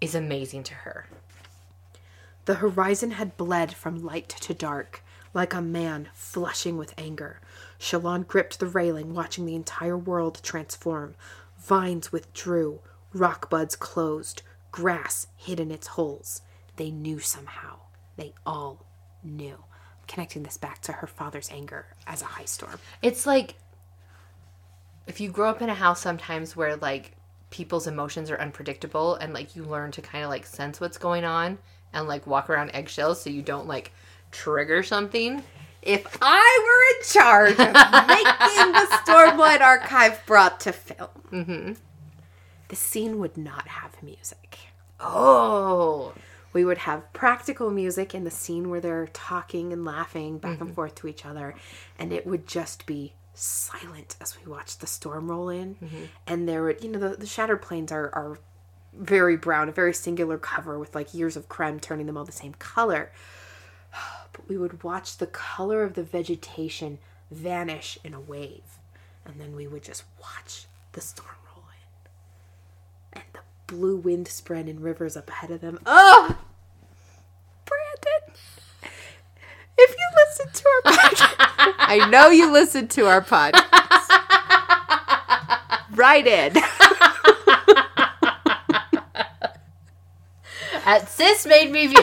is 0.00 0.14
amazing 0.14 0.62
to 0.64 0.74
her 0.74 1.06
The 2.46 2.54
horizon 2.56 3.12
had 3.12 3.36
bled 3.36 3.74
from 3.74 4.02
light 4.04 4.28
to 4.30 4.54
dark, 4.54 5.02
like 5.34 5.52
a 5.54 5.60
man 5.60 6.08
flushing 6.14 6.76
with 6.78 6.94
anger. 6.96 7.40
Shallan 7.78 8.26
gripped 8.26 8.58
the 8.58 8.66
railing, 8.66 9.14
watching 9.14 9.44
the 9.46 9.54
entire 9.54 9.96
world 9.98 10.40
transform. 10.42 11.14
Vines 11.58 12.10
withdrew, 12.10 12.80
rock 13.12 13.50
buds 13.50 13.76
closed, 13.76 14.42
grass 14.72 15.26
hid 15.36 15.60
in 15.60 15.70
its 15.70 15.88
holes. 15.88 16.40
They 16.78 16.90
knew 16.90 17.18
somehow. 17.18 17.80
They 18.16 18.32
all 18.46 18.86
knew. 19.22 19.64
Connecting 20.06 20.42
this 20.44 20.56
back 20.56 20.80
to 20.82 20.92
her 20.92 21.06
father's 21.06 21.50
anger 21.50 21.84
as 22.06 22.22
a 22.22 22.26
high 22.26 22.46
storm. 22.46 22.78
it's 23.02 23.26
like 23.26 23.56
if 25.06 25.20
you 25.20 25.30
grow 25.30 25.50
up 25.50 25.60
in 25.60 25.68
a 25.68 25.74
house 25.74 26.00
sometimes 26.00 26.56
where 26.56 26.76
like 26.76 27.12
people's 27.50 27.86
emotions 27.86 28.30
are 28.30 28.40
unpredictable 28.40 29.14
and 29.16 29.32
like 29.34 29.54
you 29.56 29.64
learn 29.64 29.90
to 29.90 30.02
kind 30.02 30.22
of 30.24 30.30
like 30.30 30.46
sense 30.46 30.80
what's 30.80 30.98
going 30.98 31.24
on 31.24 31.58
and 31.92 32.06
like 32.08 32.26
walk 32.26 32.48
around 32.50 32.70
eggshells 32.74 33.20
so 33.20 33.28
you 33.30 33.42
don't 33.42 33.66
like 33.66 33.92
trigger 34.30 34.82
something 34.82 35.42
If 35.82 36.18
I 36.20 36.50
were 36.66 36.98
in 36.98 37.04
charge 37.04 37.52
of 37.52 37.58
making 38.08 38.72
the 38.72 38.98
Stormlight 39.04 39.60
Archive 39.60 40.20
brought 40.26 40.60
to 40.60 40.72
film, 40.72 41.08
mm-hmm. 41.32 41.72
the 42.68 42.76
scene 42.76 43.18
would 43.20 43.36
not 43.36 43.68
have 43.68 44.02
music. 44.02 44.58
oh 45.00 46.12
We 46.58 46.64
would 46.64 46.78
have 46.78 47.12
practical 47.12 47.70
music 47.70 48.16
in 48.16 48.24
the 48.24 48.32
scene 48.32 48.68
where 48.68 48.80
they're 48.80 49.06
talking 49.12 49.72
and 49.72 49.84
laughing 49.84 50.38
back 50.38 50.58
and 50.58 50.70
mm-hmm. 50.70 50.74
forth 50.74 50.96
to 50.96 51.06
each 51.06 51.24
other, 51.24 51.54
and 52.00 52.12
it 52.12 52.26
would 52.26 52.48
just 52.48 52.84
be 52.84 53.12
silent 53.32 54.16
as 54.20 54.36
we 54.36 54.50
watched 54.50 54.80
the 54.80 54.88
storm 54.88 55.30
roll 55.30 55.50
in. 55.50 55.76
Mm-hmm. 55.76 56.04
And 56.26 56.48
there 56.48 56.64
would, 56.64 56.82
you 56.82 56.90
know, 56.90 56.98
the, 56.98 57.10
the 57.10 57.28
shattered 57.28 57.62
plains 57.62 57.92
are, 57.92 58.12
are 58.12 58.40
very 58.92 59.36
brown, 59.36 59.68
a 59.68 59.72
very 59.72 59.94
singular 59.94 60.36
cover 60.36 60.80
with 60.80 60.96
like 60.96 61.14
years 61.14 61.36
of 61.36 61.48
crem 61.48 61.80
turning 61.80 62.06
them 62.06 62.16
all 62.16 62.24
the 62.24 62.32
same 62.32 62.54
color. 62.54 63.12
But 64.32 64.48
we 64.48 64.58
would 64.58 64.82
watch 64.82 65.18
the 65.18 65.28
color 65.28 65.84
of 65.84 65.94
the 65.94 66.02
vegetation 66.02 66.98
vanish 67.30 67.98
in 68.02 68.14
a 68.14 68.20
wave, 68.20 68.80
and 69.24 69.40
then 69.40 69.54
we 69.54 69.68
would 69.68 69.84
just 69.84 70.02
watch 70.20 70.66
the 70.90 71.00
storm 71.00 71.36
roll 71.54 71.66
in. 73.14 73.20
And 73.20 73.24
the 73.32 73.72
blue 73.72 73.96
wind 73.96 74.26
spread 74.26 74.68
in 74.68 74.80
rivers 74.80 75.16
up 75.16 75.28
ahead 75.28 75.52
of 75.52 75.60
them. 75.60 75.78
Oh! 75.86 76.36
If 79.80 79.94
I 80.84 82.08
know 82.10 82.28
you 82.28 82.50
listen 82.52 82.88
to 82.88 83.06
our 83.06 83.22
podcast. 83.22 83.64
Write 85.94 86.26
in. 86.26 86.56
At 90.84 91.08
sis 91.08 91.46
made 91.46 91.70
me 91.70 91.86
view. 91.86 92.02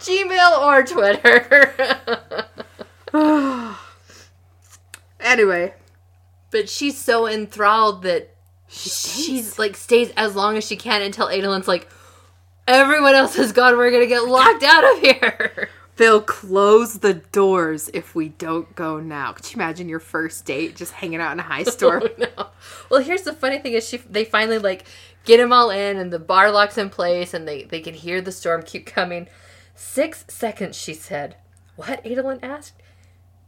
Gmail 0.00 0.58
or 0.58 0.82
Twitter. 0.84 1.74
Anyway, 5.18 5.74
but 6.56 6.70
she's 6.70 6.96
so 6.96 7.28
enthralled 7.28 8.02
that 8.04 8.34
she's 8.66 9.58
like 9.58 9.76
stays 9.76 10.10
as 10.16 10.34
long 10.34 10.56
as 10.56 10.66
she 10.66 10.74
can 10.74 11.02
until 11.02 11.26
Adolin's 11.26 11.68
like, 11.68 11.86
everyone 12.66 13.14
else 13.14 13.36
has 13.36 13.52
gone. 13.52 13.76
We're 13.76 13.90
gonna 13.90 14.06
get 14.06 14.24
locked 14.24 14.62
out 14.62 14.82
of 14.82 15.00
here. 15.00 15.68
they'll 15.96 16.22
close 16.22 17.00
the 17.00 17.12
doors 17.12 17.90
if 17.92 18.14
we 18.14 18.30
don't 18.30 18.74
go 18.74 18.98
now. 18.98 19.32
Could 19.32 19.52
you 19.52 19.56
imagine 19.56 19.86
your 19.86 20.00
first 20.00 20.46
date 20.46 20.76
just 20.76 20.94
hanging 20.94 21.20
out 21.20 21.32
in 21.32 21.40
a 21.40 21.42
high 21.42 21.64
storm? 21.64 22.04
Oh, 22.18 22.26
no. 22.38 22.46
Well, 22.88 23.02
here's 23.02 23.22
the 23.22 23.34
funny 23.34 23.58
thing 23.58 23.74
is 23.74 23.86
she 23.86 23.98
they 23.98 24.24
finally 24.24 24.58
like 24.58 24.86
get 25.26 25.36
them 25.36 25.52
all 25.52 25.68
in 25.68 25.98
and 25.98 26.10
the 26.10 26.18
bar 26.18 26.50
locks 26.50 26.78
in 26.78 26.88
place 26.88 27.34
and 27.34 27.46
they 27.46 27.64
they 27.64 27.80
can 27.80 27.92
hear 27.92 28.22
the 28.22 28.32
storm 28.32 28.62
keep 28.62 28.86
coming. 28.86 29.28
Six 29.74 30.24
seconds, 30.28 30.74
she 30.74 30.94
said. 30.94 31.36
What? 31.76 32.02
Adolin 32.02 32.38
asked. 32.42 32.80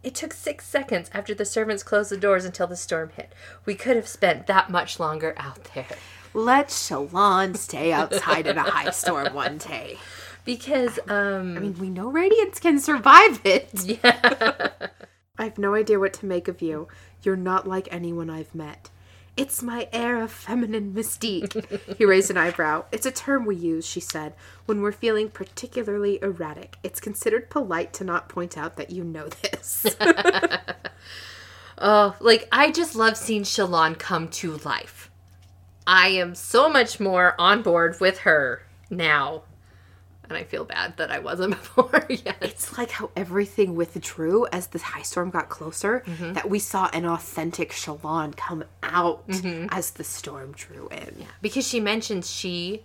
It 0.03 0.15
took 0.15 0.33
six 0.33 0.67
seconds 0.67 1.11
after 1.13 1.35
the 1.35 1.45
servants 1.45 1.83
closed 1.83 2.11
the 2.11 2.17
doors 2.17 2.45
until 2.45 2.67
the 2.67 2.77
storm 2.77 3.11
hit. 3.11 3.33
We 3.65 3.75
could 3.75 3.97
have 3.97 4.07
spent 4.09 4.47
that 4.47 4.71
much 4.71 5.01
longer 5.01 5.35
out 5.37 5.65
there. 5.75 5.87
Let 6.35 6.69
Shallan 6.69 7.57
stay 7.57 7.93
outside 7.93 8.47
in 8.47 8.59
a 8.59 8.63
high 8.63 8.91
storm 8.91 9.35
one 9.35 9.59
day. 9.59 9.99
Because, 10.45 10.99
um. 11.09 11.57
I 11.57 11.61
mean, 11.61 11.79
we 11.79 11.91
know 11.91 12.09
Radiance 12.11 12.61
can 12.61 12.79
survive 12.79 13.41
it. 13.45 13.71
yeah. 13.85 14.71
I 15.39 15.45
have 15.45 15.59
no 15.59 15.75
idea 15.75 15.99
what 15.99 16.13
to 16.15 16.27
make 16.27 16.49
of 16.49 16.63
you. 16.63 16.89
You're 17.23 17.37
not 17.37 17.67
like 17.67 17.89
anyone 17.91 18.31
I've 18.31 18.55
met. 18.55 18.91
It's 19.39 19.63
my 19.63 19.89
air 19.93 20.21
of 20.21 20.31
feminine 20.31 20.93
mystique. 20.93 21.97
he 21.97 22.05
raised 22.05 22.31
an 22.31 22.37
eyebrow. 22.37 22.85
It's 22.93 23.07
a 23.07 23.11
term 23.11 23.47
we 23.47 23.57
use, 23.57 23.87
she 23.87 24.01
said, 24.01 24.35
when 24.67 24.83
we're 24.83 24.93
feeling 24.93 25.31
particularly 25.31 26.19
erratic. 26.21 26.77
It's 26.83 27.01
considered 27.01 27.49
polite 27.49 27.93
to 27.95 28.05
not 28.05 28.29
point 28.29 28.59
out 28.59 28.77
that 28.77 28.91
you 28.91 29.05
know 29.05 29.29
this. 29.29 29.87
Oh, 31.81 32.17
like 32.21 32.49
I 32.51 32.73
just 32.73 32.97
love 32.97 33.17
seeing 33.17 33.45
Shallan 33.45 33.99
come 33.99 34.29
to 34.29 34.57
life. 34.59 35.11
I 35.87 36.09
am 36.09 36.35
so 36.35 36.69
much 36.69 36.99
more 36.99 37.35
on 37.39 37.63
board 37.63 38.01
with 38.01 38.19
her 38.21 38.63
now. 38.91 39.45
And 40.29 40.37
I 40.37 40.45
feel 40.45 40.65
bad 40.65 40.97
that 40.99 41.11
I 41.11 41.19
wasn't 41.21 41.51
before. 41.59 42.05
yes. 42.09 42.35
it's 42.41 42.77
like 42.79 42.91
how 42.91 43.11
everything 43.17 43.75
withdrew 43.75 44.47
as 44.53 44.67
the 44.69 44.79
high 44.79 45.03
storm 45.03 45.31
got 45.31 45.49
closer, 45.49 46.03
Mm-hmm. 46.07 46.33
that 46.35 46.49
we 46.51 46.59
saw 46.59 46.89
an 46.93 47.05
authentic 47.07 47.71
Shallan 47.73 48.37
come 48.37 48.65
out 48.83 49.25
as 49.71 49.91
the 49.93 50.05
storm 50.05 50.53
drew 50.53 50.89
in. 50.89 51.17
Yeah. 51.21 51.27
Because 51.43 51.67
she 51.67 51.81
mentions 51.81 52.31
she 52.31 52.83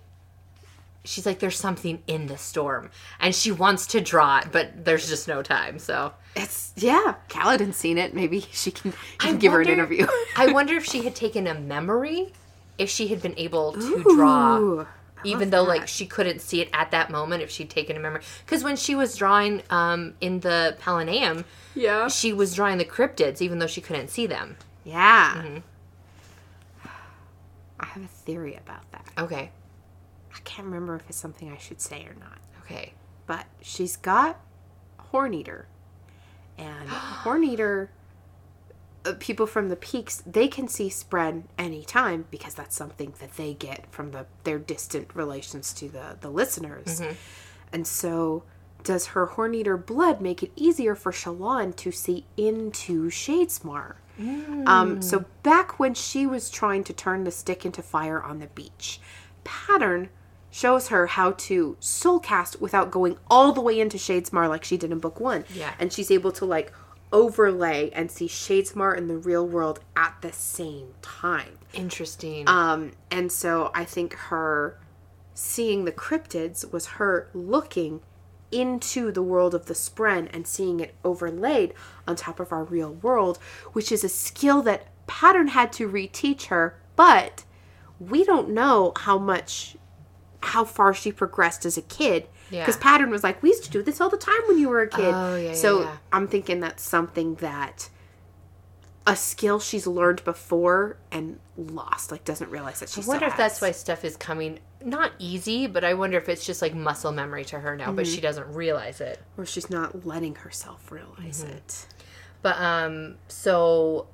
she's 1.06 1.26
like 1.26 1.40
there's 1.40 1.57
something 1.60 2.02
in 2.07 2.28
the 2.28 2.38
storm 2.38 2.90
and 3.20 3.36
she 3.36 3.52
wants 3.52 3.88
to 3.88 3.99
draw 3.99 4.40
it, 4.40 4.48
but 4.53 4.86
there's 4.86 5.10
just 5.10 5.28
no 5.28 5.41
time. 5.44 5.78
So 5.80 6.14
It's, 6.36 6.72
yeah, 6.78 7.15
Kaladin's 7.30 7.76
seen 7.76 7.98
it. 7.98 8.14
Maybe 8.14 8.40
she 8.52 8.72
can, 8.72 8.94
can 9.18 9.38
give 9.38 9.52
her 9.52 9.60
an 9.61 9.68
interview. 9.68 10.07
I 10.38 10.52
wonder 10.53 10.76
if 10.76 10.86
she 10.86 11.03
had 11.03 11.14
taken 11.15 11.45
a 11.45 11.53
memory, 11.53 12.32
if 12.78 12.90
she 12.90 13.07
had 13.10 13.22
been 13.22 13.34
able 13.38 13.74
to 13.74 14.03
draw 14.15 14.57
Ooh. 14.57 14.88
Even 15.24 15.50
though 15.50 15.64
like 15.64 15.88
she 15.88 16.06
couldn't 16.06 16.40
see 16.41 16.62
it 16.62 16.70
at 16.74 16.91
that 16.91 17.10
moment 17.10 17.41
if 17.41 17.50
she'd 17.50 17.70
taken 17.70 17.95
a 17.95 18.00
memory 18.00 18.22
because 18.45 18.64
when 18.64 18.76
she 18.76 18.95
was 18.95 19.16
drawing 19.16 19.62
um 19.70 20.14
in 20.22 20.40
the 20.41 20.76
Palaneum 20.80 21.45
Yeah. 21.76 22.08
she 22.08 22.34
was 22.34 22.54
drawing 22.56 22.78
the 22.78 22.86
cryptids 22.86 23.41
even 23.41 23.60
though 23.60 23.68
she 23.68 23.82
couldn't 23.82 24.10
see 24.10 24.26
them 24.28 24.58
Yeah. 24.84 25.34
Mm-hmm. 25.38 25.58
I 27.80 27.86
have 27.86 28.04
a 28.04 28.08
theory 28.08 28.56
about 28.56 28.90
that. 28.91 29.06
okay 29.18 29.52
I 30.36 30.40
can't 30.44 30.66
remember 30.66 30.95
if 30.95 31.04
it's 31.10 31.18
something 31.18 31.52
I 31.52 31.58
should 31.58 31.80
say 31.82 32.06
or 32.06 32.16
not. 32.20 32.38
okay 32.64 32.94
But 33.28 33.45
she's 33.62 33.95
got 33.98 34.40
Horn 34.98 35.34
Eater. 35.34 35.68
And 36.58 36.90
Horn 36.90 37.44
Eater, 37.44 37.90
Uh, 39.06 39.14
people 39.20 39.46
from 39.46 39.70
the 39.70 39.76
peaks, 39.76 40.24
they 40.26 40.48
can 40.48 40.68
see 40.68 40.90
Spren 40.90 41.44
anytime 41.58 42.26
because 42.32 42.54
that's 42.54 42.76
something 42.76 43.14
that 43.20 43.36
they 43.36 43.54
get 43.54 43.86
from 43.92 44.12
the 44.12 44.26
their 44.44 44.60
distant 44.60 45.14
relations 45.14 45.74
to 45.74 45.90
the, 45.90 46.18
the 46.22 46.30
listeners. 46.30 47.02
Mm-hmm. 47.02 47.14
And 47.74 47.88
so, 47.88 48.44
does 48.84 49.08
her 49.08 49.26
Horn 49.26 49.56
Eater 49.56 49.78
blood 49.78 50.22
make 50.22 50.44
it 50.44 50.52
easier 50.56 50.96
for 50.96 51.12
Shallan 51.12 51.76
to 51.78 51.92
see 51.92 52.26
into 52.38 53.10
Shadesmar? 53.10 53.96
Um, 54.20 55.00
mm. 55.00 55.04
so 55.04 55.26
back 55.42 55.80
when 55.80 55.96
she 55.96 56.28
was 56.28 56.52
trying 56.52 56.84
to 56.84 56.94
turn 56.94 57.24
the 57.24 57.32
stick 57.32 57.66
into 57.66 57.82
fire 57.82 58.22
on 58.22 58.40
the 58.40 58.48
beach, 58.48 59.00
Pattern 59.44 60.10
shows 60.52 60.90
her 60.90 61.08
how 61.08 61.32
to 61.32 61.76
soul 61.80 62.20
cast 62.20 62.62
without 62.62 62.92
going 62.92 63.18
all 63.28 63.52
the 63.54 63.62
way 63.62 63.80
into 63.80 63.98
Shadesmar 63.98 64.48
like 64.48 64.64
she 64.64 64.78
did 64.78 64.92
in 64.92 65.00
book 65.00 65.20
one. 65.20 65.46
Yeah. 65.52 65.74
And 65.80 65.92
she's 65.92 66.12
able 66.12 66.32
to 66.34 66.46
like 66.46 66.72
overlay 67.14 67.90
and 67.91 68.11
see 68.11 68.27
Shadesmar 68.27 68.98
in 68.98 69.07
the 69.07 69.15
real 69.15 69.48
world 69.48 69.80
at 69.95 70.18
the 70.22 70.34
same 70.34 70.95
time. 71.02 71.60
interesting 71.73 72.49
Um, 72.49 72.91
and 73.10 73.31
so 73.31 73.72
I 73.73 73.85
think 73.85 74.14
her 74.15 74.77
seeing 75.34 75.85
the 75.85 75.91
cryptids 75.91 76.69
was 76.72 76.85
her 76.98 77.30
looking 77.34 78.02
into 78.52 79.11
the 79.11 79.23
world 79.23 79.56
of 79.56 79.65
the 79.65 79.73
Spren 79.73 80.30
and 80.34 80.45
seeing 80.45 80.80
it 80.80 80.94
overlaid 81.03 81.73
on 82.07 82.15
top 82.15 82.40
of 82.40 82.52
our 82.52 82.64
real 82.64 82.94
world, 82.94 83.38
which 83.73 83.91
is 83.91 84.03
a 84.03 84.10
skill 84.10 84.61
that 84.64 84.88
Pattern 85.07 85.49
had 85.49 85.73
to 85.73 85.90
reteach 85.90 86.45
her, 86.45 86.80
but 86.95 87.44
we 87.99 88.23
don't 88.23 88.49
know 88.49 88.94
how 88.98 89.18
much 89.18 89.76
how 90.41 90.65
far 90.65 90.94
she 90.94 91.11
progressed 91.11 91.65
as 91.65 91.77
a 91.77 91.81
kid. 91.81 92.27
Yeah. 92.54 92.62
Because 92.62 92.78
Pattern 92.78 93.10
was 93.10 93.24
like, 93.24 93.42
We 93.44 93.50
used 93.50 93.64
to 93.66 93.70
do 93.72 93.82
this 93.82 94.00
all 94.00 94.10
the 94.10 94.18
time 94.18 94.42
when 94.48 94.58
you 94.60 94.70
were 94.70 94.82
a 94.82 94.88
kid. 94.88 95.14
Oh, 95.14 95.36
yeah, 95.36 95.50
yeah, 95.50 95.54
so 95.56 95.82
yeah. 95.82 95.98
I'm 96.12 96.28
thinking 96.28 96.60
that's 96.62 96.84
something 96.84 97.36
that 97.36 97.90
a 99.06 99.16
skill 99.18 99.60
she's 99.60 99.86
learned 99.86 100.24
before 100.24 100.96
and 101.12 101.40
lost, 101.58 102.12
like 102.12 102.24
doesn't 102.24 102.50
realize 102.50 102.80
that 102.80 102.88
she 102.90 103.02
I 103.02 103.06
wonder 103.06 103.26
if 103.26 103.36
that's 103.36 103.60
why 103.60 103.72
stuff 103.72 104.06
is 104.06 104.16
coming 104.16 104.60
not 104.86 105.12
easy 105.20 105.68
but 105.68 105.84
I 105.84 105.94
wonder 105.94 106.18
if 106.18 106.30
it's 106.30 106.46
just 106.46 106.62
like 106.62 106.74
muscle 106.74 107.12
memory 107.12 107.44
to 107.46 107.60
her 107.60 107.76
now 107.76 107.92
but 107.92 108.06
Mm-hmm. 108.06 108.16
she 108.16 108.22
doesn't 108.22 108.48
realize 108.54 109.02
it 109.02 109.22
or 109.38 109.46
she's 109.46 109.70
not 109.70 110.06
letting 110.06 110.36
herself 110.36 110.90
realize 110.92 111.44
Mm-hmm. 111.44 111.54
it. 111.58 111.86
But 112.42 112.58
um, 112.60 113.16
so 113.28 114.08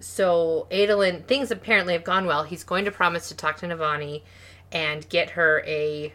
so 0.00 0.66
Adolin 0.70 1.24
things 1.26 1.50
apparently 1.50 1.92
have 1.94 2.04
gone 2.04 2.26
well. 2.26 2.44
He's 2.44 2.64
going 2.64 2.84
to 2.86 2.90
promise 2.90 3.28
to 3.28 3.36
talk 3.36 3.56
to 3.58 3.66
Navani 3.66 4.22
and 4.72 5.08
get 5.08 5.30
her 5.30 5.62
a 5.66 6.12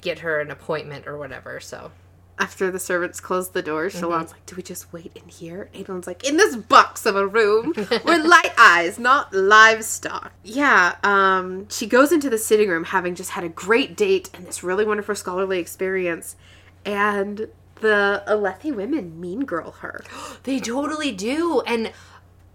get 0.00 0.20
her 0.20 0.40
an 0.40 0.50
appointment 0.50 1.06
or 1.06 1.16
whatever. 1.18 1.60
So 1.60 1.90
After 2.38 2.70
the 2.70 2.78
servants 2.78 3.20
close 3.20 3.50
the 3.50 3.62
doors, 3.62 3.94
Mm-hmm. 3.94 4.04
Shallan's 4.06 4.32
like, 4.32 4.46
"Do 4.46 4.56
we 4.56 4.62
just 4.62 4.92
wait 4.92 5.12
in 5.14 5.28
here?" 5.28 5.68
Adolin's 5.74 6.06
like, 6.06 6.24
"In 6.28 6.36
this 6.36 6.56
box 6.56 7.04
of 7.06 7.14
a 7.16 7.26
room 7.26 7.74
we're 8.04 8.22
light 8.24 8.52
eyes, 8.58 8.98
not 8.98 9.32
livestock." 9.34 10.32
Yeah. 10.42 10.96
Um. 11.02 11.68
She 11.68 11.86
goes 11.86 12.10
into 12.12 12.30
the 12.30 12.38
sitting 12.38 12.68
room, 12.68 12.84
having 12.84 13.14
just 13.14 13.30
had 13.30 13.44
a 13.44 13.48
great 13.48 13.96
date 13.96 14.30
and 14.34 14.46
this 14.46 14.62
really 14.64 14.84
wonderful 14.84 15.14
scholarly 15.14 15.58
experience, 15.58 16.36
and 16.84 17.48
the 17.80 18.22
Alethi 18.28 18.74
women 18.74 19.20
mean 19.20 19.44
girl 19.44 19.72
her. 19.80 20.02
they 20.44 20.58
totally 20.60 21.12
do. 21.12 21.60
And 21.66 21.92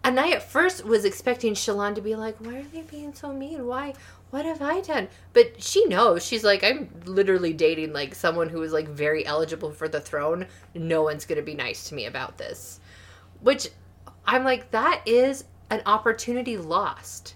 and 0.03 0.19
I 0.19 0.31
at 0.31 0.43
first 0.49 0.85
was 0.85 1.03
expecting 1.05 1.53
Shallan 1.53 1.93
to 1.95 2.01
be 2.01 2.15
like, 2.15 2.37
"Why 2.39 2.55
are 2.59 2.63
they 2.63 2.81
being 2.81 3.13
so 3.13 3.33
mean? 3.33 3.65
Why? 3.67 3.93
What 4.29 4.45
have 4.45 4.61
I 4.61 4.81
done?" 4.81 5.07
But 5.33 5.61
she 5.63 5.85
knows. 5.85 6.25
She's 6.25 6.43
like, 6.43 6.63
"I'm 6.63 6.89
literally 7.05 7.53
dating 7.53 7.93
like 7.93 8.15
someone 8.15 8.49
who 8.49 8.61
is 8.61 8.73
like 8.73 8.87
very 8.87 9.25
eligible 9.25 9.71
for 9.71 9.87
the 9.87 10.01
throne. 10.01 10.47
No 10.73 11.03
one's 11.03 11.25
gonna 11.25 11.41
be 11.41 11.55
nice 11.55 11.87
to 11.89 11.95
me 11.95 12.05
about 12.05 12.37
this." 12.37 12.79
Which 13.41 13.69
I'm 14.27 14.43
like, 14.43 14.71
that 14.71 15.01
is 15.05 15.45
an 15.69 15.81
opportunity 15.85 16.57
lost. 16.57 17.35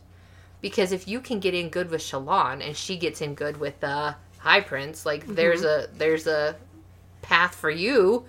Because 0.59 0.91
if 0.91 1.07
you 1.07 1.22
can 1.22 1.39
get 1.39 1.53
in 1.53 1.69
good 1.69 1.89
with 1.89 2.01
Shallan 2.01 2.65
and 2.65 2.76
she 2.76 2.97
gets 2.97 3.22
in 3.22 3.34
good 3.34 3.57
with 3.57 3.80
the 3.80 4.15
High 4.38 4.61
Prince, 4.61 5.05
like 5.05 5.26
there's 5.26 5.63
mm-hmm. 5.63 5.93
a 5.93 5.97
there's 5.97 6.27
a 6.27 6.55
path 7.22 7.55
for 7.55 7.72
you. 7.72 8.26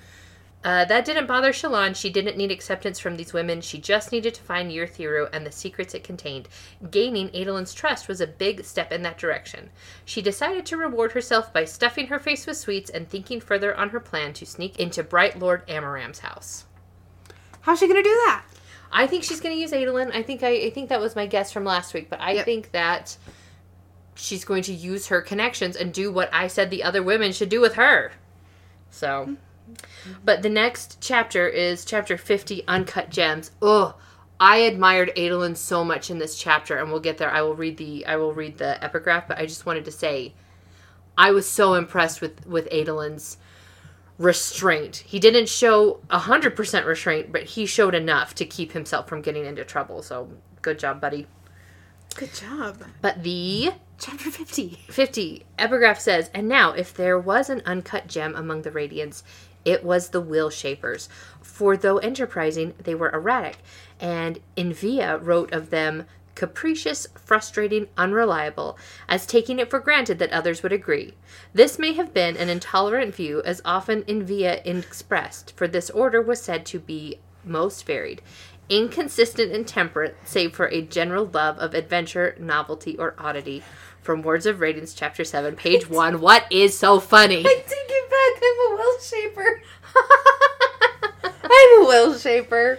Uh, 0.64 0.84
that 0.84 1.05
didn't 1.05 1.26
bother 1.26 1.52
Shallan. 1.52 1.97
She 1.97 2.09
didn't 2.09 2.36
need 2.36 2.52
acceptance 2.52 3.01
from 3.01 3.16
these 3.16 3.32
women. 3.32 3.60
She 3.60 3.78
just 3.78 4.12
needed 4.12 4.32
to 4.34 4.43
find 4.43 4.70
Urithiru 4.70 5.28
and 5.32 5.44
the 5.44 5.51
secrets 5.51 5.93
it 5.93 6.05
contained. 6.05 6.48
Gaining 6.90 7.30
Adolin's 7.30 7.74
trust 7.74 8.06
was 8.06 8.20
a 8.20 8.28
big 8.28 8.64
step 8.64 8.93
in 8.93 9.02
that 9.02 9.18
direction. 9.18 9.70
She 10.05 10.22
decided 10.22 10.64
to 10.66 10.76
reward 10.76 11.12
herself 11.12 11.52
by 11.52 11.64
stuffing 11.64 12.06
her 12.06 12.20
face 12.20 12.47
with 12.47 12.56
sweets 12.56 12.90
and 12.90 13.09
thinking 13.09 13.40
further 13.40 13.74
on 13.76 13.89
her 13.90 13.98
plan 13.98 14.34
to 14.34 14.47
sneak 14.47 14.78
into 14.78 15.02
Bright 15.02 15.36
Lord 15.39 15.66
Amaram's 15.66 16.20
house. 16.20 16.66
How's 17.62 17.80
she 17.80 17.89
gonna 17.89 18.02
do 18.02 18.09
that? 18.26 18.44
I 18.93 19.06
think 19.06 19.24
she's 19.24 19.40
going 19.40 19.55
to 19.55 19.60
use 19.60 19.72
Adolin. 19.72 20.14
I 20.14 20.22
think 20.22 20.43
I, 20.43 20.51
I 20.66 20.70
think 20.70 20.90
that 20.90 21.01
was 21.01 21.16
my 21.16 21.26
guess 21.26 21.51
from 21.51 21.64
last 21.64 21.94
week, 21.94 22.10
but 22.10 22.20
I 22.20 22.32
Yep. 22.32 22.44
think 22.44 22.72
that 22.72 23.16
she's 24.14 24.44
going 24.44 24.62
to 24.64 24.72
use 24.74 25.06
her 25.06 25.22
connections 25.22 25.76
and 25.76 25.94
do 25.94 26.12
what 26.12 26.28
I 26.32 26.47
said 26.47 26.68
the 26.68 26.82
other 26.84 27.02
women 27.02 27.32
should 27.32 27.48
do 27.48 27.60
with 27.60 27.74
her. 27.76 28.12
So, 28.90 29.36
but 30.24 30.42
the 30.42 30.48
next 30.48 30.98
chapter 31.00 31.46
is 31.48 31.84
chapter 31.84 32.16
50 32.16 32.66
Uncut 32.66 33.10
Gems. 33.10 33.50
Ugh. 33.60 33.94
I 34.40 34.56
admired 34.56 35.12
Adolin 35.16 35.56
so 35.56 35.84
much 35.84 36.10
in 36.10 36.18
this 36.18 36.36
chapter 36.36 36.76
and 36.76 36.90
we'll 36.90 37.00
get 37.00 37.18
there. 37.18 37.30
I 37.30 37.42
will 37.42 37.54
read 37.54 37.76
the 37.76 38.04
I 38.06 38.16
will 38.16 38.34
read 38.34 38.58
the 38.58 38.82
epigraph, 38.82 39.28
but 39.28 39.38
I 39.38 39.46
just 39.46 39.66
wanted 39.66 39.84
to 39.84 39.92
say 39.92 40.34
I 41.16 41.30
was 41.30 41.48
so 41.48 41.74
impressed 41.74 42.20
with 42.20 42.44
with 42.46 42.68
Adolin's 42.70 43.36
restraint. 44.18 45.04
He 45.06 45.18
didn't 45.18 45.48
show 45.48 46.00
100% 46.10 46.86
restraint, 46.86 47.32
but 47.32 47.42
he 47.42 47.66
showed 47.66 47.94
enough 47.94 48.34
to 48.36 48.44
keep 48.44 48.72
himself 48.72 49.08
from 49.08 49.22
getting 49.22 49.46
into 49.46 49.64
trouble. 49.64 50.02
So, 50.02 50.28
good 50.60 50.78
job, 50.78 51.00
buddy. 51.00 51.26
Good 52.14 52.32
job. 52.34 52.84
But 53.00 53.22
the 53.22 53.72
Chapter 54.02 54.32
50. 54.32 54.80
50 54.88 55.46
epigraph 55.60 56.00
says, 56.00 56.28
And 56.34 56.48
now, 56.48 56.72
if 56.72 56.92
there 56.92 57.16
was 57.16 57.48
an 57.48 57.62
uncut 57.64 58.08
gem 58.08 58.34
among 58.34 58.62
the 58.62 58.72
Radiants, 58.72 59.22
it 59.64 59.84
was 59.84 60.09
the 60.09 60.20
Will 60.20 60.51
Shapers. 60.51 61.09
For 61.40 61.76
though 61.76 61.98
enterprising, 61.98 62.74
they 62.82 62.94
were 62.94 63.10
erratic. 63.10 63.59
And 64.01 64.40
Envia 64.56 65.18
wrote 65.22 65.52
of 65.52 65.70
them 65.70 66.06
capricious, 66.34 67.06
frustrating, 67.14 67.89
unreliable, 67.97 68.78
as 69.09 69.26
taking 69.26 69.59
it 69.59 69.70
for 69.70 69.78
granted 69.78 70.18
that 70.18 70.32
others 70.32 70.62
would 70.62 70.72
agree. 70.72 71.14
This 71.52 71.78
may 71.78 71.93
have 71.93 72.14
been 72.14 72.36
an 72.36 72.48
intolerant 72.48 73.14
view, 73.14 73.43
as 73.44 73.60
often 73.64 74.02
Envia 74.05 74.64
expressed, 74.66 75.55
for 75.56 75.68
this 75.68 75.90
order 75.90 76.22
was 76.22 76.40
said 76.40 76.64
to 76.66 76.78
be 76.78 77.18
most 77.44 77.86
varied. 77.86 78.22
Inconsistent 78.68 79.52
and 79.52 79.66
temperate, 79.66 80.16
save 80.24 80.55
for 80.55 80.66
a 80.66 80.80
general 80.80 81.26
love 81.26 81.59
of 81.59 81.74
adventure, 81.74 82.34
novelty, 82.39 82.97
or 82.97 83.14
oddity. 83.18 83.62
From 84.02 84.22
Words 84.22 84.46
of 84.46 84.58
Radiance, 84.58 84.94
Chapter 84.94 85.22
7, 85.22 85.54
page 85.54 85.88
1. 85.88 86.20
What 86.20 86.44
is 86.50 86.76
so 86.76 86.98
funny? 86.98 87.38
I 87.46 87.64
take 87.66 87.68
it 87.70 88.10
back. 88.10 88.42
I'm 88.42 88.72
a 88.72 88.76
will 88.76 88.98
shaper. 88.98 89.62
I'm 91.44 91.82
a 91.82 91.86
will 91.86 92.18
shaper. 92.18 92.78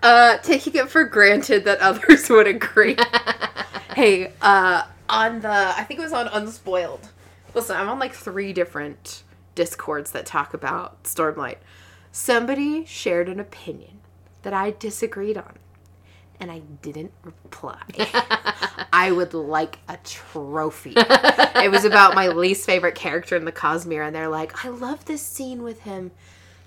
Uh, 0.00 0.36
taking 0.38 0.76
it 0.76 0.88
for 0.88 1.04
granted 1.04 1.64
that 1.64 1.80
others 1.80 2.30
would 2.30 2.46
agree. 2.46 2.96
hey, 3.96 4.32
uh, 4.40 4.84
on 5.08 5.40
the, 5.40 5.48
I 5.50 5.82
think 5.82 5.98
it 5.98 6.04
was 6.04 6.12
on 6.12 6.28
Unspoiled. 6.28 7.08
Listen, 7.52 7.76
I'm 7.76 7.88
on 7.88 7.98
like 7.98 8.14
three 8.14 8.52
different 8.52 9.24
discords 9.56 10.12
that 10.12 10.24
talk 10.24 10.54
about 10.54 11.02
Stormlight. 11.02 11.56
Somebody 12.12 12.84
shared 12.84 13.28
an 13.28 13.40
opinion 13.40 13.98
that 14.42 14.52
I 14.52 14.70
disagreed 14.70 15.36
on, 15.36 15.54
and 16.40 16.50
I 16.50 16.60
didn't 16.82 17.12
reply. 17.22 17.80
I 18.92 19.10
would 19.12 19.34
like 19.34 19.78
a 19.88 19.96
trophy. 20.04 20.94
it 20.96 21.70
was 21.70 21.84
about 21.84 22.14
my 22.14 22.28
least 22.28 22.66
favorite 22.66 22.94
character 22.94 23.36
in 23.36 23.44
the 23.44 23.52
Cosmere, 23.52 24.06
and 24.06 24.14
they're 24.14 24.28
like, 24.28 24.64
I 24.64 24.68
love 24.68 25.04
this 25.04 25.22
scene 25.22 25.62
with 25.62 25.80
him. 25.82 26.10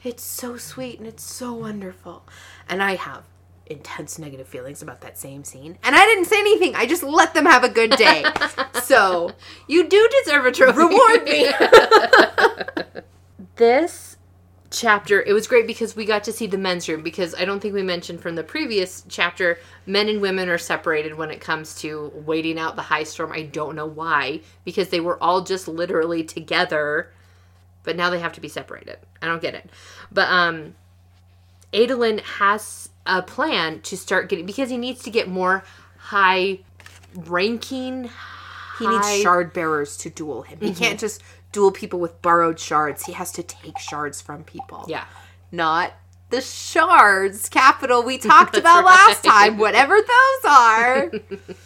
It's 0.03 0.23
so 0.23 0.57
sweet 0.57 0.99
and 0.99 1.07
it's 1.07 1.23
so 1.23 1.53
wonderful. 1.53 2.23
And 2.69 2.81
I 2.83 2.95
have 2.95 3.23
intense 3.65 4.17
negative 4.17 4.47
feelings 4.47 4.81
about 4.81 5.01
that 5.01 5.17
same 5.17 5.43
scene. 5.43 5.77
And 5.83 5.95
I 5.95 6.05
didn't 6.05 6.25
say 6.25 6.39
anything. 6.39 6.75
I 6.75 6.85
just 6.85 7.03
let 7.03 7.33
them 7.33 7.45
have 7.45 7.63
a 7.63 7.69
good 7.69 7.91
day. 7.91 8.23
so 8.83 9.31
You 9.67 9.87
do 9.87 10.09
deserve 10.23 10.45
a 10.45 10.51
trophy. 10.51 10.77
reward 10.77 11.23
me. 11.25 11.49
this 13.55 14.16
chapter 14.69 15.21
it 15.21 15.33
was 15.33 15.47
great 15.47 15.65
because 15.65 15.95
we 15.95 16.05
got 16.05 16.23
to 16.25 16.31
see 16.33 16.45
the 16.45 16.57
men's 16.57 16.89
room 16.89 17.01
because 17.01 17.33
i 17.35 17.45
don't 17.45 17.61
think 17.61 17.73
we 17.73 17.83
mentioned 17.83 18.19
from 18.19 18.35
the 18.35 18.43
previous 18.43 19.03
chapter 19.07 19.57
men 19.85 20.09
and 20.09 20.21
women 20.21 20.49
are 20.49 20.57
separated 20.57 21.15
when 21.15 21.31
it 21.31 21.39
comes 21.39 21.75
to 21.75 22.11
waiting 22.25 22.59
out 22.59 22.75
the 22.75 22.81
high 22.81 23.03
storm. 23.03 23.31
I 23.31 23.43
don't 23.43 23.75
know 23.75 23.85
why 23.85 24.41
because 24.65 24.89
they 24.89 24.99
were 24.99 25.21
all 25.23 25.41
just 25.41 25.67
literally 25.67 26.23
together 26.23 27.09
but 27.83 27.95
now 27.95 28.09
they 28.09 28.19
have 28.19 28.33
to 28.33 28.41
be 28.41 28.49
separated. 28.49 28.97
I 29.21 29.27
don't 29.27 29.41
get 29.41 29.55
it. 29.55 29.69
But 30.11 30.27
um 30.29 30.75
adolin 31.73 32.19
has 32.21 32.89
a 33.05 33.21
plan 33.21 33.79
to 33.81 33.95
start 33.95 34.27
getting 34.27 34.45
because 34.45 34.69
he 34.69 34.77
needs 34.77 35.01
to 35.03 35.09
get 35.09 35.29
more 35.29 35.63
high 35.97 36.59
ranking 37.15 38.09
He 38.79 38.87
needs 38.87 39.21
shard 39.21 39.53
bearers 39.53 39.97
to 39.99 40.09
duel 40.09 40.43
him. 40.43 40.59
He 40.61 40.73
can't 40.73 40.99
just 40.99 41.23
duel 41.51 41.71
people 41.71 41.99
with 41.99 42.21
borrowed 42.21 42.59
shards. 42.59 43.05
He 43.05 43.13
has 43.13 43.31
to 43.33 43.43
take 43.43 43.79
shards 43.79 44.21
from 44.21 44.43
people. 44.43 44.85
yeah 44.87 45.05
Not 45.51 45.93
the 46.29 46.41
shards 46.41 47.47
capital 47.49 48.03
we 48.03 48.17
talked 48.31 48.57
about 48.57 48.83
right. 48.83 49.07
last 49.07 49.23
time, 49.23 49.57
whatever 49.57 49.95
those 49.95 50.51
are. 50.51 51.11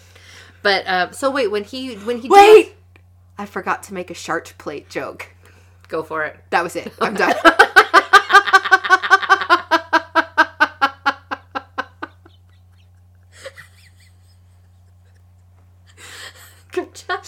but 0.64 0.86
uh 0.88 1.12
so 1.12 1.32
wait 1.32 1.48
when 1.52 1.64
he 1.64 1.96
when 1.96 2.20
he 2.20 2.30
Wait! 2.30 2.76
I 3.38 3.46
forgot 3.48 3.82
to 3.84 3.94
make 3.94 4.12
a 4.12 4.14
shart 4.14 4.54
plate 4.60 4.88
joke. 4.90 5.30
go 5.88 6.04
for 6.04 6.24
it 6.26 6.38
That 6.52 6.64
was 6.64 6.76
it. 6.76 6.94
I'm 7.02 7.14
done. 7.24 7.34
good 16.72 16.94
job 16.94 17.24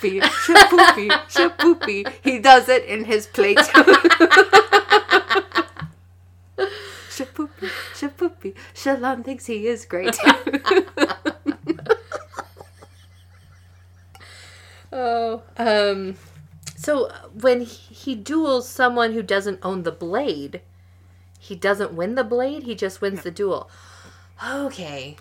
Shapoopy, 0.00 0.20
shapoopy, 0.22 1.08
shapoopy. 1.28 2.12
He 2.22 2.38
does 2.38 2.68
it 2.68 2.84
in 2.84 3.04
his 3.04 3.26
plate. 3.26 3.58
shapoopy, 7.10 7.70
shapoopy. 7.94 8.54
Shalon 8.74 9.24
thinks 9.24 9.46
he 9.46 9.66
is 9.66 9.84
great. 9.84 10.16
Oh, 14.92 15.42
um, 15.56 16.16
so 16.76 17.12
when 17.32 17.60
he, 17.60 17.94
he 17.94 18.14
duels 18.16 18.68
someone 18.68 19.12
who 19.12 19.22
doesn't 19.22 19.60
own 19.62 19.84
the 19.84 19.92
blade, 19.92 20.62
he 21.38 21.54
doesn't 21.54 21.94
win 21.94 22.16
the 22.16 22.24
blade. 22.24 22.64
He 22.64 22.74
just 22.74 23.00
wins 23.00 23.22
the 23.22 23.30
duel. 23.30 23.70
Okay, 24.44 25.16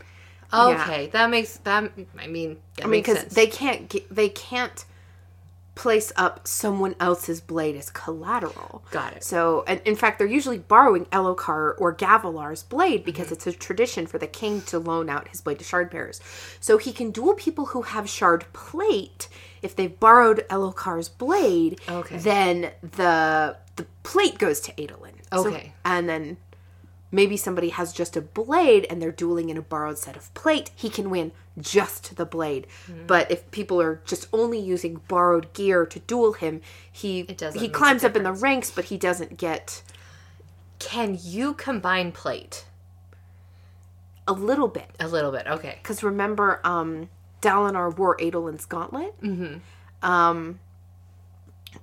okay, 0.53 1.07
that 1.07 1.29
makes 1.29 1.57
that. 1.57 1.91
I 2.17 2.27
mean, 2.27 2.57
that 2.75 2.85
I 2.85 2.87
mean, 2.87 3.01
because 3.01 3.23
they 3.25 3.47
can't 3.47 3.87
get, 3.89 4.13
they 4.13 4.29
can't 4.29 4.85
place 5.75 6.11
up 6.17 6.45
someone 6.45 6.93
else's 6.99 7.39
blade 7.39 7.75
as 7.77 7.89
collateral. 7.89 8.83
Got 8.91 9.13
it. 9.13 9.23
So, 9.23 9.63
and 9.65 9.79
in 9.85 9.95
fact, 9.95 10.17
they're 10.19 10.27
usually 10.27 10.57
borrowing 10.57 11.05
Elhokar 11.05 11.75
or 11.77 11.95
Gavilar's 11.95 12.63
blade 12.63 13.05
because 13.05 13.27
Mm-hmm. 13.27 13.33
it's 13.35 13.47
a 13.47 13.53
tradition 13.53 14.05
for 14.05 14.17
the 14.17 14.27
king 14.27 14.61
to 14.63 14.77
loan 14.77 15.09
out 15.09 15.29
his 15.29 15.39
blade 15.39 15.59
to 15.59 15.63
shard 15.63 15.89
bearers. 15.89 16.19
So 16.59 16.77
he 16.79 16.91
can 16.91 17.11
duel 17.11 17.33
people 17.33 17.67
who 17.67 17.83
have 17.83 18.09
shard 18.09 18.45
plate. 18.51 19.29
If 19.61 19.73
they've 19.77 19.97
borrowed 19.97 20.45
Elhokar's 20.49 21.07
blade, 21.07 21.79
Okay. 21.87 22.17
then 22.17 22.71
the 22.81 23.55
the 23.77 23.85
plate 24.03 24.37
goes 24.37 24.59
to 24.61 24.73
Adolin. 24.73 25.13
So- 25.31 25.47
Okay. 25.47 25.71
and 25.85 26.09
then 26.09 26.35
maybe 27.11 27.37
somebody 27.37 27.69
has 27.69 27.91
just 27.93 28.15
a 28.15 28.21
blade 28.21 28.85
and 28.89 29.01
they're 29.01 29.11
dueling 29.11 29.49
in 29.49 29.57
a 29.57 29.61
borrowed 29.61 29.97
set 29.97 30.15
of 30.15 30.33
plate, 30.33 30.71
he 30.75 30.89
can 30.89 31.09
win 31.09 31.31
just 31.57 32.15
the 32.15 32.25
blade. 32.25 32.67
Mm-hmm. 32.87 33.07
But 33.07 33.31
if 33.31 33.49
people 33.51 33.81
are 33.81 34.01
just 34.05 34.27
only 34.31 34.59
using 34.59 35.01
borrowed 35.07 35.53
gear 35.53 35.85
to 35.85 35.99
duel 35.99 36.33
him, 36.33 36.61
he 36.91 37.27
he 37.55 37.69
climbs 37.69 38.03
up 38.03 38.15
in 38.15 38.23
the 38.23 38.33
ranks, 38.33 38.71
but 38.71 38.85
he 38.85 38.97
doesn't 38.97 39.37
get 39.37 39.81
Can 40.77 41.17
you 41.21 41.53
combine 41.53 42.11
plate 42.11 42.65
a 44.27 44.33
little 44.33 44.67
bit. 44.67 44.91
a 44.99 45.07
little 45.07 45.31
bit? 45.31 45.47
Okay. 45.47 45.79
Because 45.81 46.03
remember, 46.03 46.61
um, 46.63 47.09
Dalinar 47.41 47.95
wore 47.97 48.15
Adolin's 48.21 48.65
gauntlet. 48.65 49.19
Mm-hmm. 49.21 49.57
Um, 50.07 50.59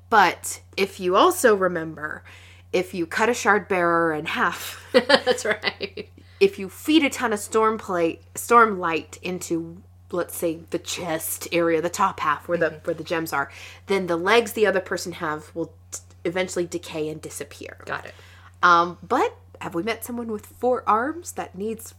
but 0.08 0.60
if 0.76 1.00
you 1.00 1.16
also 1.16 1.54
remember, 1.54 2.22
if 2.80 2.92
you 2.94 3.06
cut 3.06 3.28
a 3.28 3.34
shard 3.34 3.68
bearer 3.68 4.12
in 4.12 4.26
half, 4.26 4.60
That's 4.92 5.44
right. 5.44 6.08
if 6.40 6.58
you 6.58 6.68
feed 6.68 7.02
a 7.04 7.10
ton 7.10 7.32
of 7.32 7.38
storm 7.40 7.78
plate 7.78 8.20
storm 8.34 8.78
light 8.78 9.18
into 9.22 9.80
let's 10.12 10.36
say 10.36 10.60
the 10.70 10.78
chest 10.78 11.48
area 11.52 11.80
the 11.82 11.88
top 11.90 12.20
half 12.20 12.46
where 12.48 12.58
the 12.58 12.66
Mm-hmm. 12.70 12.84
where 12.86 12.94
the 12.94 13.04
gems 13.04 13.32
are 13.32 13.50
then 13.86 14.06
the 14.06 14.16
legs 14.16 14.52
the 14.52 14.66
other 14.66 14.80
person 14.80 15.12
have 15.12 15.50
will 15.54 15.72
t- 15.90 15.98
eventually 16.24 16.66
decay 16.66 17.08
and 17.08 17.20
disappear 17.20 17.76
Got 17.86 18.04
it. 18.06 18.14
um 18.62 18.98
but 19.02 19.34
have 19.60 19.74
we 19.74 19.82
met 19.82 20.04
someone 20.04 20.28
with 20.30 20.46
four 20.46 20.84
arms 20.88 21.32
that 21.32 21.56
needs 21.56 21.94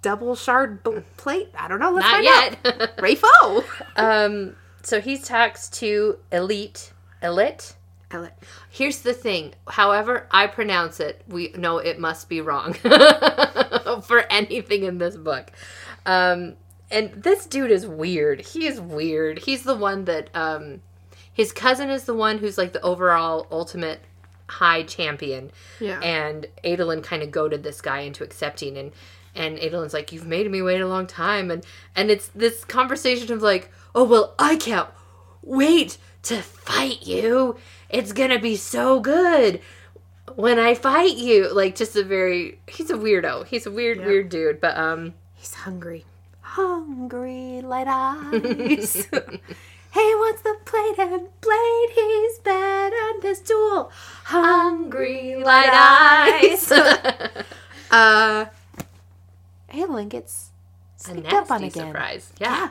double 0.00 0.34
shard 0.36 0.82
b- 0.84 1.02
plate 1.18 1.50
i 1.58 1.68
don't 1.68 1.80
know 1.80 1.92
let's 1.92 2.06
Not 2.06 2.12
find 2.12 2.24
yet. 2.24 2.80
out 2.80 2.96
Rafo. 2.98 3.64
um. 3.96 4.56
So 4.82 5.00
he 5.00 5.16
talks 5.18 5.68
to 5.80 6.18
Elite. 6.30 6.92
Elite. 7.22 7.74
I 8.14 8.18
like- 8.18 8.44
Here's 8.70 9.00
the 9.00 9.12
thing. 9.12 9.54
However 9.68 10.26
I 10.30 10.46
pronounce 10.46 11.00
it, 11.00 11.22
we 11.28 11.48
know 11.56 11.78
it 11.78 11.98
must 11.98 12.28
be 12.28 12.40
wrong 12.40 12.72
for 14.02 14.24
anything 14.30 14.84
in 14.84 14.98
this 14.98 15.16
book. 15.16 15.50
Um, 16.06 16.54
and 16.90 17.10
this 17.22 17.46
dude 17.46 17.70
is 17.70 17.86
weird. 17.86 18.40
He 18.40 18.66
is 18.66 18.80
weird. 18.80 19.38
He's 19.40 19.64
the 19.64 19.76
one 19.76 20.04
that 20.04 20.30
um, 20.34 20.80
his 21.32 21.52
cousin 21.52 21.90
is 21.90 22.04
the 22.04 22.14
one 22.14 22.38
who's 22.38 22.56
like 22.58 22.72
the 22.72 22.82
overall 22.82 23.46
ultimate 23.50 24.00
high 24.48 24.82
champion. 24.84 25.50
Yeah. 25.80 26.00
And 26.00 26.46
Adolin 26.62 27.02
kind 27.02 27.22
of 27.22 27.30
goaded 27.30 27.62
this 27.62 27.80
guy 27.80 28.00
into 28.00 28.22
accepting. 28.24 28.76
And 28.78 28.92
and 29.36 29.58
Adolin's 29.58 29.92
like, 29.94 30.12
"You've 30.12 30.26
made 30.28 30.48
me 30.48 30.62
wait 30.62 30.80
a 30.80 30.86
long 30.86 31.08
time," 31.08 31.50
and 31.50 31.66
and 31.96 32.08
it's 32.08 32.28
this 32.28 32.64
conversation 32.64 33.32
of 33.32 33.42
like, 33.42 33.68
"Oh 33.92 34.04
well, 34.04 34.32
I 34.38 34.54
can't 34.54 34.88
wait 35.42 35.98
to 36.22 36.40
fight 36.40 37.04
you. 37.04 37.56
It's 37.88 38.12
gonna 38.12 38.38
be 38.38 38.56
so 38.56 39.00
good." 39.00 39.60
When 40.36 40.58
I 40.58 40.74
fight 40.74 41.16
you, 41.16 41.52
like 41.52 41.76
just 41.76 41.96
a 41.96 42.02
very 42.02 42.58
he's 42.66 42.90
a 42.90 42.94
weirdo. 42.94 43.46
He's 43.46 43.66
a 43.66 43.70
weird, 43.70 44.04
weird 44.04 44.28
dude. 44.30 44.60
But 44.60 44.76
um 44.76 45.14
He's 45.34 45.54
hungry. 45.54 46.04
Hungry 46.40 47.60
light 47.60 47.86
eyes. 47.86 49.06
hey, 49.90 50.14
wants 50.14 50.42
the 50.42 50.56
plate 50.64 50.98
and 50.98 51.28
blade? 51.40 51.90
He's 51.94 52.38
bad 52.38 52.92
on 52.92 53.20
this 53.20 53.40
duel. 53.40 53.90
Hungry 54.24 55.36
light 55.36 55.70
eyes. 55.72 56.72
uh, 57.90 58.46
Adolin 59.70 60.08
gets 60.08 60.50
a 61.00 61.04
sneaked 61.10 61.32
up 61.32 61.50
on 61.50 61.64
again. 61.64 61.88
surprise. 61.88 62.32
Yeah. 62.38 62.50
Yeah. 62.56 62.68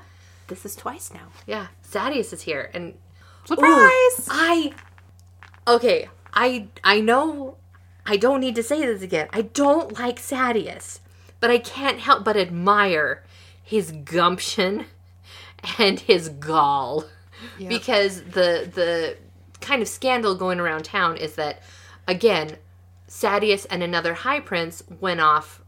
This 0.48 0.66
is 0.66 0.76
twice 0.76 1.14
now. 1.14 1.28
Yeah. 1.46 1.68
Sadeas 1.88 2.34
is 2.34 2.42
here 2.42 2.72
and 2.74 2.96
Surprise! 3.46 3.70
Ooh, 3.70 4.24
I 4.30 4.72
Okay, 5.68 6.10
I 6.34 6.68
I 6.84 7.00
know 7.00 7.58
I 8.06 8.18
don't 8.18 8.42
need 8.42 8.56
to 8.56 8.64
say 8.64 8.86
this 8.86 9.02
again. 9.02 9.28
I 9.32 9.44
don't 9.44 9.98
like 9.98 10.20
Sadeas, 10.20 11.00
but 11.40 11.50
I 11.50 11.58
can't 11.58 12.00
help 12.00 12.24
but 12.24 12.36
admire 12.36 13.24
his 13.64 13.92
gumption 13.92 14.86
and 15.80 16.00
his 16.00 16.30
gall. 16.30 17.06
Because 17.70 18.24
the 18.24 18.70
the 18.74 19.18
kind 19.62 19.82
of 19.82 19.88
scandal 19.88 20.36
going 20.36 20.60
around 20.60 20.84
town 20.86 21.18
is 21.18 21.36
that 21.36 21.62
again, 22.08 22.58
Sadeas 23.08 23.66
and 23.70 23.84
another 23.84 24.14
high 24.14 24.40
prince 24.40 24.84
went 25.00 25.22
off 25.22 25.62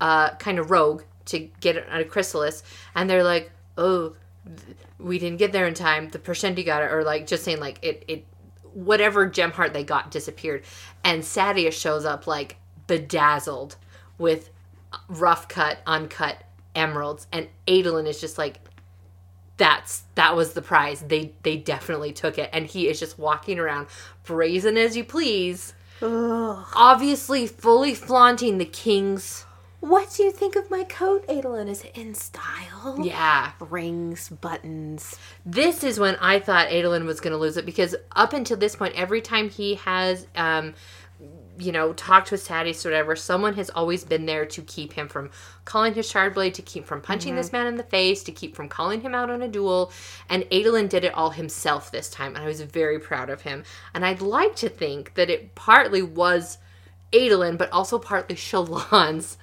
uh, 0.00 0.30
kind 0.36 0.58
of 0.58 0.70
rogue 0.70 1.02
to 1.26 1.48
get 1.60 1.76
a 1.76 2.04
chrysalis, 2.04 2.62
and 2.94 3.08
they're 3.08 3.24
like, 3.24 3.50
"Oh, 3.78 4.14
th- 4.46 4.76
we 4.98 5.18
didn't 5.18 5.38
get 5.38 5.52
there 5.52 5.66
in 5.66 5.74
time. 5.74 6.08
The 6.10 6.18
Parshendi 6.18 6.64
got 6.64 6.82
it," 6.82 6.92
or 6.92 7.04
like 7.04 7.26
just 7.26 7.44
saying 7.44 7.60
like 7.60 7.78
it, 7.82 8.04
it, 8.08 8.24
whatever 8.74 9.26
gem 9.26 9.52
heart 9.52 9.72
they 9.72 9.84
got 9.84 10.10
disappeared, 10.10 10.64
and 11.04 11.22
Sadeas 11.22 11.72
shows 11.72 12.04
up 12.04 12.26
like 12.26 12.56
bedazzled 12.86 13.76
with 14.18 14.50
rough 15.08 15.48
cut, 15.48 15.78
uncut 15.86 16.42
emeralds, 16.74 17.26
and 17.32 17.48
Adolin 17.66 18.06
is 18.06 18.20
just 18.20 18.38
like, 18.38 18.58
"That's 19.56 20.04
that 20.14 20.36
was 20.36 20.52
the 20.52 20.62
prize. 20.62 21.02
They 21.02 21.32
they 21.42 21.56
definitely 21.56 22.12
took 22.12 22.38
it," 22.38 22.50
and 22.52 22.66
he 22.66 22.88
is 22.88 22.98
just 22.98 23.18
walking 23.18 23.58
around 23.58 23.88
brazen 24.24 24.76
as 24.76 24.96
you 24.96 25.04
please. 25.04 25.74
Obviously, 26.02 27.46
fully 27.46 27.94
flaunting 27.94 28.58
the 28.58 28.64
king's 28.64 29.44
What 29.80 30.12
do 30.14 30.22
you 30.22 30.30
think 30.30 30.56
of 30.56 30.70
my 30.70 30.84
coat, 30.84 31.26
Adolin? 31.26 31.68
Is 31.68 31.82
it 31.84 31.96
in 31.96 32.14
style? 32.14 32.98
Yeah. 33.00 33.52
Rings, 33.60 34.28
buttons. 34.28 35.18
This 35.46 35.82
is 35.82 35.98
when 35.98 36.16
I 36.16 36.38
thought 36.38 36.68
Adolin 36.68 37.06
was 37.06 37.20
going 37.20 37.32
to 37.32 37.38
lose 37.38 37.56
it 37.56 37.64
because 37.64 37.96
up 38.14 38.34
until 38.34 38.58
this 38.58 38.76
point, 38.76 38.94
every 38.94 39.22
time 39.22 39.48
he 39.48 39.76
has, 39.76 40.26
um, 40.36 40.74
you 41.58 41.72
know, 41.72 41.94
talked 41.94 42.30
with 42.30 42.46
Sadeas 42.46 42.84
or 42.84 42.90
whatever, 42.90 43.16
someone 43.16 43.54
has 43.54 43.70
always 43.70 44.04
been 44.04 44.26
there 44.26 44.44
to 44.44 44.60
keep 44.62 44.92
him 44.92 45.08
from 45.08 45.30
calling 45.64 45.94
his 45.94 46.08
shard 46.08 46.34
blade, 46.34 46.54
to 46.54 46.62
keep 46.62 46.84
from 46.84 47.00
punching 47.00 47.34
this 47.34 47.50
man 47.50 47.66
in 47.66 47.76
the 47.76 47.82
face, 47.82 48.22
to 48.24 48.32
keep 48.32 48.54
from 48.54 48.68
calling 48.68 49.00
him 49.00 49.14
out 49.14 49.30
on 49.30 49.40
a 49.40 49.48
duel. 49.48 49.92
And 50.28 50.44
Adolin 50.44 50.90
did 50.90 51.04
it 51.04 51.14
all 51.14 51.30
himself 51.30 51.90
this 51.90 52.10
time, 52.10 52.34
and 52.36 52.44
I 52.44 52.48
was 52.48 52.60
very 52.60 52.98
proud 52.98 53.30
of 53.30 53.42
him. 53.42 53.64
And 53.94 54.04
I'd 54.04 54.20
like 54.20 54.56
to 54.56 54.68
think 54.68 55.14
that 55.14 55.30
it 55.30 55.54
partly 55.54 56.02
was 56.02 56.58
Adolin, 57.14 57.56
but 57.56 57.70
also 57.72 57.98
partly 57.98 58.36
Shallan's 58.36 59.38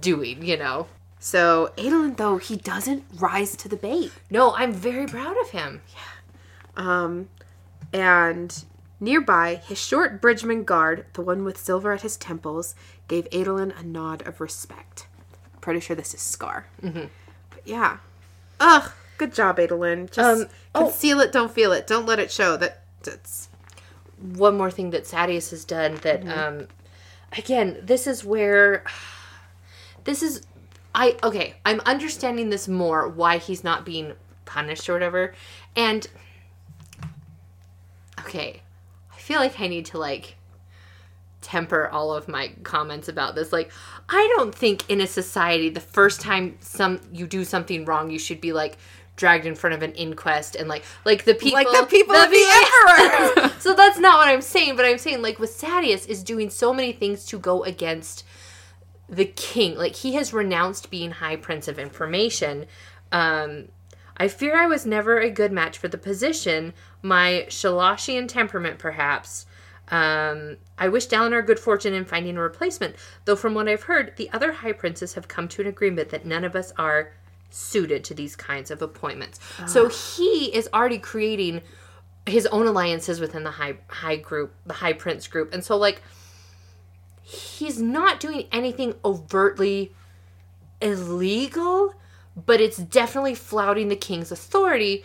doing, 0.00 0.44
you 0.44 0.56
know. 0.56 0.86
So 1.18 1.72
Adolin, 1.76 2.16
though, 2.16 2.36
he 2.38 2.56
doesn't 2.56 3.04
rise 3.18 3.56
to 3.56 3.68
the 3.68 3.76
bait. 3.76 4.12
No, 4.30 4.54
I'm 4.54 4.72
very 4.72 5.06
proud 5.06 5.36
of 5.40 5.50
him. 5.50 5.80
Yeah. 5.92 6.82
Um, 7.04 7.28
and 7.92 8.64
nearby, 9.00 9.56
his 9.56 9.78
short 9.78 10.20
bridgeman 10.20 10.64
guard, 10.64 11.06
the 11.14 11.22
one 11.22 11.44
with 11.44 11.58
silver 11.58 11.92
at 11.92 12.02
his 12.02 12.16
temples, 12.16 12.74
gave 13.08 13.28
Adolin 13.30 13.72
a 13.78 13.82
nod 13.82 14.26
of 14.26 14.40
respect. 14.40 15.06
Pretty 15.60 15.80
sure 15.80 15.96
this 15.96 16.14
is 16.14 16.20
Skar. 16.20 16.64
Mm-hmm. 16.82 17.06
But 17.50 17.62
yeah. 17.66 17.98
Ugh, 18.60 18.90
good 19.18 19.34
job, 19.34 19.56
Adolin. 19.58 20.10
Just 20.10 20.42
Um, 20.42 20.48
oh. 20.74 20.84
conceal 20.84 21.20
it, 21.20 21.32
don't 21.32 21.50
feel 21.52 21.72
it. 21.72 21.86
Don't 21.86 22.06
let 22.06 22.18
it 22.20 22.30
show 22.30 22.56
that 22.58 22.82
it's. 23.04 23.48
one 24.20 24.56
more 24.56 24.70
thing 24.70 24.90
that 24.90 25.04
Sadeas 25.04 25.50
has 25.50 25.64
done 25.64 25.94
that 26.02 26.26
um 26.26 26.66
again 27.36 27.78
this 27.80 28.04
is 28.08 28.24
where 28.24 28.82
this 30.08 30.22
is 30.22 30.42
I 30.94 31.16
okay 31.22 31.54
I'm 31.64 31.80
understanding 31.80 32.48
this 32.48 32.66
more 32.66 33.08
why 33.08 33.38
he's 33.38 33.62
not 33.62 33.84
being 33.84 34.14
punished 34.46 34.88
or 34.88 34.94
whatever 34.94 35.34
and 35.76 36.06
okay 38.20 38.62
I 39.12 39.18
feel 39.18 39.38
like 39.38 39.60
I 39.60 39.66
need 39.66 39.86
to 39.86 39.98
like 39.98 40.36
temper 41.42 41.88
all 41.88 42.12
of 42.12 42.26
my 42.26 42.52
comments 42.62 43.08
about 43.08 43.34
this 43.34 43.52
like 43.52 43.70
I 44.08 44.32
don't 44.36 44.54
think 44.54 44.88
in 44.88 45.00
a 45.00 45.06
society 45.06 45.68
the 45.68 45.80
first 45.80 46.20
time 46.20 46.56
some 46.60 47.00
you 47.12 47.26
do 47.26 47.44
something 47.44 47.84
wrong 47.84 48.10
you 48.10 48.18
should 48.18 48.40
be 48.40 48.52
like 48.52 48.78
dragged 49.18 49.44
in 49.44 49.54
front 49.54 49.74
of 49.74 49.82
an 49.82 49.92
inquest 49.92 50.54
and 50.56 50.68
like 50.68 50.84
like 51.04 51.24
the 51.24 51.34
people 51.34 51.52
Like 51.52 51.66
the 51.66 51.86
people 51.86 52.14
the 52.14 52.24
of 52.24 52.30
the 52.30 53.36
Emperor! 53.36 53.54
so 53.58 53.74
that's 53.74 53.98
not 53.98 54.16
what 54.18 54.28
I'm 54.28 54.40
saying, 54.40 54.76
but 54.76 54.86
I'm 54.86 54.96
saying 54.96 55.20
like 55.20 55.38
with 55.38 55.50
Sadeas 55.50 56.08
is 56.08 56.22
doing 56.22 56.48
so 56.48 56.72
many 56.72 56.92
things 56.92 57.26
to 57.26 57.38
go 57.38 57.64
against 57.64 58.24
the 59.08 59.24
king. 59.24 59.76
Like 59.76 59.96
he 59.96 60.14
has 60.14 60.32
renounced 60.32 60.90
being 60.90 61.12
High 61.12 61.36
Prince 61.36 61.68
of 61.68 61.78
Information. 61.78 62.66
Um, 63.12 63.68
I 64.16 64.28
fear 64.28 64.56
I 64.56 64.66
was 64.66 64.84
never 64.84 65.18
a 65.18 65.30
good 65.30 65.52
match 65.52 65.78
for 65.78 65.88
the 65.88 65.98
position. 65.98 66.74
My 67.02 67.46
Shalashian 67.48 68.28
temperament, 68.28 68.78
perhaps. 68.78 69.46
Um, 69.90 70.58
I 70.76 70.88
wish 70.88 71.08
Dalinar 71.08 71.46
good 71.46 71.58
fortune 71.58 71.94
in 71.94 72.04
finding 72.04 72.36
a 72.36 72.42
replacement, 72.42 72.96
though 73.24 73.36
from 73.36 73.54
what 73.54 73.68
I've 73.68 73.84
heard, 73.84 74.14
the 74.16 74.28
other 74.32 74.52
High 74.52 74.72
Princes 74.72 75.14
have 75.14 75.28
come 75.28 75.48
to 75.48 75.62
an 75.62 75.68
agreement 75.68 76.10
that 76.10 76.26
none 76.26 76.44
of 76.44 76.54
us 76.54 76.72
are 76.76 77.12
suited 77.50 78.04
to 78.04 78.14
these 78.14 78.36
kinds 78.36 78.70
of 78.70 78.82
appointments. 78.82 79.40
So 79.66 79.88
he 79.88 80.54
is 80.54 80.68
already 80.74 80.98
creating 80.98 81.62
his 82.26 82.44
own 82.46 82.66
alliances 82.66 83.20
within 83.20 83.44
the 83.44 83.52
high 83.52 83.78
high 83.88 84.16
group, 84.16 84.54
the 84.66 84.74
High 84.74 84.92
Prince 84.92 85.26
group, 85.28 85.54
and 85.54 85.64
so 85.64 85.78
like 85.78 86.02
he's 87.28 87.78
not 87.78 88.20
doing 88.20 88.46
anything 88.50 88.94
overtly 89.04 89.92
illegal, 90.80 91.94
but 92.34 92.58
it's 92.58 92.78
definitely 92.78 93.34
flouting 93.34 93.88
the 93.88 93.96
king's 93.96 94.32
authority. 94.32 95.04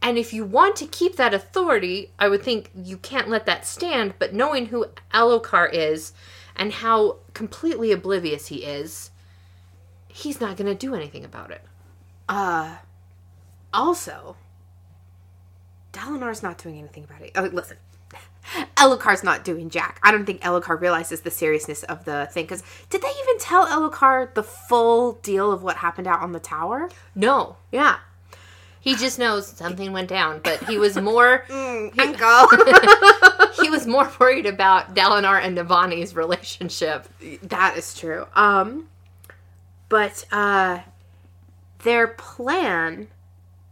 And 0.00 0.18
if 0.18 0.32
you 0.32 0.44
want 0.44 0.76
to 0.76 0.86
keep 0.86 1.16
that 1.16 1.34
authority, 1.34 2.12
I 2.18 2.28
would 2.28 2.42
think 2.42 2.70
you 2.76 2.96
can't 2.96 3.28
let 3.28 3.44
that 3.46 3.66
stand. 3.66 4.14
But 4.20 4.34
knowing 4.34 4.66
who 4.66 4.86
Elhokar 5.12 5.72
is 5.72 6.12
and 6.54 6.72
how 6.72 7.16
completely 7.34 7.90
oblivious 7.90 8.46
he 8.46 8.64
is, 8.64 9.10
he's 10.06 10.40
not 10.40 10.56
going 10.56 10.68
to 10.68 10.74
do 10.76 10.94
anything 10.94 11.24
about 11.24 11.50
it. 11.50 11.62
Uh, 12.28 12.76
also, 13.72 14.36
Dalinar's 15.92 16.42
not 16.42 16.58
doing 16.58 16.78
anything 16.78 17.02
about 17.02 17.22
it. 17.22 17.32
Oh, 17.34 17.44
listen. 17.52 17.78
Elhokar's 18.76 19.22
not 19.24 19.44
doing 19.44 19.70
jack. 19.70 19.98
I 20.02 20.10
don't 20.10 20.24
think 20.24 20.40
Elhokar 20.42 20.80
realizes 20.80 21.20
the 21.22 21.30
seriousness 21.30 21.82
of 21.84 22.04
the 22.04 22.28
thing. 22.32 22.44
Because 22.44 22.62
did 22.90 23.02
they 23.02 23.08
even 23.22 23.38
tell 23.38 23.66
Elhokar 23.66 24.34
the 24.34 24.42
full 24.42 25.12
deal 25.22 25.52
of 25.52 25.62
what 25.62 25.76
happened 25.76 26.06
out 26.06 26.20
on 26.20 26.32
the 26.32 26.40
tower? 26.40 26.88
No, 27.14 27.56
Yeah. 27.72 27.98
he 28.80 28.94
just 28.94 29.18
knows 29.18 29.46
something 29.48 29.92
went 29.92 30.08
down. 30.08 30.40
But 30.42 30.64
he 30.64 30.78
was 30.78 30.96
more 30.96 31.44
Uncle. 31.50 32.48
he 33.62 33.68
was 33.70 33.86
more 33.86 34.10
worried 34.18 34.46
about 34.46 34.94
Dalinar 34.94 35.42
and 35.42 35.58
Navani's 35.58 36.14
relationship. 36.14 37.08
that 37.42 37.76
is 37.76 37.94
true. 37.94 38.26
Um, 38.34 38.88
but 39.88 40.24
uh, 40.32 40.80
their 41.82 42.08
plan 42.08 43.08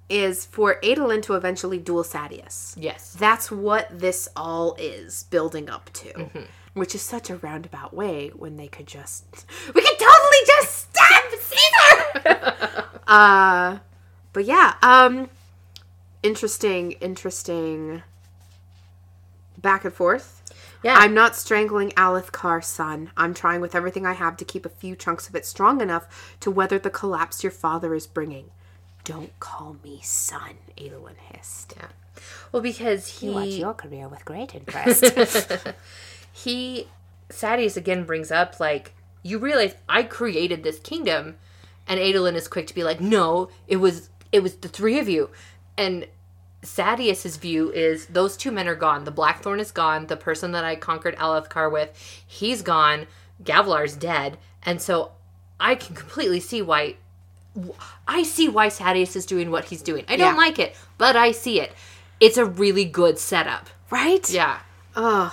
is 0.09 0.47
for 0.47 0.79
Adolin 0.83 1.23
to 1.23 1.35
eventually 1.35 1.79
duel 1.79 2.05
Sadeas. 2.05 2.75
Yes. 2.77 3.17
That's 3.19 3.51
what 3.51 3.89
this 3.91 4.29
all 4.37 4.75
is 4.79 5.25
building 5.25 5.69
up 5.69 5.91
to. 5.95 6.29
Which 6.75 6.95
is 6.95 7.03
such 7.03 7.31
a 7.31 7.37
roundabout 7.37 7.95
way 7.95 8.29
when 8.29 8.57
they 8.57 8.69
could 8.69 8.87
just 8.87 9.47
We 9.75 9.81
could 9.81 9.99
totally 9.99 10.43
just 10.47 10.91
stab 10.95 11.25
Caesar. 11.41 12.85
uh 13.07 13.79
but 14.33 14.45
yeah, 14.45 14.75
um 14.83 15.29
interesting, 16.23 16.93
interesting 16.93 18.03
back 19.59 19.85
and 19.85 19.95
forth. 19.95 20.43
Yeah. 20.85 20.97
I'm 20.99 21.15
not 21.15 21.35
strangling 21.35 21.91
Alethkar's 21.91 22.67
son. 22.67 23.11
I'm 23.17 23.35
trying 23.35 23.61
with 23.61 23.75
everything 23.75 24.07
I 24.07 24.13
have 24.13 24.37
to 24.37 24.45
keep 24.45 24.65
a 24.65 24.69
few 24.69 24.95
chunks 24.95 25.29
of 25.29 25.35
it 25.35 25.47
strong 25.47 25.81
enough 25.81 26.37
to 26.41 26.51
weather 26.51 26.79
the 26.79 26.91
collapse 26.91 27.43
your 27.43 27.51
father 27.51 27.95
is 27.95 28.07
bringing. 28.07 28.51
Don't 29.07 29.39
call 29.39 29.77
me 29.85 30.01
son, 30.03 30.57
Adolin 30.77 31.15
hissed. 31.33 31.75
Yeah. 31.77 31.87
Well, 32.51 32.61
because 32.61 33.07
he 33.07 33.31
watched 33.31 33.53
your 33.53 33.73
career 33.73 34.09
with 34.09 34.25
great 34.25 34.53
interest. 34.53 35.05
he 36.33 36.89
Sadeas 37.31 37.77
again 37.77 38.03
brings 38.03 38.33
up 38.33 38.59
like 38.59 38.95
you 39.23 39.39
realize 39.39 39.77
I 39.89 40.03
created 40.03 40.65
this 40.65 40.81
kingdom. 40.81 41.37
And 41.87 42.01
Adolin 42.01 42.35
is 42.35 42.49
quick 42.49 42.67
to 42.67 42.75
be 42.75 42.83
like, 42.83 43.01
no, 43.01 43.49
it 43.69 43.77
was 43.77 44.11
it 44.33 44.43
was 44.43 44.57
the 44.57 44.69
three 44.69 44.99
of 44.99 45.09
you. 45.09 45.31
And 45.79 46.09
Sadeas's 46.63 47.37
view 47.37 47.71
is 47.71 48.07
those 48.07 48.37
two 48.37 48.51
men 48.51 48.67
are 48.67 48.75
gone. 48.75 49.05
The 49.05 49.13
Blackthorn 49.13 49.61
is 49.61 49.71
gone. 49.71 50.09
The 50.09 50.17
person 50.17 50.51
that 50.51 50.65
I 50.65 50.75
conquered 50.75 51.15
Alethkar 51.15 51.71
with, 51.71 51.97
he's 52.27 52.63
gone. 52.63 53.07
Gavilar's 53.41 53.95
dead. 53.95 54.39
And 54.65 54.83
so 54.83 55.13
I 55.61 55.77
can 55.77 55.95
completely 55.95 56.41
see 56.41 56.61
why 56.61 56.97
I 58.07 58.23
see 58.23 58.49
why 58.49 58.69
Sadeas 58.69 59.17
is 59.17 59.27
doing 59.27 59.51
what 59.51 59.67
he's 59.67 59.83
doing. 59.83 60.05
I 60.09 60.17
don't 60.17 60.35
Yeah. 60.35 60.39
like 60.39 60.59
it, 60.59 60.77
but 60.99 61.17
I 61.17 61.33
see 61.33 61.61
it. 61.61 61.73
It's 62.21 62.37
a 62.37 62.45
really 62.45 62.85
good 62.85 63.19
setup. 63.19 63.69
Right? 63.91 64.29
Yeah. 64.31 64.59
Ugh. 64.95 65.33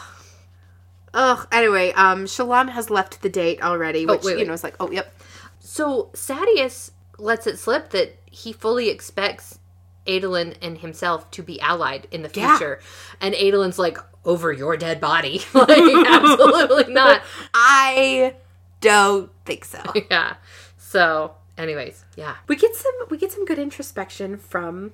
Ugh. 1.14 1.48
Anyway, 1.52 1.91
um, 1.94 2.26
Shallan 2.26 2.70
has 2.70 2.90
left 2.90 3.22
the 3.22 3.30
date 3.30 3.62
already, 3.62 4.06
which, 4.06 4.24
wait, 4.24 4.32
you 4.34 4.38
wait. 4.40 4.48
know, 4.48 4.54
is 4.54 4.64
like, 4.64 4.76
oh, 4.80 4.90
yep. 4.91 5.14
So 5.60 6.10
Sadeas 6.14 6.91
lets 7.18 7.45
it 7.48 7.58
slip 7.60 7.91
that 7.91 8.18
he 8.30 8.52
fully 8.52 8.90
expects 8.90 9.60
Adolin 10.08 10.56
and 10.62 10.80
himself 10.80 11.30
to 11.32 11.44
be 11.44 11.60
allied 11.62 12.08
in 12.12 12.24
the 12.24 12.32
Yeah. 12.34 12.58
future. 12.58 12.80
And 13.22 13.34
Adolin's 13.36 13.80
like, 13.80 13.98
over 14.26 14.52
your 14.52 14.76
dead 14.78 15.00
body. 15.02 15.41
like, 15.54 15.70
absolutely 16.08 16.94
not. 16.94 17.22
I 17.54 18.36
don't 18.82 19.32
think 19.45 19.66
so. 19.66 19.82
Yeah. 20.10 20.36
So, 20.78 21.36
anyways, 21.58 22.06
yeah. 22.16 22.36
we 22.48 22.56
get 22.56 22.76
some 22.76 22.94
we 23.10 23.18
get 23.18 23.32
some 23.32 23.46
good 23.46 23.60
introspection 23.60 24.38
from 24.38 24.94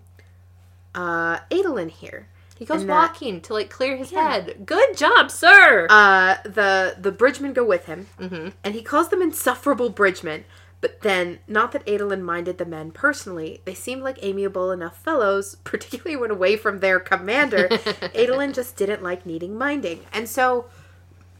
uh 0.95 1.39
Adolin 1.51 1.89
here. 1.89 2.27
He 2.57 2.65
goes 2.65 2.81
And 2.81 2.89
that- 2.89 2.93
walking 2.93 3.41
to 3.41 3.53
like 3.53 3.69
clear 3.69 3.95
his 3.95 4.11
head. 4.11 4.65
Good 4.65 4.97
job, 4.97 5.31
sir. 5.31 5.87
Uh 5.89 6.37
the 6.43 6.95
the 6.99 7.11
bridgemen 7.11 7.53
go 7.53 7.63
with 7.63 7.85
him 7.85 8.07
Mm-hmm. 8.19 8.49
and 8.63 8.73
he 8.75 8.81
calls 8.81 9.09
them 9.09 9.21
insufferable 9.21 9.89
bridgemen. 9.89 10.45
But 10.81 11.01
then, 11.01 11.39
not 11.45 11.73
that 11.73 11.85
Adolin 11.87 12.21
minded 12.21 12.57
the 12.57 12.63
men 12.65 12.91
personally, 12.91 13.59
they 13.65 13.73
seemed 13.73 14.01
like 14.01 14.17
amiable 14.21 14.71
enough 14.71 15.03
fellows, 15.03 15.55
particularly 15.65 16.15
when 16.15 16.31
away 16.31 16.55
from 16.55 16.79
their 16.79 17.01
commander. 17.01 17.67
Adolin 18.15 18.53
just 18.53 18.77
didn't 18.77 19.03
like 19.03 19.25
needing 19.25 19.57
minding. 19.57 20.05
And 20.13 20.29
so, 20.29 20.69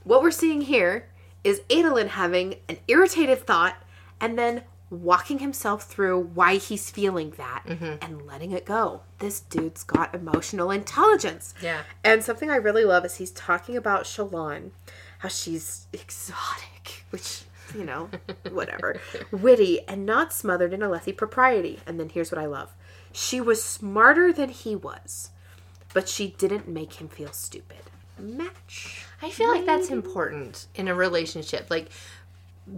what 0.04 0.22
we're 0.22 0.32
seeing 0.32 0.60
here 0.62 1.08
is 1.46 1.62
Adolin 1.70 2.10
having 2.10 2.56
an 2.68 2.80
irritated 2.90 3.40
thought 3.48 3.76
and 4.20 4.38
then 4.38 4.64
walking 4.90 5.40
himself 5.40 5.84
through 5.84 6.20
why 6.20 6.56
he's 6.56 6.90
feeling 6.90 7.32
that 7.38 7.64
mm-hmm. 7.68 7.96
and 8.02 8.26
letting 8.26 8.52
it 8.52 8.66
go. 8.66 9.02
This 9.20 9.40
dude's 9.40 9.84
got 9.84 10.16
emotional 10.16 10.72
intelligence. 10.72 11.54
Yeah. 11.62 11.82
And 12.04 12.24
something 12.24 12.50
I 12.50 12.56
really 12.56 12.86
love 12.86 13.06
is 13.06 13.18
he's 13.18 13.32
talking 13.32 13.78
about 13.78 14.06
Shallan, 14.06 14.72
how 15.20 15.30
she's 15.30 15.88
exotic, 15.94 17.06
which, 17.12 17.44
you 17.76 17.84
know, 17.84 18.10
whatever, 18.52 19.00
witty, 19.32 19.88
and 19.88 20.06
not 20.06 20.34
smothered 20.34 20.74
in 20.74 20.80
Alethi 20.80 21.16
propriety. 21.16 21.80
And 21.86 22.00
then 22.00 22.10
here's 22.10 22.32
what 22.32 22.42
I 22.42 22.48
love 22.48 22.74
she 23.12 23.42
was 23.42 23.64
smarter 23.64 24.32
than 24.32 24.50
he 24.50 24.76
was, 24.76 25.32
but 25.94 26.08
she 26.08 26.36
didn't 26.38 26.68
make 26.68 26.94
him 26.94 27.08
feel 27.08 27.32
stupid. 27.32 27.78
Match. 28.18 29.06
I 29.22 29.30
feel 29.30 29.48
like 29.48 29.66
that's 29.66 29.90
important 29.90 30.68
in 30.76 30.88
a 30.88 30.96
relationship. 30.96 31.68
Like 31.70 31.90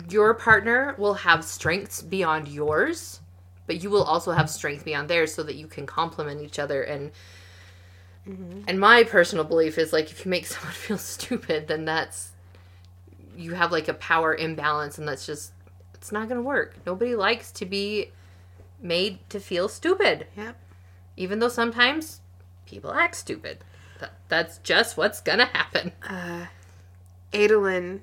your 0.09 0.33
partner 0.33 0.95
will 0.97 1.13
have 1.15 1.43
strengths 1.43 2.01
beyond 2.01 2.47
yours, 2.47 3.21
but 3.67 3.81
you 3.83 3.89
will 3.89 4.03
also 4.03 4.31
have 4.31 4.49
strength 4.49 4.85
beyond 4.85 5.09
theirs 5.09 5.33
so 5.33 5.43
that 5.43 5.55
you 5.55 5.67
can 5.67 5.85
complement 5.85 6.41
each 6.41 6.59
other 6.59 6.83
and 6.83 7.11
and 8.67 8.79
my 8.79 9.03
personal 9.03 9.43
belief 9.43 9.77
is 9.79 9.91
like 9.91 10.11
if 10.11 10.23
you 10.25 10.29
make 10.29 10.45
someone 10.47 10.73
feel 10.73 10.97
stupid, 10.97 11.67
then 11.67 11.85
that's 11.85 12.31
you 13.35 13.53
have 13.55 13.71
like 13.71 13.87
a 13.87 13.93
power 13.95 14.35
imbalance 14.35 14.97
and 14.97 15.07
that's 15.07 15.25
just 15.25 15.53
it's 15.95 16.11
not 16.11 16.27
going 16.29 16.37
to 16.39 16.45
work. 16.47 16.75
Nobody 16.85 17.15
likes 17.15 17.51
to 17.53 17.65
be 17.65 18.11
made 18.81 19.19
to 19.29 19.39
feel 19.39 19.67
stupid, 19.67 20.27
Yep. 20.37 20.55
even 21.17 21.39
though 21.39 21.47
sometimes 21.49 22.21
people 22.65 22.93
act 22.93 23.15
stupid. 23.15 23.59
That, 23.99 24.13
that's 24.29 24.57
just 24.59 24.97
what's 24.97 25.21
going 25.21 25.39
to 25.39 25.45
happen. 25.45 25.91
Uh 26.07 26.45
Adolin 27.33 28.01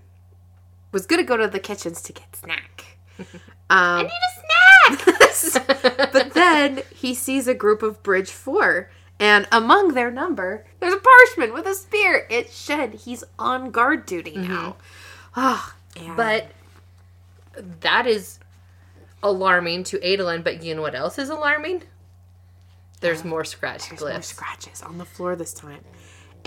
was 0.93 1.07
going 1.07 1.21
to 1.21 1.27
go 1.27 1.37
to 1.37 1.47
the 1.49 1.59
kitchens 1.59 2.01
to 2.03 2.13
get 2.13 2.35
snack. 2.37 2.85
I 3.71 4.01
Um, 4.01 4.07
need 4.07 4.13
a 4.13 5.33
snack. 5.33 6.11
but 6.13 6.33
then 6.35 6.83
he 6.95 7.15
sees 7.15 7.47
a 7.47 7.55
group 7.55 7.83
of 7.83 8.03
Bridge 8.03 8.31
Four, 8.31 8.91
and 9.21 9.47
among 9.53 9.95
their 9.95 10.11
number, 10.11 10.65
there's 10.81 10.95
a 10.95 10.99
parshman 10.99 11.53
with 11.53 11.67
a 11.67 11.75
spear. 11.75 12.27
It's 12.31 12.57
Shen. 12.59 12.93
He's 12.93 13.25
on 13.39 13.71
guard 13.71 14.07
duty 14.07 14.37
now. 14.37 14.77
Ah, 15.37 15.75
and- 15.97 16.17
But 16.17 16.47
that 17.81 18.07
is 18.07 18.39
alarming 19.23 19.85
to 19.85 19.99
Adolin. 19.99 20.43
But 20.45 20.63
you 20.63 20.75
know 20.75 20.83
what 20.83 20.95
else 20.95 21.19
is 21.19 21.29
alarming? 21.29 21.83
There's 23.01 23.25
more 23.25 23.45
scratch 23.45 23.89
there's 23.91 24.01
more 24.01 24.23
scratches 24.23 24.83
on 24.83 24.99
the 24.99 25.05
floor 25.05 25.37
this 25.37 25.53
time. 25.55 25.85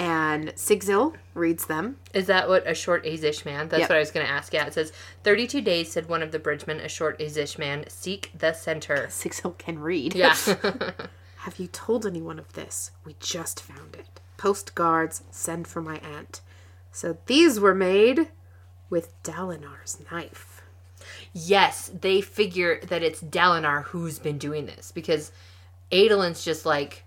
And 0.02 0.48
Sigzil 0.56 1.14
reads 1.36 1.68
them. 1.68 1.98
Is 2.14 2.26
that 2.26 2.50
what 2.50 2.68
a 2.68 2.74
short 2.74 3.06
Azish 3.06 3.46
man? 3.46 3.70
That's 3.70 3.82
Yep. 3.82 3.90
what 3.90 3.96
I 3.98 4.00
was 4.00 4.10
going 4.10 4.26
to 4.26 4.32
ask. 4.32 4.52
Yeah, 4.52 4.66
it 4.66 4.74
says 4.74 4.92
32 5.24 5.62
days, 5.62 5.92
said 5.92 6.10
one 6.10 6.24
of 6.24 6.32
the 6.32 6.40
bridgemen, 6.40 6.80
a 6.80 6.88
short 6.90 7.20
Azish 7.20 7.60
man, 7.60 7.86
seek 7.88 8.32
the 8.38 8.54
center. 8.54 9.06
Sigzil 9.10 9.56
can 9.60 9.78
read. 9.78 10.16
Yeah. 10.16 10.36
Have 11.38 11.60
you 11.60 11.68
told 11.68 12.06
anyone 12.08 12.40
of 12.40 12.54
this? 12.54 12.92
We 13.06 13.16
just 13.20 13.62
found 13.62 13.96
it. 13.96 14.20
Post 14.38 14.74
guards, 14.74 15.22
send 15.30 15.68
for 15.68 15.82
my 15.84 16.00
aunt. 16.00 16.42
So 16.92 17.18
these 17.28 17.60
were 17.60 17.76
made 17.76 18.30
with 18.90 19.22
Dalinar's 19.24 20.00
knife. 20.12 20.64
yes, 21.32 21.92
they 22.02 22.22
figure 22.22 22.80
that 22.88 23.04
it's 23.04 23.22
Dalinar 23.22 23.84
who's 23.86 24.18
been 24.20 24.38
doing 24.40 24.66
this 24.66 24.92
because 24.92 25.32
Adolin's 25.92 26.44
just 26.44 26.66
like, 26.66 27.04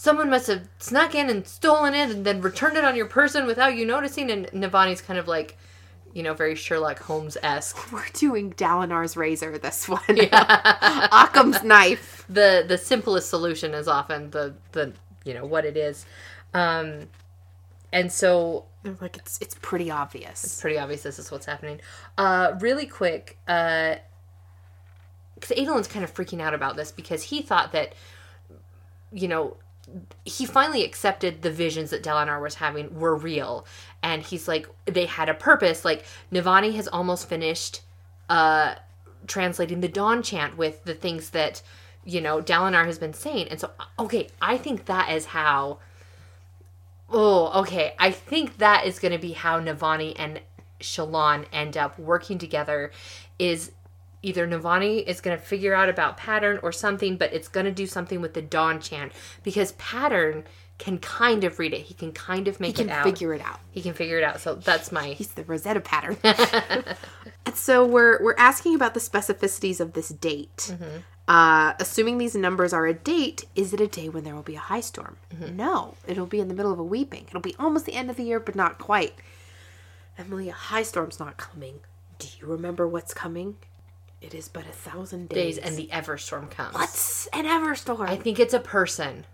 someone 0.00 0.30
must 0.30 0.46
have 0.46 0.66
snuck 0.78 1.14
in 1.14 1.28
and 1.28 1.46
stolen 1.46 1.92
it 1.94 2.08
and 2.10 2.24
then 2.24 2.40
returned 2.40 2.74
it 2.74 2.86
on 2.86 2.96
your 2.96 3.04
person 3.04 3.44
without 3.46 3.76
you 3.76 3.84
noticing. 3.84 4.30
And 4.30 4.46
Navani's 4.46 5.02
kind 5.02 5.18
of 5.18 5.28
like, 5.28 5.58
you 6.14 6.22
know, 6.22 6.32
very 6.32 6.54
Sherlock 6.54 7.00
Holmes 7.00 7.36
esque. 7.42 7.76
We're 7.92 8.06
doing 8.14 8.54
Dalinar's 8.54 9.14
razor 9.14 9.58
this 9.58 9.86
one. 9.90 10.00
Yeah. 10.08 11.08
Occam's 11.12 11.62
knife. 11.62 12.24
the 12.30 12.64
the 12.66 12.78
simplest 12.78 13.28
solution 13.28 13.74
is 13.74 13.86
often 13.88 14.30
the 14.30 14.54
the 14.72 14.94
you 15.26 15.34
know 15.34 15.44
what 15.44 15.66
it 15.66 15.76
is 15.76 16.06
um 16.54 17.00
and 17.92 18.10
so 18.10 18.64
They're 18.82 18.96
like 19.02 19.18
it's 19.18 19.38
it's 19.42 19.54
pretty 19.60 19.90
obvious. 19.90 20.42
it's 20.44 20.60
pretty 20.62 20.78
obvious 20.78 21.02
this 21.02 21.18
is 21.18 21.30
what's 21.30 21.44
happening 21.44 21.78
uh 22.16 22.54
really 22.60 22.86
quick 22.86 23.36
uh 23.46 23.96
because 25.34 25.50
Adolin's 25.58 25.88
kind 25.88 26.04
of 26.06 26.14
freaking 26.14 26.40
out 26.40 26.54
about 26.54 26.76
this 26.76 26.90
because 26.90 27.22
he 27.24 27.42
thought 27.42 27.72
that 27.72 27.94
you 29.12 29.28
know 29.28 29.58
he 30.24 30.46
finally 30.46 30.84
accepted 30.84 31.42
the 31.42 31.50
visions 31.50 31.90
that 31.90 32.02
Dalinar 32.02 32.40
was 32.40 32.56
having 32.56 32.98
were 32.98 33.16
real. 33.16 33.66
And 34.02 34.22
he's 34.22 34.48
like 34.48 34.68
they 34.86 35.06
had 35.06 35.28
a 35.28 35.34
purpose. 35.34 35.84
Like 35.84 36.04
Navani 36.32 36.74
has 36.74 36.88
almost 36.88 37.28
finished 37.28 37.82
uh 38.28 38.74
translating 39.26 39.80
the 39.80 39.88
dawn 39.88 40.22
chant 40.22 40.56
with 40.56 40.84
the 40.84 40.94
things 40.94 41.30
that 41.30 41.62
you 42.04 42.20
know 42.20 42.40
Dalinar 42.40 42.86
has 42.86 42.98
been 42.98 43.14
saying. 43.14 43.48
And 43.48 43.60
so 43.60 43.70
okay 43.98 44.28
I 44.40 44.56
think 44.56 44.86
that 44.86 45.10
is 45.10 45.26
how 45.26 45.78
oh 47.08 47.60
okay 47.62 47.94
I 47.98 48.10
think 48.10 48.58
that 48.58 48.86
is 48.86 48.98
going 48.98 49.12
to 49.12 49.18
be 49.18 49.32
how 49.32 49.60
Navani 49.60 50.14
and 50.18 50.40
Shallan 50.80 51.44
end 51.52 51.76
up 51.76 51.98
working 51.98 52.38
together 52.38 52.90
is 53.38 53.72
either 54.22 54.46
Navani 54.46 55.04
is 55.06 55.20
going 55.20 55.36
to 55.36 55.42
figure 55.42 55.74
out 55.74 55.88
about 55.88 56.16
pattern 56.16 56.58
or 56.62 56.72
something 56.72 57.16
but 57.16 57.32
it's 57.32 57.48
going 57.48 57.66
to 57.66 57.72
do 57.72 57.86
something 57.86 58.20
with 58.20 58.34
the 58.34 58.42
dawn 58.42 58.80
chant 58.80 59.12
because 59.42 59.72
pattern 59.72 60.44
can 60.78 60.98
kind 60.98 61.44
of 61.44 61.58
read 61.58 61.74
it 61.74 61.82
he 61.82 61.94
can 61.94 62.12
kind 62.12 62.48
of 62.48 62.58
make 62.60 62.78
it 62.78 62.88
out. 62.88 63.04
He 63.04 63.10
can 63.10 63.12
figure 63.12 63.34
it 63.34 63.40
out. 63.42 63.60
he 63.70 63.82
can 63.82 63.92
figure 63.94 64.18
it 64.18 64.24
out 64.24 64.40
so 64.40 64.54
that's 64.54 64.90
my 64.90 65.08
He's 65.08 65.28
the 65.32 65.44
Rosetta 65.44 65.80
pattern. 65.80 66.16
and 67.44 67.54
so 67.54 67.84
we're 67.86 68.22
we're 68.22 68.36
asking 68.38 68.74
about 68.74 68.94
the 68.94 69.00
specificities 69.00 69.80
of 69.80 69.92
this 69.92 70.08
date. 70.08 70.74
Uh, 71.28 71.74
assuming 71.78 72.18
these 72.18 72.34
numbers 72.34 72.72
are 72.72 72.86
a 72.86 72.94
date, 72.94 73.44
is 73.54 73.72
it 73.72 73.80
a 73.80 73.86
day 73.86 74.08
when 74.08 74.24
there 74.24 74.34
will 74.34 74.42
be 74.42 74.56
a 74.56 74.60
high 74.60 74.80
storm? 74.80 75.16
No, 75.54 75.94
it'll 76.08 76.26
be 76.26 76.40
in 76.40 76.48
the 76.48 76.54
middle 76.54 76.72
of 76.72 76.78
a 76.80 76.84
weeping. 76.84 77.24
It'll 77.28 77.40
be 77.40 77.54
almost 77.56 77.86
the 77.86 77.94
end 77.94 78.10
of 78.10 78.16
the 78.16 78.24
year, 78.24 78.40
but 78.40 78.56
not 78.56 78.78
quite. 78.78 79.14
Emily, 80.18 80.48
a 80.48 80.52
high 80.52 80.82
storm's 80.82 81.20
not 81.20 81.36
coming. 81.36 81.80
Do 82.18 82.26
you 82.40 82.46
remember 82.48 82.88
what's 82.88 83.14
coming? 83.14 83.56
It 84.20 84.34
is 84.34 84.48
but 84.48 84.66
a 84.66 84.72
thousand 84.72 85.28
days. 85.30 85.56
days 85.56 85.58
and 85.58 85.76
the 85.76 85.88
Everstorm 85.92 86.50
comes 86.50 86.74
what's 86.74 87.26
an 87.28 87.46
Everstorm? 87.46 88.08
I 88.08 88.16
think 88.16 88.38
it's 88.38 88.54
a 88.54 88.60
person 88.60 89.24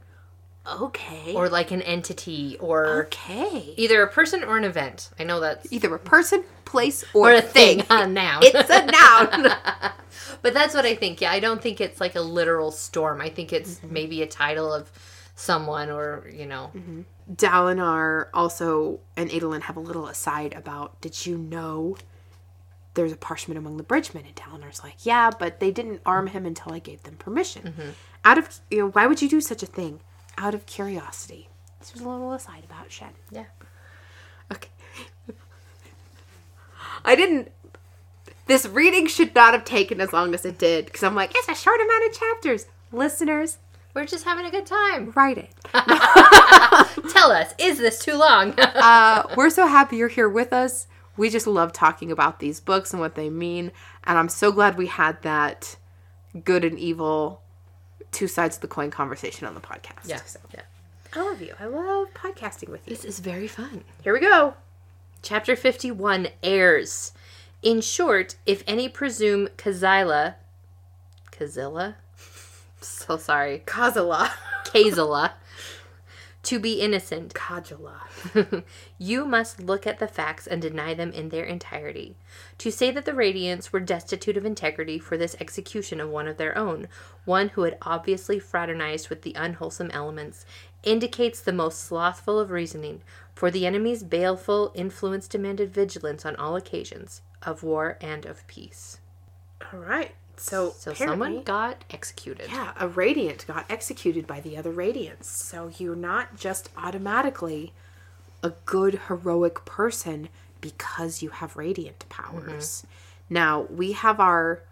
okay. 0.69 1.35
or 1.35 1.49
like 1.49 1.71
an 1.71 1.83
entity 1.83 2.57
or 2.61 3.07
okay. 3.07 3.75
either 3.77 4.03
a 4.03 4.09
person 4.09 4.43
or 4.45 4.57
an 4.57 4.65
event. 4.65 5.11
I 5.19 5.25
know 5.25 5.41
that's 5.41 5.73
Either 5.73 5.95
a 5.95 5.99
person, 5.99 6.45
place, 6.65 7.05
or, 7.15 7.31
or 7.31 7.35
a 7.35 7.43
thing, 7.43 7.83
thing. 7.83 7.87
a 7.91 8.07
noun. 8.07 8.43
It's 8.45 8.71
a 8.71 8.87
noun. 8.87 9.53
but 10.43 10.55
that's 10.55 10.75
what 10.75 10.85
I 10.85 10.95
think. 10.95 11.21
Yeah, 11.21 11.33
I 11.33 11.41
don't 11.41 11.61
think 11.61 11.81
it's 11.81 12.01
like 12.01 12.15
a 12.15 12.21
literal 12.21 12.71
storm. 12.71 13.21
I 13.21 13.29
think 13.29 13.53
it's 13.53 13.77
mm-hmm. 13.77 13.93
maybe 13.93 14.23
a 14.23 14.27
title 14.27 14.73
of 14.73 14.91
someone 15.35 15.91
or, 15.91 16.29
you 16.33 16.47
know. 16.47 16.71
Mm-hmm. 16.75 17.03
Dalinar 17.35 18.29
also 18.33 19.01
and 19.17 19.31
Adolin 19.31 19.63
have 19.63 19.77
a 19.77 19.81
little 19.81 20.07
aside 20.07 20.55
about 20.55 21.01
did 21.01 21.27
you 21.27 21.37
know 21.37 21.97
there's 22.97 23.13
a 23.13 23.17
parshman 23.17 23.57
among 23.57 23.77
the 23.77 23.83
bridgemen. 23.85 24.25
And 24.27 24.35
Dalinar's 24.35 24.83
like, 24.83 25.07
yeah, 25.07 25.31
but 25.31 25.61
they 25.61 25.71
didn't 25.71 26.01
arm 26.05 26.27
him 26.27 26.45
until 26.45 26.73
I 26.73 26.81
gave 26.81 27.05
them 27.05 27.15
permission. 27.17 27.95
Out 28.25 28.39
of, 28.39 28.61
you 28.71 28.79
know, 28.79 28.89
why 28.91 29.07
would 29.07 29.23
you 29.23 29.29
do 29.29 29.41
such 29.41 29.63
a 29.63 29.67
thing? 29.67 30.01
Out 30.37 30.55
of 30.55 30.67
curiosity. 30.67 31.49
This 31.79 31.93
was 31.93 32.03
a 32.03 32.09
little 32.09 32.33
aside 32.33 32.65
about 32.65 32.91
Shen. 32.91 33.11
Yeah. 33.31 33.45
Okay. 34.53 34.69
I 37.05 37.15
didn't. 37.15 37.53
This 38.47 38.67
reading 38.67 39.07
should 39.07 39.35
not 39.35 39.55
have 39.55 39.65
taken 39.65 40.01
as 40.01 40.13
long 40.13 40.35
as 40.35 40.45
it 40.45 40.59
did 40.59 40.87
because 40.87 41.03
I'm 41.03 41.15
like, 41.15 41.33
it's 41.35 41.49
a 41.49 41.55
short 41.55 41.81
amount 41.81 42.07
of 42.07 42.19
chapters. 42.19 42.67
Listeners, 42.93 43.59
We're 43.95 44.07
just 44.07 44.25
having 44.25 44.47
a 44.47 44.51
good 44.51 44.67
time. 44.67 45.13
write 45.17 45.39
it. 45.39 45.51
Tell 47.13 47.33
us, 47.33 47.53
is 47.59 47.79
this 47.79 47.99
too 48.05 48.17
long? 48.17 48.55
Uh, 48.77 49.23
we're 49.37 49.51
so 49.51 49.67
happy 49.67 49.97
you're 49.97 50.07
here 50.09 50.29
with 50.29 50.53
us. 50.53 50.87
We 51.17 51.31
just 51.31 51.47
love 51.47 51.73
talking 51.73 52.11
about 52.13 52.41
these 52.41 52.61
books 52.61 52.93
and 52.93 53.01
what 53.01 53.15
they 53.15 53.31
mean. 53.31 53.73
And 54.05 54.19
I'm 54.19 54.29
so 54.29 54.53
glad 54.53 54.77
we 54.77 54.87
had 54.87 55.23
that 55.23 55.77
good 56.45 56.65
and 56.65 56.79
evil 56.79 57.41
two 58.13 58.29
sides 58.29 58.57
of 58.57 58.63
the 58.63 58.69
coin 58.69 58.91
conversation 58.91 59.47
on 59.47 59.55
the 59.55 59.61
podcast. 59.61 60.07
yeah. 60.09 60.21
So, 60.25 60.41
yeah. 60.55 60.63
I 61.15 61.23
love 61.23 61.41
you. 61.41 61.55
I 61.59 61.67
love 61.67 62.09
podcasting 62.15 62.69
with 62.69 62.87
you. 62.87 62.95
This 62.95 63.05
is 63.05 63.21
very 63.21 63.49
fun. 63.49 63.85
Here 64.03 64.13
we 64.13 64.21
go. 64.21 64.55
Chapter 65.23 65.57
51 65.57 66.29
Heirs. 66.43 67.13
In 67.63 67.81
short, 67.81 68.37
if 68.45 68.63
any 68.67 68.89
presume 68.89 69.49
Kazila. 69.57 70.35
Kazilla? 71.33 71.95
So 72.83 73.17
sorry. 73.17 73.63
Kazala. 73.67 74.31
Kazilla. 74.67 75.33
To 76.47 76.61
be 76.61 76.75
innocent. 76.75 77.35
Kajala. 77.35 78.03
You 78.99 79.25
must 79.25 79.61
look 79.61 79.85
at 79.85 79.99
the 79.99 80.07
facts 80.07 80.47
and 80.47 80.63
deny 80.63 80.95
them 80.95 81.11
in 81.11 81.31
their 81.31 81.45
entirety. 81.45 82.15
To 82.59 82.71
say 82.71 82.93
that 82.93 83.05
the 83.05 83.11
Radiants 83.11 83.73
were 83.73 83.81
destitute 83.81 84.37
of 84.37 84.47
integrity 84.47 85.01
for 85.01 85.17
this 85.17 85.35
execution 85.41 86.01
of 86.01 86.09
one 86.09 86.29
of 86.29 86.37
their 86.37 86.57
own, 86.57 86.87
one 87.25 87.49
who 87.49 87.63
had 87.63 87.79
obviously 87.83 88.39
fraternized 88.39 89.09
with 89.09 89.23
the 89.23 89.35
unwholesome 89.35 89.91
elements, 89.91 90.47
indicates 90.85 91.41
the 91.41 91.53
most 91.53 91.81
slothful 91.81 92.39
of 92.39 92.53
reasoning, 92.53 93.03
for 93.35 93.51
the 93.51 93.67
enemy's 93.67 94.05
baleful 94.05 94.71
influence 94.73 95.27
demanded 95.27 95.75
vigilance 95.75 96.25
on 96.25 96.37
all 96.37 96.55
occasions, 96.55 97.23
of 97.43 97.65
war 97.65 97.99
and 98.01 98.25
of 98.25 98.47
peace. 98.47 99.01
All 99.73 99.81
right. 99.81 100.15
So, 100.37 100.75
So 100.79 100.95
someone 100.95 101.43
got 101.43 101.85
executed. 101.91 102.49
Yeah, 102.51 102.73
a 102.79 102.89
radiant 102.89 103.47
got 103.47 103.65
executed 103.71 104.27
by 104.27 104.41
the 104.41 104.57
other 104.57 104.73
radiants. 104.73 105.25
So 105.25 105.71
you're 105.79 105.97
not 105.97 106.37
just 106.37 106.69
automatically 106.77 107.73
a 108.43 108.51
good 108.65 109.01
heroic 109.09 109.65
person 109.65 110.29
because 110.61 111.23
you 111.23 111.31
have 111.31 111.57
radiant 111.57 112.09
powers. 112.09 112.83
Mm-hmm. 112.83 113.35
Now, 113.35 113.63
we 113.63 113.93
have 113.93 114.21
our 114.21 114.63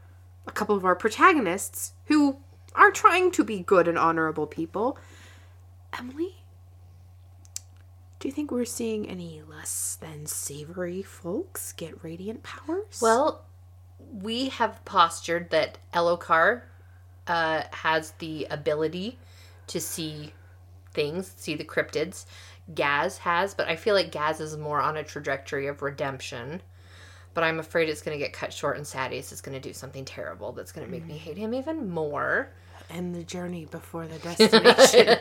a 0.47 0.53
couple 0.53 0.77
of 0.77 0.85
our 0.85 0.95
protagonists 0.95 1.93
who 2.07 2.37
are 2.75 2.91
trying 2.91 3.31
to 3.33 3.45
be 3.45 3.61
good 3.61 3.89
and 3.89 3.99
honorable 3.99 4.47
people. 4.47 4.99
Emily, 5.97 6.37
do 8.19 8.29
you 8.29 8.33
think 8.33 8.51
we're 8.51 8.65
seeing 8.65 9.09
any 9.09 9.43
less 9.49 9.97
than 10.01 10.27
savory 10.27 11.03
folks 11.03 11.73
get 11.73 12.03
radiant 12.03 12.43
powers? 12.43 13.01
Well, 13.01 13.45
we 14.13 14.49
have 14.51 14.85
postured 14.85 15.51
that 15.51 15.79
Elhokar 15.93 16.63
uh, 17.27 17.63
has 17.73 18.13
the 18.13 18.47
ability 18.51 19.19
to 19.69 19.81
see 19.81 20.33
things, 20.93 21.33
see 21.37 21.55
the 21.55 21.65
cryptids. 21.65 22.27
Gaz 22.75 23.19
has, 23.19 23.55
but 23.55 23.69
I 23.69 23.77
feel 23.77 23.95
like 23.95 24.11
Gaz 24.11 24.41
is 24.41 24.57
more 24.57 24.81
on 24.81 24.97
a 24.97 25.05
trajectory 25.05 25.67
of 25.67 25.83
redemption. 25.83 26.63
But 27.35 27.45
I'm 27.45 27.59
afraid 27.59 27.89
it's 27.89 28.01
going 28.01 28.17
to 28.19 28.25
get 28.25 28.33
cut 28.33 28.53
short, 28.53 28.77
and 28.77 28.87
Sadeas 28.87 29.33
is 29.33 29.41
going 29.41 29.61
to 29.61 29.69
do 29.69 29.75
something 29.75 30.05
terrible 30.05 30.53
that's 30.53 30.73
going 30.73 30.87
to 30.87 30.91
make 30.91 31.05
me 31.05 31.17
hate 31.17 31.37
him 31.37 31.53
even 31.53 31.91
more. 31.91 32.51
end 32.91 33.15
the 33.15 33.25
journey 33.25 33.67
before 33.71 34.07
the 34.07 34.19
destination. 34.37 35.19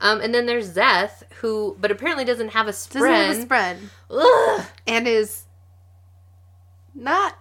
Um, 0.00 0.20
and 0.20 0.32
then 0.34 0.46
there's 0.46 0.74
Szeth, 0.74 1.22
who, 1.40 1.76
but 1.80 1.90
apparently 1.90 2.24
doesn't 2.24 2.50
have 2.50 2.68
a 2.68 2.72
spren. 2.72 2.92
Doesn't 2.92 3.10
have 3.14 3.36
a 3.36 3.46
spren. 3.46 3.78
spren. 4.10 4.58
Ugh, 4.58 4.66
and 4.86 5.08
is 5.08 5.44
not. 6.94 7.36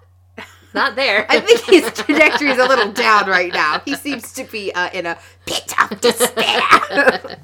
Not 0.75 0.95
there. 0.95 1.25
I 1.29 1.39
think 1.39 1.61
his 1.61 1.89
trajectory 1.93 2.49
is 2.49 2.59
a 2.59 2.65
little 2.65 2.91
down 2.91 3.29
right 3.29 3.53
now. 3.53 3.81
He 3.85 3.95
seems 3.95 4.33
to 4.33 4.43
be 4.43 4.73
uh, 4.73 4.89
in 4.93 5.05
a 5.05 5.17
pit 5.45 5.73
of 5.89 6.01
despair. 6.01 6.61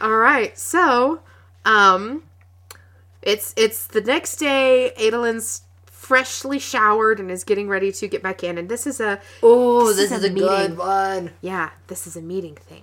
All 0.00 0.16
right, 0.16 0.58
so 0.58 1.20
um, 1.64 2.24
it's 3.22 3.54
it's 3.56 3.86
the 3.86 4.00
next 4.00 4.36
day. 4.36 4.90
Adolin's 4.94 5.62
freshly 5.86 6.58
showered 6.58 7.20
and 7.20 7.30
is 7.30 7.44
getting 7.44 7.68
ready 7.68 7.92
to 7.92 8.08
get 8.08 8.22
back 8.22 8.42
in, 8.42 8.58
and 8.58 8.68
this 8.68 8.88
is 8.88 8.98
a 9.00 9.20
oh, 9.42 9.86
this 9.88 9.96
this, 9.96 10.10
is 10.10 10.18
is, 10.18 10.24
a 10.24 10.26
a, 10.26 10.30
good 10.30 10.60
meeting. 10.60 10.76
one. 10.76 11.30
yeah, 11.40 11.70
this 11.86 12.08
is 12.08 12.16
a 12.16 12.22
meeting 12.22 12.56
thing. 12.56 12.82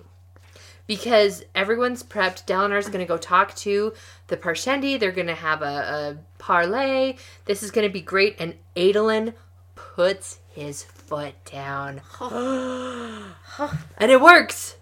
Because 0.87 1.43
everyone's 1.53 2.01
prepped. 2.01 2.45
Dalinar's 2.45 2.87
going 2.87 2.99
to 2.99 3.05
go 3.05 3.17
talk 3.17 3.53
to 3.57 3.93
the 4.27 4.37
Parshendi. 4.37 4.99
They're 4.99 5.11
going 5.11 5.27
to 5.27 5.35
have 5.35 5.61
a, 5.61 5.65
a 5.65 6.17
parlay. 6.37 7.17
This 7.45 7.61
is 7.61 7.71
going 7.71 7.87
to 7.87 7.93
be 7.93 8.01
great. 8.01 8.37
And 8.39 8.55
Adolin 8.75 9.33
puts 9.75 10.39
his 10.49 10.83
foot 10.83 11.35
down. 11.45 12.01
and 12.21 14.11
it 14.11 14.21
works. 14.21 14.77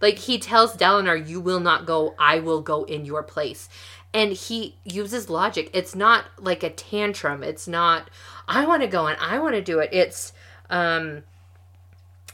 Like 0.00 0.18
he 0.18 0.38
tells 0.38 0.76
Dalinar, 0.76 1.26
"You 1.26 1.40
will 1.40 1.60
not 1.60 1.86
go. 1.86 2.14
I 2.18 2.38
will 2.38 2.60
go 2.60 2.84
in 2.84 3.04
your 3.04 3.22
place." 3.22 3.68
And 4.12 4.32
he 4.32 4.76
uses 4.84 5.30
logic. 5.30 5.70
It's 5.72 5.94
not 5.94 6.26
like 6.38 6.62
a 6.62 6.70
tantrum. 6.70 7.42
It's 7.42 7.66
not 7.66 8.10
I 8.46 8.66
want 8.66 8.82
to 8.82 8.88
go 8.88 9.06
and 9.06 9.18
I 9.20 9.38
want 9.38 9.54
to 9.54 9.62
do 9.62 9.78
it. 9.78 9.90
It's 9.92 10.32
um 10.68 11.22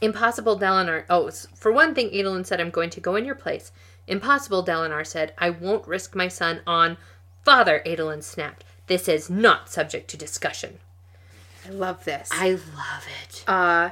Impossible 0.03 0.59
Dalinar. 0.59 1.05
Oh, 1.09 1.31
for 1.55 1.71
one 1.71 1.95
thing, 1.95 2.09
Adolin 2.09 2.45
said, 2.45 2.59
I'm 2.59 2.71
going 2.71 2.89
to 2.89 2.99
go 2.99 3.15
in 3.15 3.23
your 3.23 3.35
place. 3.35 3.71
Impossible 4.05 4.61
Dalinar 4.61 5.07
said, 5.07 5.33
I 5.37 5.49
won't 5.49 5.87
risk 5.87 6.13
my 6.13 6.27
son 6.27 6.59
on. 6.67 6.97
Father, 7.45 7.81
Adolin 7.85 8.21
snapped. 8.21 8.65
This 8.87 9.07
is 9.07 9.29
not 9.29 9.69
subject 9.69 10.09
to 10.09 10.17
discussion. 10.17 10.79
I 11.65 11.69
love 11.69 12.03
this. 12.03 12.27
I 12.33 12.49
love 12.49 13.07
it. 13.23 13.45
Uh, 13.47 13.91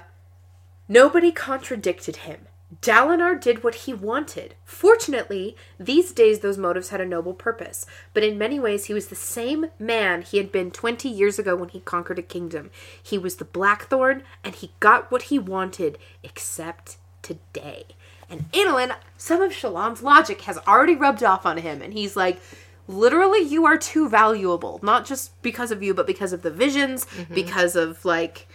nobody 0.90 1.32
contradicted 1.32 2.18
him. 2.18 2.42
Dalinar 2.80 3.40
did 3.40 3.64
what 3.64 3.76
he 3.76 3.94
wanted. 3.94 4.56
Fortunately, 4.64 5.58
these 5.78 6.14
days 6.14 6.40
those 6.40 6.58
motives 6.58 6.90
had 6.90 7.02
a 7.02 7.06
noble 7.06 7.34
purpose, 7.34 7.86
but 8.14 8.24
in 8.24 8.38
many 8.38 8.60
ways 8.60 8.86
he 8.86 8.94
was 8.94 9.08
the 9.08 9.16
same 9.16 9.66
man 9.78 10.22
he 10.22 10.38
had 10.38 10.52
been 10.52 10.72
20 10.72 11.10
years 11.10 11.38
ago 11.38 11.56
when 11.56 11.70
he 11.70 11.82
conquered 11.82 12.20
a 12.20 12.24
kingdom. 12.24 12.72
He 13.02 13.18
was 13.18 13.36
the 13.36 13.46
Blackthorn, 13.46 14.24
and 14.44 14.56
he 14.56 14.72
got 14.80 15.12
what 15.12 15.24
he 15.24 15.38
wanted, 15.38 15.98
except 16.24 16.98
today. 17.22 17.86
And 18.30 18.50
Adolin, 18.54 18.96
some 19.18 19.42
of 19.42 19.52
Shallan's 19.52 20.02
logic 20.02 20.42
has 20.42 20.58
already 20.60 20.96
rubbed 20.96 21.24
off 21.24 21.46
on 21.46 21.58
him, 21.58 21.82
and 21.82 21.92
he's 21.94 22.16
like, 22.16 22.42
literally, 22.88 23.42
you 23.42 23.66
are 23.66 23.78
too 23.78 24.08
valuable. 24.08 24.80
Not 24.82 25.06
just 25.06 25.40
because 25.42 25.72
of 25.72 25.84
you, 25.84 25.94
but 25.94 26.08
because 26.08 26.32
of 26.32 26.42
the 26.42 26.52
visions, 26.52 27.06
mm-hmm. 27.06 27.34
because 27.34 27.76
of, 27.76 28.06
like, 28.06 28.48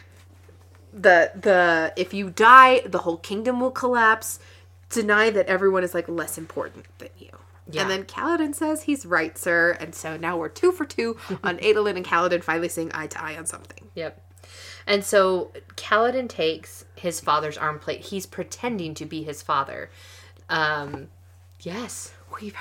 the 0.98 1.31
the 1.39 1.93
if 1.97 2.14
you 2.14 2.31
die 2.31 2.81
the 2.86 2.98
whole 2.98 3.18
kingdom 3.18 3.60
will 3.60 3.70
collapse 3.70 4.39
deny 4.89 5.28
that 5.31 5.47
everyone 5.47 5.85
is 5.85 5.93
like 5.93 6.09
less 6.09 6.39
important 6.39 6.86
than 6.98 7.10
you 7.18 7.28
Yeah. 7.70 7.82
and 7.82 7.90
then 7.90 8.05
Kaladin 8.05 8.55
says 8.55 8.85
he's 8.85 9.05
right 9.05 9.36
sir 9.36 9.77
and 9.78 9.94
so 9.94 10.16
now 10.16 10.39
we're 10.39 10.48
two 10.48 10.73
for 10.73 10.85
two 10.86 11.16
on 11.44 11.59
Adolin 11.62 11.97
and 11.97 12.05
Kaladin 12.06 12.43
finally 12.43 12.68
seeing 12.70 12.90
eye 12.94 13.09
to 13.09 13.23
eye 13.23 13.36
on 13.36 13.44
something 13.47 13.89
Yep. 13.94 14.23
And 14.86 15.05
so 15.05 15.51
Kaladin 15.74 16.28
takes 16.28 16.85
his 16.94 17.18
father's 17.18 17.59
arm 17.59 17.81
plate. 17.81 18.02
He's 18.02 18.24
pretending 18.24 18.94
to 18.94 19.05
be 19.05 19.24
his 19.24 19.43
father. 19.43 19.90
Um, 20.48 21.09
yes. 21.60 22.12
we've 22.40 22.55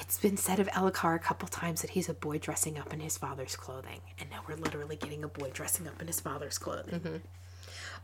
it's 0.00 0.18
been 0.18 0.36
said 0.38 0.58
of 0.58 0.68
Elhokar 0.68 1.14
a 1.14 1.18
couple 1.18 1.46
times 1.48 1.82
that 1.82 1.90
he's 1.90 2.08
a 2.08 2.14
boy 2.14 2.38
dressing 2.38 2.78
up 2.78 2.92
in 2.94 3.00
his 3.00 3.18
father's 3.18 3.56
clothing 3.56 4.00
and 4.18 4.30
now 4.30 4.40
we're 4.48 4.56
literally 4.56 4.96
getting 4.96 5.22
a 5.22 5.28
boy 5.28 5.50
dressing 5.52 5.86
up 5.86 6.00
in 6.00 6.06
his 6.06 6.18
father's 6.20 6.56
clothing 6.58 7.22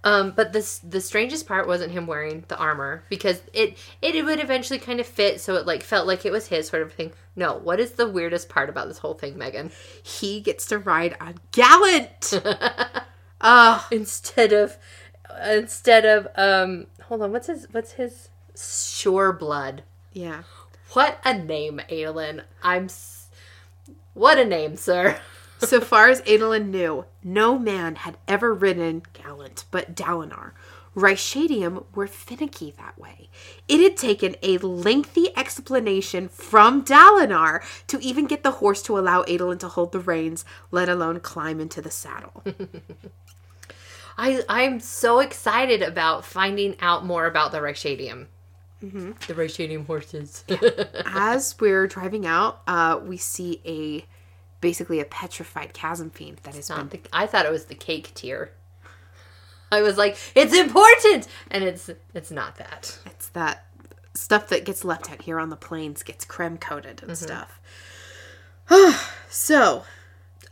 Um, 0.02 0.32
but 0.34 0.52
this 0.54 0.78
the 0.78 1.00
strangest 1.00 1.46
part 1.46 1.66
wasn't 1.66 1.92
him 1.92 2.06
wearing 2.06 2.44
the 2.48 2.56
armor 2.56 3.04
because 3.10 3.42
it 3.52 3.76
it 4.00 4.24
would 4.24 4.40
eventually 4.40 4.78
kind 4.78 4.98
of 4.98 5.06
fit, 5.06 5.40
so 5.40 5.56
it 5.56 5.66
like 5.66 5.82
felt 5.82 6.06
like 6.06 6.24
it 6.24 6.32
was 6.32 6.46
his 6.46 6.68
sort 6.68 6.82
of 6.82 6.92
thing. 6.92 7.12
No, 7.36 7.54
what 7.58 7.78
is 7.80 7.92
the 7.92 8.08
weirdest 8.08 8.48
part 8.48 8.68
about 8.70 8.88
this 8.88 8.98
whole 8.98 9.14
thing, 9.14 9.36
Megan? 9.36 9.70
he 10.02 10.40
gets 10.40 10.66
to 10.66 10.78
ride 10.78 11.16
on 11.20 11.34
Gallant 11.52 12.40
uh 13.40 13.82
Instead 13.90 14.52
of 14.52 14.76
instead 15.46 16.04
of 16.06 16.28
um, 16.34 16.86
hold 17.04 17.22
on, 17.22 17.32
what's 17.32 17.46
his 17.46 17.66
what's 17.72 17.92
his 17.92 18.28
Sureblood? 18.54 19.80
yeah 20.12 20.42
What 20.92 21.18
a 21.24 21.34
name, 21.36 21.80
Aelin. 21.90 22.42
I'm. 22.62 22.84
S- 22.86 23.28
what 24.14 24.38
a 24.38 24.44
name, 24.44 24.76
sir. 24.76 25.18
so 25.60 25.80
far 25.80 26.08
as 26.08 26.20
Adolin 26.22 26.68
knew, 26.68 27.04
no 27.22 27.58
man 27.58 27.96
had 27.96 28.16
ever 28.26 28.52
ridden 28.52 29.02
Gallant 29.12 29.64
but 29.70 29.94
Dalinar. 29.94 30.52
Rhyshadium 30.96 31.84
were 31.94 32.08
finicky 32.08 32.72
that 32.72 32.98
way. 32.98 33.28
It 33.68 33.80
had 33.80 33.96
taken 33.96 34.34
a 34.42 34.58
lengthy 34.58 35.28
explanation 35.36 36.28
from 36.28 36.84
Dalinar 36.84 37.62
to 37.86 38.00
even 38.00 38.26
get 38.26 38.42
the 38.42 38.50
horse 38.52 38.82
to 38.82 38.98
allow 38.98 39.22
Adolin 39.22 39.58
to 39.60 39.68
hold 39.68 39.92
the 39.92 40.00
reins, 40.00 40.44
let 40.70 40.88
alone 40.88 41.20
climb 41.20 41.60
into 41.60 41.80
the 41.80 41.90
saddle. 41.90 42.42
I 44.18 44.42
I'm 44.48 44.80
so 44.80 45.20
excited 45.20 45.80
about 45.80 46.24
finding 46.24 46.76
out 46.80 47.06
more 47.06 47.26
about 47.26 47.52
the 47.52 47.58
Rhyshadium. 47.58 48.26
Mm-hmm. 48.82 49.12
The 49.26 49.34
Rhyshadium 49.34 49.86
horses. 49.86 50.44
As 51.06 51.54
we're 51.60 51.86
driving 51.86 52.26
out, 52.26 52.62
uh, 52.66 52.98
we 53.02 53.16
see 53.16 53.60
a 53.64 54.04
basically 54.60 55.00
a 55.00 55.04
petrified 55.04 55.72
chasm 55.72 56.10
fiend 56.10 56.38
that 56.42 56.54
been 56.54 56.62
Not 56.68 56.90
the, 56.90 57.00
I 57.12 57.26
thought 57.26 57.46
it 57.46 57.52
was 57.52 57.66
the 57.66 57.74
cake 57.74 58.12
tier. 58.14 58.52
I 59.72 59.82
was 59.82 59.96
like, 59.96 60.16
it's 60.34 60.56
important, 60.56 61.28
and 61.50 61.62
it's 61.62 61.90
it's 62.12 62.30
not 62.30 62.56
that. 62.56 62.98
It's 63.06 63.28
that 63.28 63.66
stuff 64.14 64.48
that 64.48 64.64
gets 64.64 64.84
left 64.84 65.10
out 65.10 65.22
here 65.22 65.38
on 65.38 65.50
the 65.50 65.56
plains 65.56 66.02
gets 66.02 66.24
crem 66.24 66.60
coated 66.60 67.02
and 67.02 67.12
mm-hmm. 67.12 67.14
stuff. 67.14 67.60
so, 69.30 69.84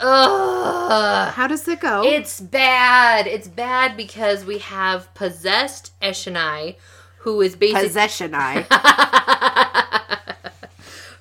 Ugh. 0.01 1.33
how 1.33 1.47
does 1.47 1.67
it 1.67 1.81
go? 1.81 2.03
It's 2.05 2.41
bad. 2.41 3.27
It's 3.27 3.49
bad 3.49 3.97
because 3.97 4.45
we 4.45 4.59
have 4.59 5.13
possessed 5.15 5.99
Eshonai, 6.01 6.77
who 7.19 7.41
is 7.41 7.57
basically 7.57 7.89
Possession 7.89 8.35
eye. 8.35 8.67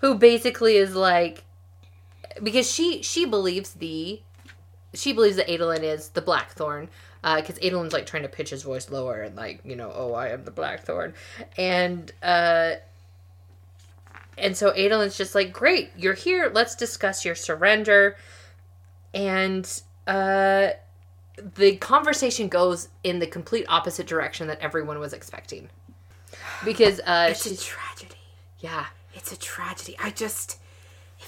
who 0.02 0.16
basically 0.16 0.78
is 0.78 0.96
like 0.96 1.44
because 2.44 2.70
she 2.72 3.02
she 3.02 3.26
believes 3.26 3.72
the 3.74 4.22
she 4.94 5.14
believes 5.14 5.36
that 5.36 5.48
Adolin 5.48 5.84
is 5.84 6.10
the 6.10 6.22
Blackthorn 6.22 6.90
Uh, 7.24 7.42
because 7.42 7.58
Adolin's 7.60 7.94
like 7.94 8.06
trying 8.06 8.24
to 8.24 8.30
pitch 8.30 8.50
his 8.52 8.64
voice 8.64 8.90
lower 8.90 9.22
and 9.22 9.36
like 9.36 9.62
you 9.66 9.76
know 9.76 9.92
oh 9.94 10.14
I 10.14 10.30
am 10.30 10.44
the 10.46 10.52
Blackthorn 10.52 11.14
and 11.58 12.12
uh 12.24 12.76
and 14.38 14.56
so 14.56 14.72
Adolin's 14.72 15.18
just 15.18 15.36
like 15.36 15.52
great 15.52 15.90
you're 15.98 16.14
here 16.14 16.52
let's 16.54 16.76
discuss 16.76 17.26
your 17.26 17.36
surrender 17.36 18.16
and 19.14 19.82
uh 20.06 20.70
the 21.56 21.76
conversation 21.78 22.48
goes 22.48 22.90
in 23.04 23.20
the 23.20 23.28
complete 23.28 23.66
opposite 23.70 24.08
direction 24.08 24.48
that 24.48 24.60
everyone 24.60 25.00
was 25.00 25.14
expecting 25.14 25.70
because 26.66 27.00
uh 27.02 27.28
it's 27.30 27.46
a 27.46 27.58
tragedy. 27.58 28.16
yeah 28.60 28.86
It's 29.14 29.32
a 29.32 29.38
tragedy. 29.38 29.96
I 30.00 30.12
just, 30.12 30.60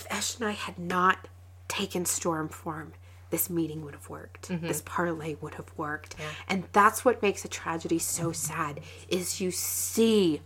if 0.09 0.41
I 0.41 0.51
had 0.51 0.77
not 0.79 1.27
taken 1.67 2.05
storm 2.05 2.49
form, 2.49 2.93
this 3.29 3.49
meeting 3.49 3.85
would 3.85 3.93
have 3.93 4.09
worked. 4.09 4.49
Mm-hmm. 4.49 4.67
This 4.67 4.81
parlay 4.81 5.35
would 5.41 5.55
have 5.55 5.71
worked. 5.77 6.15
And 6.47 6.63
that's 6.71 7.05
what 7.05 7.21
makes 7.21 7.45
a 7.45 7.47
tragedy 7.47 7.99
so 7.99 8.31
sad 8.31 8.81
is 9.07 9.39
you 9.39 9.51
see 9.51 10.41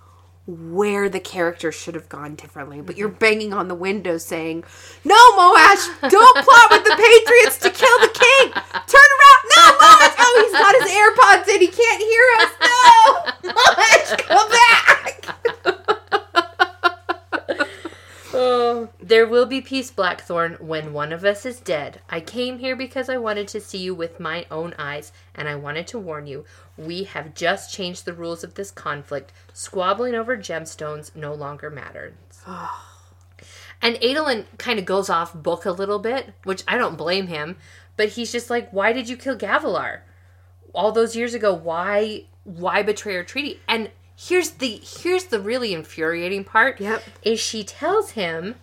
where 0.45 1.07
the 1.07 1.21
character 1.21 1.71
should 1.71 1.95
have 1.95 2.09
gone 2.09 2.35
differently. 2.35 2.81
But 2.81 2.97
you're 2.97 3.09
mm-hmm. 3.09 3.17
banging 3.17 3.53
on 3.53 3.69
the 3.69 3.75
window 3.75 4.17
saying, 4.17 4.65
No, 5.05 5.15
Moash, 5.15 6.09
don't 6.09 6.45
plot 6.45 6.71
with 6.71 6.83
the 6.83 6.95
Patriots 6.97 7.57
to 7.59 7.69
kill 7.69 7.99
the 7.99 8.11
king. 8.11 8.51
Turn 8.51 9.09
around. 9.15 9.41
No, 9.55 9.63
Moash. 9.79 10.15
Oh, 10.19 10.41
he's 10.43 10.59
got 10.59 10.75
his 10.75 10.91
AirPods 10.91 11.55
in. 11.55 11.61
He 11.61 11.67
can't 11.67 12.01
hear 12.01 12.25
us. 12.39 12.51
No. 12.59 13.51
Moash, 13.53 14.17
come 14.27 14.49
back. 14.49 14.92
There 18.99 19.27
will 19.27 19.45
be 19.45 19.61
peace, 19.61 19.91
Blackthorn, 19.91 20.57
when 20.59 20.93
one 20.93 21.13
of 21.13 21.23
us 21.23 21.45
is 21.45 21.59
dead. 21.59 22.01
I 22.09 22.19
came 22.19 22.59
here 22.59 22.75
because 22.75 23.09
I 23.09 23.17
wanted 23.17 23.47
to 23.49 23.61
see 23.61 23.77
you 23.77 23.93
with 23.93 24.19
my 24.19 24.45
own 24.49 24.73
eyes, 24.77 25.11
and 25.35 25.47
I 25.47 25.55
wanted 25.55 25.87
to 25.87 25.99
warn 25.99 26.27
you. 26.27 26.45
We 26.77 27.03
have 27.03 27.35
just 27.35 27.73
changed 27.73 28.05
the 28.05 28.13
rules 28.13 28.43
of 28.43 28.55
this 28.55 28.71
conflict. 28.71 29.31
Squabbling 29.53 30.15
over 30.15 30.35
gemstones 30.35 31.15
no 31.15 31.33
longer 31.33 31.69
matters. 31.69 32.13
and 33.81 33.95
Adolin 33.97 34.45
kind 34.57 34.79
of 34.79 34.85
goes 34.85 35.09
off 35.09 35.33
book 35.33 35.65
a 35.65 35.71
little 35.71 35.99
bit, 35.99 36.33
which 36.43 36.63
I 36.67 36.77
don't 36.77 36.97
blame 36.97 37.27
him, 37.27 37.57
but 37.97 38.09
he's 38.09 38.31
just 38.31 38.49
like, 38.49 38.69
why 38.71 38.93
did 38.93 39.07
you 39.09 39.17
kill 39.17 39.37
Gavilar? 39.37 40.01
all 40.73 40.91
those 40.91 41.15
years 41.15 41.33
ago 41.33 41.53
why 41.53 42.23
why 42.43 42.83
betray 42.83 43.15
our 43.15 43.23
treaty 43.23 43.59
and 43.67 43.89
here's 44.15 44.51
the 44.51 44.79
here's 45.01 45.25
the 45.25 45.39
really 45.39 45.73
infuriating 45.73 46.43
part 46.43 46.79
Yep. 46.79 47.03
is 47.23 47.39
she 47.39 47.63
tells 47.63 48.11
him 48.11 48.55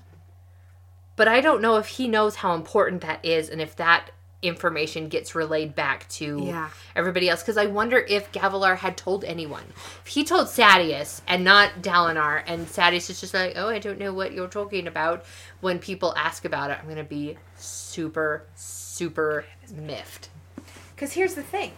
but 1.17 1.27
i 1.29 1.41
don't 1.41 1.61
know 1.61 1.77
if 1.77 1.87
he 1.89 2.07
knows 2.09 2.37
how 2.37 2.55
important 2.55 3.01
that 3.03 3.25
is 3.25 3.49
and 3.49 3.61
if 3.61 3.75
that 3.77 4.11
information 4.43 5.09
gets 5.09 5.35
relayed 5.35 5.75
back 5.75 6.09
to 6.09 6.41
Yeah. 6.47 6.71
everybody 6.97 7.29
else 7.29 7.43
because 7.43 7.59
i 7.59 7.67
wonder 7.67 7.99
if 7.99 8.33
gavilar 8.33 8.77
had 8.79 8.97
told 8.97 9.23
anyone 9.25 9.65
if 10.03 10.07
he 10.07 10.25
told 10.25 10.47
sadeas 10.47 11.21
and 11.27 11.45
not 11.45 11.83
dalinar 11.83 12.43
and 12.47 12.67
sadeas 12.67 13.11
is 13.11 13.21
just 13.21 13.35
like 13.35 13.53
oh 13.57 13.69
i 13.69 13.79
don't 13.79 13.99
know 13.99 14.15
what 14.15 14.33
you're 14.33 14.49
talking 14.49 14.87
about 14.87 15.25
when 15.61 15.79
people 15.79 16.15
ask 16.17 16.45
about 16.47 16.71
it 16.71 16.79
i'm 16.81 16.89
gonna 16.89 17.05
be 17.05 17.37
super 17.57 18.45
super 18.55 19.45
miffed 19.75 20.31
Because 20.95 21.13
here's 21.15 21.35
the 21.35 21.43
thing 21.43 21.73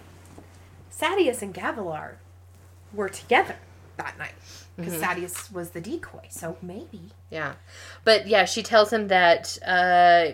Sadeas 0.94 1.42
and 1.42 1.52
Gavilar 1.52 2.12
were 2.94 3.08
together 3.08 3.56
that 3.96 4.18
night. 4.18 4.34
Because 4.76 5.00
Sadeas 5.00 5.52
was 5.52 5.70
the 5.70 5.80
decoy, 5.80 6.26
so 6.30 6.56
maybe. 6.62 7.10
Yeah. 7.30 7.54
But 8.04 8.26
yeah, 8.26 8.46
she 8.46 8.62
tells 8.62 8.92
him 8.92 9.08
that 9.08 9.58
uh, 9.66 10.32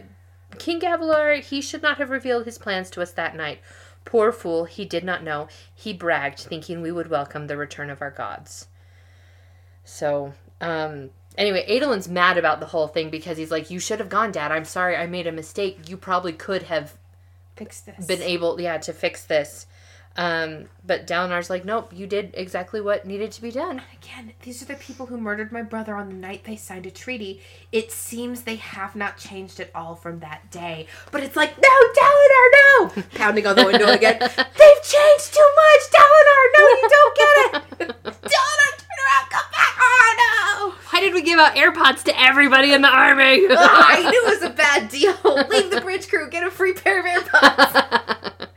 King 0.58 0.80
Gavilar, 0.80 1.42
he 1.42 1.60
should 1.60 1.82
not 1.82 1.98
have 1.98 2.10
revealed 2.10 2.44
his 2.44 2.56
plans 2.56 2.88
to 2.90 3.02
us 3.02 3.10
that 3.12 3.36
night. 3.36 3.60
Poor 4.04 4.32
fool, 4.32 4.64
he 4.64 4.84
did 4.84 5.04
not 5.04 5.22
know. 5.24 5.48
He 5.74 5.92
bragged, 5.92 6.38
thinking 6.40 6.80
we 6.80 6.92
would 6.92 7.10
welcome 7.10 7.46
the 7.46 7.56
return 7.56 7.90
of 7.90 8.00
our 8.00 8.10
gods. 8.10 8.68
So, 9.84 10.34
um, 10.60 11.10
anyway, 11.36 11.64
Adolin's 11.68 12.08
mad 12.08 12.38
about 12.38 12.60
the 12.60 12.66
whole 12.66 12.88
thing 12.88 13.10
because 13.10 13.36
he's 13.36 13.50
like, 13.50 13.70
You 13.70 13.80
should 13.80 13.98
have 13.98 14.08
gone, 14.08 14.32
Dad. 14.32 14.52
I'm 14.52 14.64
sorry, 14.64 14.96
I 14.96 15.06
made 15.06 15.26
a 15.26 15.32
mistake. 15.32 15.88
You 15.88 15.96
probably 15.96 16.32
could 16.32 16.62
have 16.64 16.94
been 18.06 18.22
able, 18.22 18.60
yeah, 18.60 18.78
to 18.78 18.92
fix 18.92 19.24
this. 19.24 19.66
Um, 20.18 20.64
but 20.84 21.06
Dalinar's 21.06 21.48
like, 21.48 21.64
Nope, 21.64 21.92
you 21.94 22.08
did 22.08 22.32
exactly 22.34 22.80
what 22.80 23.06
needed 23.06 23.30
to 23.32 23.40
be 23.40 23.52
done. 23.52 23.80
Again, 24.02 24.32
these 24.42 24.60
are 24.60 24.64
the 24.64 24.74
people 24.74 25.06
who 25.06 25.16
murdered 25.16 25.52
my 25.52 25.62
brother 25.62 25.94
on 25.94 26.08
the 26.08 26.14
night 26.14 26.42
they 26.42 26.56
signed 26.56 26.86
a 26.86 26.90
treaty. 26.90 27.40
It 27.70 27.92
seems 27.92 28.42
they 28.42 28.56
have 28.56 28.96
not 28.96 29.16
changed 29.16 29.60
at 29.60 29.70
all 29.76 29.94
from 29.94 30.18
that 30.18 30.50
day. 30.50 30.88
But 31.12 31.22
it's 31.22 31.36
like, 31.36 31.56
no, 31.56 31.68
Dalinar, 31.94 32.50
no! 32.52 33.02
Pounding 33.14 33.46
on 33.46 33.54
the 33.54 33.64
window 33.64 33.86
again. 33.86 34.18
They've 34.18 34.82
changed 34.82 35.34
too 35.34 35.50
much, 35.54 35.82
Dalinar! 35.94 36.44
No, 36.58 36.68
you 36.68 36.88
don't 36.90 37.16
get 37.16 37.54
it! 37.54 37.88
Dalinar, 38.04 38.72
turn 38.74 38.98
around, 39.06 39.30
come 39.30 39.50
back! 39.52 39.76
Oh, 39.78 40.14
no! 40.18 40.74
Why 40.90 41.00
did 41.00 41.14
we 41.14 41.22
give 41.22 41.38
out 41.38 41.54
AirPods 41.54 42.02
to 42.04 42.20
everybody 42.20 42.72
in 42.72 42.82
the 42.82 42.88
army? 42.88 43.22
I 43.50 44.00
knew 44.10 44.26
it 44.26 44.40
was 44.40 44.50
a 44.50 44.52
bad 44.52 44.88
deal. 44.88 45.14
Leave 45.48 45.70
the 45.70 45.80
bridge 45.80 46.08
crew, 46.08 46.28
get 46.28 46.44
a 46.44 46.50
free 46.50 46.72
pair 46.72 46.98
of 46.98 47.06
AirPods. 47.06 48.48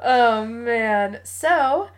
Oh 0.00 0.44
man. 0.44 1.20
So, 1.24 1.88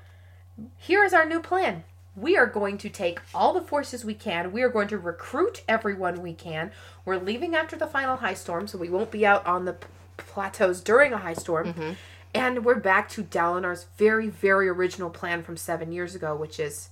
here 0.77 1.05
is 1.05 1.13
our 1.13 1.27
new 1.27 1.41
plan. 1.41 1.85
We 2.17 2.37
are 2.37 2.47
going 2.47 2.79
to 2.79 2.89
take 2.89 3.21
all 3.33 3.53
the 3.53 3.61
forces 3.61 4.05
we 4.05 4.15
can. 4.15 4.51
We 4.51 4.63
are 4.63 4.69
going 4.69 4.89
to 4.89 4.99
recruit 4.99 5.63
everyone 5.69 6.21
we 6.21 6.35
can. 6.35 6.73
We're 7.05 7.19
leaving 7.19 7.55
after 7.55 7.77
the 7.77 7.87
final 7.87 8.17
high 8.17 8.35
storm, 8.35 8.67
so 8.67 8.77
we 8.77 8.89
won't 8.89 9.13
be 9.13 9.25
out 9.25 9.47
on 9.47 9.67
the 9.67 9.75
p- 9.75 9.87
plateaus 10.17 10.81
during 10.81 11.13
a 11.13 11.19
high 11.19 11.35
storm. 11.35 11.73
Mm-hmm. 11.73 11.93
And 12.35 12.65
we're 12.65 12.75
back 12.75 13.09
to 13.11 13.23
Dalinar's 13.23 13.87
very, 13.97 14.29
very 14.29 14.69
original 14.69 15.11
plan 15.11 15.43
from 15.43 15.57
seven 15.57 15.93
years 15.93 16.15
ago, 16.15 16.35
which 16.35 16.59
is 16.59 16.91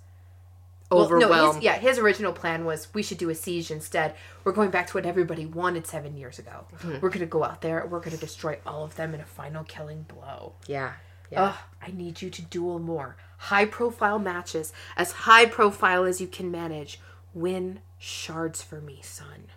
well, 0.90 1.18
no, 1.18 1.52
his, 1.52 1.62
yeah, 1.62 1.78
his 1.78 1.98
original 1.98 2.32
plan 2.32 2.64
was 2.64 2.88
we 2.94 3.02
should 3.02 3.18
do 3.18 3.28
a 3.30 3.34
siege 3.34 3.70
instead. 3.70 4.14
We're 4.44 4.52
going 4.52 4.70
back 4.70 4.86
to 4.88 4.94
what 4.94 5.04
everybody 5.06 5.44
wanted 5.44 5.86
seven 5.86 6.16
years 6.16 6.38
ago. 6.38 6.66
We're 6.84 7.08
going 7.08 7.20
to 7.20 7.26
go 7.26 7.42
out 7.42 7.60
there. 7.60 7.86
We're 7.90 7.98
going 7.98 8.12
to 8.12 8.20
destroy 8.20 8.58
all 8.64 8.84
of 8.84 8.94
them 8.94 9.12
in 9.12 9.20
a 9.20 9.24
final 9.24 9.64
killing 9.64 10.02
blow. 10.02 10.52
Yeah. 10.66 10.92
Yeah. 11.30 11.44
Ugh, 11.44 11.56
I 11.82 11.90
need 11.90 12.22
you 12.22 12.30
to 12.30 12.42
duel 12.42 12.78
more. 12.78 13.16
High 13.38 13.64
profile 13.64 14.20
matches, 14.20 14.72
as 14.96 15.10
high 15.12 15.46
profile 15.46 16.04
as 16.04 16.20
you 16.20 16.28
can 16.28 16.50
manage. 16.50 17.00
Win 17.34 17.80
shards 17.98 18.62
for 18.62 18.80
me, 18.80 19.00
son. 19.02 19.48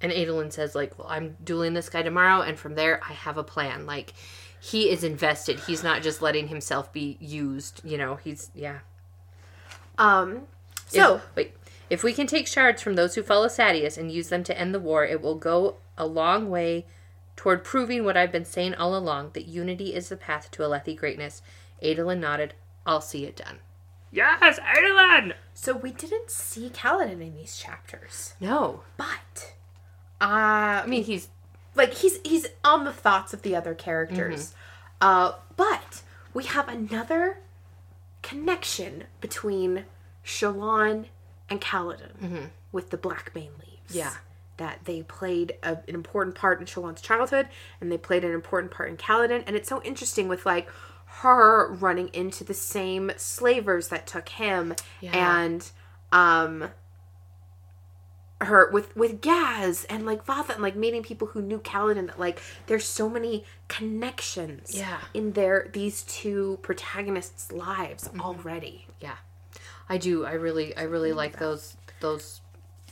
And 0.00 0.12
Adolin 0.12 0.52
says, 0.52 0.74
like, 0.74 0.98
well, 0.98 1.08
I'm 1.08 1.36
dueling 1.42 1.72
this 1.72 1.88
guy 1.88 2.02
tomorrow, 2.02 2.42
and 2.42 2.58
from 2.58 2.74
there, 2.74 3.00
I 3.08 3.14
have 3.14 3.38
a 3.38 3.42
plan. 3.42 3.86
Like, 3.86 4.12
he 4.60 4.90
is 4.90 5.02
invested. 5.02 5.60
He's 5.60 5.82
not 5.82 6.02
just 6.02 6.20
letting 6.20 6.48
himself 6.48 6.92
be 6.92 7.16
used. 7.20 7.80
You 7.84 7.96
know, 7.96 8.16
he's, 8.16 8.50
yeah. 8.54 8.80
Um, 9.96 10.42
so 10.94 11.16
If, 11.16 11.22
wait. 11.36 11.54
If 11.90 12.02
we 12.02 12.12
can 12.12 12.26
take 12.26 12.46
shards 12.46 12.80
from 12.82 12.94
those 12.94 13.14
who 13.14 13.22
follow 13.22 13.46
Sadeas 13.48 13.98
and 13.98 14.10
use 14.10 14.28
them 14.28 14.42
to 14.44 14.58
end 14.58 14.74
the 14.74 14.80
war, 14.80 15.04
it 15.04 15.20
will 15.20 15.34
go 15.34 15.76
a 15.98 16.06
long 16.06 16.48
way 16.50 16.86
toward 17.36 17.62
proving 17.64 18.04
what 18.04 18.16
I've 18.16 18.32
been 18.32 18.44
saying 18.44 18.74
all 18.74 18.96
along 18.96 19.30
that 19.34 19.46
unity 19.46 19.94
is 19.94 20.08
the 20.08 20.16
path 20.16 20.50
to 20.52 20.62
Alethi 20.62 20.96
greatness. 20.96 21.42
Adolin 21.82 22.20
nodded. 22.20 22.54
I'll 22.86 23.00
see 23.00 23.24
it 23.26 23.36
done. 23.36 23.58
Yes, 24.10 24.58
Adolin! 24.60 25.34
so 25.54 25.76
we 25.76 25.90
didn't 25.90 26.30
see 26.30 26.70
Kaladin 26.70 27.20
in 27.20 27.34
these 27.34 27.56
chapters, 27.56 28.34
No. 28.40 28.82
but 28.96 29.54
uh, 30.20 30.82
I 30.82 30.86
mean, 30.86 31.02
he's 31.04 31.28
like 31.74 31.94
he's 31.94 32.18
he's 32.24 32.46
on 32.64 32.84
the 32.84 32.92
thoughts 32.92 33.34
of 33.34 33.42
the 33.42 33.56
other 33.56 33.74
characters. 33.74 34.54
Uh, 35.00 35.32
but 35.56 36.02
we 36.32 36.44
have 36.44 36.68
another 36.68 37.38
connection 38.22 39.04
between 39.20 39.84
Shallan 40.24 41.06
and 41.50 41.60
Kaladin 41.60 42.50
with 42.72 42.90
the 42.90 42.96
Blackbane 42.98 43.50
leaves. 43.60 43.90
Yeah. 43.94 44.12
That 44.56 44.80
they 44.84 45.02
played 45.02 45.56
a, 45.62 45.78
an 45.88 45.94
important 45.94 46.36
part 46.36 46.60
in 46.60 46.66
Shallan's 46.66 47.00
childhood 47.00 47.48
and 47.80 47.90
they 47.90 47.98
played 47.98 48.24
an 48.24 48.32
important 48.32 48.72
part 48.72 48.88
in 48.88 48.96
Kaladin. 48.96 49.42
And 49.46 49.56
it's 49.56 49.68
so 49.68 49.82
interesting 49.82 50.28
with 50.28 50.46
like 50.46 50.68
her 51.06 51.72
running 51.72 52.08
into 52.12 52.44
the 52.44 52.54
same 52.54 53.10
slavers 53.16 53.88
that 53.88 54.06
took 54.06 54.28
him 54.30 54.74
Yeah. 55.00 55.36
and 55.42 55.70
um 56.12 56.70
her 58.40 58.70
with 58.70 58.94
with 58.96 59.20
Gaz 59.20 59.84
and 59.88 60.04
like 60.04 60.26
Vatha 60.26 60.50
and 60.54 60.62
like 60.62 60.76
meeting 60.76 61.02
people 61.02 61.28
who 61.28 61.40
knew 61.42 61.58
Kaladin 61.58 62.06
that 62.08 62.18
like 62.20 62.40
there's 62.66 62.84
so 62.86 63.08
many 63.08 63.44
connections 63.68 64.74
Yeah. 64.74 64.98
in 65.14 65.32
their 65.32 65.68
these 65.72 66.02
two 66.02 66.58
protagonists' 66.62 67.52
lives 67.52 68.08
Mm-hmm. 68.08 68.20
already. 68.20 68.86
Yeah. 69.00 69.16
I 69.88 69.98
do. 69.98 70.24
I 70.24 70.32
really 70.32 70.76
I 70.76 70.82
really 70.82 71.12
like 71.12 71.38
those 71.38 71.76
those 72.00 72.40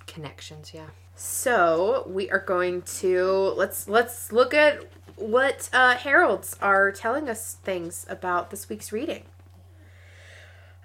connections, 0.06 0.72
yeah. 0.74 0.86
So 1.14 2.04
we 2.08 2.30
are 2.30 2.40
going 2.40 2.82
to 3.00 3.54
let's 3.56 3.88
let's 3.88 4.32
look 4.32 4.54
at 4.54 4.84
what 5.16 5.68
uh, 5.72 5.96
heralds 5.96 6.56
are 6.60 6.90
telling 6.90 7.28
us 7.28 7.54
things 7.62 8.06
about 8.08 8.50
this 8.50 8.68
week's 8.68 8.92
reading. 8.92 9.24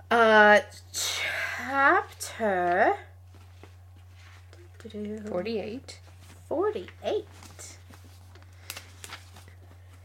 Uh, 0.09 0.59
chapter 0.93 2.93
48. 5.29 5.99
forty-eight. 6.47 7.77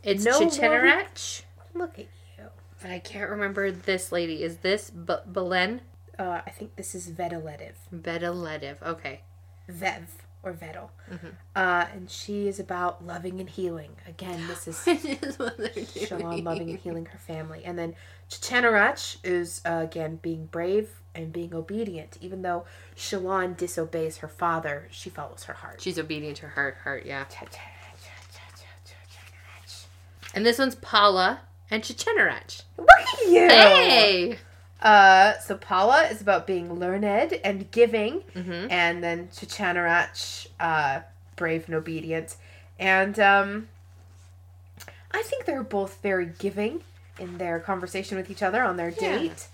It's 0.02 0.24
No 0.24 0.38
Look 1.74 1.98
at 1.98 2.06
you. 2.38 2.44
But 2.80 2.90
I 2.90 2.98
can't 2.98 3.30
remember 3.30 3.70
this 3.70 4.10
lady. 4.10 4.42
Is 4.42 4.58
this 4.58 4.90
B- 4.90 5.14
Belen? 5.26 5.82
Uh, 6.18 6.40
I 6.46 6.50
think 6.50 6.76
this 6.76 6.94
is 6.94 7.08
Vedeledev. 7.10 7.74
Vedeledev. 7.94 8.82
Okay. 8.82 9.20
Vev 9.70 10.06
or 10.42 10.52
Vedel. 10.52 10.90
Mm-hmm. 11.10 11.28
Uh, 11.54 11.86
and 11.92 12.10
she 12.10 12.48
is 12.48 12.58
about 12.58 13.06
loving 13.06 13.40
and 13.40 13.48
healing. 13.48 13.92
Again, 14.06 14.46
this 14.48 14.66
is 14.66 14.86
is 14.86 15.38
what. 15.38 15.56
Shallan 15.58 16.44
loving 16.44 16.70
and 16.70 16.78
healing 16.78 17.06
her 17.06 17.18
family. 17.18 17.62
And 17.64 17.78
then 17.78 17.94
Chichenarach 18.28 19.18
is, 19.22 19.62
uh, 19.64 19.80
again, 19.82 20.18
being 20.20 20.46
brave 20.46 20.90
and 21.14 21.32
being 21.32 21.54
obedient. 21.54 22.18
Even 22.20 22.42
though 22.42 22.64
Shallan 22.96 23.56
disobeys 23.56 24.18
her 24.18 24.28
father, 24.28 24.88
she 24.90 25.10
follows 25.10 25.44
her 25.44 25.54
heart. 25.54 25.80
She's 25.80 25.98
obedient 25.98 26.38
to 26.38 26.48
her 26.48 26.78
heart, 26.82 27.06
yeah. 27.06 27.24
And 30.34 30.46
this 30.46 30.58
one's 30.58 30.74
Paula 30.76 31.42
and 31.70 31.82
Chichenarach. 31.82 32.62
Look 32.78 32.88
at 32.88 33.26
you! 33.26 33.48
Hey! 33.48 34.38
Uh, 34.82 35.38
so 35.38 35.56
Paula 35.56 36.08
is 36.08 36.20
about 36.20 36.46
being 36.46 36.72
learned 36.74 37.04
and 37.04 37.70
giving, 37.70 38.22
Mhm. 38.34 38.70
and 38.70 39.02
then 39.02 39.28
Chichanarach, 39.28 40.48
uh, 40.58 41.00
brave 41.36 41.66
and 41.66 41.74
obedient. 41.76 42.34
And 42.80 43.18
um, 43.20 43.68
I 45.12 45.22
think 45.22 45.44
they're 45.44 45.62
both 45.62 46.02
very 46.02 46.26
giving 46.26 46.82
in 47.18 47.38
their 47.38 47.60
conversation 47.60 48.16
with 48.16 48.28
each 48.30 48.42
other 48.42 48.62
on 48.64 48.76
their 48.76 48.88
Yeah. 48.90 49.18
date. 49.18 49.46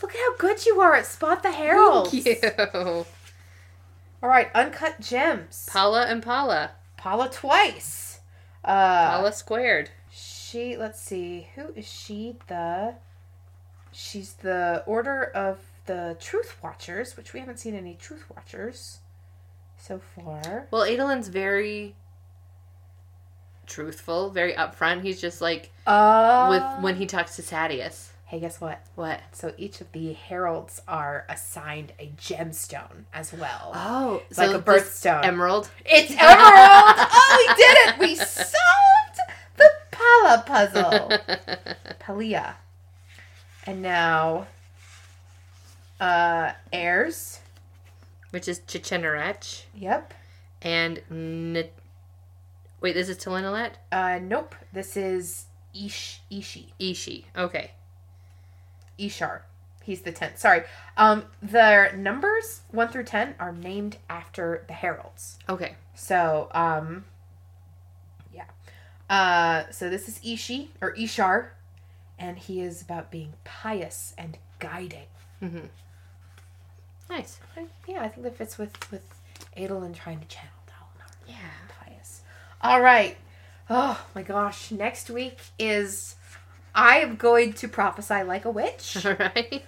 Look 0.00 0.14
at 0.14 0.20
how 0.20 0.36
good 0.36 0.64
you 0.66 0.80
are 0.80 0.94
at 0.94 1.06
Spot 1.06 1.42
the 1.42 1.50
Herald. 1.50 2.10
Thank 2.12 2.26
you. 2.74 3.06
All 4.22 4.28
right, 4.28 4.50
Uncut 4.54 5.00
Gems. 5.00 5.66
Paula 5.70 6.04
and 6.06 6.22
Paula. 6.22 6.72
Paula 6.96 7.28
twice. 7.28 8.20
Uh, 8.64 9.10
Paula 9.10 9.32
squared. 9.32 9.90
She, 10.10 10.76
let's 10.76 11.00
see, 11.00 11.48
who 11.56 11.72
is 11.74 11.86
she? 11.86 12.36
The. 12.46 12.94
She's 13.98 14.34
the 14.34 14.82
Order 14.84 15.24
of 15.34 15.58
the 15.86 16.18
Truth 16.20 16.56
Watchers, 16.62 17.16
which 17.16 17.32
we 17.32 17.40
haven't 17.40 17.58
seen 17.58 17.74
any 17.74 17.94
Truth 17.94 18.24
Watchers 18.34 18.98
so 19.78 19.98
far. 20.14 20.66
Well, 20.70 20.82
Adolin's 20.84 21.28
very 21.28 21.94
truthful, 23.66 24.28
very 24.30 24.52
upfront. 24.52 25.00
He's 25.00 25.18
just 25.18 25.40
like 25.40 25.70
Uh, 25.86 26.46
with 26.50 26.84
when 26.84 26.96
he 26.96 27.06
talks 27.06 27.36
to 27.36 27.42
Sadeas. 27.42 28.08
Hey, 28.26 28.38
guess 28.38 28.60
what? 28.60 28.80
What? 28.96 29.20
So 29.32 29.54
each 29.56 29.80
of 29.80 29.90
the 29.92 30.12
heralds 30.12 30.82
are 30.86 31.24
assigned 31.30 31.92
a 31.98 32.10
gemstone 32.18 33.04
as 33.14 33.32
well. 33.32 33.72
Oh, 33.74 34.22
It's 34.28 34.38
like 34.38 34.54
a 34.54 34.58
birthstone. 34.60 35.24
Emerald. 35.24 35.70
It's 35.86 36.10
Emerald! 36.18 36.20
oh, 36.28 37.46
we 37.48 37.54
did 37.54 37.76
it! 37.88 37.98
We 37.98 38.14
solved 38.16 39.20
the 39.56 39.70
Pala 39.90 40.42
puzzle. 40.44 41.12
Palia. 42.00 42.56
And 43.66 43.82
now, 43.82 44.46
uh, 46.00 46.52
heirs. 46.72 47.40
Which 48.30 48.48
is 48.48 48.60
Chichenarach. 48.60 49.64
Yep. 49.74 50.14
And 50.62 51.00
N- 51.10 51.64
wait, 52.80 52.92
this 52.94 53.08
is 53.08 53.16
Telenolet? 53.18 53.72
Uh, 53.90 54.18
nope. 54.22 54.54
This 54.72 54.96
is 54.96 55.46
Ish 55.74 56.20
Ishi 56.30 56.72
Ishi. 56.78 57.26
Okay. 57.36 57.70
Ishar. 58.98 59.40
He's 59.82 60.02
the 60.02 60.12
tenth. 60.12 60.38
Sorry. 60.38 60.62
Um, 60.96 61.26
the 61.42 61.92
numbers 61.96 62.62
one 62.72 62.88
through 62.88 63.04
ten 63.04 63.36
are 63.38 63.52
named 63.52 63.98
after 64.10 64.64
the 64.66 64.72
heralds. 64.72 65.38
Okay. 65.48 65.76
So, 65.94 66.48
um, 66.52 67.04
yeah. 68.34 68.44
Uh, 69.08 69.70
so 69.70 69.88
this 69.88 70.08
is 70.08 70.20
Ishi 70.24 70.72
or 70.80 70.92
Ishar, 70.96 71.48
and 72.18 72.38
he 72.38 72.60
is 72.60 72.82
about 72.82 73.10
being 73.10 73.34
pious 73.44 74.14
and 74.16 74.38
guiding. 74.58 75.06
Mm-hmm. 75.42 75.66
Nice. 77.10 77.38
I- 77.56 77.66
yeah, 77.86 78.02
I 78.02 78.08
think 78.08 78.24
that 78.24 78.36
fits 78.36 78.58
with 78.58 78.90
with 78.90 79.02
Adolin 79.56 79.94
trying 79.94 80.20
to 80.20 80.26
channel 80.26 80.50
Dalinar. 80.66 81.10
Yeah. 81.28 81.36
Pious. 81.84 82.22
All 82.62 82.80
right. 82.80 83.16
Oh 83.70 84.04
my 84.14 84.22
gosh. 84.22 84.70
Next 84.70 85.10
week 85.10 85.38
is 85.58 86.16
I 86.74 86.98
am 86.98 87.16
going 87.16 87.52
to 87.54 87.68
prophesy 87.68 88.22
like 88.22 88.44
a 88.44 88.50
witch. 88.50 89.04
All 89.04 89.14
right. 89.18 89.64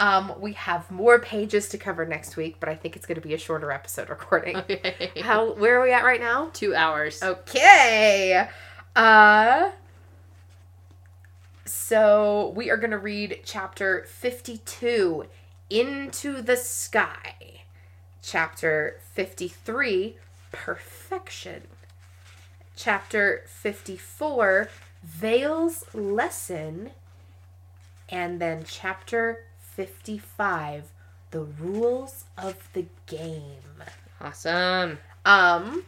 Um, 0.00 0.32
we 0.40 0.52
have 0.52 0.90
more 0.92 1.18
pages 1.18 1.68
to 1.70 1.78
cover 1.78 2.06
next 2.06 2.36
week, 2.36 2.56
but 2.60 2.68
I 2.68 2.76
think 2.76 2.94
it's 2.94 3.04
going 3.04 3.20
to 3.20 3.26
be 3.26 3.34
a 3.34 3.38
shorter 3.38 3.72
episode 3.72 4.08
recording. 4.08 4.56
Okay. 4.70 5.10
How? 5.22 5.54
Where 5.54 5.80
are 5.80 5.82
we 5.82 5.92
at 5.92 6.04
right 6.04 6.20
now? 6.20 6.50
Two 6.52 6.74
hours. 6.74 7.22
Okay. 7.22 8.48
Uh 8.96 9.70
so 11.68 12.52
we 12.56 12.70
are 12.70 12.76
going 12.76 12.90
to 12.90 12.98
read 12.98 13.40
chapter 13.44 14.04
52 14.08 15.26
Into 15.70 16.42
the 16.42 16.56
Sky. 16.56 17.34
Chapter 18.22 18.98
53 19.12 20.16
Perfection. 20.50 21.62
Chapter 22.74 23.44
54 23.46 24.68
Veil's 25.02 25.84
Lesson. 25.94 26.90
And 28.08 28.40
then 28.40 28.64
chapter 28.66 29.44
55 29.60 30.90
The 31.30 31.42
Rules 31.42 32.24
of 32.36 32.68
the 32.72 32.86
Game. 33.06 33.82
Awesome. 34.20 34.98
Um, 35.24 35.84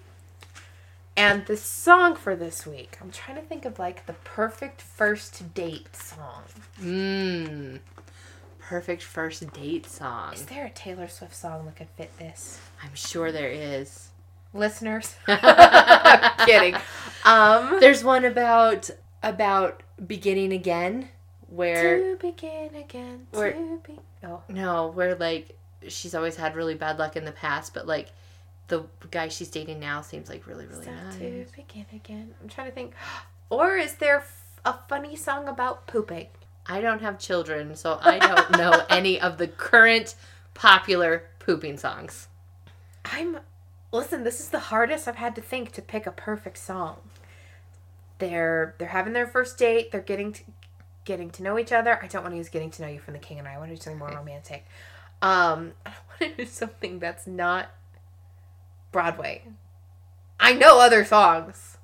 and 1.20 1.46
the 1.46 1.56
song 1.56 2.16
for 2.16 2.34
this 2.34 2.66
week, 2.66 2.96
I'm 3.00 3.10
trying 3.10 3.36
to 3.36 3.42
think 3.42 3.64
of 3.64 3.78
like 3.78 4.06
the 4.06 4.12
perfect 4.24 4.80
first 4.80 5.52
date 5.54 5.94
song. 5.94 6.42
Mmm. 6.80 7.80
Perfect 8.58 9.02
first 9.02 9.52
date 9.52 9.86
song. 9.86 10.32
Is 10.34 10.44
there 10.46 10.66
a 10.66 10.70
Taylor 10.70 11.08
Swift 11.08 11.34
song 11.34 11.66
that 11.66 11.76
could 11.76 11.88
fit 11.96 12.16
this? 12.18 12.60
I'm 12.82 12.94
sure 12.94 13.32
there 13.32 13.50
is. 13.50 14.08
Listeners, 14.54 15.14
I'm 15.28 16.46
kidding. 16.46 16.76
Um, 17.22 17.76
There's 17.80 18.02
one 18.02 18.24
about 18.24 18.88
about 19.22 19.82
beginning 20.06 20.52
again 20.54 21.10
where 21.48 21.98
to 21.98 22.16
begin 22.16 22.74
again. 22.74 23.26
Where- 23.32 23.52
To 23.52 23.80
be. 23.86 23.98
Oh, 24.24 24.40
no, 24.48 24.88
where 24.88 25.14
like 25.16 25.54
she's 25.88 26.14
always 26.14 26.36
had 26.36 26.56
really 26.56 26.74
bad 26.74 26.98
luck 26.98 27.16
in 27.16 27.26
the 27.26 27.32
past, 27.32 27.74
but 27.74 27.86
like 27.86 28.08
the 28.70 28.84
guy 29.10 29.28
she's 29.28 29.48
dating 29.48 29.80
now 29.80 30.00
seems 30.00 30.28
like 30.30 30.46
really 30.46 30.66
really 30.66 30.86
nice. 30.86 31.16
to 31.16 31.44
begin 31.54 31.86
again. 31.92 32.34
I'm 32.40 32.48
trying 32.48 32.68
to 32.68 32.74
think. 32.74 32.94
Or 33.52 33.76
is 33.76 33.94
there 33.96 34.18
f- 34.18 34.60
a 34.64 34.74
funny 34.88 35.16
song 35.16 35.48
about 35.48 35.88
pooping? 35.88 36.28
I 36.66 36.80
don't 36.80 37.00
have 37.00 37.18
children, 37.18 37.74
so 37.74 37.98
I 38.00 38.20
don't 38.20 38.50
know 38.56 38.84
any 38.88 39.20
of 39.20 39.38
the 39.38 39.48
current 39.48 40.14
popular 40.54 41.24
pooping 41.40 41.76
songs. 41.78 42.28
I'm 43.04 43.38
listen, 43.90 44.22
this 44.22 44.38
is 44.38 44.50
the 44.50 44.60
hardest 44.60 45.08
I've 45.08 45.16
had 45.16 45.34
to 45.34 45.40
think 45.42 45.72
to 45.72 45.82
pick 45.82 46.06
a 46.06 46.12
perfect 46.12 46.58
song. 46.58 46.98
They're 48.18 48.76
they're 48.78 48.88
having 48.88 49.14
their 49.14 49.26
first 49.26 49.58
date, 49.58 49.90
they're 49.90 50.00
getting 50.00 50.32
to 50.34 50.42
getting 51.04 51.30
to 51.30 51.42
know 51.42 51.58
each 51.58 51.72
other. 51.72 51.98
I 52.00 52.06
don't 52.06 52.22
want 52.22 52.34
to 52.34 52.38
use 52.38 52.48
getting 52.50 52.70
to 52.70 52.82
know 52.82 52.88
you 52.88 53.00
from 53.00 53.14
the 53.14 53.18
king 53.20 53.40
and 53.40 53.48
I, 53.48 53.54
I 53.54 53.58
want 53.58 53.70
to 53.70 53.74
do 53.76 53.82
something 53.82 53.98
more 53.98 54.10
romantic. 54.14 54.64
Um 55.22 55.72
I 55.86 55.90
want 56.20 56.36
to 56.36 56.44
do 56.44 56.46
something 56.46 57.00
that's 57.00 57.26
not 57.26 57.70
Broadway. 58.92 59.42
I 60.38 60.54
know 60.54 60.80
other 60.80 61.04
songs. 61.04 61.76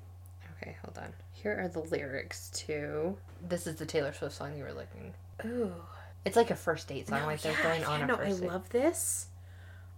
Okay, 0.61 0.75
hold 0.83 0.97
on. 0.97 1.13
Here 1.31 1.57
are 1.59 1.67
the 1.67 1.79
lyrics 1.81 2.49
to. 2.65 3.17
This 3.47 3.67
is 3.67 3.75
the 3.75 3.85
Taylor 3.85 4.13
Swift 4.13 4.35
song 4.35 4.57
you 4.57 4.63
were 4.63 4.73
looking. 4.73 5.13
Ooh. 5.45 5.73
It's 6.25 6.35
like 6.35 6.49
a 6.51 6.55
first 6.55 6.87
date 6.87 7.07
song, 7.07 7.25
like 7.25 7.41
they're 7.41 7.55
going 7.63 7.81
yeah, 7.81 7.87
on 7.89 8.01
a 8.01 8.07
no, 8.07 8.17
first 8.17 8.37
I 8.37 8.41
date. 8.41 8.49
love 8.51 8.69
this. 8.69 9.27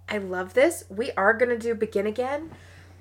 I 0.08 0.18
love 0.18 0.54
this. 0.54 0.84
We 0.90 1.12
are 1.14 1.34
gonna 1.34 1.58
do 1.58 1.74
Begin 1.74 2.06
Again, 2.06 2.52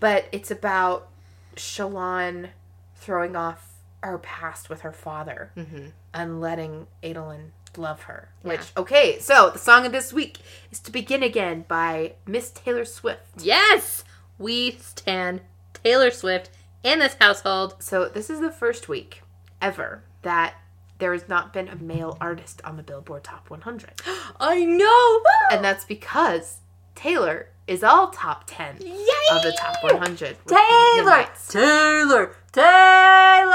but 0.00 0.26
it's 0.32 0.50
about 0.50 1.08
Shallan 1.56 2.50
throwing 2.96 3.36
off 3.36 3.74
her 4.02 4.18
past 4.18 4.70
with 4.70 4.82
her 4.82 4.92
father 4.92 5.50
Mhm. 5.56 5.92
and 6.14 6.40
letting 6.40 6.86
Adolin 7.02 7.50
love 7.78 8.02
her. 8.02 8.28
Yeah. 8.42 8.50
Which 8.50 8.72
okay, 8.76 9.18
so 9.20 9.50
the 9.50 9.58
song 9.58 9.86
of 9.86 9.92
this 9.92 10.12
week 10.12 10.38
is 10.70 10.80
"To 10.80 10.90
Begin 10.92 11.22
Again" 11.22 11.64
by 11.68 12.14
Miss 12.26 12.50
Taylor 12.50 12.84
Swift. 12.84 13.22
Yes, 13.38 14.04
we 14.38 14.72
stand 14.72 15.40
Taylor 15.72 16.10
Swift 16.10 16.50
in 16.82 16.98
this 16.98 17.16
household. 17.20 17.76
So 17.82 18.08
this 18.08 18.28
is 18.28 18.40
the 18.40 18.50
first 18.50 18.88
week 18.88 19.22
ever 19.62 20.02
that 20.22 20.54
there 20.98 21.12
has 21.12 21.28
not 21.28 21.52
been 21.52 21.68
a 21.68 21.76
male 21.76 22.18
artist 22.20 22.60
on 22.64 22.76
the 22.76 22.82
Billboard 22.82 23.24
Top 23.24 23.50
100, 23.50 24.02
I 24.40 24.64
know. 24.64 25.22
and 25.50 25.64
that's 25.64 25.84
because 25.84 26.58
Taylor 26.98 27.46
is 27.68 27.84
all 27.84 28.08
top 28.08 28.42
10 28.48 28.78
Yay! 28.80 28.90
of 29.30 29.42
the 29.42 29.56
top 29.56 29.76
100. 29.84 30.36
with 30.44 30.48
Taylor, 30.48 31.28
Taylor, 31.48 32.34
Taylor. 32.50 33.54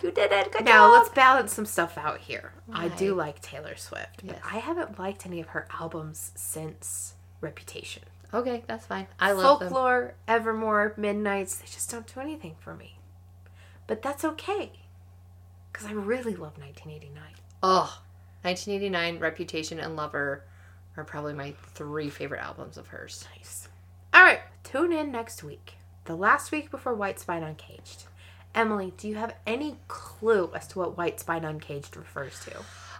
You 0.00 0.12
did 0.12 0.30
it. 0.30 0.52
Good 0.52 0.64
Now 0.64 0.86
job. 0.86 0.92
let's 0.92 1.08
balance 1.08 1.52
some 1.52 1.66
stuff 1.66 1.98
out 1.98 2.20
here. 2.20 2.52
I 2.72 2.86
do 2.86 3.16
like 3.16 3.42
Taylor 3.42 3.74
Swift, 3.74 4.24
but 4.24 4.38
I 4.48 4.58
haven't 4.58 4.96
liked 4.96 5.26
any 5.26 5.40
of 5.40 5.48
her 5.48 5.66
albums 5.80 6.30
since 6.36 7.14
Reputation. 7.40 8.04
Okay, 8.32 8.62
that's 8.68 8.86
fine. 8.86 9.08
I 9.18 9.32
love 9.32 9.58
them. 9.58 9.70
Folklore, 9.70 10.14
Evermore, 10.28 10.94
Midnights, 10.96 11.56
they 11.56 11.66
just 11.66 11.90
don't 11.90 12.06
do 12.14 12.20
anything 12.20 12.54
for 12.60 12.76
me. 12.76 13.00
But 13.88 14.02
that's 14.02 14.24
okay. 14.24 14.70
Because 15.72 15.88
I 15.88 15.92
really 15.94 16.36
love 16.36 16.58
1989. 16.58 17.24
Oh, 17.60 18.02
1989, 18.42 19.18
Reputation, 19.18 19.80
and 19.80 19.96
Lover 19.96 20.44
are 20.96 21.04
probably 21.04 21.34
my 21.34 21.52
three 21.74 22.10
favorite 22.10 22.40
albums 22.40 22.76
of 22.76 22.88
hers. 22.88 23.26
Nice. 23.36 23.68
All 24.12 24.22
right, 24.22 24.40
tune 24.64 24.92
in 24.92 25.12
next 25.12 25.42
week, 25.42 25.74
the 26.04 26.16
last 26.16 26.52
week 26.52 26.70
before 26.70 26.94
White 26.94 27.20
Spine 27.20 27.42
Uncaged. 27.42 28.04
Emily, 28.54 28.92
do 28.96 29.08
you 29.08 29.14
have 29.14 29.34
any 29.46 29.78
clue 29.86 30.50
as 30.54 30.66
to 30.68 30.78
what 30.80 30.96
White 30.96 31.20
Spine 31.20 31.44
Uncaged 31.44 31.96
refers 31.96 32.38
to? 32.44 32.52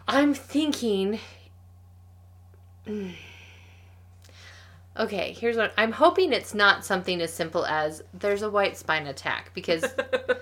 I'm 0.06 0.34
thinking. 0.34 1.18
Okay, 4.96 5.32
here's 5.32 5.56
what 5.56 5.72
I'm 5.78 5.92
hoping 5.92 6.32
it's 6.32 6.52
not 6.52 6.84
something 6.84 7.22
as 7.22 7.32
simple 7.32 7.64
as 7.64 8.02
there's 8.12 8.42
a 8.42 8.50
white 8.50 8.76
spine 8.76 9.06
attack 9.06 9.52
because 9.54 9.84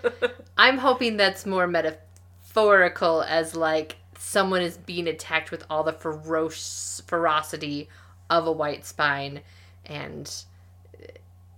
I'm 0.59 0.79
hoping 0.79 1.19
that's 1.19 1.45
more 1.45 1.67
metaphorical 1.67 3.23
as 3.23 3.55
like 3.55 3.97
someone 4.19 4.63
is 4.63 4.77
being 4.77 5.07
attacked 5.07 5.51
with 5.51 5.65
all 5.71 5.83
the 5.85 5.93
ferocious 5.93 7.03
ferocity 7.07 7.89
of 8.29 8.47
a 8.47 8.53
white 8.53 8.85
spine 8.85 9.41
and 9.87 10.45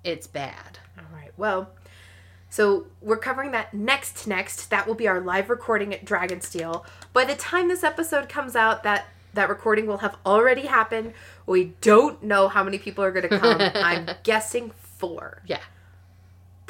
it's 0.05 0.27
bad. 0.27 0.79
All 0.99 1.05
right. 1.15 1.33
Well, 1.37 1.71
so 2.49 2.87
we're 3.01 3.17
covering 3.17 3.53
that 3.53 3.75
next 3.75 4.27
next. 4.27 4.71
That 4.71 4.87
will 4.87 4.95
be 4.95 5.09
our 5.09 5.21
live 5.21 5.51
recording 5.51 5.95
at 5.95 6.05
Dragonsteel. 6.05 6.85
By 7.13 7.25
the 7.25 7.35
time 7.35 7.69
this 7.69 7.85
episode 7.85 8.29
comes 8.29 8.57
out, 8.57 8.83
that 8.83 9.07
that 9.35 9.49
recording 9.49 9.87
will 9.87 9.99
have 9.99 10.17
already 10.27 10.67
happened. 10.67 11.13
We 11.47 11.75
don't 11.81 12.23
know 12.23 12.49
how 12.49 12.65
many 12.65 12.79
people 12.79 13.05
are 13.05 13.13
going 13.13 13.29
to 13.29 13.39
come. 13.39 13.61
I'm 13.75 14.17
guessing 14.25 14.73
4. 14.99 15.43
Yeah. 15.47 15.61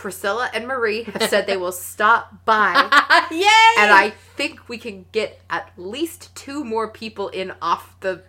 Priscilla 0.01 0.49
and 0.55 0.67
Marie 0.67 1.03
have 1.03 1.25
said 1.29 1.47
they 1.47 1.59
will 1.59 1.73
stop 1.73 2.47
by. 2.47 2.73
Yay! 3.31 3.83
and 3.83 3.93
I 3.93 4.15
think 4.35 4.67
we 4.67 4.79
can 4.79 5.05
get 5.13 5.39
at 5.51 5.71
least 5.77 6.35
two 6.35 6.65
more 6.65 6.89
people 6.89 7.29
in 7.29 7.53
off 7.61 8.01
the 8.01 8.23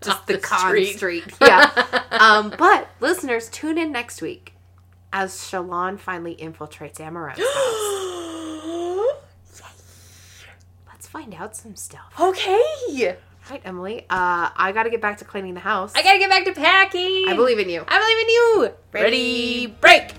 just 0.00 0.18
Off 0.18 0.26
the, 0.26 0.32
the 0.32 0.38
con 0.40 0.58
street. 0.70 0.96
street. 0.96 1.24
Yeah. 1.40 1.70
um, 2.10 2.52
but 2.58 2.88
listeners, 2.98 3.48
tune 3.50 3.78
in 3.78 3.92
next 3.92 4.20
week 4.20 4.54
as 5.12 5.32
Shallan 5.36 5.96
finally 6.00 6.34
infiltrates 6.34 6.96
Amaram's 6.96 7.38
house. 9.60 9.72
Let's 10.90 11.06
find 11.06 11.32
out 11.36 11.54
some 11.54 11.76
stuff. 11.76 12.12
okay. 12.18 12.60
All 13.10 13.52
right, 13.52 13.62
Emily. 13.64 14.00
Uh, 14.10 14.50
I 14.56 14.72
got 14.74 14.82
to 14.82 14.90
get 14.90 15.00
back 15.00 15.18
to 15.18 15.24
cleaning 15.24 15.54
the 15.54 15.60
house. 15.60 15.92
I 15.94 16.02
gotta 16.02 16.18
get 16.18 16.30
back 16.30 16.44
to 16.46 16.52
packing. 16.52 17.26
I 17.28 17.34
believe 17.36 17.60
in 17.60 17.68
you. 17.68 17.84
I 17.86 17.98
believe 18.00 18.18
in 18.18 18.28
you. 18.28 18.74
Ready, 18.90 19.04
Ready 19.04 19.66
break. 19.80 20.14